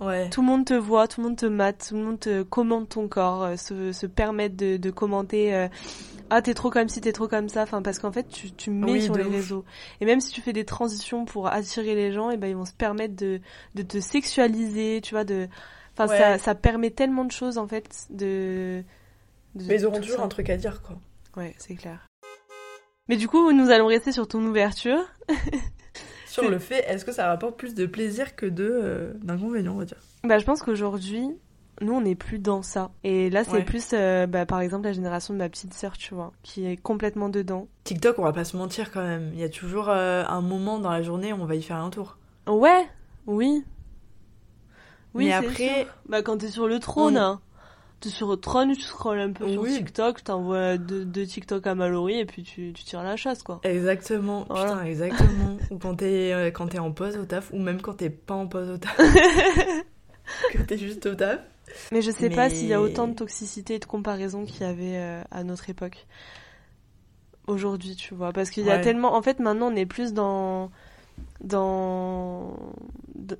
Ouais. 0.00 0.30
tout 0.30 0.40
le 0.42 0.46
monde 0.46 0.64
te 0.64 0.74
voit, 0.74 1.08
tout 1.08 1.20
le 1.20 1.28
monde 1.28 1.36
te 1.36 1.46
mate, 1.46 1.86
tout 1.88 1.96
le 1.96 2.02
monde 2.04 2.20
te 2.20 2.42
commande 2.42 2.88
ton 2.88 3.08
corps, 3.08 3.42
euh, 3.42 3.56
se, 3.56 3.92
se 3.92 4.06
permettre 4.06 4.56
de, 4.56 4.76
de 4.76 4.90
commenter. 4.90 5.54
euh, 5.54 5.68
ah 6.30 6.40
t'es 6.42 6.54
trop 6.54 6.70
comme 6.70 6.88
ci, 6.88 7.00
t'es 7.00 7.12
trop 7.12 7.26
comme 7.26 7.48
ça. 7.48 7.62
Enfin 7.62 7.82
parce 7.82 7.98
qu'en 7.98 8.12
fait 8.12 8.28
tu, 8.28 8.52
tu 8.52 8.70
mets 8.70 8.92
Oui, 8.92 9.02
sur 9.02 9.16
les 9.16 9.24
ouf. 9.24 9.32
réseaux. 9.32 9.64
Et 10.00 10.04
même 10.04 10.20
si 10.20 10.30
tu 10.32 10.40
fais 10.40 10.52
des 10.52 10.64
transitions 10.64 11.24
pour 11.24 11.48
attirer 11.48 11.94
les 11.94 12.12
gens, 12.12 12.30
et 12.30 12.36
ben 12.36 12.46
ils 12.48 12.54
vont 12.56 12.64
se 12.66 12.72
permettre 12.74 13.16
de, 13.16 13.40
de 13.74 13.82
te 13.82 13.98
sexualiser, 13.98 15.00
tu 15.02 15.14
vois, 15.14 15.24
de. 15.24 15.48
Enfin 15.94 16.06
Ouais. 16.12 16.18
ça, 16.18 16.38
ça 16.38 16.54
permet 16.54 16.90
tellement 16.90 17.24
de 17.24 17.32
choses 17.32 17.58
en 17.58 17.66
fait 17.66 18.06
de. 18.10 18.84
de 19.56 19.64
Mais 19.66 19.76
ils 19.80 19.86
auront 19.86 20.00
toujours 20.00 20.18
ça. 20.18 20.24
un 20.24 20.28
truc 20.28 20.48
à 20.50 20.56
dire, 20.56 20.80
quoi. 20.82 20.96
Ouais 21.36 21.54
c'est 21.58 21.74
clair. 21.74 22.06
Mais 23.08 23.16
du 23.16 23.26
coup 23.26 23.50
nous 23.52 23.70
allons 23.70 23.86
rester 23.86 24.12
sur 24.12 24.28
ton 24.28 24.44
ouverture. 24.46 25.00
Sur 26.42 26.50
le 26.50 26.58
fait, 26.58 26.84
est-ce 26.88 27.04
que 27.04 27.12
ça 27.12 27.26
rapporte 27.26 27.56
plus 27.56 27.74
de 27.74 27.86
plaisir 27.86 28.36
que 28.36 28.46
de 28.46 28.68
euh, 28.70 29.12
d'inconvénients, 29.22 29.74
on 29.74 29.78
va 29.78 29.84
dire? 29.84 29.98
Bah 30.24 30.38
je 30.38 30.44
pense 30.44 30.62
qu'aujourd'hui 30.62 31.28
nous 31.80 31.92
on 31.92 32.00
n'est 32.00 32.16
plus 32.16 32.40
dans 32.40 32.62
ça. 32.62 32.90
Et 33.04 33.30
là 33.30 33.44
c'est 33.44 33.52
Ouais. 33.52 33.62
plus 33.64 33.90
euh, 33.92 34.26
bah, 34.26 34.46
par 34.46 34.60
exemple 34.60 34.84
la 34.86 34.92
génération 34.92 35.32
de 35.32 35.38
ma 35.38 35.48
petite 35.48 35.72
sœur 35.74 35.96
tu 35.96 36.12
vois 36.14 36.32
qui 36.42 36.66
est 36.66 36.76
complètement 36.76 37.28
dedans. 37.28 37.68
TikTok, 37.84 38.18
on 38.18 38.24
va 38.24 38.32
pas 38.32 38.44
se 38.44 38.56
mentir 38.56 38.90
quand 38.90 39.02
même. 39.04 39.30
Il 39.32 39.38
y 39.38 39.44
a 39.44 39.48
toujours 39.48 39.88
euh, 39.88 40.24
un 40.26 40.40
moment 40.40 40.80
dans 40.80 40.90
la 40.90 41.02
journée 41.02 41.32
où 41.32 41.36
on 41.40 41.44
va 41.46 41.54
y 41.54 41.62
faire 41.62 41.76
un 41.76 41.90
tour. 41.90 42.18
Ouais, 42.48 42.88
oui. 43.26 43.62
Oui, 45.14 45.24
Mais 45.26 45.30
c'est 45.30 45.46
après- 45.46 45.82
sûr. 45.84 45.86
Bah, 46.08 46.22
quand 46.22 46.38
t'es 46.38 46.48
sur 46.48 46.66
le 46.68 46.78
trône, 46.80 47.16
On- 47.16 47.20
hein. 47.20 47.40
T'es 48.00 48.10
sur 48.10 48.40
trône, 48.40 48.74
tu 48.76 48.82
scrolles 48.82 49.18
un 49.18 49.32
peu 49.32 49.48
sur. 49.50 49.64
TikTok, 49.66 50.22
t'envoies 50.22 50.76
deux, 50.78 51.04
deux 51.04 51.26
TikTok 51.26 51.66
à 51.66 51.74
Mallory 51.74 52.20
et 52.20 52.24
puis 52.26 52.44
tu, 52.44 52.72
tu 52.72 52.84
tires 52.84 53.02
la 53.02 53.16
chasse, 53.16 53.42
quoi. 53.42 53.60
Exactement, 53.64 54.44
Voilà. 54.48 54.72
putain, 54.72 54.84
exactement. 54.84 55.56
ou 55.70 55.78
quand 55.78 55.96
t'es 55.96 56.32
euh, 56.32 56.50
en 56.80 56.92
pause 56.92 57.16
au 57.16 57.24
taf, 57.24 57.50
ou 57.52 57.58
même 57.58 57.80
quand 57.82 57.94
t'es 57.94 58.10
pas 58.10 58.34
en 58.34 58.46
pause 58.46 58.70
au 58.70 58.78
taf, 58.78 58.96
que 60.52 60.58
t'es 60.62 60.78
juste 60.78 61.06
au 61.06 61.14
taf. 61.16 61.40
Mais 61.92 62.00
je 62.00 62.10
sais 62.12 62.30
pas 62.30 62.48
s'il 62.50 62.68
y 62.68 62.72
a 62.74 62.80
autant 62.80 63.08
de 63.08 63.14
toxicité 63.14 63.74
et 63.74 63.78
de 63.78 63.84
comparaison 63.84 64.44
qu'il 64.44 64.62
y 64.62 64.64
avait 64.64 64.96
euh, 64.96 65.22
à 65.30 65.42
notre 65.44 65.68
époque. 65.68 66.06
Aujourd'hui, 67.46 67.96
tu 67.96 68.14
vois. 68.14 68.32
Parce 68.32 68.50
qu'il 68.50 68.64
y 68.64 68.70
a 68.70 68.76
Ouais. 68.76 68.80
tellement. 68.80 69.14
En 69.14 69.22
fait, 69.22 69.38
maintenant, 69.40 69.72
on 69.72 69.76
est 69.76 69.86
plus 69.86 70.12
dans. 70.12 70.70
Dans. 71.40 72.54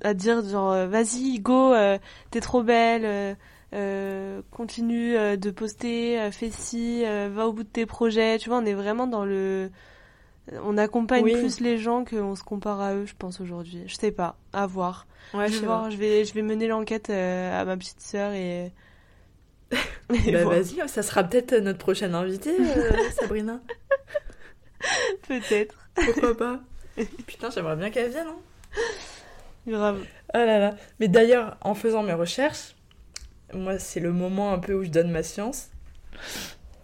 À 0.03 0.13
dire, 0.13 0.43
genre, 0.47 0.71
euh, 0.71 0.87
vas-y, 0.87 1.39
go, 1.39 1.73
euh, 1.73 1.97
t'es 2.31 2.41
trop 2.41 2.63
belle, 2.63 3.05
euh, 3.05 3.33
euh, 3.73 4.41
continue 4.51 5.15
euh, 5.15 5.37
de 5.37 5.51
poster, 5.51 6.19
euh, 6.19 6.31
fais 6.31 6.49
ci, 6.49 7.03
va 7.03 7.47
au 7.47 7.53
bout 7.53 7.63
de 7.63 7.69
tes 7.69 7.85
projets. 7.85 8.37
Tu 8.37 8.49
vois, 8.49 8.59
on 8.59 8.65
est 8.65 8.73
vraiment 8.73 9.07
dans 9.07 9.25
le. 9.25 9.69
On 10.63 10.77
accompagne 10.77 11.23
Oui. 11.23 11.33
plus 11.33 11.59
les 11.59 11.77
gens 11.77 12.03
qu'on 12.03 12.35
se 12.35 12.43
compare 12.43 12.81
à 12.81 12.95
eux, 12.95 13.05
je 13.05 13.13
pense, 13.17 13.39
aujourd'hui. 13.39 13.83
Je 13.85 13.95
sais 13.95 14.11
pas, 14.11 14.35
à 14.51 14.65
voir. 14.65 15.05
Ouais, 15.35 15.47
je 15.47 15.59
vais 15.59 15.65
voir, 15.67 15.91
je 15.91 15.97
vais, 15.97 16.25
je 16.25 16.33
vais 16.33 16.41
mener 16.41 16.67
l'enquête 16.67 17.11
à 17.11 17.63
ma 17.65 17.77
petite 17.77 18.01
sœur 18.01 18.33
et. 18.33 18.71
et 20.25 20.31
Bah 20.31 20.45
vas-y, 20.45 20.81
ça 20.89 21.03
sera 21.03 21.23
peut-être 21.23 21.53
notre 21.53 21.77
prochaine 21.77 22.15
invitée, 22.15 22.55
Sabrina. 23.19 23.61
Peut-être. 25.27 25.75
Pourquoi 25.93 26.35
pas 26.35 26.59
Putain, 27.27 27.51
j'aimerais 27.51 27.75
bien 27.75 27.91
qu'elle 27.91 28.09
vienne. 28.09 28.27
Hein. 28.27 28.81
Grave. 29.67 30.03
Ah 30.33 30.45
là 30.45 30.57
là. 30.59 30.75
Mais 30.99 31.07
d'ailleurs, 31.07 31.57
en 31.61 31.75
faisant 31.75 32.01
mes 32.01 32.13
recherches, 32.13 32.75
moi, 33.53 33.79
c'est 33.79 33.99
le 33.99 34.11
moment 34.11 34.51
un 34.53 34.59
peu 34.59 34.73
où 34.75 34.83
je 34.83 34.89
donne 34.89 35.11
ma 35.11 35.23
science. 35.23 35.69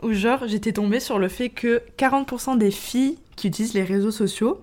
Où 0.03 0.11
genre, 0.13 0.47
j'étais 0.47 0.73
tombée 0.73 0.99
sur 0.99 1.19
le 1.19 1.27
fait 1.27 1.49
que 1.49 1.81
40% 1.97 2.57
des 2.57 2.71
filles 2.71 3.17
qui 3.35 3.47
utilisent 3.47 3.73
les 3.73 3.83
réseaux 3.83 4.11
sociaux, 4.11 4.61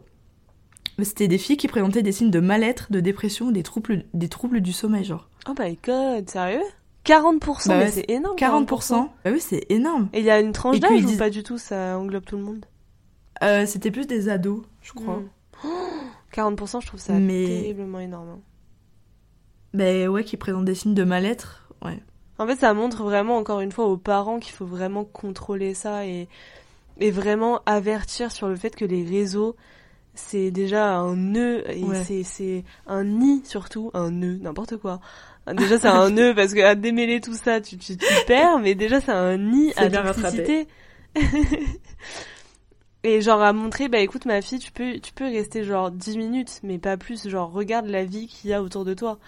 c'était 1.02 1.28
des 1.28 1.38
filles 1.38 1.56
qui 1.56 1.68
présentaient 1.68 2.02
des 2.02 2.12
signes 2.12 2.30
de 2.30 2.40
mal-être, 2.40 2.92
de 2.92 3.00
dépression 3.00 3.50
des 3.50 3.62
troubles, 3.62 4.04
des 4.14 4.28
troubles 4.28 4.60
du 4.60 4.72
sommeil, 4.72 5.04
genre. 5.04 5.28
Oh 5.48 5.54
my 5.58 5.78
god, 5.84 6.28
sérieux? 6.28 6.60
40% 7.04 7.68
Bah 7.68 7.78
ouais, 7.80 7.90
c'est 7.90 8.08
énorme. 8.08 8.36
40% 8.36 9.08
Bah 9.24 9.30
oui, 9.32 9.40
c'est 9.40 9.66
énorme. 9.70 10.08
Et 10.12 10.20
il 10.20 10.24
y 10.24 10.30
a 10.30 10.38
une 10.38 10.52
tranche 10.52 10.78
d'âge 10.78 11.02
ou 11.02 11.06
disent- 11.06 11.18
pas 11.18 11.30
du 11.30 11.42
tout 11.42 11.58
Ça 11.58 11.98
englobe 11.98 12.24
tout 12.24 12.36
le 12.36 12.44
monde? 12.44 12.64
Euh, 13.42 13.66
c'était 13.66 13.90
plus 13.90 14.06
des 14.06 14.28
ados, 14.28 14.62
je 14.82 14.92
crois. 14.92 15.16
Hmm. 15.16 15.28
Oh, 15.64 15.68
40% 16.34 16.80
je 16.80 16.86
trouve 16.86 17.00
ça 17.00 17.12
Mais- 17.14 17.44
terriblement 17.46 17.98
énorme. 18.00 18.28
hein. 18.30 18.40
Bah 19.74 20.06
ouais, 20.08 20.22
qui 20.24 20.36
présentent 20.36 20.64
des 20.66 20.74
signes 20.74 20.94
de 20.94 21.04
mal-être, 21.04 21.61
ouais. 21.84 21.98
En 22.38 22.46
fait, 22.46 22.56
ça 22.56 22.72
montre 22.74 23.02
vraiment, 23.04 23.36
encore 23.36 23.60
une 23.60 23.72
fois, 23.72 23.86
aux 23.86 23.96
parents 23.96 24.38
qu'il 24.40 24.52
faut 24.52 24.66
vraiment 24.66 25.04
contrôler 25.04 25.74
ça 25.74 26.06
et, 26.06 26.28
et 26.98 27.10
vraiment 27.10 27.60
avertir 27.66 28.32
sur 28.32 28.48
le 28.48 28.56
fait 28.56 28.74
que 28.74 28.84
les 28.84 29.04
réseaux, 29.04 29.54
c'est 30.14 30.50
déjà 30.50 30.94
un 30.96 31.14
nœud 31.16 31.62
et 31.70 31.82
Ouais. 31.84 32.02
c'est, 32.04 32.22
c'est 32.24 32.64
un 32.86 33.04
nid 33.04 33.42
surtout, 33.44 33.90
un 33.94 34.10
nœud, 34.10 34.38
n'importe 34.40 34.76
quoi. 34.76 35.00
Déjà, 35.52 35.78
c'est 35.78 35.88
un 35.88 36.10
nœud 36.14 36.34
parce 36.34 36.54
que 36.54 36.60
à 36.60 36.74
démêler 36.74 37.20
tout 37.20 37.34
ça, 37.34 37.60
tu, 37.60 37.76
tu, 37.78 37.96
tu 37.96 38.14
perds, 38.26 38.58
mais 38.60 38.74
déjà, 38.74 39.00
c'est 39.00 39.12
un 39.12 39.36
nid 39.38 39.72
C'est 39.76 39.84
à 39.84 39.88
bien 39.88 40.02
toxicité. 40.02 40.66
Et 43.04 43.20
genre 43.20 43.42
à 43.42 43.52
montrer, 43.52 43.88
bah 43.88 43.98
écoute 43.98 44.26
ma 44.26 44.40
fille, 44.42 44.60
tu 44.60 44.70
peux, 44.70 45.00
tu 45.00 45.12
peux 45.12 45.24
rester 45.24 45.64
genre 45.64 45.90
10 45.90 46.16
minutes, 46.16 46.60
mais 46.62 46.78
pas 46.78 46.96
plus, 46.96 47.28
genre 47.28 47.50
regarde 47.50 47.86
la 47.86 48.04
vie 48.04 48.28
qu'il 48.28 48.50
y 48.50 48.52
a 48.54 48.62
autour 48.62 48.84
de 48.84 48.94
toi. 48.94 49.18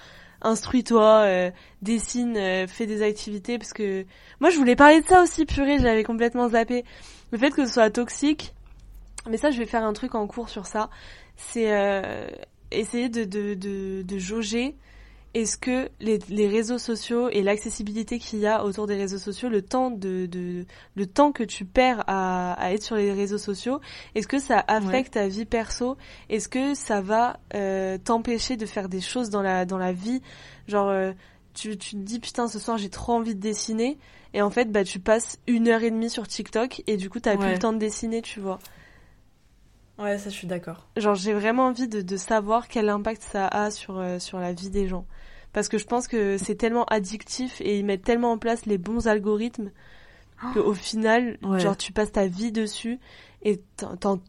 Instruis-toi, 0.44 1.22
euh, 1.24 1.50
dessine, 1.82 2.36
euh, 2.36 2.66
fais 2.66 2.86
des 2.86 3.02
activités, 3.02 3.58
parce 3.58 3.72
que... 3.72 4.04
Moi 4.40 4.50
je 4.50 4.58
voulais 4.58 4.76
parler 4.76 5.00
de 5.00 5.06
ça 5.06 5.22
aussi, 5.22 5.46
purée, 5.46 5.78
je 5.78 5.84
l'avais 5.84 6.04
complètement 6.04 6.50
zappé. 6.50 6.84
Le 7.32 7.38
fait 7.38 7.50
que 7.50 7.66
ce 7.66 7.72
soit 7.72 7.90
toxique, 7.90 8.54
mais 9.28 9.38
ça 9.38 9.50
je 9.50 9.58
vais 9.58 9.66
faire 9.66 9.82
un 9.82 9.94
truc 9.94 10.14
en 10.14 10.26
cours 10.26 10.50
sur 10.50 10.66
ça, 10.66 10.90
c'est 11.36 11.72
euh, 11.72 12.28
essayer 12.70 13.08
de, 13.08 13.24
de, 13.24 13.54
de, 13.54 14.02
de 14.02 14.18
jauger 14.18 14.76
est-ce 15.34 15.58
que 15.58 15.90
les, 16.00 16.18
les 16.28 16.46
réseaux 16.48 16.78
sociaux 16.78 17.28
et 17.28 17.42
l'accessibilité 17.42 18.18
qu'il 18.18 18.38
y 18.38 18.46
a 18.46 18.64
autour 18.64 18.86
des 18.86 18.94
réseaux 18.94 19.18
sociaux, 19.18 19.48
le 19.48 19.62
temps 19.62 19.90
de, 19.90 20.26
de 20.26 20.64
le 20.94 21.06
temps 21.06 21.32
que 21.32 21.42
tu 21.42 21.64
perds 21.64 22.04
à, 22.06 22.52
à 22.54 22.70
être 22.72 22.82
sur 22.84 22.96
les 22.96 23.12
réseaux 23.12 23.38
sociaux, 23.38 23.80
est-ce 24.14 24.28
que 24.28 24.38
ça 24.38 24.64
affecte 24.68 25.14
ta 25.14 25.26
vie 25.26 25.44
perso? 25.44 25.96
Est-ce 26.28 26.48
que 26.48 26.74
ça 26.74 27.00
va 27.00 27.38
euh, 27.54 27.98
t'empêcher 27.98 28.56
de 28.56 28.64
faire 28.66 28.88
des 28.88 29.00
choses 29.00 29.28
dans 29.30 29.42
la 29.42 29.64
dans 29.64 29.78
la 29.78 29.92
vie? 29.92 30.22
Genre 30.68 30.88
euh, 30.88 31.12
tu, 31.52 31.76
tu 31.76 31.90
te 31.96 32.00
dis 32.00 32.20
putain 32.20 32.46
ce 32.48 32.58
soir 32.58 32.78
j'ai 32.78 32.88
trop 32.90 33.12
envie 33.14 33.34
de 33.34 33.40
dessiner 33.40 33.98
et 34.34 34.42
en 34.42 34.50
fait 34.50 34.70
bah 34.70 34.84
tu 34.84 35.00
passes 35.00 35.38
une 35.46 35.68
heure 35.68 35.82
et 35.82 35.90
demie 35.90 36.10
sur 36.10 36.26
TikTok 36.28 36.82
et 36.86 36.96
du 36.96 37.10
coup 37.10 37.18
t'as 37.20 37.36
plus 37.36 37.46
Ouais. 37.46 37.52
le 37.54 37.58
temps 37.58 37.72
de 37.72 37.78
dessiner 37.78 38.22
tu 38.22 38.40
vois. 38.40 38.58
Ouais, 39.98 40.18
ça, 40.18 40.28
je 40.28 40.34
suis 40.34 40.48
d'accord. 40.48 40.88
Genre, 40.96 41.14
j'ai 41.14 41.32
vraiment 41.32 41.66
envie 41.66 41.86
de, 41.86 42.00
de, 42.02 42.16
savoir 42.16 42.66
quel 42.66 42.88
impact 42.88 43.22
ça 43.22 43.46
a 43.46 43.70
sur, 43.70 43.96
euh, 43.98 44.18
sur 44.18 44.40
la 44.40 44.52
vie 44.52 44.68
des 44.70 44.88
gens. 44.88 45.06
Parce 45.54 45.68
que 45.68 45.78
je 45.78 45.86
pense 45.86 46.08
que 46.08 46.36
c'est 46.36 46.56
tellement 46.56 46.84
addictif 46.86 47.60
et 47.60 47.78
ils 47.78 47.84
mettent 47.84 48.02
tellement 48.02 48.32
en 48.32 48.38
place 48.38 48.66
les 48.66 48.76
bons 48.76 49.06
algorithmes 49.06 49.70
qu'au 50.52 50.74
final, 50.74 51.38
genre, 51.58 51.76
tu 51.76 51.92
passes 51.92 52.12
ta 52.12 52.26
vie 52.26 52.52
dessus 52.52 52.98
et 53.42 53.62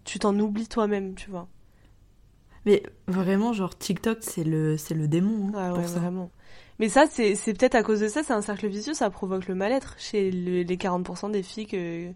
tu 0.06 0.20
t'en 0.20 0.40
oublies 0.40 0.68
toi-même, 0.68 1.16
tu 1.16 1.30
vois. 1.32 1.50
Mais 2.66 2.84
vraiment, 3.08 3.54
genre, 3.54 3.78
TikTok, 3.78 4.20
c'est 4.22 4.44
le, 4.44 4.78
c'est 4.78 4.94
le 4.94 5.08
démon. 5.08 5.50
Hein, 5.50 5.52
ah 5.56 5.74
ouais, 5.74 5.86
vraiment. 5.86 6.32
Mais 6.80 6.90
ça, 6.90 7.06
c'est, 7.10 7.36
c'est 7.36 7.54
peut-être 7.54 7.76
à 7.76 7.84
cause 7.84 8.02
de 8.02 8.08
ça, 8.08 8.22
c'est 8.24 8.34
un 8.34 8.42
cercle 8.42 8.68
vicieux, 8.68 8.94
ça 8.94 9.10
provoque 9.10 9.48
le 9.48 9.56
mal-être 9.56 9.96
chez 9.98 10.30
les 10.30 10.78
40% 10.78 11.32
des 11.32 11.44
filles 11.44 11.68
que. 11.68 12.12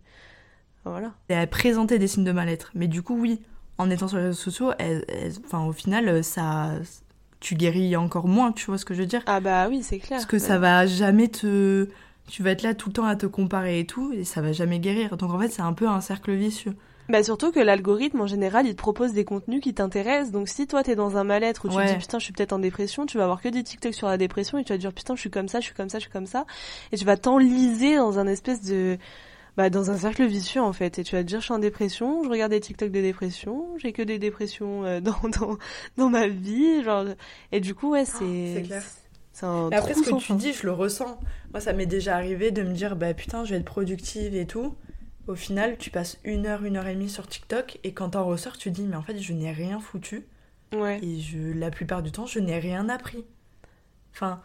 Voilà. 0.86 1.14
Et 1.30 1.36
à 1.36 1.46
présenter 1.48 2.00
des 2.00 2.08
signes 2.08 2.24
de 2.24 2.32
mal-être. 2.32 2.72
Mais 2.76 2.88
du 2.88 3.02
coup, 3.02 3.20
oui, 3.20 3.42
en 3.80 3.90
étant 3.90 4.08
sur 4.08 4.18
les 4.18 4.26
réseaux 4.26 4.38
sociaux, 4.38 4.72
enfin, 5.46 5.66
au 5.66 5.74
final, 5.74 6.24
ça. 6.24 6.74
Tu 7.40 7.56
guéris 7.56 7.96
encore 7.96 8.28
moins, 8.28 8.52
tu 8.52 8.66
vois 8.66 8.78
ce 8.78 8.86
que 8.86 8.94
je 8.94 9.02
veux 9.02 9.06
dire? 9.08 9.24
Ah 9.26 9.40
bah 9.40 9.68
oui, 9.70 9.82
c'est 9.82 10.00
clair. 10.00 10.20
Parce 10.20 10.26
que 10.26 10.40
ça 10.40 10.58
va 10.58 10.86
jamais 10.86 11.30
te. 11.30 11.88
Tu 12.28 12.44
vas 12.44 12.52
être 12.52 12.62
là 12.62 12.74
tout 12.74 12.90
le 12.90 12.94
temps 12.94 13.06
à 13.06 13.16
te 13.16 13.26
comparer 13.26 13.80
et 13.80 13.86
tout, 13.86 14.12
et 14.14 14.24
ça 14.24 14.42
va 14.42 14.52
jamais 14.52 14.80
guérir. 14.80 15.18
Donc 15.18 15.32
en 15.32 15.40
fait, 15.40 15.50
c'est 15.50 15.62
un 15.62 15.74
peu 15.74 15.88
un 15.88 16.02
cercle 16.02 16.34
vicieux. 16.34 16.76
Bah 17.10 17.24
surtout 17.24 17.52
que 17.52 17.60
l'algorithme 17.60 18.22
en 18.22 18.28
général 18.28 18.68
il 18.68 18.76
te 18.76 18.78
propose 18.78 19.14
des 19.14 19.26
contenus 19.26 19.62
qui 19.64 19.74
t'intéressent 19.74 20.32
donc 20.32 20.48
si 20.48 20.68
toi 20.68 20.84
t'es 20.84 20.96
dans 20.96 21.18
un 21.18 21.24
mal-être 21.24 21.66
où 21.66 21.68
tu 21.68 21.76
te 21.76 21.92
dis 21.92 21.98
putain 21.98 22.20
je 22.20 22.26
suis 22.26 22.34
peut-être 22.34 22.54
en 22.54 22.60
dépression 22.60 23.08
tu 23.08 23.18
vas 23.18 23.24
avoir 23.24 23.42
que 23.42 23.50
des 23.50 23.64
TikTok 23.64 23.96
sur 23.96 24.08
la 24.08 24.18
dépression 24.18 24.60
et 24.60 24.64
tu 24.64 24.74
vas 24.74 24.78
te 24.78 24.82
dire 24.82 24.94
putain 24.94 25.16
je 25.16 25.20
suis 25.22 25.32
comme 25.32 25.48
ça 25.48 25.60
je 25.60 25.66
suis 25.66 25.74
comme 25.74 25.90
ça 25.90 25.98
je 25.98 26.04
suis 26.04 26.12
comme 26.12 26.28
ça 26.28 26.46
et 26.92 26.98
tu 26.98 27.06
vas 27.06 27.18
t'enliser 27.18 27.96
dans 27.96 28.20
un 28.20 28.28
espèce 28.28 28.62
de 28.62 29.00
bah 29.60 29.70
dans 29.70 29.92
un 29.92 29.98
cercle 29.98 30.26
vicieux 30.26 30.62
en 30.62 30.72
fait 30.72 31.00
et 31.00 31.04
tu 31.04 31.18
vas 31.18 31.22
te 31.22 31.28
dire 31.28 31.42
je 31.42 31.44
suis 31.44 31.54
en 31.54 31.60
dépression 31.60 32.24
je 32.24 32.30
regarde 32.30 32.52
des 32.52 32.62
TikTok 32.62 32.92
de 32.92 33.02
dépression 33.02 33.68
j'ai 33.78 33.92
que 33.92 34.02
des 34.02 34.18
dépressions 34.18 34.86
euh, 34.86 35.02
dans, 35.02 35.20
dans 35.38 35.58
dans 35.98 36.10
ma 36.10 36.30
vie 36.30 36.82
genre 36.82 37.04
et 37.52 37.60
du 37.60 37.76
coup 37.76 37.92
ouais 37.92 38.06
c'est 38.06 38.24
oh, 38.24 38.54
c'est 38.56 38.64
clair 38.64 38.84
un 39.42 39.70
après 39.74 39.96
ce 39.96 40.02
que 40.02 40.18
tu 40.18 40.34
dis 40.36 40.54
je 40.54 40.66
le 40.66 40.72
ressens 40.72 41.20
moi 41.52 41.60
ça 41.60 41.74
m'est 41.74 41.86
déjà 41.86 42.16
arrivé 42.16 42.52
de 42.52 42.64
me 42.64 42.72
dire 42.72 42.96
bah 42.96 43.14
putain 43.14 43.44
je 43.44 43.50
vais 43.52 43.60
être 43.60 43.66
productive 43.66 44.34
et 44.34 44.46
tout 44.46 44.76
au 45.28 45.36
final, 45.36 45.78
tu 45.78 45.92
passes 45.92 46.18
une 46.24 46.48
heure, 46.48 46.64
une 46.64 46.76
heure 46.76 46.88
et 46.88 46.96
demie 46.96 47.08
sur 47.08 47.28
TikTok 47.28 47.78
et 47.84 47.94
quand 47.94 48.10
t'en 48.10 48.26
ressors, 48.26 48.58
tu 48.58 48.72
dis 48.72 48.82
mais 48.82 48.96
en 48.96 49.04
fait, 49.04 49.20
je 49.20 49.32
n'ai 49.34 49.52
rien 49.52 49.80
foutu. 49.80 50.26
Ouais. 50.74 51.00
Et 51.04 51.20
je, 51.20 51.38
la 51.54 51.70
plupart 51.70 52.02
du 52.02 52.12
temps, 52.12 52.26
je 52.26 52.40
n'ai 52.40 52.58
rien 52.58 52.90
appris. 52.90 53.24
Enfin. 54.12 54.42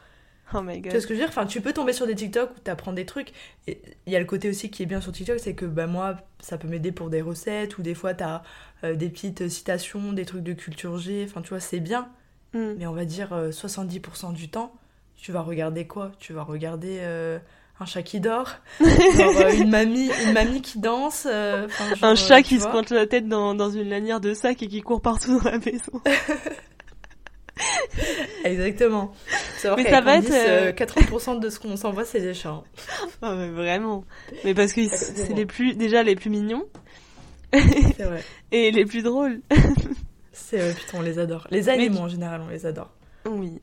Oh 0.52 0.60
my 0.62 0.80
god. 0.80 0.84
Tu 0.84 0.90
vois 0.90 1.00
ce 1.00 1.06
que 1.06 1.14
je 1.14 1.20
veux 1.20 1.24
dire? 1.24 1.28
Enfin, 1.28 1.46
tu 1.46 1.60
peux 1.60 1.72
tomber 1.72 1.92
sur 1.92 2.06
des 2.06 2.14
TikTok 2.14 2.50
où 2.56 2.60
t'apprends 2.60 2.92
des 2.92 3.06
trucs. 3.06 3.32
Il 3.66 3.76
y 4.06 4.16
a 4.16 4.18
le 4.18 4.24
côté 4.24 4.48
aussi 4.48 4.70
qui 4.70 4.82
est 4.82 4.86
bien 4.86 5.00
sur 5.00 5.12
TikTok, 5.12 5.38
c'est 5.40 5.54
que 5.54 5.64
bah, 5.64 5.86
moi, 5.86 6.16
ça 6.40 6.58
peut 6.58 6.68
m'aider 6.68 6.92
pour 6.92 7.10
des 7.10 7.22
recettes 7.22 7.78
ou 7.78 7.82
des 7.82 7.94
fois 7.94 8.14
t'as 8.14 8.42
euh, 8.84 8.94
des 8.94 9.08
petites 9.08 9.48
citations, 9.48 10.12
des 10.12 10.26
trucs 10.26 10.42
de 10.42 10.52
culture 10.52 10.98
G. 10.98 11.24
Enfin, 11.28 11.40
tu 11.40 11.48
vois, 11.50 11.60
c'est 11.60 11.80
bien. 11.80 12.08
Mm. 12.52 12.74
Mais 12.78 12.86
on 12.86 12.92
va 12.92 13.04
dire 13.04 13.30
70% 13.32 14.30
euh, 14.30 14.32
du 14.32 14.48
temps, 14.48 14.74
tu 15.16 15.32
vas 15.32 15.40
regarder 15.40 15.86
quoi? 15.86 16.12
Tu 16.18 16.32
vas 16.32 16.42
regarder. 16.42 16.98
Euh, 17.00 17.38
un 17.80 17.86
chat 17.86 18.02
qui 18.02 18.20
dort, 18.20 18.50
euh, 18.80 19.52
une 19.52 19.70
mamie, 19.70 20.10
une 20.26 20.32
mamie 20.32 20.62
qui 20.62 20.78
danse, 20.78 21.26
euh, 21.28 21.66
un 22.02 22.14
chat 22.14 22.42
qui 22.42 22.60
se 22.60 22.68
pointe 22.68 22.90
la 22.90 23.06
tête 23.06 23.28
dans, 23.28 23.54
dans 23.54 23.70
une 23.70 23.88
lanière 23.88 24.20
de 24.20 24.32
sac 24.32 24.62
et 24.62 24.68
qui 24.68 24.80
court 24.80 25.00
partout 25.00 25.40
dans 25.40 25.50
la 25.50 25.58
maison. 25.58 26.00
Exactement. 28.44 29.12
mais 29.76 29.84
ça 29.84 30.00
va 30.00 30.16
être 30.16 30.30
80% 30.76 31.36
euh, 31.36 31.38
de 31.38 31.50
ce 31.50 31.60
qu'on 31.60 31.76
s'envoie 31.76 32.04
c'est 32.04 32.20
des 32.20 32.34
chats. 32.34 32.62
Oh, 33.22 33.26
mais 33.36 33.48
vraiment. 33.48 34.04
Mais 34.44 34.54
parce 34.54 34.72
que 34.72 34.86
c'est 34.88 35.34
les 35.34 35.46
plus 35.46 35.74
déjà 35.74 36.02
les 36.02 36.16
plus 36.16 36.30
mignons. 36.30 36.64
C'est 37.52 38.02
vrai. 38.02 38.22
et 38.52 38.70
les 38.70 38.84
plus 38.84 39.02
drôles. 39.02 39.40
c'est 40.32 40.58
vrai, 40.58 40.74
putain, 40.74 40.98
on 40.98 41.02
les 41.02 41.18
adore. 41.18 41.46
Les 41.50 41.68
animaux 41.68 42.00
en 42.00 42.08
général, 42.08 42.42
on 42.44 42.50
les 42.50 42.66
adore. 42.66 42.90
Oui. 43.26 43.60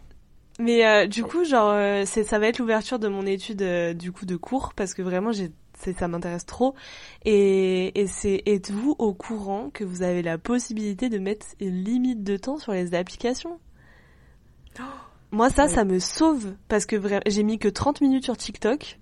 Mais 0.59 0.85
euh, 0.85 1.07
du 1.07 1.23
coup, 1.23 1.43
genre, 1.43 1.71
euh, 1.71 2.05
ça 2.05 2.39
va 2.39 2.47
être 2.47 2.59
l'ouverture 2.59 2.99
de 2.99 3.07
mon 3.07 3.25
étude 3.25 3.61
euh, 3.61 3.93
du 3.93 4.11
coup 4.11 4.25
de 4.25 4.35
cours 4.35 4.73
parce 4.75 4.93
que 4.93 5.01
vraiment, 5.01 5.31
j'ai 5.31 5.51
ça 5.97 6.07
m'intéresse 6.07 6.45
trop. 6.45 6.75
Et, 7.25 7.99
et 7.99 8.05
c'est 8.05 8.43
êtes-vous 8.45 8.95
au 8.99 9.15
courant 9.15 9.71
que 9.73 9.83
vous 9.83 10.03
avez 10.03 10.21
la 10.21 10.37
possibilité 10.37 11.09
de 11.09 11.17
mettre 11.17 11.47
une 11.59 11.83
limite 11.83 12.23
de 12.23 12.37
temps 12.37 12.59
sur 12.59 12.71
les 12.73 12.93
applications? 12.93 13.59
Moi, 15.31 15.49
ça, 15.49 15.69
ça 15.69 15.85
me 15.85 15.99
sauve 15.99 16.53
parce 16.67 16.85
que 16.85 16.97
j'ai 17.25 17.43
mis 17.43 17.57
que 17.57 17.69
30 17.69 18.01
minutes 18.01 18.25
sur 18.25 18.35
TikTok 18.35 18.99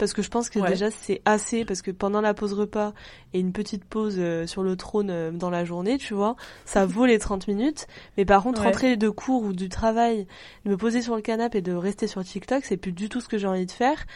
parce 0.00 0.14
que 0.14 0.22
je 0.22 0.30
pense 0.30 0.48
que 0.48 0.58
déjà 0.66 0.90
c'est 0.90 1.20
assez 1.26 1.66
parce 1.66 1.82
que 1.82 1.90
pendant 1.90 2.22
la 2.22 2.32
pause 2.32 2.54
repas 2.54 2.94
et 3.34 3.40
une 3.40 3.52
petite 3.52 3.84
pause 3.84 4.16
euh, 4.18 4.46
sur 4.46 4.62
le 4.62 4.74
trône 4.74 5.10
euh, 5.10 5.30
dans 5.30 5.50
la 5.50 5.66
journée, 5.66 5.98
tu 5.98 6.14
vois, 6.14 6.36
ça 6.64 6.86
vaut 6.86 7.04
les 7.04 7.18
30 7.18 7.48
minutes. 7.48 7.86
Mais 8.16 8.24
par 8.24 8.42
contre, 8.42 8.62
rentrer 8.62 8.96
de 8.96 9.10
cours 9.10 9.42
ou 9.42 9.52
du 9.52 9.68
travail, 9.68 10.26
de 10.64 10.70
me 10.70 10.76
poser 10.78 11.02
sur 11.02 11.16
le 11.16 11.22
canapé 11.22 11.58
et 11.58 11.62
de 11.62 11.74
rester 11.74 12.06
sur 12.06 12.24
TikTok, 12.24 12.64
c'est 12.64 12.78
plus 12.78 12.92
du 12.92 13.10
tout 13.10 13.20
ce 13.20 13.28
que 13.28 13.36
j'ai 13.36 13.46
envie 13.46 13.66
de 13.66 13.70
faire. 13.70 14.06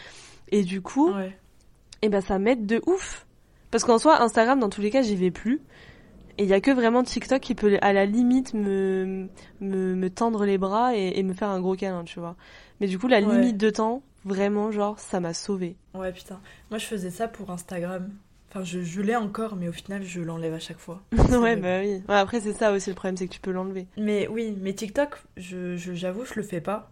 Et 0.51 0.63
du 0.65 0.81
coup, 0.81 1.11
et 1.11 1.33
eh 2.03 2.09
ben 2.09 2.23
ça 2.23 2.39
m'aide 2.39 2.65
de 2.65 2.83
ouf. 2.87 3.27
Parce 3.71 3.85
qu'en 3.85 3.99
soi, 3.99 4.23
Instagram, 4.23 4.59
dans 4.61 4.71
tous 4.71 4.81
les 4.81 4.91
cas, 4.91 5.03
j'y 5.03 5.17
vais 5.17 5.31
plus. 5.31 5.61
Et 6.39 6.45
il 6.45 6.49
y 6.49 6.55
a 6.55 6.61
que 6.61 6.70
vraiment 6.70 7.03
TikTok 7.03 7.41
qui 7.41 7.55
peut, 7.55 7.78
à 7.80 7.93
la 7.93 8.07
limite, 8.07 8.55
me, 8.55 9.28
me, 9.61 9.95
me 9.95 10.11
tendre 10.11 10.45
les 10.45 10.59
bras 10.59 10.95
et, 10.97 11.22
me 11.22 11.32
faire 11.32 11.49
un 11.49 11.61
gros 11.61 11.76
câlin, 11.76 12.05
tu 12.05 12.20
vois. 12.20 12.37
Mais 12.80 12.87
du 12.87 12.99
coup, 12.99 13.07
la 13.09 13.20
limite 13.20 13.57
de 13.57 13.70
temps, 13.70 14.03
Vraiment, 14.24 14.70
genre, 14.70 14.99
ça 14.99 15.20
m'a 15.20 15.35
sauvé. 15.35 15.76
Ouais, 15.93 16.12
putain. 16.12 16.41
Moi, 16.70 16.78
je 16.78 16.87
faisais 16.87 17.11
ça 17.11 17.28
pour 17.28 17.51
Instagram. 17.51 18.11
Enfin, 18.49 18.64
je, 18.64 18.80
je 18.80 19.03
l'ai 19.03 19.16
encore, 19.16 19.57
mais 19.57 19.68
au 19.68 19.72
final, 19.72 20.03
je 20.03 20.20
l'enlève 20.22 20.55
à 20.55 20.59
chaque 20.59 20.78
fois. 20.78 21.03
ouais, 21.12 21.57
bah 21.57 21.80
oui. 21.80 22.03
après, 22.09 22.41
c'est 22.41 22.53
ça 22.53 22.72
aussi 22.72 22.89
le 22.89 22.95
problème, 22.95 23.16
c'est 23.16 23.26
que 23.26 23.32
tu 23.32 23.41
peux 23.41 23.51
l'enlever. 23.51 23.87
Mais 23.99 24.26
oui, 24.28 24.57
mais 24.61 24.72
TikTok, 24.72 25.16
je, 25.37 25.76
j'avoue, 25.76 26.24
je, 26.24 26.35
le 26.37 26.43
fais 26.43 26.61
pas. 26.61 26.91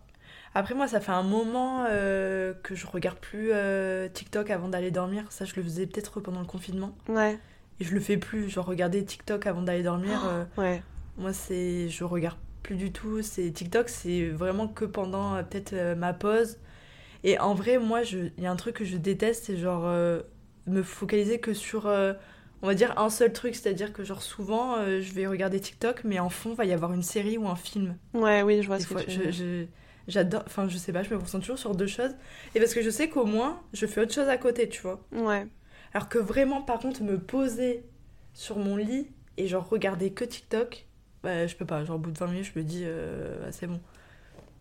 Après, 0.54 0.74
moi, 0.74 0.86
ça 0.86 1.00
fait 1.00 1.12
un 1.12 1.22
moment 1.22 1.86
euh, 1.88 2.52
que 2.62 2.74
je 2.74 2.86
regarde 2.86 3.18
plus 3.18 3.50
euh, 3.52 4.08
TikTok 4.08 4.50
avant 4.50 4.68
d'aller 4.68 4.90
dormir. 4.90 5.24
Ça, 5.30 5.46
je 5.46 5.54
le 5.56 5.62
faisais 5.62 5.86
peut-être 5.86 6.20
pendant 6.20 6.40
le 6.40 6.46
confinement. 6.46 6.94
Ouais. 7.08 7.38
Et 7.80 7.84
je 7.84 7.94
le 7.94 8.00
fais 8.00 8.16
plus. 8.16 8.48
Genre, 8.48 8.66
regarder 8.66 9.04
TikTok 9.04 9.46
avant 9.46 9.62
d'aller 9.62 9.82
dormir. 9.82 10.20
Euh, 10.26 10.44
ouais. 10.58 10.82
Moi, 11.16 11.32
c'est. 11.32 11.88
Je 11.88 12.04
regarde 12.04 12.38
plus 12.62 12.76
du 12.76 12.92
tout. 12.92 13.22
C'est 13.22 13.50
TikTok, 13.50 13.88
c'est 13.88 14.28
vraiment 14.28 14.68
que 14.68 14.84
pendant 14.84 15.42
peut-être 15.44 15.96
ma 15.96 16.12
pause 16.12 16.58
et 17.24 17.38
en 17.38 17.54
vrai, 17.54 17.78
moi, 17.78 18.02
il 18.02 18.32
y 18.38 18.46
a 18.46 18.50
un 18.50 18.56
truc 18.56 18.76
que 18.76 18.84
je 18.84 18.96
déteste, 18.96 19.44
c'est 19.46 19.56
genre 19.56 19.86
euh, 19.86 20.22
me 20.66 20.82
focaliser 20.82 21.38
que 21.38 21.54
sur, 21.54 21.86
euh, 21.86 22.14
on 22.62 22.66
va 22.66 22.74
dire, 22.74 22.98
un 22.98 23.10
seul 23.10 23.32
truc. 23.32 23.54
C'est-à-dire 23.54 23.92
que, 23.92 24.02
genre, 24.02 24.22
souvent, 24.22 24.76
euh, 24.78 25.00
je 25.00 25.12
vais 25.12 25.26
regarder 25.26 25.60
TikTok, 25.60 26.02
mais 26.04 26.18
en 26.18 26.30
fond, 26.30 26.50
il 26.50 26.56
va 26.56 26.64
y 26.64 26.72
avoir 26.72 26.92
une 26.92 27.02
série 27.02 27.38
ou 27.38 27.46
un 27.46 27.56
film. 27.56 27.96
Ouais, 28.14 28.42
oui, 28.42 28.62
je 28.62 28.66
vois 28.66 28.80
ce 28.80 28.88
que 28.88 29.04
tu 29.04 29.32
je, 29.32 29.66
J'adore, 30.08 30.42
enfin, 30.46 30.66
je 30.68 30.76
sais 30.78 30.92
pas, 30.92 31.04
je 31.04 31.14
me 31.14 31.20
concentre 31.20 31.44
toujours 31.44 31.60
sur 31.60 31.76
deux 31.76 31.86
choses. 31.86 32.10
Et 32.56 32.58
parce 32.58 32.74
que 32.74 32.82
je 32.82 32.90
sais 32.90 33.08
qu'au 33.08 33.24
moins, 33.24 33.60
je 33.72 33.86
fais 33.86 34.00
autre 34.00 34.12
chose 34.12 34.28
à 34.28 34.36
côté, 34.36 34.68
tu 34.68 34.82
vois. 34.82 35.00
Ouais. 35.12 35.46
Alors 35.94 36.08
que 36.08 36.18
vraiment, 36.18 36.62
par 36.62 36.78
contre, 36.78 37.02
me 37.02 37.18
poser 37.18 37.84
sur 38.34 38.58
mon 38.58 38.76
lit 38.76 39.08
et 39.36 39.46
genre 39.46 39.68
regarder 39.68 40.12
que 40.12 40.24
TikTok, 40.24 40.86
bah, 41.22 41.46
je 41.46 41.56
peux 41.56 41.66
pas. 41.66 41.84
Genre, 41.84 41.96
au 41.96 41.98
bout 41.98 42.10
de 42.10 42.18
20 42.18 42.26
minutes, 42.28 42.50
je 42.54 42.58
me 42.58 42.64
dis, 42.64 42.84
bah, 42.84 43.52
c'est 43.52 43.66
bon 43.66 43.80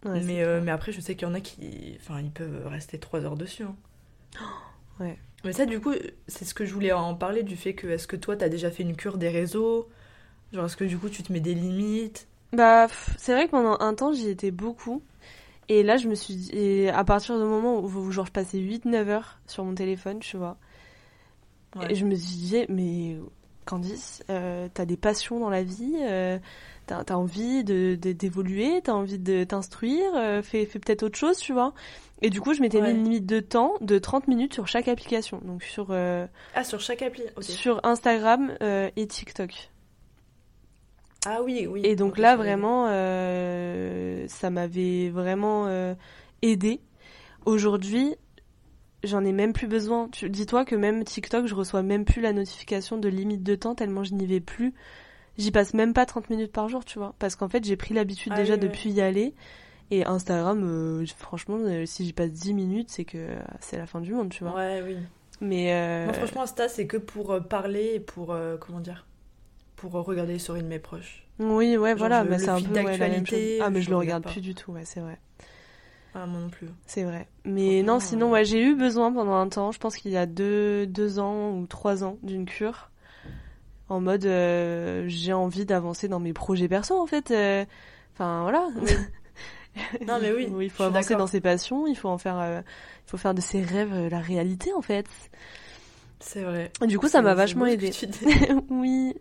mais, 0.05 0.41
euh, 0.41 0.61
mais 0.63 0.71
après, 0.71 0.91
je 0.91 0.99
sais 0.99 1.15
qu'il 1.15 1.27
y 1.27 1.31
en 1.31 1.33
a 1.33 1.41
qui. 1.41 1.97
Enfin, 1.99 2.19
ils 2.21 2.31
peuvent 2.31 2.67
rester 2.67 2.97
trois 2.97 3.23
heures 3.23 3.37
dessus. 3.37 3.63
Hein. 3.63 3.75
ouais. 4.99 5.17
Mais 5.43 5.53
ça, 5.53 5.65
du 5.65 5.79
coup, 5.79 5.93
c'est 6.27 6.45
ce 6.45 6.53
que 6.53 6.65
je 6.65 6.73
voulais 6.73 6.91
en 6.91 7.15
parler 7.15 7.43
du 7.43 7.55
fait 7.55 7.73
que 7.73 7.87
est-ce 7.87 8.07
que 8.07 8.15
toi, 8.15 8.35
t'as 8.35 8.49
déjà 8.49 8.69
fait 8.71 8.83
une 8.83 8.95
cure 8.95 9.17
des 9.17 9.29
réseaux? 9.29 9.89
Genre, 10.53 10.65
est-ce 10.65 10.77
que 10.77 10.83
du 10.83 10.97
coup, 10.97 11.09
tu 11.09 11.23
te 11.23 11.31
mets 11.31 11.39
des 11.39 11.53
limites? 11.53 12.27
Bah, 12.53 12.87
c'est 13.17 13.33
vrai 13.33 13.45
que 13.45 13.51
pendant 13.51 13.79
un 13.79 13.93
temps, 13.93 14.13
j'y 14.13 14.29
étais 14.29 14.51
beaucoup. 14.51 15.01
Et 15.69 15.83
là, 15.83 15.97
je 15.97 16.07
me 16.07 16.15
suis 16.15 16.35
dit, 16.35 16.87
à 16.89 17.03
partir 17.03 17.37
du 17.37 17.45
moment 17.45 17.79
où, 17.79 18.11
genre, 18.11 18.25
je 18.25 18.31
passais 18.31 18.57
8-9 18.57 19.07
heures 19.07 19.39
sur 19.47 19.63
mon 19.63 19.73
téléphone, 19.73 20.19
tu 20.19 20.37
vois, 20.37 20.57
et 21.89 21.95
je 21.95 22.05
me 22.05 22.15
suis 22.15 22.35
dit, 22.35 22.65
mais 22.69 23.17
Candice, 23.65 24.23
euh, 24.29 24.67
t'as 24.73 24.85
des 24.85 24.97
passions 24.97 25.39
dans 25.39 25.49
la 25.49 25.63
vie, 25.63 25.95
euh, 26.01 26.39
t'as 26.87 27.03
as 27.07 27.17
envie 27.17 27.63
de 27.63 27.95
d'évoluer, 27.95 28.81
t'as 28.83 28.93
envie 28.93 29.19
de 29.19 29.43
t'instruire, 29.43 30.11
euh, 30.15 30.41
fais, 30.41 30.65
peut-être 30.65 31.03
autre 31.03 31.17
chose, 31.17 31.37
tu 31.37 31.53
vois. 31.53 31.73
Et 32.21 32.29
du 32.29 32.41
coup, 32.41 32.53
je 32.53 32.61
m'étais 32.61 32.81
mis 32.81 32.91
une 32.91 33.03
limite 33.03 33.25
de 33.25 33.39
temps 33.39 33.73
de 33.81 33.97
30 33.97 34.27
minutes 34.27 34.53
sur 34.53 34.67
chaque 34.67 34.87
application. 34.87 35.41
Donc 35.43 35.63
sur 35.63 35.87
euh, 35.89 36.27
Ah, 36.53 36.63
sur 36.63 36.79
chaque 36.79 37.01
appli. 37.01 37.23
Sur 37.39 37.83
Instagram 37.83 38.51
euh, 38.61 38.91
et 38.95 39.07
TikTok. 39.07 39.71
Ah 41.25 41.41
oui, 41.43 41.67
oui. 41.67 41.81
Et 41.83 41.95
donc 41.95 42.17
là, 42.17 42.35
vraiment, 42.35 42.87
ça 44.27 44.49
m'avait 44.49 45.09
vraiment 45.09 45.95
aidé. 46.41 46.79
Aujourd'hui, 47.45 48.15
j'en 49.03 49.23
ai 49.25 49.31
même 49.31 49.53
plus 49.53 49.67
besoin. 49.67 50.09
Dis-toi 50.23 50.65
que 50.65 50.75
même 50.75 51.03
TikTok, 51.03 51.45
je 51.47 51.55
reçois 51.55 51.81
même 51.83 52.05
plus 52.05 52.21
la 52.21 52.33
notification 52.33 52.97
de 52.97 53.09
limite 53.09 53.43
de 53.43 53.55
temps 53.55 53.75
tellement 53.75 54.03
je 54.03 54.13
n'y 54.13 54.25
vais 54.25 54.39
plus 54.39 54.73
j'y 55.37 55.51
passe 55.51 55.73
même 55.73 55.93
pas 55.93 56.05
30 56.05 56.29
minutes 56.29 56.51
par 56.51 56.67
jour, 56.69 56.85
tu 56.85 56.99
vois. 56.99 57.15
Parce 57.17 57.35
qu'en 57.35 57.47
fait, 57.49 57.63
j'ai 57.63 57.77
pris 57.77 57.93
l'habitude 57.93 58.33
ah 58.35 58.37
déjà 58.37 58.57
depuis 58.57 58.91
y 58.91 59.01
aller. 59.01 59.33
Et 59.89 60.05
Instagram, 60.05 60.61
euh, 60.63 61.05
franchement, 61.17 61.57
euh, 61.59 61.85
si 61.85 62.05
j'y 62.05 62.13
passe 62.13 62.31
10 62.31 62.53
minutes, 62.53 62.89
c'est 62.91 63.05
que 63.05 63.27
c'est 63.59 63.77
la 63.77 63.87
fin 63.87 64.01
du 64.01 64.13
monde, 64.13 64.29
tu 64.29 64.43
vois. 64.43 64.55
Ouais, 64.55 64.81
oui. 64.85 64.97
Mais. 65.41 65.73
Euh... 65.73 66.13
franchement, 66.13 66.43
Insta, 66.43 66.69
c'est 66.69 66.85
que 66.85 66.97
pour 66.97 67.31
euh, 67.31 67.39
parler 67.39 67.93
et 67.95 67.99
pour. 67.99 68.35
comment 68.59 68.79
dire 68.79 69.05
pour 69.75 69.93
regarder 69.93 70.33
les 70.33 70.39
stories 70.39 70.61
de 70.61 70.67
mes 70.67 70.77
proches. 70.77 71.25
Oui, 71.39 71.75
ouais, 71.75 71.89
Genre, 71.89 71.97
voilà, 71.97 72.23
je- 72.23 72.29
bah, 72.29 72.37
le 72.37 72.43
c'est 72.43 72.49
un 72.49 72.61
peu 72.61 72.69
ouais, 72.75 72.97
la 72.97 73.09
même 73.09 73.25
chose. 73.25 73.39
d'actualité, 73.39 73.59
Ah, 73.63 73.69
mais 73.71 73.79
je 73.79 73.85
je 73.85 73.89
le 73.89 73.95
regarde 73.97 74.21
regarde 74.21 74.23
pas. 74.25 74.29
plus 74.29 74.41
du 74.41 74.53
tout, 74.53 74.71
ouais, 74.73 74.85
c'est 74.85 74.99
vrai. 74.99 75.17
Ah, 76.13 76.25
moi 76.25 76.39
non 76.41 76.49
plus. 76.49 76.67
C'est 76.85 77.03
vrai. 77.03 77.27
Mais 77.45 77.83
non, 77.83 77.99
sinon, 77.99 78.27
euh, 78.29 78.33
ouais, 78.33 78.45
j'ai 78.45 78.61
eu 78.61 78.75
besoin 78.75 79.11
pendant 79.13 79.35
un 79.35 79.47
temps, 79.47 79.71
je 79.71 79.79
pense 79.79 79.95
qu'il 79.95 80.11
y 80.11 80.17
a 80.17 80.25
deux, 80.25 80.85
deux 80.85 81.19
ans 81.19 81.51
ou 81.51 81.65
trois 81.67 82.03
ans, 82.03 82.17
d'une 82.23 82.45
cure. 82.45 82.89
En 83.89 83.99
mode, 84.01 84.25
euh, 84.25 85.05
j'ai 85.07 85.33
envie 85.33 85.65
d'avancer 85.65 86.07
dans 86.07 86.19
mes 86.19 86.33
projets 86.33 86.67
perso, 86.67 86.99
en 86.99 87.05
fait. 87.07 87.31
euh, 87.31 87.65
Enfin, 88.13 88.41
voilà. 88.43 88.67
Non, 90.05 90.19
mais 90.21 90.33
oui, 90.33 90.49
Il 90.59 90.69
faut 90.69 90.83
avancer 90.83 91.15
dans 91.15 91.27
ses 91.27 91.39
passions, 91.39 91.87
il 91.87 91.95
faut 91.95 92.09
en 92.09 92.17
faire, 92.17 92.37
euh, 92.39 92.59
il 92.59 93.09
faut 93.09 93.15
faire 93.17 93.33
de 93.33 93.39
ses 93.39 93.61
rêves 93.63 94.09
la 94.09 94.19
réalité, 94.19 94.73
en 94.73 94.81
fait. 94.81 95.05
C'est 96.19 96.43
vrai. 96.43 96.71
Du 96.85 96.99
coup, 96.99 97.07
ça 97.07 97.21
m'a 97.21 97.33
vachement 97.33 97.65
aidé. 97.65 97.91
oui. 98.69 99.13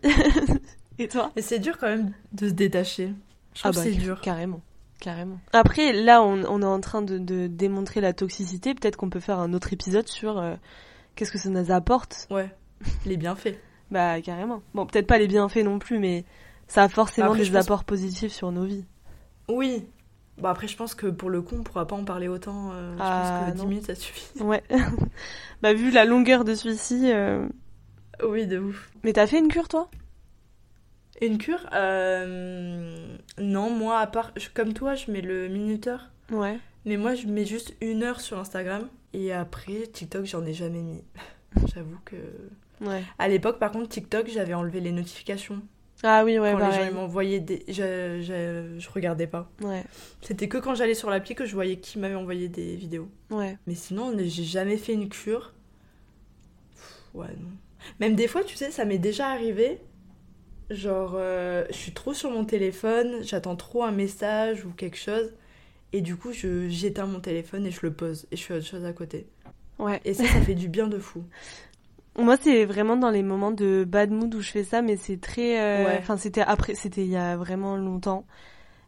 Et 0.99 1.07
toi? 1.07 1.31
Et 1.37 1.41
c'est 1.41 1.59
dur 1.59 1.77
quand 1.77 1.87
même 1.87 2.11
de 2.33 2.49
se 2.49 2.53
détacher. 2.53 3.13
Je 3.55 3.61
trouve 3.61 3.71
que 3.71 3.77
c'est 3.79 3.91
dur. 3.93 4.19
Carrément. 4.21 4.61
Carrément. 5.01 5.39
Après, 5.51 5.91
là, 5.91 6.21
on, 6.21 6.43
on 6.45 6.61
est 6.61 6.65
en 6.65 6.79
train 6.79 7.01
de, 7.01 7.17
de 7.17 7.47
démontrer 7.47 7.99
la 7.99 8.13
toxicité. 8.13 8.73
Peut-être 8.73 8.95
qu'on 8.95 9.09
peut 9.09 9.19
faire 9.19 9.39
un 9.39 9.51
autre 9.53 9.73
épisode 9.73 10.07
sur 10.07 10.37
euh, 10.37 10.55
qu'est-ce 11.15 11.31
que 11.33 11.37
ça 11.39 11.49
nous 11.49 11.71
apporte. 11.71 12.27
Ouais. 12.31 12.49
Les 13.05 13.17
bienfaits. 13.17 13.55
Bah, 13.91 14.21
carrément. 14.21 14.61
Bon, 14.73 14.85
peut-être 14.85 15.05
pas 15.07 15.17
les 15.17 15.27
bienfaits 15.27 15.65
non 15.65 15.77
plus, 15.77 15.99
mais 15.99 16.23
ça 16.69 16.83
a 16.83 16.87
forcément 16.87 17.31
Après, 17.33 17.43
des 17.43 17.49
pense- 17.51 17.65
apports 17.65 17.83
positifs 17.83 18.31
sur 18.31 18.49
nos 18.53 18.63
vies. 18.63 18.85
Oui. 19.49 19.85
Bon, 20.37 20.47
après, 20.47 20.69
je 20.69 20.77
pense 20.77 20.95
que 20.95 21.07
pour 21.07 21.29
le 21.29 21.41
coup, 21.41 21.55
on 21.59 21.63
pourra 21.63 21.85
pas 21.85 21.97
en 21.97 22.05
parler 22.05 22.29
autant. 22.29 22.69
euh, 22.73 22.95
Ah, 23.01 23.23
je 23.25 23.29
pense 23.45 23.49
que 23.51 23.55
10 23.57 23.61
non. 23.63 23.67
minutes, 23.67 23.87
ça 23.87 23.95
suffit. 23.95 24.29
Ouais. 24.41 24.63
bah, 25.61 25.73
vu 25.73 25.91
la 25.91 26.05
longueur 26.05 26.45
de 26.45 26.55
celui-ci. 26.55 27.11
euh, 27.11 27.45
Oui, 28.25 28.47
de 28.47 28.59
ouf. 28.59 28.91
Mais 29.03 29.11
t'as 29.11 29.27
fait 29.27 29.39
une 29.39 29.49
cure, 29.49 29.67
toi? 29.67 29.89
Une 31.21 31.37
cure 31.37 31.69
euh, 31.73 33.15
Non, 33.39 33.69
moi, 33.69 33.99
à 33.99 34.07
part. 34.07 34.33
Comme 34.53 34.73
toi, 34.73 34.95
je 34.95 35.11
mets 35.11 35.21
le 35.21 35.47
minuteur. 35.47 36.11
Ouais. 36.31 36.57
Mais 36.85 36.97
moi, 36.97 37.13
je 37.13 37.27
mets 37.27 37.45
juste 37.45 37.75
une 37.81 38.03
heure 38.03 38.21
sur 38.21 38.39
Instagram. 38.39 38.87
Et 39.13 39.31
après, 39.31 39.87
TikTok, 39.87 40.25
j'en 40.25 40.45
ai 40.45 40.53
jamais 40.53 40.81
mis. 40.81 41.03
J'avoue 41.73 41.99
que. 42.05 42.15
Ouais. 42.83 43.03
À 43.19 43.27
l'époque, 43.27 43.59
par 43.59 43.71
contre, 43.71 43.89
TikTok, 43.89 44.27
j'avais 44.27 44.53
enlevé 44.55 44.79
les 44.79 44.91
notifications. 44.91 45.61
Ah 46.03 46.23
oui, 46.25 46.39
ouais, 46.39 46.53
quand 46.57 46.67
les 46.67 46.87
gens 46.87 46.93
m'envoyaient 46.93 47.39
des. 47.39 47.63
Je, 47.67 48.21
je, 48.23 48.79
je 48.79 48.89
regardais 48.89 49.27
pas. 49.27 49.51
Ouais. 49.61 49.83
C'était 50.21 50.47
que 50.47 50.57
quand 50.57 50.73
j'allais 50.73 50.95
sur 50.95 51.11
l'appli 51.11 51.35
que 51.35 51.45
je 51.45 51.53
voyais 51.53 51.77
qui 51.77 51.99
m'avait 51.99 52.15
envoyé 52.15 52.47
des 52.47 52.75
vidéos. 52.75 53.07
Ouais. 53.29 53.57
Mais 53.67 53.75
sinon, 53.75 54.11
j'ai 54.17 54.43
jamais 54.43 54.77
fait 54.77 54.93
une 54.93 55.09
cure. 55.09 55.53
Pff, 56.73 57.01
Ouais, 57.13 57.27
non. 57.39 57.51
Même 57.99 58.15
des 58.15 58.27
fois, 58.27 58.43
tu 58.43 58.55
sais, 58.55 58.71
ça 58.71 58.85
m'est 58.85 58.97
déjà 58.97 59.27
arrivé. 59.27 59.79
Genre, 60.71 61.13
euh, 61.15 61.65
je 61.69 61.75
suis 61.75 61.91
trop 61.91 62.13
sur 62.13 62.29
mon 62.31 62.45
téléphone, 62.45 63.17
j'attends 63.23 63.55
trop 63.55 63.83
un 63.83 63.91
message 63.91 64.65
ou 64.65 64.71
quelque 64.71 64.97
chose. 64.97 65.31
Et 65.93 66.01
du 66.01 66.15
coup, 66.15 66.31
je 66.31 66.69
j'éteins 66.69 67.05
mon 67.05 67.19
téléphone 67.19 67.65
et 67.65 67.71
je 67.71 67.79
le 67.83 67.91
pose. 67.91 68.25
Et 68.31 68.37
je 68.37 68.43
fais 68.43 68.53
autre 68.55 68.65
chose 68.65 68.85
à 68.85 68.93
côté. 68.93 69.27
Ouais. 69.79 69.99
Et 70.05 70.13
ça, 70.13 70.23
ça 70.25 70.39
fait 70.41 70.55
du 70.55 70.69
bien 70.69 70.87
de 70.87 70.97
fou. 70.99 71.23
Moi, 72.17 72.37
c'est 72.41 72.65
vraiment 72.65 72.95
dans 72.97 73.09
les 73.09 73.23
moments 73.23 73.51
de 73.51 73.85
bad 73.87 74.11
mood 74.11 74.33
où 74.35 74.41
je 74.41 74.51
fais 74.51 74.63
ça, 74.63 74.81
mais 74.81 74.95
c'est 74.97 75.19
très. 75.19 75.59
euh, 75.59 75.85
Ouais. 75.85 75.97
Enfin, 75.99 76.17
c'était 76.17 76.41
après, 76.41 76.75
c'était 76.75 77.01
il 77.03 77.09
y 77.09 77.17
a 77.17 77.35
vraiment 77.37 77.75
longtemps, 77.77 78.25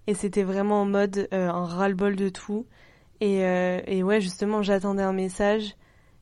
et 0.07 0.13
c'était 0.13 0.43
vraiment 0.43 0.81
en 0.81 0.85
mode 0.85 1.27
euh, 1.33 1.49
un 1.49 1.65
ras-le-bol 1.65 2.15
de 2.15 2.29
tout. 2.29 2.65
Et, 3.21 3.43
euh, 3.45 3.79
et 3.87 4.03
ouais, 4.03 4.19
justement, 4.21 4.61
j'attendais 4.61 5.03
un 5.03 5.13
message, 5.13 5.75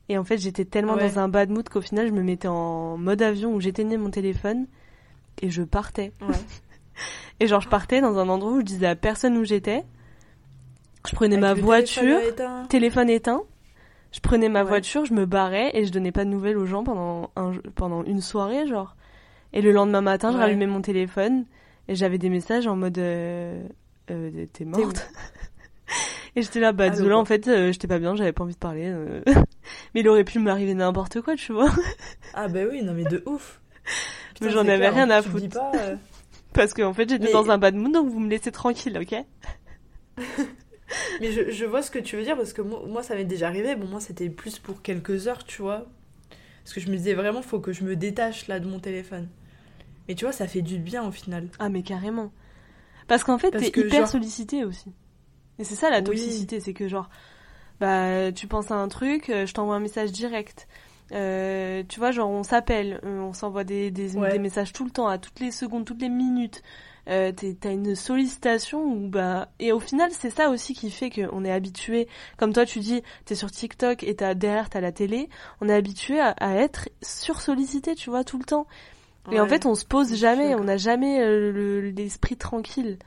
et 0.08 0.16
en 0.18 0.24
fait, 0.24 0.38
j'étais 0.38 0.64
tellement 0.64 0.94
Ouais. 0.94 1.08
dans 1.10 1.18
un 1.18 1.28
bad 1.28 1.50
mood 1.50 1.68
qu'au 1.68 1.80
final, 1.80 2.06
je 2.08 2.12
me 2.12 2.22
mettais 2.22 2.48
en 2.48 2.96
mode 2.98 3.20
avion 3.22 3.52
où 3.54 3.60
j'éteignais 3.60 3.96
mon 3.96 4.10
téléphone 4.10 4.66
et 5.40 5.50
je 5.50 5.62
partais. 5.62 6.12
Ouais. 6.20 6.34
Et 7.40 7.46
genre, 7.48 7.60
je 7.60 7.68
partais 7.68 8.00
dans 8.00 8.18
un 8.18 8.28
endroit 8.28 8.52
où 8.52 8.60
je 8.60 8.64
disais 8.64 8.86
à 8.86 8.94
personne 8.94 9.36
où 9.36 9.44
j'étais. 9.44 9.82
Je 11.08 11.14
prenais 11.16 11.36
ma 11.38 11.50
Avec 11.50 11.64
voiture 11.64 12.02
téléphone 12.02 12.28
éteint. 12.28 12.66
téléphone 12.68 13.10
éteint. 13.10 13.42
Je 14.12 14.20
prenais 14.20 14.48
ma 14.48 14.62
Ouais. 14.62 14.68
voiture, 14.68 15.04
je 15.06 15.14
me 15.14 15.24
barrais 15.26 15.70
et 15.76 15.84
je 15.86 15.90
donnais 15.90 16.12
pas 16.12 16.24
de 16.24 16.30
nouvelles 16.30 16.58
aux 16.58 16.66
gens 16.66 16.84
pendant, 16.84 17.30
un, 17.34 17.52
pendant 17.74 18.04
une 18.04 18.20
soirée, 18.20 18.66
genre. 18.68 18.94
Et 19.54 19.62
le 19.62 19.72
lendemain 19.72 20.02
matin, 20.02 20.30
je 20.32 20.36
rallumais 20.36 20.66
mon 20.66 20.82
téléphone 20.82 21.46
et 21.88 21.94
j'avais 21.96 22.18
des 22.18 22.28
messages 22.28 22.66
en 22.66 22.76
mode 22.76 22.98
euh, 22.98 23.66
euh, 24.10 24.46
T'es 24.52 24.64
morte 24.66 25.10
Et 26.36 26.42
j'étais 26.42 26.60
là, 26.60 26.72
bah 26.72 26.84
Allô, 26.84 26.92
désolé, 26.94 27.14
en 27.14 27.24
fait, 27.24 27.48
euh, 27.48 27.72
j'étais 27.72 27.88
pas 27.88 27.98
bien, 27.98 28.14
j'avais 28.14 28.32
pas 28.32 28.44
envie 28.44 28.54
de 28.54 28.58
parler. 28.58 28.84
euh. 28.86 29.20
Mais 29.94 30.00
il 30.00 30.08
aurait 30.08 30.24
pu 30.24 30.38
m'arriver 30.38 30.72
n'importe 30.74 31.20
quoi, 31.22 31.34
tu 31.36 31.52
vois. 31.52 31.70
Ah, 32.34 32.48
bah 32.48 32.60
oui, 32.70 32.82
non, 32.82 32.94
mais 32.94 33.04
de 33.04 33.22
ouf. 33.26 33.60
Mais 34.46 34.50
j'en 34.52 34.60
avais 34.60 34.76
clair, 34.78 34.94
rien 34.94 35.10
hein, 35.10 35.18
à 35.18 35.22
foutre. 35.22 35.48
pas, 35.50 35.72
euh, 35.76 35.96
Parce 36.52 36.74
qu'en 36.74 36.92
fait, 36.92 37.08
j'étais 37.08 37.26
Mais- 37.26 37.32
dans 37.32 37.50
un 37.50 37.58
bad 37.58 37.74
mood, 37.74 37.92
donc 37.92 38.08
vous 38.10 38.20
me 38.20 38.28
laissez 38.28 38.52
tranquille, 38.52 38.98
ok? 39.00 39.24
Mais 41.20 41.32
je, 41.32 41.50
je 41.50 41.64
vois 41.64 41.80
ce 41.82 41.90
que 41.90 41.98
tu 41.98 42.16
veux 42.16 42.22
dire 42.22 42.36
parce 42.36 42.52
que 42.52 42.60
moi, 42.60 42.82
moi, 42.86 43.02
ça 43.02 43.14
m'est 43.14 43.24
déjà 43.24 43.46
arrivé. 43.48 43.74
Bon, 43.76 43.86
moi, 43.86 44.00
c'était 44.00 44.28
plus 44.28 44.58
pour 44.58 44.82
quelques 44.82 45.26
heures, 45.28 45.44
tu 45.44 45.62
vois. 45.62 45.86
Parce 46.64 46.74
que 46.74 46.80
je 46.80 46.90
me 46.90 46.96
disais 46.96 47.14
vraiment, 47.14 47.40
faut 47.42 47.60
que 47.60 47.72
je 47.72 47.82
me 47.84 47.96
détache 47.96 48.46
là 48.46 48.60
de 48.60 48.66
mon 48.68 48.78
téléphone. 48.78 49.28
Mais 50.08 50.14
tu 50.14 50.24
vois, 50.26 50.32
ça 50.32 50.46
fait 50.46 50.60
du 50.62 50.78
bien 50.78 51.06
au 51.06 51.10
final. 51.12 51.48
Ah, 51.58 51.70
mais 51.70 51.82
carrément. 51.82 52.30
Parce 53.08 53.24
qu'en 53.24 53.38
fait, 53.38 53.50
t'es 53.52 53.70
que, 53.70 53.80
hyper 53.80 54.00
genre- 54.00 54.08
sollicité 54.08 54.64
aussi. 54.64 54.92
Et 55.58 55.64
c'est 55.64 55.74
ça 55.74 55.88
la 55.90 55.98
Oui. 55.98 56.04
toxicité, 56.04 56.60
c'est 56.60 56.74
que 56.74 56.88
genre, 56.88 57.08
bah, 57.80 58.30
tu 58.32 58.46
penses 58.46 58.70
à 58.70 58.74
un 58.74 58.88
truc, 58.88 59.30
euh, 59.30 59.46
je 59.46 59.54
t'envoie 59.54 59.76
un 59.76 59.80
message 59.80 60.12
direct. 60.12 60.68
Euh, 61.12 61.82
tu 61.88 61.98
vois, 62.00 62.10
genre, 62.10 62.30
on 62.30 62.42
s'appelle, 62.42 63.00
euh, 63.04 63.20
on 63.20 63.32
s'envoie 63.32 63.64
des, 63.64 63.90
des, 63.90 64.16
Ouais. 64.16 64.32
des 64.32 64.38
messages 64.38 64.72
tout 64.72 64.84
le 64.84 64.90
temps, 64.90 65.08
à 65.08 65.18
toutes 65.18 65.40
les 65.40 65.50
secondes, 65.50 65.84
toutes 65.84 66.00
les 66.00 66.08
minutes. 66.08 66.62
Euh, 67.08 67.32
T'as 67.60 67.72
une 67.72 67.94
sollicitation 67.96 68.84
où, 68.84 69.08
bah, 69.08 69.48
et 69.58 69.72
au 69.72 69.80
final, 69.80 70.10
c'est 70.12 70.30
ça 70.30 70.48
aussi 70.50 70.72
qui 70.72 70.90
fait 70.90 71.10
qu'on 71.10 71.44
est 71.44 71.50
habitué. 71.50 72.06
Comme 72.36 72.52
toi, 72.52 72.64
tu 72.64 72.78
dis, 72.78 73.02
t'es 73.24 73.34
sur 73.34 73.50
TikTok 73.50 74.04
et 74.04 74.14
t'as, 74.14 74.34
derrière, 74.34 74.70
t'as 74.70 74.80
la 74.80 74.92
télé. 74.92 75.28
On 75.60 75.68
est 75.68 75.74
habitué 75.74 76.20
à, 76.20 76.30
à 76.38 76.54
être 76.54 76.88
sursollicité, 77.02 77.94
tu 77.96 78.08
vois, 78.10 78.22
tout 78.24 78.38
le 78.38 78.44
temps. 78.44 78.66
Et 79.30 79.38
en 79.38 79.46
fait, 79.46 79.66
on 79.66 79.74
se 79.76 79.84
pose 79.84 80.14
jamais, 80.16 80.54
on 80.56 80.64
n'a 80.64 80.76
jamais 80.76 81.20
euh, 81.20 81.52
le- 81.52 81.90
l'esprit 81.90 82.36
tranquille. 82.36 82.98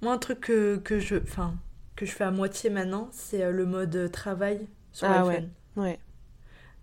Moi, 0.00 0.12
un 0.12 0.18
truc 0.18 0.40
que, 0.40 0.76
que 0.76 1.00
je, 1.00 1.16
enfin, 1.16 1.54
que 1.96 2.06
je 2.06 2.12
fais 2.12 2.22
à 2.24 2.30
moitié 2.30 2.70
maintenant, 2.70 3.08
c'est 3.10 3.50
le 3.50 3.66
mode 3.66 4.10
travail 4.12 4.68
sur 4.92 5.08
Ah 5.08 5.22
l'iPhone. 5.24 5.50
Ouais. 5.76 5.98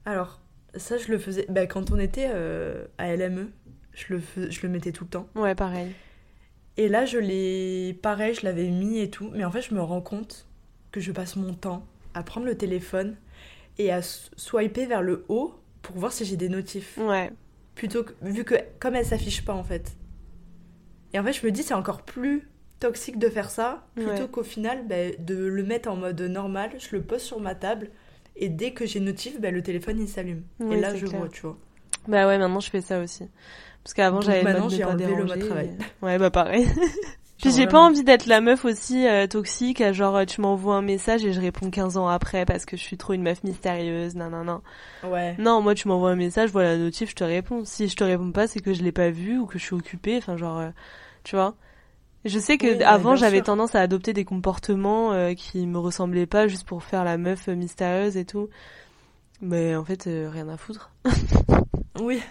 Alors, 0.05 0.41
ça, 0.77 0.97
je 0.97 1.11
le 1.11 1.17
faisais 1.17 1.45
bah, 1.49 1.65
quand 1.67 1.91
on 1.91 1.99
était 1.99 2.29
euh, 2.33 2.85
à 2.97 3.15
LME. 3.15 3.49
Je 3.93 4.13
le, 4.13 4.19
fais- 4.19 4.51
je 4.51 4.61
le 4.61 4.69
mettais 4.69 4.91
tout 4.91 5.03
le 5.05 5.09
temps. 5.09 5.27
Ouais, 5.35 5.55
pareil. 5.55 5.91
Et 6.77 6.87
là, 6.89 7.05
je 7.05 7.17
l'ai. 7.17 7.97
Pareil, 8.01 8.35
je 8.35 8.43
l'avais 8.45 8.69
mis 8.69 8.99
et 8.99 9.09
tout. 9.09 9.31
Mais 9.33 9.43
en 9.43 9.51
fait, 9.51 9.61
je 9.61 9.73
me 9.73 9.81
rends 9.81 10.01
compte 10.01 10.45
que 10.91 10.99
je 10.99 11.11
passe 11.11 11.35
mon 11.35 11.53
temps 11.53 11.85
à 12.13 12.21
prendre 12.23 12.45
le 12.45 12.55
téléphone 12.55 13.15
et 13.79 13.91
à 13.91 14.01
swiper 14.01 14.85
vers 14.85 15.01
le 15.01 15.25
haut 15.29 15.55
pour 15.81 15.97
voir 15.97 16.11
si 16.13 16.25
j'ai 16.25 16.37
des 16.37 16.49
notifs. 16.49 16.97
Ouais. 16.99 17.31
Plutôt 17.75 18.03
que. 18.03 18.13
Vu 18.21 18.43
que. 18.43 18.55
Comme 18.79 18.95
elle 18.95 19.05
s'affiche 19.05 19.43
pas, 19.43 19.53
en 19.53 19.63
fait. 19.63 19.97
Et 21.13 21.19
en 21.19 21.23
fait, 21.23 21.33
je 21.33 21.45
me 21.45 21.51
dis, 21.51 21.63
c'est 21.63 21.73
encore 21.73 22.03
plus 22.03 22.47
toxique 22.79 23.17
de 23.17 23.29
faire 23.29 23.49
ça 23.49 23.87
plutôt 23.95 24.11
Ouais. 24.11 24.27
qu'au 24.31 24.43
final, 24.43 24.85
bah, 24.87 25.09
de 25.17 25.35
le 25.35 25.63
mettre 25.63 25.89
en 25.89 25.95
mode 25.95 26.21
normal. 26.21 26.69
Je 26.77 26.95
le 26.95 27.01
pose 27.01 27.21
sur 27.23 27.39
ma 27.39 27.55
table. 27.55 27.89
Et 28.39 28.49
dès 28.49 28.71
que 28.71 28.85
j'ai 28.85 28.99
notif, 28.99 29.39
bah, 29.41 29.51
le 29.51 29.61
téléphone 29.61 29.99
il 29.99 30.07
s'allume. 30.07 30.43
Et 30.71 30.77
là, 30.79 30.95
je 30.95 31.05
clair. 31.05 31.19
vois, 31.19 31.29
tu 31.29 31.41
vois. 31.41 31.57
Bah 32.07 32.27
ouais, 32.27 32.37
maintenant 32.37 32.59
je 32.59 32.69
fais 32.69 32.81
ça 32.81 32.99
aussi. 32.99 33.27
Parce 33.83 33.93
qu'avant 33.93 34.21
j'avais 34.21 34.39
le 34.39 34.43
maintenant, 34.45 34.61
mode 34.63 34.71
j'ai 34.71 34.83
pas 34.83 34.89
enlevé 34.89 35.05
le 35.05 35.13
déranger. 35.15 35.33
mode 35.35 35.45
travail. 35.45 35.77
et- 36.01 36.05
Ouais, 36.05 36.17
bah 36.17 36.29
pareil. 36.29 36.67
Puis 37.41 37.51
j'ai 37.51 37.67
pas 37.67 37.79
envie 37.79 38.03
d'être 38.03 38.25
la 38.25 38.41
meuf 38.41 38.65
aussi 38.65 39.07
euh, 39.07 39.27
toxique, 39.27 39.83
genre 39.93 40.25
tu 40.25 40.41
m'envoies 40.41 40.75
un 40.75 40.81
message 40.81 41.23
et 41.23 41.33
je 41.33 41.39
réponds 41.39 41.69
15 41.69 41.95
ans 41.95 42.07
après 42.07 42.45
parce 42.45 42.65
que 42.65 42.75
je 42.75 42.81
suis 42.81 42.97
trop 42.97 43.13
une 43.13 43.21
meuf 43.21 43.43
mystérieuse, 43.43 44.15
non 44.15 44.29
non 44.31 44.43
non. 44.43 44.61
Ouais. 45.03 45.35
Non, 45.37 45.61
moi 45.61 45.75
tu 45.75 45.87
m'envoies 45.87 46.09
un 46.09 46.15
message, 46.15 46.49
voilà 46.49 46.71
la 46.71 46.77
notif, 46.79 47.11
je 47.11 47.15
te 47.15 47.23
réponds. 47.23 47.63
Si 47.63 47.89
je 47.89 47.95
te 47.95 48.03
réponds 48.03 48.31
pas, 48.31 48.47
c'est 48.47 48.59
que 48.59 48.73
je 48.73 48.81
l'ai 48.81 48.91
pas 48.91 49.11
vu 49.11 49.37
ou 49.37 49.45
que 49.45 49.59
je 49.59 49.63
suis 49.63 49.75
occupée, 49.75 50.17
enfin 50.17 50.35
genre 50.35 50.57
euh, 50.57 50.69
tu 51.23 51.35
vois. 51.35 51.55
Je 52.25 52.39
sais 52.39 52.57
que 52.57 52.67
Oui, 52.67 52.75
mais 52.77 52.83
avant 52.83 53.15
j'avais 53.15 53.41
tendance 53.41 53.75
à 53.75 53.81
adopter 53.81 54.13
des 54.13 54.25
comportements 54.25 55.13
euh, 55.13 55.33
qui 55.33 55.65
me 55.65 55.77
ressemblaient 55.77 56.25
pas 56.25 56.47
juste 56.47 56.65
pour 56.67 56.83
faire 56.83 57.03
la 57.03 57.17
meuf 57.17 57.47
euh, 57.47 57.55
mystérieuse 57.55 58.17
et 58.17 58.25
tout. 58.25 58.49
Mais 59.41 59.75
en 59.75 59.85
fait 59.85 60.07
euh, 60.07 60.29
rien 60.29 60.47
à 60.49 60.57
foutre. 60.57 60.91
Oui, 61.99 62.21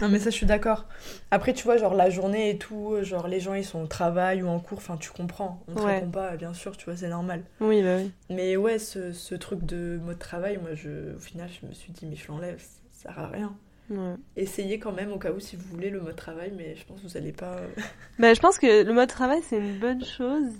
non 0.00 0.08
mais 0.08 0.18
ça 0.18 0.30
je 0.30 0.34
suis 0.34 0.46
d'accord. 0.46 0.86
Après 1.30 1.52
tu 1.52 1.62
vois 1.62 1.76
genre 1.76 1.94
la 1.94 2.10
journée 2.10 2.50
et 2.50 2.58
tout, 2.58 2.96
genre 3.02 3.28
les 3.28 3.38
gens 3.38 3.54
ils 3.54 3.64
sont 3.64 3.80
au 3.80 3.86
travail 3.86 4.42
ou 4.42 4.48
en 4.48 4.58
cours, 4.58 4.78
enfin 4.78 4.96
tu 4.96 5.10
comprends, 5.12 5.62
on 5.68 5.74
te 5.76 5.80
Ouais. 5.84 5.94
répond 5.94 6.10
pas 6.10 6.36
bien 6.36 6.52
sûr, 6.52 6.76
tu 6.76 6.86
vois 6.86 6.96
c'est 6.96 7.08
normal. 7.08 7.44
Oui, 7.60 7.82
bah 7.84 7.98
oui. 7.98 8.10
Mais 8.30 8.56
ouais 8.56 8.80
ce, 8.80 9.12
ce 9.12 9.36
truc 9.36 9.64
de 9.64 10.00
mode 10.04 10.18
travail, 10.18 10.58
moi 10.60 10.70
je, 10.74 11.14
au 11.14 11.20
final 11.20 11.48
je 11.60 11.64
me 11.68 11.72
suis 11.72 11.92
dit 11.92 12.04
mais 12.06 12.16
je 12.16 12.26
l'enlève, 12.26 12.58
ça 12.90 13.10
sert 13.12 13.18
à 13.20 13.28
rien. 13.28 13.54
Ouais. 13.98 14.16
Essayez 14.36 14.78
quand 14.78 14.92
même 14.92 15.12
au 15.12 15.18
cas 15.18 15.32
où 15.32 15.40
si 15.40 15.56
vous 15.56 15.64
voulez 15.70 15.90
le 15.90 16.00
mode 16.00 16.16
travail, 16.16 16.52
mais 16.56 16.74
je 16.76 16.84
pense 16.86 17.00
que 17.00 17.06
vous 17.06 17.16
allez 17.16 17.32
pas... 17.32 17.56
euh, 17.56 17.68
Bah, 18.18 18.34
je 18.34 18.40
pense 18.40 18.58
que 18.58 18.82
le 18.84 18.92
mode 18.92 19.08
travail, 19.08 19.40
c'est 19.48 19.58
une 19.58 19.78
bonne 19.78 20.04
chose, 20.04 20.52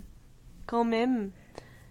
quand 0.65 0.83
même. 0.83 1.31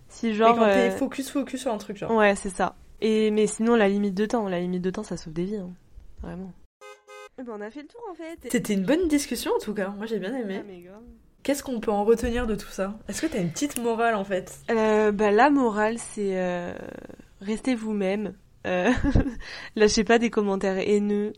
Si 0.09 0.35
genre... 0.35 0.55
mais 0.55 0.59
quand 0.61 0.67
t'es 0.73 0.89
euh, 0.89 0.97
focus 0.97 1.31
focus 1.31 1.61
sur 1.63 1.73
un 1.73 1.79
truc 1.79 1.97
genre. 1.97 2.11
Ouais, 2.13 2.35
c'est 2.37 2.51
ça. 2.51 2.77
Et, 3.01 3.31
mais 3.31 3.47
sinon, 3.47 3.75
la 3.77 3.89
limite 3.89 4.15
de 4.15 4.27
temps, 4.27 4.49
la 4.49 4.61
limite 4.61 4.83
de 4.83 4.91
temps, 4.91 5.03
ça 5.03 5.17
sauve 5.17 5.33
des 5.33 5.45
vies. 5.45 5.57
hein. 5.57 5.71
Vraiment. 6.23 6.53
Ben, 7.39 7.45
on 7.49 7.61
a 7.61 7.71
fait 7.71 7.81
le 7.83 7.89
tour 7.89 8.03
en 8.11 8.15
fait. 8.15 8.39
C'était 8.51 8.75
une 8.75 8.85
bonne 8.85 9.09
discussion 9.09 9.51
en 9.57 9.59
tout 9.59 9.73
cas, 9.75 9.89
moi 9.89 10.07
j'ai 10.07 10.19
bien 10.19 10.37
aimé. 10.37 10.59
Ah, 10.61 10.65
mais 10.69 10.81
grave. 10.83 11.01
Qu'est-ce 11.43 11.65
qu'on 11.65 11.81
peut 11.81 11.91
en 11.91 12.05
retenir 12.05 12.47
de 12.47 12.55
tout 12.55 12.69
ça? 12.69 12.99
Est-ce 13.09 13.23
que 13.23 13.27
t'as 13.27 13.41
une 13.41 13.51
petite 13.51 13.81
morale 13.81 14.15
en 14.15 14.23
fait? 14.25 14.61
Euh, 14.71 15.11
bah, 15.11 15.31
la 15.33 15.51
morale, 15.51 15.99
c'est 15.99 16.39
euh, 16.39 16.73
restez 17.41 17.75
vous-même. 17.75 18.35
Euh, 18.67 18.91
lâchez 19.77 20.05
pas 20.05 20.19
des 20.19 20.31
commentaires 20.31 20.79
haineux. 20.79 21.33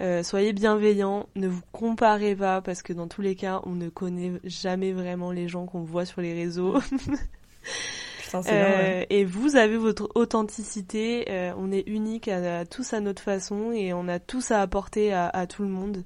Euh, 0.00 0.22
soyez 0.22 0.52
bienveillants. 0.52 1.28
Ne 1.36 1.48
vous 1.48 1.62
comparez 1.72 2.34
pas 2.34 2.60
parce 2.60 2.82
que 2.82 2.92
dans 2.92 3.08
tous 3.08 3.22
les 3.22 3.36
cas, 3.36 3.60
on 3.64 3.70
ne 3.72 3.88
connaît 3.88 4.32
jamais 4.44 4.92
vraiment 4.92 5.30
les 5.30 5.48
gens 5.48 5.66
qu'on 5.66 5.82
voit 5.82 6.04
sur 6.04 6.20
les 6.20 6.34
réseaux. 6.34 6.78
Putain, 8.18 8.42
c'est 8.42 8.58
vrai. 8.60 8.76
ouais. 8.76 9.02
Euh, 9.02 9.06
et 9.10 9.24
vous 9.24 9.56
avez 9.56 9.76
votre 9.76 10.10
authenticité. 10.14 11.26
euh, 11.30 11.52
on 11.56 11.70
est 11.72 11.86
unique 11.86 12.28
à, 12.28 12.60
à 12.60 12.64
tous 12.64 12.92
à 12.92 13.00
notre 13.00 13.22
façon 13.22 13.72
et 13.72 13.92
on 13.92 14.08
a 14.08 14.18
tous 14.18 14.50
à 14.50 14.60
apporter 14.60 15.12
à, 15.12 15.28
à 15.28 15.46
tout 15.46 15.62
le 15.62 15.68
monde 15.68 16.02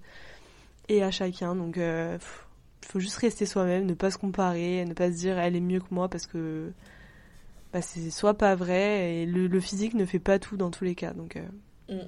et 0.88 1.02
à 1.02 1.10
chacun. 1.10 1.54
Donc, 1.56 1.78
euh, 1.78 2.18
pff, 2.18 2.46
faut 2.86 3.00
juste 3.00 3.16
rester 3.16 3.46
soi-même, 3.46 3.86
ne 3.86 3.94
pas 3.94 4.10
se 4.10 4.18
comparer, 4.18 4.84
ne 4.84 4.94
pas 4.94 5.10
se 5.10 5.16
dire 5.16 5.38
elle 5.38 5.56
est 5.56 5.60
mieux 5.60 5.80
que 5.80 5.92
moi 5.92 6.08
parce 6.08 6.26
que 6.26 6.70
bah, 7.72 7.82
c'est 7.82 8.10
soit 8.10 8.34
pas 8.34 8.54
vrai 8.54 9.14
et 9.22 9.26
le, 9.26 9.46
le 9.46 9.60
physique 9.60 9.94
ne 9.94 10.04
fait 10.06 10.18
pas 10.18 10.38
tout 10.38 10.56
dans 10.56 10.70
tous 10.70 10.84
les 10.84 10.94
cas. 10.94 11.12
Donc, 11.14 11.36
euh, 11.36 11.42
Mm. 11.90 12.06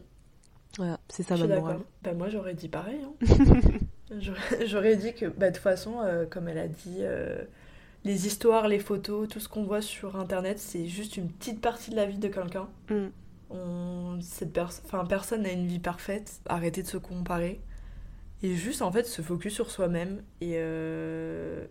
voilà, 0.76 1.00
c'est 1.08 1.22
ça 1.22 1.36
ma 1.36 1.46
morale. 1.46 1.78
Bah 2.02 2.12
moi 2.12 2.28
j'aurais 2.28 2.52
dit 2.54 2.68
pareil. 2.68 3.00
hein. 3.02 3.14
J'aurais- 4.66 4.96
dit 4.96 5.14
que 5.14 5.26
bah, 5.26 5.50
de 5.50 5.54
toute 5.54 5.62
façon, 5.62 6.00
euh, 6.02 6.26
comme 6.26 6.48
elle 6.48 6.58
a 6.58 6.66
dit, 6.68 6.96
euh, 7.00 7.42
les 8.04 8.26
histoires, 8.26 8.66
les 8.68 8.78
photos, 8.80 9.28
tout 9.28 9.40
ce 9.40 9.48
qu'on 9.48 9.62
voit 9.64 9.80
sur 9.82 10.16
internet, 10.16 10.58
c'est 10.58 10.86
juste 10.86 11.16
une 11.16 11.28
petite 11.30 11.60
partie 11.60 11.90
de 11.92 11.96
la 11.96 12.06
vie 12.06 12.18
de 12.18 12.28
quelqu'un. 12.28 12.68
Mm. 12.90 13.06
On... 13.50 14.18
Cette 14.20 14.52
pers- 14.52 14.80
enfin, 14.84 15.04
personne 15.04 15.42
n'a 15.42 15.52
une 15.52 15.66
vie 15.66 15.78
parfaite. 15.78 16.40
Arrêtez 16.46 16.82
de 16.82 16.88
se 16.88 16.96
comparer. 16.98 17.60
Et 18.42 18.54
juste 18.56 18.82
en 18.82 18.90
fait 18.90 19.04
se 19.06 19.22
focus 19.22 19.54
sur 19.54 19.70
soi-même 19.70 20.22
et 20.40 20.58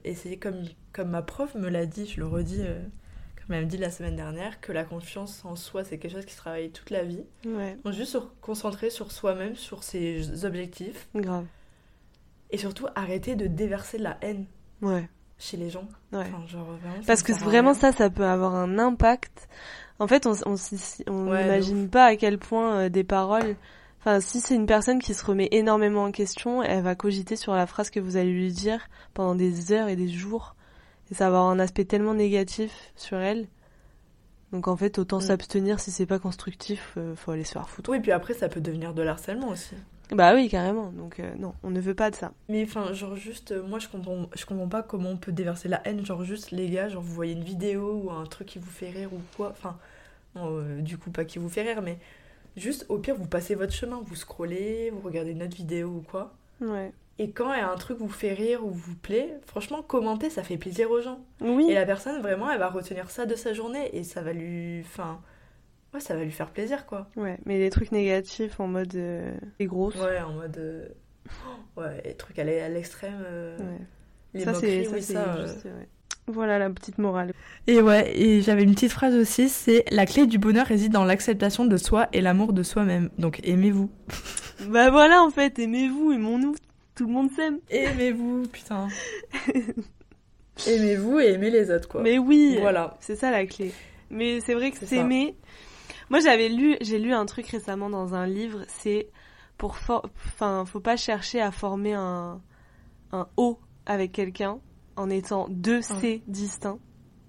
essayer 0.03 0.37
comme, 0.37 0.63
comme 0.93 1.09
ma 1.09 1.21
prof 1.21 1.55
me 1.55 1.67
l'a 1.69 1.85
dit, 1.85 2.05
je 2.05 2.19
le 2.19 2.27
redis 2.27 2.61
euh, 3.49 3.53
comme 3.53 3.55
elle 3.57 3.65
me 3.65 3.69
dit 3.69 3.77
la 3.77 3.89
semaine 3.91 4.15
dernière, 4.15 4.61
que 4.61 4.71
la 4.71 4.83
confiance 4.83 5.43
en 5.45 5.55
soi 5.55 5.83
c'est 5.83 5.97
quelque 5.97 6.11
chose 6.13 6.25
qui 6.25 6.33
se 6.33 6.37
travaille 6.37 6.69
toute 6.71 6.89
la 6.91 7.03
vie. 7.03 7.23
Ouais, 7.45 7.77
Donc 7.83 7.93
juste 7.93 8.11
se 8.13 8.17
concentrer 8.41 8.89
sur 8.89 9.11
soi-même, 9.11 9.55
sur 9.55 9.83
ses 9.83 10.45
objectifs 10.45 11.07
grave. 11.15 11.45
et 12.51 12.57
surtout 12.57 12.87
arrêter 12.95 13.35
de 13.35 13.47
déverser 13.47 13.97
de 13.97 14.03
la 14.03 14.17
haine 14.21 14.45
Ouais, 14.81 15.09
chez 15.37 15.57
les 15.57 15.69
gens. 15.69 15.87
ouais. 16.13 16.19
Enfin, 16.19 16.45
genre, 16.47 16.65
vraiment, 16.65 17.01
ça 17.01 17.07
Parce 17.07 17.23
que 17.23 17.33
vraiment 17.33 17.73
ça, 17.73 17.91
ça 17.91 18.09
peut 18.09 18.25
avoir 18.25 18.55
un 18.55 18.79
impact. 18.79 19.49
En 19.99 20.07
fait, 20.07 20.25
on 20.25 20.31
Ouais, 20.33 21.43
n'imagine 21.43 21.89
pas 21.89 22.05
à 22.05 22.15
quel 22.15 22.37
point 22.37 22.79
euh, 22.85 22.89
des 22.89 23.03
paroles. 23.03 23.55
Enfin, 23.99 24.21
si 24.21 24.39
c'est 24.39 24.55
une 24.55 24.65
personne 24.65 24.99
qui 25.01 25.13
se 25.13 25.25
remet 25.25 25.49
énormément 25.51 26.05
en 26.05 26.11
question, 26.13 26.63
elle 26.63 26.81
va 26.83 26.95
cogiter 26.95 27.35
sur 27.35 27.53
la 27.53 27.67
phrase 27.67 27.89
que 27.89 27.99
vous 27.99 28.15
allez 28.15 28.31
lui 28.31 28.53
dire 28.53 28.87
pendant 29.13 29.35
des 29.35 29.73
heures 29.73 29.89
et 29.89 29.97
des 29.97 30.07
jours, 30.07 30.55
et 31.11 31.15
ça 31.15 31.29
va 31.29 31.37
avoir 31.39 31.51
un 31.51 31.59
aspect 31.59 31.85
tellement 31.85 32.13
négatif 32.13 32.91
sur 32.95 33.17
elle. 33.17 33.47
Donc 34.51 34.67
en 34.67 34.75
fait, 34.75 34.97
autant 34.97 35.17
Mm. 35.17 35.21
s'abstenir 35.21 35.79
si 35.79 35.91
c'est 35.91 36.05
pas 36.05 36.19
constructif. 36.19 36.93
euh, 36.97 37.15
faut 37.15 37.31
aller 37.31 37.43
se 37.43 37.53
faire 37.53 37.69
foutre. 37.69 37.89
Oui, 37.91 37.99
puis 37.99 38.11
après 38.11 38.33
ça 38.33 38.49
peut 38.49 38.61
devenir 38.61 38.93
de 38.93 39.01
l'harcèlement 39.03 39.49
aussi. 39.49 39.75
Bah 40.11 40.33
oui, 40.33 40.49
carrément. 40.49 40.91
Donc 40.91 41.19
euh, 41.19 41.35
non, 41.37 41.53
on 41.61 41.69
ne 41.69 41.79
veut 41.79 41.93
pas 41.93 42.09
de 42.09 42.15
ça. 42.15 42.31
Mais 42.49 42.63
enfin, 42.63 42.93
genre 42.93 43.15
juste, 43.15 43.51
euh, 43.51 43.61
moi 43.61 43.77
je 43.77 43.87
comprends, 43.87 44.25
je 44.35 44.45
comprends 44.47 44.67
pas 44.67 44.81
comment 44.81 45.09
on 45.11 45.17
peut 45.17 45.31
déverser 45.31 45.67
la 45.69 45.85
haine. 45.87 46.03
Genre 46.03 46.23
juste, 46.23 46.49
les 46.49 46.67
gars, 46.69 46.89
genre 46.89 47.03
vous 47.03 47.13
voyez 47.13 47.33
une 47.33 47.43
vidéo 47.43 48.01
ou 48.03 48.09
un 48.11 48.25
truc 48.25 48.47
qui 48.47 48.57
vous 48.57 48.71
fait 48.71 48.89
rire 48.89 49.13
ou 49.13 49.19
quoi. 49.37 49.49
Enfin, 49.51 49.77
euh, 50.37 50.81
du 50.81 50.97
coup 50.97 51.11
pas 51.11 51.25
qui 51.25 51.37
vous 51.37 51.49
fait 51.49 51.61
rire, 51.61 51.83
mais 51.83 51.99
juste 52.57 52.87
au 52.89 52.97
pire 52.97 53.15
vous 53.15 53.27
passez 53.27 53.53
votre 53.53 53.73
chemin, 53.73 54.01
vous 54.03 54.15
scrollez, 54.15 54.89
vous 54.89 55.01
regardez 55.01 55.29
une 55.31 55.43
autre 55.43 55.55
vidéo 55.55 55.89
ou 55.89 56.01
quoi. 56.01 56.33
Ouais. 56.59 56.91
Et 57.19 57.31
quand 57.31 57.53
il 57.53 57.57
y 57.59 57.61
a 57.61 57.69
un 57.69 57.75
truc 57.75 57.97
vous 57.99 58.07
fait 58.09 58.33
rire 58.33 58.65
ou 58.65 58.71
vous 58.71 58.95
plaît, 58.95 59.37
franchement 59.45 59.81
commenter 59.83 60.29
ça 60.29 60.41
fait 60.41 60.57
plaisir 60.57 60.89
aux 60.89 61.01
gens. 61.01 61.19
Oui. 61.41 61.67
Et 61.69 61.73
la 61.75 61.85
personne 61.85 62.21
vraiment 62.21 62.49
elle 62.49 62.59
va 62.59 62.69
retenir 62.69 63.11
ça 63.11 63.25
de 63.25 63.35
sa 63.35 63.53
journée 63.53 63.89
et 63.95 64.03
ça 64.03 64.21
va 64.21 64.31
lui, 64.33 64.79
enfin, 64.85 65.19
ouais 65.93 65.99
ça 65.99 66.15
va 66.15 66.23
lui 66.23 66.31
faire 66.31 66.49
plaisir 66.49 66.85
quoi. 66.85 67.09
Ouais. 67.17 67.37
Mais 67.45 67.59
les 67.59 67.69
trucs 67.69 67.91
négatifs 67.91 68.59
en 68.59 68.67
mode 68.67 68.95
euh, 68.95 69.31
les 69.59 69.65
grosses. 69.65 69.95
Ouais, 69.95 70.19
en 70.21 70.31
mode, 70.31 70.57
euh, 70.57 70.87
ouais, 71.77 72.01
les 72.05 72.13
trucs 72.15 72.39
à 72.39 72.43
l'e- 72.45 72.61
à 72.63 72.69
l'extrême. 72.69 73.21
euh, 73.25 73.57
Ouais. 73.57 73.85
Les 74.33 74.45
ça 74.45 74.51
moqueries, 74.53 74.85
c'est 74.85 74.89
ça 74.89 74.95
oui, 74.95 75.01
ça, 75.01 75.33
euh, 75.33 75.45
juste. 75.47 75.65
ouais. 75.65 75.87
Voilà 76.27 76.59
la 76.59 76.69
petite 76.69 76.99
morale. 76.99 77.33
Et 77.65 77.81
ouais, 77.81 78.15
et 78.15 78.41
j'avais 78.43 78.61
une 78.63 78.75
petite 78.75 78.91
phrase 78.91 79.15
aussi, 79.15 79.49
c'est 79.49 79.83
la 79.91 80.05
clé 80.05 80.27
du 80.27 80.37
bonheur 80.37 80.67
réside 80.67 80.91
dans 80.93 81.03
l'acceptation 81.03 81.65
de 81.65 81.75
soi 81.75 82.07
et 82.13 82.21
l'amour 82.21 82.53
de 82.53 82.61
soi-même. 82.61 83.09
Donc 83.17 83.39
aimez-vous. 83.43 83.89
Bah 84.67 84.91
voilà 84.91 85.23
en 85.23 85.31
fait, 85.31 85.57
aimez-vous, 85.57 86.11
aimons-nous, 86.11 86.53
tout 86.99 87.07
le 87.07 87.13
monde 87.13 87.31
s'aime. 87.31 87.59
Aimez-vous, 87.69 88.43
putain. 88.51 88.87
aimez-vous 90.67 91.19
et 91.19 91.27
aimez 91.33 91.49
les 91.49 91.71
autres, 91.71 91.87
quoi. 91.87 92.01
Mais 92.01 92.17
oui, 92.17 92.57
Voilà. 92.59 92.97
c'est 92.99 93.15
ça 93.15 93.31
la 93.31 93.45
clé. 93.45 93.71
Mais 94.09 94.41
c'est 94.41 94.53
vrai 94.53 94.71
que 94.71 94.85
s'aimer. 94.85 95.35
Moi 96.09 96.19
j'avais 96.19 96.49
lu, 96.49 96.75
j'ai 96.81 96.97
lu 96.99 97.13
un 97.13 97.25
truc 97.25 97.47
récemment 97.47 97.89
dans 97.89 98.15
un 98.15 98.25
livre, 98.25 98.63
c'est 98.67 99.07
pour, 99.57 99.77
for- 99.77 100.09
enfin, 100.25 100.65
faut 100.65 100.79
pas 100.79 100.97
chercher 100.97 101.39
à 101.41 101.51
former 101.51 101.93
un 101.93 102.41
un 103.11 103.27
O 103.37 103.59
avec 103.85 104.11
quelqu'un 104.11 104.59
en 104.95 105.09
étant 105.09 105.47
deux 105.49 105.81
C 105.81 106.21
distincts, 106.27 106.79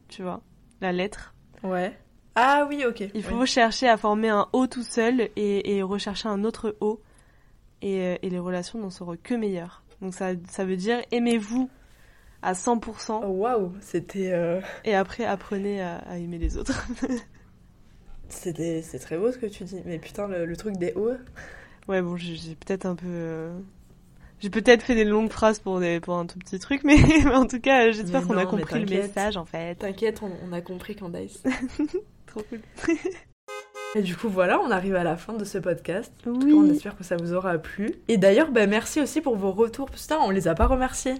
tu 0.08 0.22
vois, 0.22 0.40
la 0.80 0.92
lettre. 0.92 1.34
Ouais. 1.62 1.96
Ah 2.34 2.66
oui, 2.68 2.84
ok. 2.86 3.04
Il 3.14 3.22
faut 3.22 3.40
Oui. 3.40 3.46
chercher 3.46 3.88
à 3.88 3.96
former 3.96 4.28
un 4.30 4.48
O 4.52 4.66
tout 4.66 4.82
seul 4.82 5.28
et, 5.36 5.76
et 5.76 5.82
rechercher 5.82 6.28
un 6.28 6.42
autre 6.44 6.76
O. 6.80 7.00
Et, 7.82 8.00
euh, 8.06 8.16
et 8.22 8.30
les 8.30 8.38
relations 8.38 8.78
n'en 8.78 8.90
seront 8.90 9.16
que 9.22 9.34
meilleures. 9.34 9.82
Donc 10.02 10.14
ça, 10.14 10.30
ça 10.48 10.64
veut 10.64 10.76
dire 10.76 11.00
aimez-vous 11.12 11.70
à 12.42 12.52
100% 12.54 13.20
Oh, 13.24 13.28
Waouh, 13.28 13.72
c'était 13.80 14.32
euh, 14.32 14.60
et 14.84 14.94
après 14.94 15.24
apprenez 15.24 15.82
à, 15.82 15.96
à 15.98 16.16
aimer 16.18 16.38
les 16.38 16.56
autres. 16.56 16.86
c'est 18.28 18.98
très 19.00 19.18
beau 19.18 19.30
ce 19.32 19.38
que 19.38 19.46
tu 19.46 19.64
dis. 19.64 19.80
Mais 19.84 19.98
putain, 19.98 20.28
le, 20.28 20.46
le 20.46 20.56
truc 20.56 20.76
des 20.76 20.92
hauts. 20.94 21.12
ouais, 21.88 22.00
bon, 22.02 22.16
j'ai 22.16 22.54
peut-être 22.54 22.86
un 22.86 22.94
peu... 22.94 23.06
euh, 23.08 23.58
J'ai 24.40 24.50
peut-être 24.50 24.82
fait 24.82 24.94
des 24.94 25.04
longues 25.04 25.30
phrases 25.30 25.58
pour, 25.58 25.80
des, 25.80 26.00
pour 26.00 26.16
un 26.16 26.26
tout 26.26 26.38
petit 26.38 26.58
truc, 26.58 26.82
mais, 26.84 26.96
mais 27.24 27.34
en 27.34 27.46
tout 27.46 27.60
cas, 27.60 27.90
j'espère 27.90 28.26
qu'on 28.26 28.38
a 28.38 28.46
compris 28.46 28.80
le 28.80 28.86
message 28.86 29.36
en 29.36 29.44
fait. 29.44 29.74
T'inquiète, 29.76 30.22
on, 30.22 30.30
on 30.48 30.52
a 30.52 30.60
compris 30.60 30.96
Candace. 30.96 31.42
Trop 32.26 32.42
cool. 32.44 32.60
Et 33.96 34.02
du 34.02 34.16
coup, 34.16 34.28
voilà, 34.28 34.60
on 34.60 34.70
arrive 34.70 34.94
à 34.94 35.02
la 35.02 35.16
fin 35.16 35.32
de 35.32 35.44
ce 35.44 35.58
podcast. 35.58 36.12
En 36.26 36.34
tout 36.38 36.46
cas, 36.46 36.54
on 36.54 36.70
espère 36.70 36.96
que 36.96 37.02
ça 37.02 37.16
vous 37.16 37.32
aura 37.32 37.58
plu. 37.58 37.94
Et 38.08 38.18
d'ailleurs, 38.18 38.50
bah, 38.52 38.66
merci 38.66 39.00
aussi 39.00 39.20
pour 39.20 39.36
vos 39.36 39.50
retours. 39.50 39.90
Putain, 39.90 40.18
on 40.20 40.30
les 40.30 40.46
a 40.46 40.54
pas 40.54 40.66
remerciés. 40.66 41.14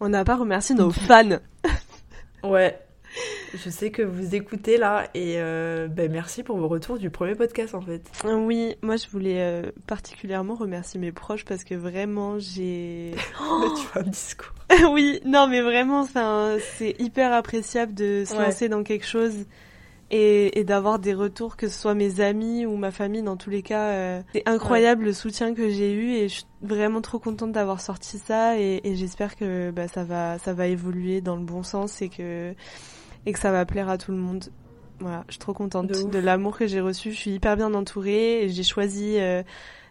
On 0.00 0.08
n'a 0.08 0.24
pas 0.24 0.36
remercié 0.36 0.74
nos 0.74 0.90
fans. 0.90 1.38
Ouais. 2.42 2.78
Je 3.54 3.70
sais 3.70 3.90
que 3.90 4.02
vous 4.02 4.34
écoutez 4.34 4.76
là 4.76 5.06
et 5.14 5.36
euh, 5.38 5.88
bah, 5.88 6.08
merci 6.08 6.42
pour 6.42 6.58
vos 6.58 6.68
retours 6.68 6.98
du 6.98 7.08
premier 7.08 7.34
podcast 7.34 7.74
en 7.74 7.80
fait. 7.80 8.02
Oui, 8.24 8.74
moi 8.82 8.96
je 8.96 9.08
voulais 9.08 9.36
euh, 9.40 9.70
particulièrement 9.86 10.54
remercier 10.54 11.00
mes 11.00 11.10
proches 11.10 11.46
parce 11.46 11.64
que 11.64 11.74
vraiment 11.74 12.38
j'ai... 12.38 13.14
tu 13.38 13.98
as 13.98 14.00
un 14.00 14.02
discours. 14.02 14.52
oui, 14.92 15.20
non 15.24 15.46
mais 15.46 15.62
vraiment, 15.62 16.06
c'est 16.76 16.96
hyper 16.98 17.32
appréciable 17.32 17.94
de 17.94 18.24
se 18.26 18.34
Ouais. 18.34 18.44
lancer 18.44 18.68
dans 18.68 18.82
quelque 18.82 19.06
chose 19.06 19.46
et, 20.10 20.58
et 20.58 20.64
d'avoir 20.64 20.98
des 20.98 21.14
retours, 21.14 21.56
que 21.56 21.68
ce 21.68 21.78
soit 21.78 21.94
mes 21.94 22.20
amis 22.20 22.66
ou 22.66 22.76
ma 22.76 22.90
famille, 22.90 23.22
dans 23.22 23.36
tous 23.36 23.50
les 23.50 23.62
cas. 23.62 23.88
euh, 23.88 24.22
c'est 24.32 24.48
incroyable 24.48 25.04
le 25.04 25.12
soutien 25.12 25.54
que 25.54 25.68
j'ai 25.70 25.92
eu 25.92 26.12
et 26.12 26.28
je 26.28 26.34
suis 26.34 26.46
vraiment 26.62 27.00
trop 27.00 27.18
contente 27.18 27.52
d'avoir 27.52 27.80
sorti 27.80 28.18
ça 28.18 28.58
et, 28.58 28.80
et 28.84 28.94
j'espère 28.96 29.36
que 29.36 29.70
bah, 29.70 29.88
ça 29.88 30.04
va, 30.04 30.38
ça 30.38 30.52
va 30.52 30.66
évoluer 30.66 31.20
dans 31.20 31.36
le 31.36 31.44
bon 31.44 31.62
sens 31.62 32.02
et 32.02 32.08
que 32.08 32.54
et 33.26 33.32
que 33.32 33.38
ça 33.38 33.52
va 33.52 33.64
plaire 33.64 33.88
à 33.88 33.98
tout 33.98 34.12
le 34.12 34.18
monde. 34.18 34.44
Voilà, 35.00 35.24
je 35.28 35.32
suis 35.32 35.38
trop 35.40 35.54
contente 35.54 35.88
De 35.88 36.08
de, 36.10 36.18
l'amour 36.18 36.56
que 36.56 36.66
j'ai 36.66 36.80
reçu. 36.80 37.10
Je 37.12 37.16
suis 37.16 37.30
hyper 37.32 37.56
bien 37.56 37.74
entourée 37.74 38.44
et 38.44 38.48
j'ai 38.48 38.62
choisi 38.62 39.16
euh, 39.18 39.42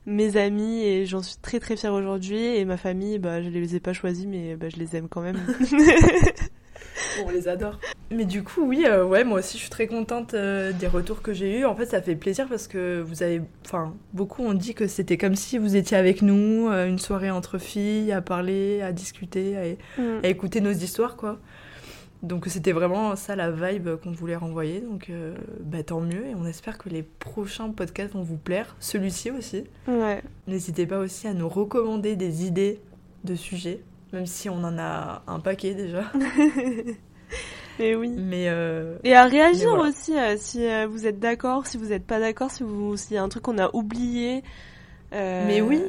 mes 0.06 0.38
amis 0.38 0.82
et 0.84 1.06
j'en 1.06 1.22
suis 1.22 1.38
très 1.42 1.60
très 1.60 1.76
fière 1.76 1.94
aujourd'hui. 1.94 2.42
Et 2.42 2.64
ma 2.66 2.78
famille, 2.78 3.20
bah, 3.20 3.42
je 3.42 3.50
les 3.50 3.76
ai 3.76 3.80
pas 3.80 3.94
choisis, 3.94 4.26
mais 4.26 4.56
bah, 4.56 4.70
je 4.70 4.78
les 4.78 4.96
aime 4.96 5.10
quand 5.10 5.22
même. 5.22 5.38
On 7.26 7.30
les 7.30 7.48
adore. 7.48 7.80
Mais 8.12 8.26
du 8.26 8.44
coup, 8.44 8.64
oui, 8.66 8.86
euh, 8.88 9.04
ouais, 9.06 9.24
moi 9.24 9.40
aussi 9.40 9.58
je 9.58 9.62
suis 9.64 9.70
très 9.70 9.88
contente 9.88 10.34
euh, 10.34 10.72
des 10.72 10.88
retours 10.88 11.22
que 11.22 11.34
j'ai 11.34 11.60
eus. 11.60 11.66
En 11.66 11.76
fait, 11.76 11.86
ça 11.88 12.02
fait 12.02 12.16
plaisir 12.16 12.48
parce 12.48 12.68
que 12.68 13.02
vous 13.02 13.24
avez. 13.24 13.42
Enfin, 13.66 13.94
beaucoup 14.14 14.44
ont 14.44 14.54
dit 14.54 14.74
que 14.76 14.88
c'était 14.88 15.18
comme 15.18 15.36
si 15.36 15.58
vous 15.58 15.76
étiez 15.76 15.98
avec 15.98 16.22
nous, 16.22 16.70
euh, 16.70 16.88
une 16.88 17.00
soirée 17.00 17.32
entre 17.32 17.58
filles, 17.58 18.12
à 18.12 18.22
parler, 18.22 18.82
à 18.82 18.92
discuter, 18.92 19.58
à, 19.58 19.64
Mm. 20.02 20.20
à 20.24 20.28
écouter 20.28 20.62
nos 20.62 20.72
histoires, 20.72 21.16
quoi. 21.16 21.40
Donc 22.22 22.46
c'était 22.48 22.72
vraiment 22.72 23.18
ça 23.18 23.36
la 23.36 23.52
vibe 23.52 23.90
qu'on 24.02 24.12
voulait 24.12 24.36
renvoyer. 24.38 24.80
Donc 24.80 25.10
euh, 25.10 25.36
bah, 25.60 25.84
tant 25.84 26.00
mieux 26.00 26.26
et 26.28 26.36
on 26.36 26.46
espère 26.46 26.78
que 26.78 26.88
les 26.90 27.04
prochains 27.04 27.70
podcasts 27.70 28.14
vont 28.14 28.22
vous 28.24 28.38
plaire. 28.38 28.76
Celui-ci 28.80 29.30
aussi. 29.32 29.66
Ouais. 29.90 30.22
N'hésitez 30.48 30.86
pas 30.86 31.00
aussi 31.00 31.28
à 31.28 31.34
nous 31.34 31.50
recommander 31.50 32.16
des 32.16 32.46
idées 32.46 32.80
de 33.26 33.36
sujets, 33.36 33.82
même 34.14 34.28
si 34.28 34.50
on 34.50 34.64
en 34.64 34.78
a 34.78 35.24
un 35.28 35.40
paquet 35.40 35.74
déjà. 35.74 36.04
Mais 37.80 37.96
oui. 37.96 38.10
Mais 38.10 38.48
euh, 38.48 38.98
Et 39.04 39.16
à 39.16 39.26
réagir 39.26 39.70
voilà. 39.70 39.90
aussi 39.90 40.18
euh, 40.18 40.36
si 40.38 40.66
euh, 40.66 40.88
vous 40.88 41.08
êtes 41.08 41.20
d'accord, 41.20 41.66
si 41.68 41.78
vous 41.78 41.88
n'êtes 41.88 42.06
pas 42.06 42.20
d'accord, 42.20 42.52
si 42.52 42.64
vous 42.64 42.96
s'il 42.96 43.16
y 43.16 43.18
a 43.18 43.24
un 43.24 43.30
truc 43.30 43.44
qu'on 43.44 43.58
a 43.58 43.70
oublié. 43.76 44.44
Mais 45.12 45.62
oui, 45.62 45.82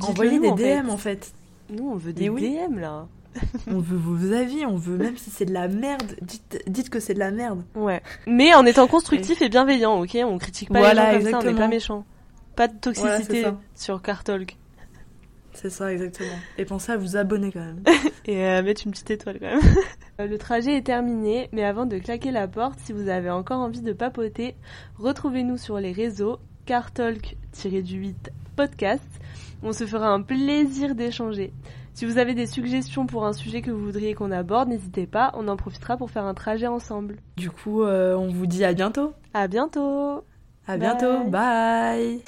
Envoyez 0.00 0.38
des 0.40 0.48
en 0.48 0.56
fait. 0.56 0.82
DM 0.82 0.90
en 0.90 0.96
fait. 0.96 1.32
Nous, 1.70 1.88
on 1.88 1.96
veut 1.96 2.12
des 2.12 2.28
oui. 2.28 2.56
DM 2.56 2.78
là. 2.78 3.06
On 3.66 3.80
veut 3.80 3.98
vos 3.98 4.32
avis, 4.32 4.64
on 4.64 4.76
veut 4.76 4.96
même 4.96 5.18
si 5.18 5.28
c'est 5.28 5.44
de 5.44 5.52
la 5.52 5.68
merde, 5.68 6.16
dites, 6.22 6.64
dites 6.66 6.88
que 6.88 7.00
c'est 7.00 7.12
de 7.12 7.18
la 7.18 7.30
merde. 7.30 7.62
Ouais. 7.74 8.00
Mais 8.26 8.54
en 8.54 8.64
étant 8.64 8.86
constructif 8.86 9.42
et 9.42 9.50
bienveillant, 9.50 10.00
ok? 10.00 10.16
On 10.24 10.38
critique 10.38 10.70
pas 10.70 10.78
Voilà, 10.78 11.12
les 11.12 11.20
gens 11.20 11.20
comme 11.20 11.20
ça, 11.20 11.28
on 11.28 11.30
n'est 11.42 11.48
exactement. 11.50 11.58
pas 11.58 11.68
méchant. 11.68 12.04
Pas 12.54 12.68
de 12.68 12.78
toxicité 12.78 13.44
sur 13.74 14.00
Cartalk. 14.00 14.56
C'est 15.56 15.70
ça 15.70 15.92
exactement. 15.92 16.28
Et 16.58 16.64
pensez 16.64 16.92
à 16.92 16.96
vous 16.96 17.16
abonner 17.16 17.50
quand 17.50 17.60
même. 17.60 17.82
Et 18.26 18.44
à 18.44 18.62
mettre 18.62 18.82
une 18.84 18.92
petite 18.92 19.10
étoile 19.10 19.38
quand 19.40 19.46
même. 19.46 19.60
Euh, 20.18 20.26
Le 20.26 20.38
trajet 20.38 20.74
est 20.78 20.86
terminé, 20.86 21.50
mais 21.52 21.62
avant 21.62 21.84
de 21.84 21.98
claquer 21.98 22.30
la 22.30 22.48
porte, 22.48 22.78
si 22.78 22.94
vous 22.94 23.10
avez 23.10 23.28
encore 23.28 23.58
envie 23.60 23.82
de 23.82 23.92
papoter, 23.92 24.54
retrouvez-nous 24.96 25.58
sur 25.58 25.78
les 25.78 25.92
réseaux 25.92 26.38
cartalk-du-8 26.64 28.14
podcast. 28.56 29.04
On 29.62 29.72
se 29.72 29.84
fera 29.86 30.08
un 30.08 30.22
plaisir 30.22 30.94
d'échanger. 30.94 31.52
Si 31.92 32.06
vous 32.06 32.16
avez 32.16 32.32
des 32.34 32.46
suggestions 32.46 33.04
pour 33.06 33.26
un 33.26 33.34
sujet 33.34 33.60
que 33.60 33.70
vous 33.70 33.84
voudriez 33.84 34.14
qu'on 34.14 34.30
aborde, 34.30 34.70
n'hésitez 34.70 35.06
pas, 35.06 35.32
on 35.34 35.48
en 35.48 35.56
profitera 35.58 35.98
pour 35.98 36.10
faire 36.10 36.24
un 36.24 36.34
trajet 36.34 36.66
ensemble. 36.66 37.16
Du 37.36 37.50
coup, 37.50 37.82
euh, 37.82 38.14
on 38.16 38.28
vous 38.28 38.46
dit 38.46 38.64
à 38.64 38.72
bientôt. 38.72 39.12
À 39.34 39.48
bientôt 39.48 40.24
À 40.66 40.76
Bye. 40.76 40.78
bientôt. 40.78 41.24
Bye. 41.30 42.22